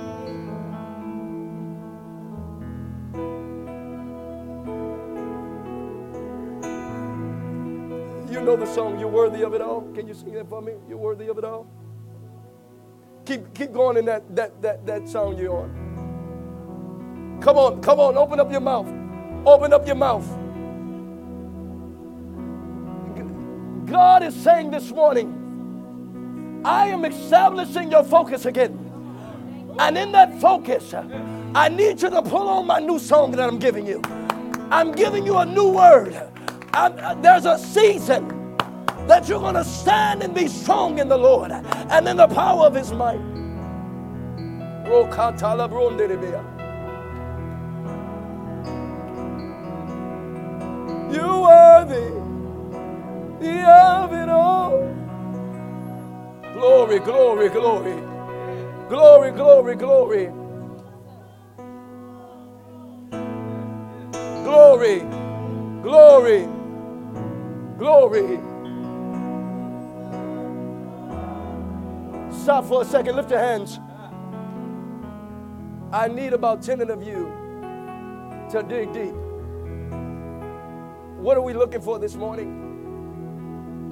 You 8.31 8.41
know 8.41 8.55
the 8.55 8.65
song, 8.65 8.99
You're 8.99 9.09
Worthy 9.09 9.43
of 9.43 9.53
It 9.53 9.61
All. 9.61 9.81
Can 9.93 10.07
you 10.07 10.13
sing 10.13 10.33
that 10.33 10.49
for 10.49 10.61
me? 10.61 10.73
You're 10.87 10.97
worthy 10.97 11.27
of 11.27 11.37
it 11.37 11.43
all. 11.43 11.67
Keep, 13.25 13.53
keep 13.53 13.73
going 13.73 13.97
in 13.97 14.05
that, 14.05 14.35
that, 14.35 14.61
that, 14.61 14.85
that 14.85 15.09
song 15.09 15.37
you're 15.37 15.57
on. 15.57 17.39
Come 17.41 17.57
on, 17.57 17.81
come 17.81 17.99
on, 17.99 18.17
open 18.17 18.39
up 18.39 18.51
your 18.51 18.61
mouth. 18.61 18.87
Open 19.45 19.73
up 19.73 19.85
your 19.85 19.95
mouth. 19.95 20.27
God 23.85 24.23
is 24.23 24.35
saying 24.35 24.71
this 24.71 24.91
morning, 24.91 25.44
I 26.65 26.87
am 26.87 27.05
establishing 27.05 27.91
your 27.91 28.03
focus 28.03 28.45
again. 28.45 28.73
And 29.77 29.95
in 29.95 30.11
that 30.13 30.41
focus, 30.41 30.95
I 31.53 31.69
need 31.69 32.01
you 32.01 32.09
to 32.09 32.23
pull 32.23 32.49
on 32.49 32.65
my 32.65 32.79
new 32.79 32.97
song 32.97 33.31
that 33.31 33.47
I'm 33.47 33.59
giving 33.59 33.85
you. 33.85 34.01
I'm 34.71 34.91
giving 34.91 35.27
you 35.27 35.37
a 35.37 35.45
new 35.45 35.69
word. 35.69 36.19
I'm, 36.73 36.97
uh, 36.97 37.13
there's 37.21 37.45
a 37.45 37.59
season 37.59 38.57
that 39.07 39.29
you're 39.29 39.39
going 39.39 39.53
to 39.53 39.63
stand 39.63 40.23
and 40.23 40.33
be 40.33 40.47
strong 40.47 40.97
in 40.97 41.07
the 41.07 41.17
Lord 41.17 41.51
and 41.51 42.07
in 42.07 42.17
the 42.17 42.27
power 42.27 42.65
of 42.65 42.73
His 42.73 42.91
might. 42.91 43.21
You 51.13 51.41
worthy 51.41 52.11
of 53.67 54.13
it 54.13 54.29
all. 54.29 55.04
Glory, 56.55 56.99
glory, 56.99 57.49
glory. 57.49 58.01
Glory, 58.87 59.31
glory, 59.31 59.75
glory. 59.75 60.31
Glory, 64.43 64.99
glory, 65.83 66.47
glory. 67.77 68.39
Stop 72.31 72.65
for 72.65 72.83
a 72.83 72.85
second, 72.85 73.17
lift 73.17 73.31
your 73.31 73.39
hands. 73.39 73.79
I 75.91 76.07
need 76.07 76.33
about 76.33 76.61
10 76.61 76.89
of 76.89 77.03
you 77.03 77.31
to 78.51 78.63
dig 78.63 78.93
deep. 78.93 79.15
What 81.17 81.37
are 81.37 81.41
we 81.43 81.53
looking 81.53 81.81
for 81.81 81.99
this 81.99 82.15
morning? 82.15 82.64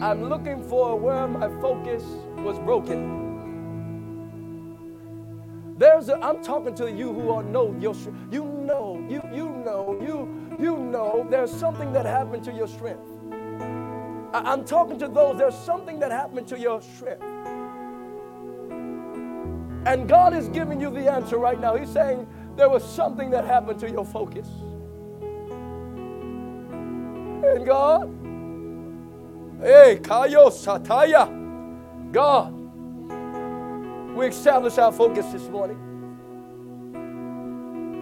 I'm 0.02 0.30
looking 0.30 0.64
for 0.64 0.98
where 0.98 1.28
my 1.28 1.48
focus 1.62 2.04
was 2.38 2.60
broken. 2.60 3.24
There's 5.78 6.10
a, 6.10 6.18
I'm 6.24 6.44
talking 6.44 6.76
to 6.76 6.92
you 6.92 7.12
who 7.12 7.30
are 7.32 7.44
know 7.44 7.76
your 7.80 7.96
you 8.32 8.46
know 8.46 9.06
you 9.10 9.22
you 9.34 9.50
know 9.50 9.98
you 10.02 10.58
you 10.60 10.78
know 10.78 11.26
there's 11.30 11.52
something 11.52 11.92
that 11.94 12.06
happened 12.06 12.44
to 12.46 12.54
your 12.54 12.68
strength. 12.68 13.02
I, 14.34 14.42
I'm 14.46 14.64
talking 14.66 15.00
to 15.00 15.08
those 15.08 15.38
there's 15.38 15.58
something 15.58 16.00
that 16.00 16.12
happened 16.12 16.48
to 16.48 16.60
your 16.60 16.82
strength. 16.82 17.24
And 19.86 20.08
God 20.08 20.34
is 20.34 20.48
giving 20.50 20.80
you 20.80 20.90
the 20.90 21.12
answer 21.12 21.38
right 21.38 21.60
now. 21.60 21.76
He's 21.76 21.90
saying 21.90 22.26
there 22.56 22.70
was 22.70 22.84
something 22.84 23.30
that 23.32 23.46
happened 23.46 23.80
to 23.82 23.90
your 23.90 24.06
focus. 24.06 24.48
And 27.44 27.66
God, 27.66 28.10
Hey, 29.64 29.98
Kayo 30.02 30.52
Sataya. 30.52 31.30
God, 32.12 32.54
we 34.14 34.28
establish 34.28 34.78
our 34.78 34.92
focus 34.92 35.26
this 35.32 35.48
morning. 35.48 35.80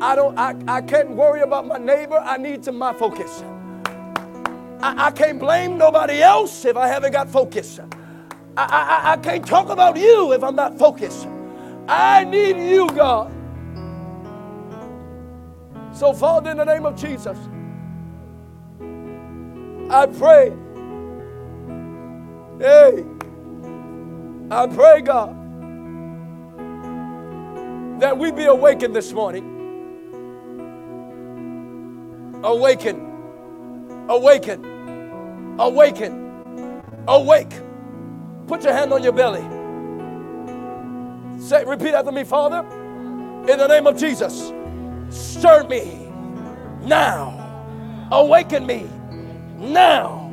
I 0.02 0.16
don't 0.16 0.36
I, 0.40 0.56
I 0.68 0.82
can't 0.82 1.12
worry 1.12 1.42
about 1.42 1.68
my 1.68 1.78
neighbor. 1.78 2.18
I 2.18 2.38
need 2.38 2.64
to 2.64 2.72
my 2.72 2.94
focus. 2.94 3.44
I, 4.82 5.08
I 5.08 5.12
can't 5.12 5.40
blame 5.40 5.78
nobody 5.78 6.24
else 6.24 6.66
if 6.66 6.76
I 6.76 6.88
haven't 6.88 7.12
got 7.12 7.30
focus. 7.30 7.80
I, 8.58 8.64
I, 8.64 9.12
I 9.14 9.18
can't 9.18 9.46
talk 9.46 9.70
about 9.70 9.98
you 9.98 10.34
if 10.34 10.44
I'm 10.44 10.56
not 10.56 10.80
focused. 10.80 11.28
I 11.88 12.24
need 12.24 12.58
you, 12.58 12.88
God. 12.88 13.32
So, 15.94 16.12
Father, 16.14 16.50
in 16.50 16.58
the 16.58 16.66
name 16.66 16.88
of 16.88 16.96
Jesus, 16.96 17.38
I 19.92 20.08
pray. 20.08 20.54
Hey, 22.62 23.04
I 24.52 24.68
pray, 24.68 25.02
God, 25.02 25.36
that 28.00 28.16
we 28.16 28.32
be 28.32 28.46
awakened 28.46 28.96
this 28.96 29.12
morning. 29.14 29.72
Awaken, 32.44 34.06
awaken, 34.08 35.56
awaken, 35.58 36.84
awake. 37.08 37.52
Put 38.46 38.64
your 38.64 38.74
hand 38.74 38.94
on 38.94 39.02
your 39.02 39.14
belly. 39.14 39.42
Say, 41.42 41.66
repeat 41.66 41.96
after 41.96 42.12
me, 42.12 42.24
Father. 42.24 42.60
In 43.52 43.58
the 43.58 43.68
name 43.68 43.88
of 43.88 43.98
Jesus, 43.98 44.54
stir 45.10 45.64
me 45.64 46.12
now. 46.84 47.40
Awaken 48.12 48.68
me 48.68 48.88
now. 49.58 50.32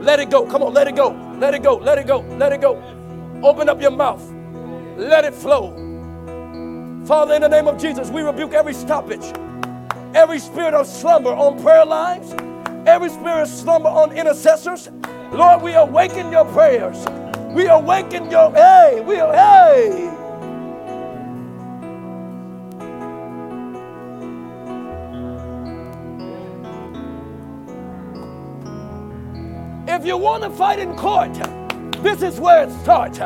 Let 0.00 0.20
it 0.20 0.30
go. 0.30 0.46
Come 0.46 0.62
on, 0.62 0.72
let 0.72 0.86
it 0.86 0.94
go. 0.94 1.23
Let 1.38 1.54
it 1.54 1.62
go. 1.62 1.76
Let 1.76 1.98
it 1.98 2.06
go. 2.06 2.20
Let 2.38 2.52
it 2.52 2.60
go. 2.60 2.82
Open 3.42 3.68
up 3.68 3.80
your 3.80 3.90
mouth. 3.90 4.22
Let 4.96 5.24
it 5.24 5.34
flow. 5.34 5.80
Father, 7.06 7.34
in 7.34 7.42
the 7.42 7.48
name 7.48 7.68
of 7.68 7.78
Jesus, 7.78 8.10
we 8.10 8.22
rebuke 8.22 8.54
every 8.54 8.72
stoppage, 8.74 9.24
every 10.14 10.38
spirit 10.38 10.72
of 10.72 10.86
slumber 10.86 11.30
on 11.30 11.60
prayer 11.62 11.84
lines, 11.84 12.32
every 12.86 13.10
spirit 13.10 13.42
of 13.42 13.48
slumber 13.48 13.90
on 13.90 14.12
intercessors. 14.16 14.88
Lord, 15.32 15.62
we 15.62 15.74
awaken 15.74 16.32
your 16.32 16.46
prayers. 16.46 17.04
We 17.54 17.66
awaken 17.66 18.30
your, 18.30 18.52
hey, 18.52 19.02
we, 19.06 19.16
hey. 19.16 20.13
If 29.94 30.04
you 30.04 30.16
want 30.16 30.42
to 30.42 30.50
fight 30.50 30.80
in 30.80 30.96
court, 30.96 31.32
this 32.02 32.20
is 32.20 32.40
where 32.40 32.64
it 32.64 32.72
starts. 32.82 33.20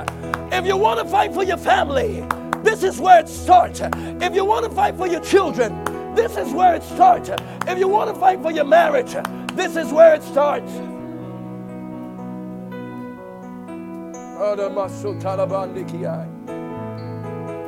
If 0.53 0.67
you 0.67 0.77
want 0.77 1.01
to 1.01 1.07
fight 1.07 1.33
for 1.33 1.43
your 1.43 1.57
family, 1.57 2.23
this 2.63 2.83
is 2.83 3.01
where 3.01 3.21
it 3.21 3.29
starts. 3.29 3.81
If 3.81 4.35
you 4.35 4.45
want 4.45 4.67
to 4.67 4.71
fight 4.71 4.95
for 4.99 5.07
your 5.07 5.23
children, 5.23 5.83
this 6.15 6.37
is 6.37 6.53
where 6.53 6.75
it 6.75 6.83
starts. 6.83 7.31
If 7.67 7.79
you 7.79 7.89
want 7.89 8.13
to 8.13 8.21
fight 8.21 8.43
for 8.43 8.53
your 8.53 8.67
marriage, 8.67 9.17
this 9.55 9.77
is 9.77 9.91
where 9.91 10.15
it 10.15 10.23
starts. 10.23 10.71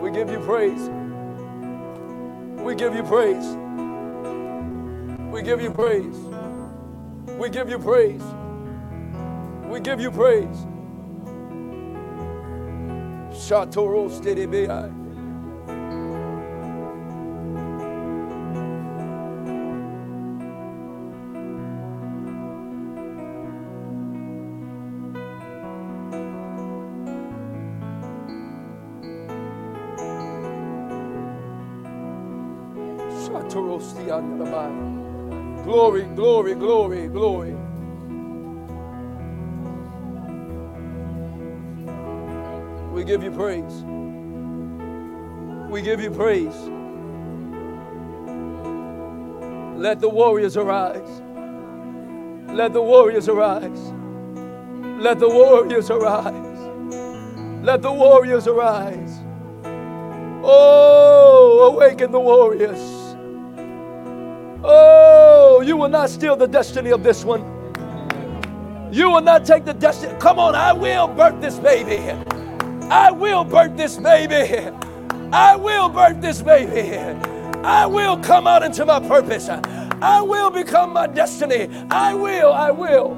We 0.02 0.10
give 0.10 0.30
you 0.30 0.40
praise. 0.40 0.90
We 2.62 2.74
give 2.74 2.94
you 2.94 3.02
praise. 3.02 3.46
We 5.32 5.40
give 5.42 5.62
you 5.62 5.70
praise. 5.70 6.16
We 7.38 7.48
give 7.48 7.70
you 7.70 7.78
praise. 7.78 8.22
We 9.70 9.78
give 9.80 10.00
you 10.00 10.10
praise. 10.10 10.66
Shatoro 13.30 14.10
Stedebei. 14.10 14.92
Glory, 35.64 36.02
glory, 36.16 36.54
glory, 36.54 37.08
glory. 37.08 37.59
We 43.00 43.06
give 43.06 43.22
you 43.22 43.30
praise. 43.30 43.82
We 45.70 45.80
give 45.80 46.02
you 46.02 46.10
praise. 46.10 46.54
Let 49.80 50.00
the 50.00 50.08
warriors 50.10 50.58
arise. 50.58 51.22
Let 52.54 52.74
the 52.74 52.82
warriors 52.82 53.26
arise. 53.26 53.94
Let 55.00 55.18
the 55.18 55.30
warriors 55.30 55.88
arise. 55.88 56.58
Let 57.64 57.80
the 57.80 57.90
warriors 57.90 58.46
arise. 58.46 59.18
Oh, 60.44 61.72
awaken 61.72 62.12
the 62.12 62.20
warriors. 62.20 63.16
Oh, 64.62 65.62
you 65.64 65.78
will 65.78 65.88
not 65.88 66.10
steal 66.10 66.36
the 66.36 66.48
destiny 66.48 66.90
of 66.90 67.02
this 67.02 67.24
one. 67.24 67.40
You 68.92 69.08
will 69.08 69.22
not 69.22 69.46
take 69.46 69.64
the 69.64 69.72
destiny. 69.72 70.12
Come 70.18 70.38
on, 70.38 70.54
I 70.54 70.74
will 70.74 71.08
birth 71.08 71.40
this 71.40 71.58
baby. 71.58 72.14
I 72.90 73.12
will 73.12 73.44
birth 73.44 73.76
this 73.76 73.96
baby. 73.98 74.68
I 75.32 75.56
will 75.56 75.88
birth 75.88 76.20
this 76.20 76.42
baby. 76.42 76.98
I 77.62 77.86
will 77.86 78.18
come 78.18 78.48
out 78.48 78.64
into 78.64 78.84
my 78.84 78.98
purpose. 79.00 79.48
I 79.48 80.22
will 80.22 80.50
become 80.50 80.92
my 80.92 81.06
destiny. 81.06 81.68
I 81.90 82.14
will, 82.14 82.52
I 82.52 82.72
will. 82.72 83.16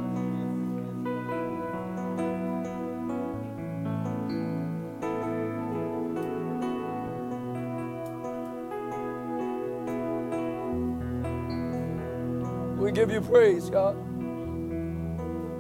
We 12.78 12.93
give 12.93 13.11
you 13.11 13.23
praise, 13.23 13.70
God. 13.70 13.97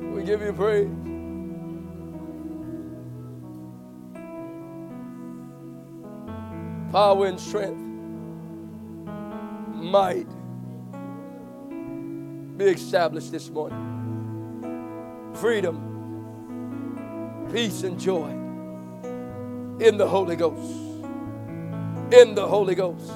We 0.00 0.24
give 0.24 0.42
you 0.42 0.52
praise. 0.52 1.11
Power 6.92 7.26
and 7.26 7.40
strength, 7.40 7.80
might 9.82 10.28
be 12.58 12.66
established 12.66 13.32
this 13.32 13.48
morning. 13.48 13.80
Freedom, 15.32 17.48
peace, 17.50 17.82
and 17.84 17.98
joy 17.98 18.28
in 19.80 19.96
the 19.96 20.06
Holy 20.06 20.36
Ghost. 20.36 20.70
In 22.12 22.34
the 22.34 22.46
Holy 22.46 22.74
Ghost. 22.74 23.10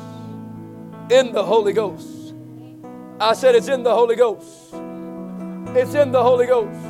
In 1.10 1.32
the 1.32 1.44
Holy 1.44 1.74
Ghost. 1.74 2.32
I 3.20 3.34
said 3.34 3.54
it's 3.54 3.68
in 3.68 3.82
the 3.82 3.94
Holy 3.94 4.16
Ghost. 4.16 4.72
It's 5.76 5.94
in 5.94 6.12
the 6.12 6.22
Holy 6.22 6.46
Ghost. 6.46 6.80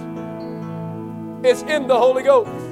It's 1.45 1.63
in 1.63 1.89
the 1.89 1.99
Holy 1.99 2.23
Ghost. 2.23 2.66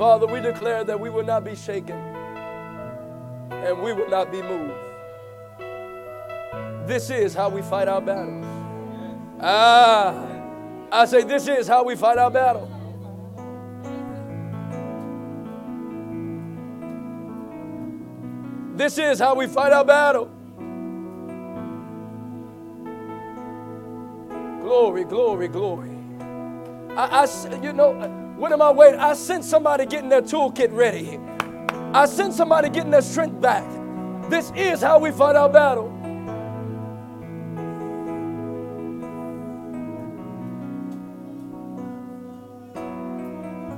Father, 0.00 0.26
we 0.26 0.40
declare 0.40 0.82
that 0.82 0.98
we 0.98 1.10
will 1.10 1.26
not 1.26 1.44
be 1.44 1.54
shaken 1.54 1.94
and 3.50 3.82
we 3.82 3.92
will 3.92 4.08
not 4.08 4.32
be 4.32 4.40
moved. 4.40 4.72
This 6.88 7.10
is 7.10 7.34
how 7.34 7.50
we 7.50 7.60
fight 7.60 7.86
our 7.86 8.00
battles. 8.00 8.46
Ah, 9.38 10.26
I 10.90 11.04
say, 11.04 11.22
this 11.22 11.46
is 11.48 11.68
how 11.68 11.84
we 11.84 11.96
fight 11.96 12.16
our 12.16 12.30
battle. 12.30 12.66
This 18.76 18.96
is 18.96 19.18
how 19.18 19.34
we 19.34 19.46
fight 19.48 19.74
our 19.74 19.84
battle. 19.84 20.30
Glory, 24.62 25.04
glory, 25.04 25.48
glory. 25.48 25.90
I, 26.96 27.26
I, 27.26 27.62
you 27.62 27.74
know, 27.74 28.19
what 28.40 28.52
am 28.52 28.62
I 28.62 28.70
waiting? 28.70 28.98
I 28.98 29.12
sent 29.12 29.44
somebody 29.44 29.84
getting 29.84 30.08
their 30.08 30.22
toolkit 30.22 30.72
ready. 30.72 31.20
I 31.92 32.06
sent 32.06 32.32
somebody 32.32 32.70
getting 32.70 32.90
their 32.90 33.02
strength 33.02 33.38
back. 33.38 33.64
This 34.30 34.50
is 34.56 34.80
how 34.80 34.98
we 34.98 35.10
fight 35.10 35.36
our 35.36 35.50
battle. 35.50 35.88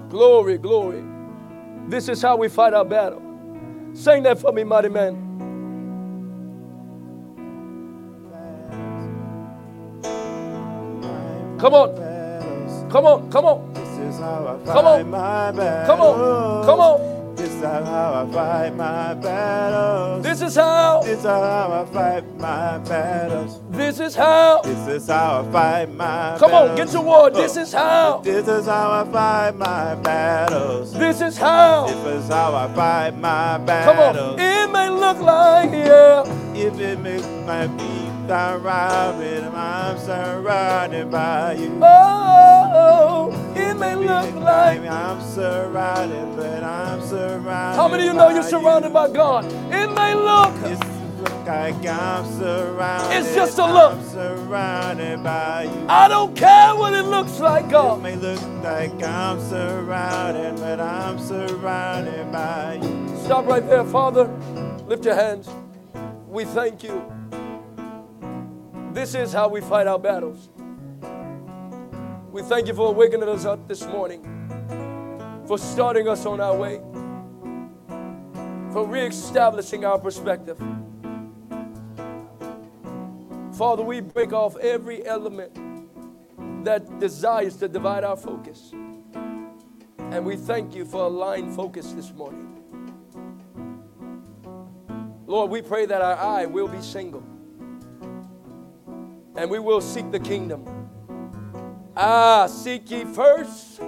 Glory, 0.09 0.59
glory. 0.59 1.02
This 1.89 2.09
is 2.09 2.22
how 2.22 2.36
we 2.36 2.48
fight 2.48 2.72
our 2.72 2.84
battle. 2.84 3.20
Sing 3.94 4.22
that 4.22 4.39
for 4.39 4.52
me, 4.52 4.62
mighty 4.62 4.90
man. 4.90 5.16
Come 11.59 11.74
on. 11.74 12.89
Come 12.90 13.06
on. 13.06 13.30
Come 13.32 13.44
on. 13.44 13.82
Come 14.23 14.47
on. 14.47 14.65
Come 14.66 16.01
on. 16.01 16.65
Come 16.66 16.81
on. 16.81 17.12
This 17.35 17.51
is 17.51 17.62
how 17.62 18.27
I 18.28 18.32
fight 18.32 18.77
my 18.77 19.15
battles. 19.15 20.23
This 20.23 20.43
is 20.43 20.55
how. 20.55 21.01
This 21.03 21.19
is 21.19 21.24
how 21.24 21.73
I 21.73 21.93
fight 21.93 22.39
my 22.39 22.78
battles. 22.78 23.61
This 23.70 23.99
is 24.01 24.15
how. 24.15 24.61
This 24.62 24.89
is 24.89 25.09
how 25.09 25.40
I 25.40 25.53
fight 25.53 25.94
my. 25.94 26.36
Come 26.39 26.51
battles. 26.51 26.70
on, 26.70 26.77
get 26.77 26.93
your 26.93 27.03
word. 27.03 27.35
This 27.35 27.57
is 27.57 27.73
how. 27.73 28.19
This 28.19 28.47
is 28.47 28.66
how 28.66 28.93
I 28.93 29.05
fight 29.11 29.57
my 29.57 29.94
battles. 29.97 30.93
This 30.93 31.20
is 31.20 31.36
how. 31.36 31.86
This 31.86 32.24
is 32.24 32.28
how 32.28 32.55
I 32.55 32.73
fight 32.74 33.19
my 33.19 33.59
battles. 33.59 33.97
Come 33.97 34.31
on. 34.31 34.39
It 34.39 34.70
may 34.70 34.89
look 34.90 35.19
like, 35.19 35.73
yeah. 35.73 36.23
If 36.55 36.78
it 36.78 37.01
makes 37.01 37.27
my 37.47 37.66
feet 37.66 38.03
surrounded, 38.28 39.44
I'm 39.44 39.99
surrounded 39.99 41.11
by 41.11 41.55
you. 41.55 41.81
Oh, 41.82 41.89
it 41.89 42.73
may 42.73 43.11
look 44.03 44.35
like. 44.37 44.81
I'm 44.81 45.20
surrounded, 45.23 46.37
but 46.37 46.62
I'm 46.62 47.01
surrounded. 47.03 47.77
How 47.77 47.89
many 47.89 48.07
of 48.07 48.12
you 48.12 48.19
know 48.19 48.29
you're 48.31 48.43
surrounded 48.43 48.93
by 48.93 49.09
God? 49.11 49.45
It 49.73 49.91
may 49.95 50.15
look. 50.15 50.55
It's 50.70 50.81
like 51.47 51.87
I'm 51.87 52.24
surrounded. 52.39 53.16
It's 53.19 53.35
just 53.35 53.59
a 53.59 53.66
look. 53.66 53.93
I'm 53.95 54.09
surrounded 54.09 55.23
by 55.23 55.65
you. 55.65 55.87
I 55.89 56.09
don't 56.09 56.35
care 56.37 56.74
what 56.74 56.93
it 56.95 57.05
looks 57.05 57.39
like, 57.41 57.66
It 57.66 57.70
God. 57.70 58.03
may 58.03 58.16
look 58.16 58.41
like 58.62 59.03
I'm 59.03 59.41
surrounded, 59.49 60.57
but 60.57 60.81
I'm 60.81 61.19
surrounded 61.19 62.31
by 62.33 62.81
you. 62.83 63.16
Stop 63.24 63.47
right 63.47 63.66
there, 63.69 63.85
Father. 63.85 64.24
Lift 64.87 65.05
your 65.05 65.15
hands. 65.15 65.49
We 66.29 66.45
thank 66.45 66.83
you. 66.83 67.03
This 68.93 69.15
is 69.15 69.33
how 69.33 69.49
we 69.49 69.61
fight 69.61 69.87
our 69.87 69.99
battles. 69.99 70.49
We 72.33 72.41
thank 72.41 72.67
you 72.67 72.73
for 72.73 72.89
awakening 72.89 73.29
us 73.29 73.45
up 73.45 73.69
this 73.69 73.85
morning, 73.85 74.23
for 75.47 75.59
starting 75.59 76.09
us 76.09 76.25
on 76.25 76.41
our 76.41 76.57
way, 76.57 76.81
for 78.73 78.87
reestablishing 78.87 79.85
our 79.85 79.99
perspective. 79.99 80.57
Father, 83.53 83.83
we 83.83 84.01
break 84.01 84.33
off 84.33 84.57
every 84.57 85.05
element 85.05 85.55
that 86.65 86.99
desires 86.99 87.57
to 87.57 87.69
divide 87.69 88.03
our 88.03 88.17
focus. 88.17 88.73
And 89.99 90.25
we 90.25 90.37
thank 90.37 90.75
you 90.75 90.87
for 90.87 91.03
aligned 91.05 91.55
focus 91.55 91.93
this 91.93 92.15
morning. 92.15 92.49
Lord, 95.27 95.51
we 95.51 95.61
pray 95.61 95.85
that 95.85 96.01
our 96.01 96.17
eye 96.17 96.47
will 96.47 96.69
be 96.69 96.81
single 96.81 97.23
and 99.37 99.51
we 99.51 99.59
will 99.59 99.83
seek 99.83 100.11
the 100.11 100.21
kingdom. 100.21 100.83
Ah, 101.94 102.47
seek 102.47 102.90
ye 102.90 103.05
first, 103.05 103.82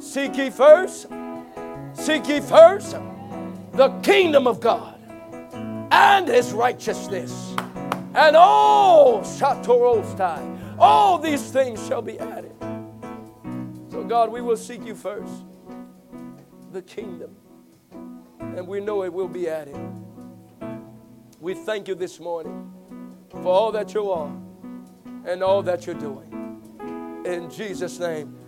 seek 0.00 0.36
ye 0.36 0.50
first, 0.50 1.06
seek 1.94 2.26
ye 2.26 2.40
first 2.40 2.96
the 3.72 3.88
kingdom 4.02 4.48
of 4.48 4.58
God 4.60 4.98
and 5.92 6.26
his 6.26 6.52
righteousness. 6.52 7.54
And 8.14 8.34
all 8.34 9.20
Shatorostai, 9.20 10.78
all 10.80 11.18
these 11.18 11.42
things 11.50 11.86
shall 11.86 12.02
be 12.02 12.18
added. 12.18 12.54
So, 13.90 14.02
God, 14.02 14.32
we 14.32 14.40
will 14.40 14.56
seek 14.56 14.84
you 14.84 14.96
first, 14.96 15.44
the 16.72 16.82
kingdom, 16.82 17.36
and 18.40 18.66
we 18.66 18.80
know 18.80 19.04
it 19.04 19.12
will 19.12 19.28
be 19.28 19.48
added. 19.48 19.78
We 21.40 21.54
thank 21.54 21.86
you 21.86 21.94
this 21.94 22.18
morning 22.18 22.72
for 23.30 23.46
all 23.46 23.70
that 23.72 23.94
you 23.94 24.10
are 24.10 24.34
and 25.24 25.42
all 25.44 25.62
that 25.62 25.86
you're 25.86 25.94
doing. 25.94 26.36
In 27.26 27.50
Jesus' 27.50 27.98
name. 27.98 28.45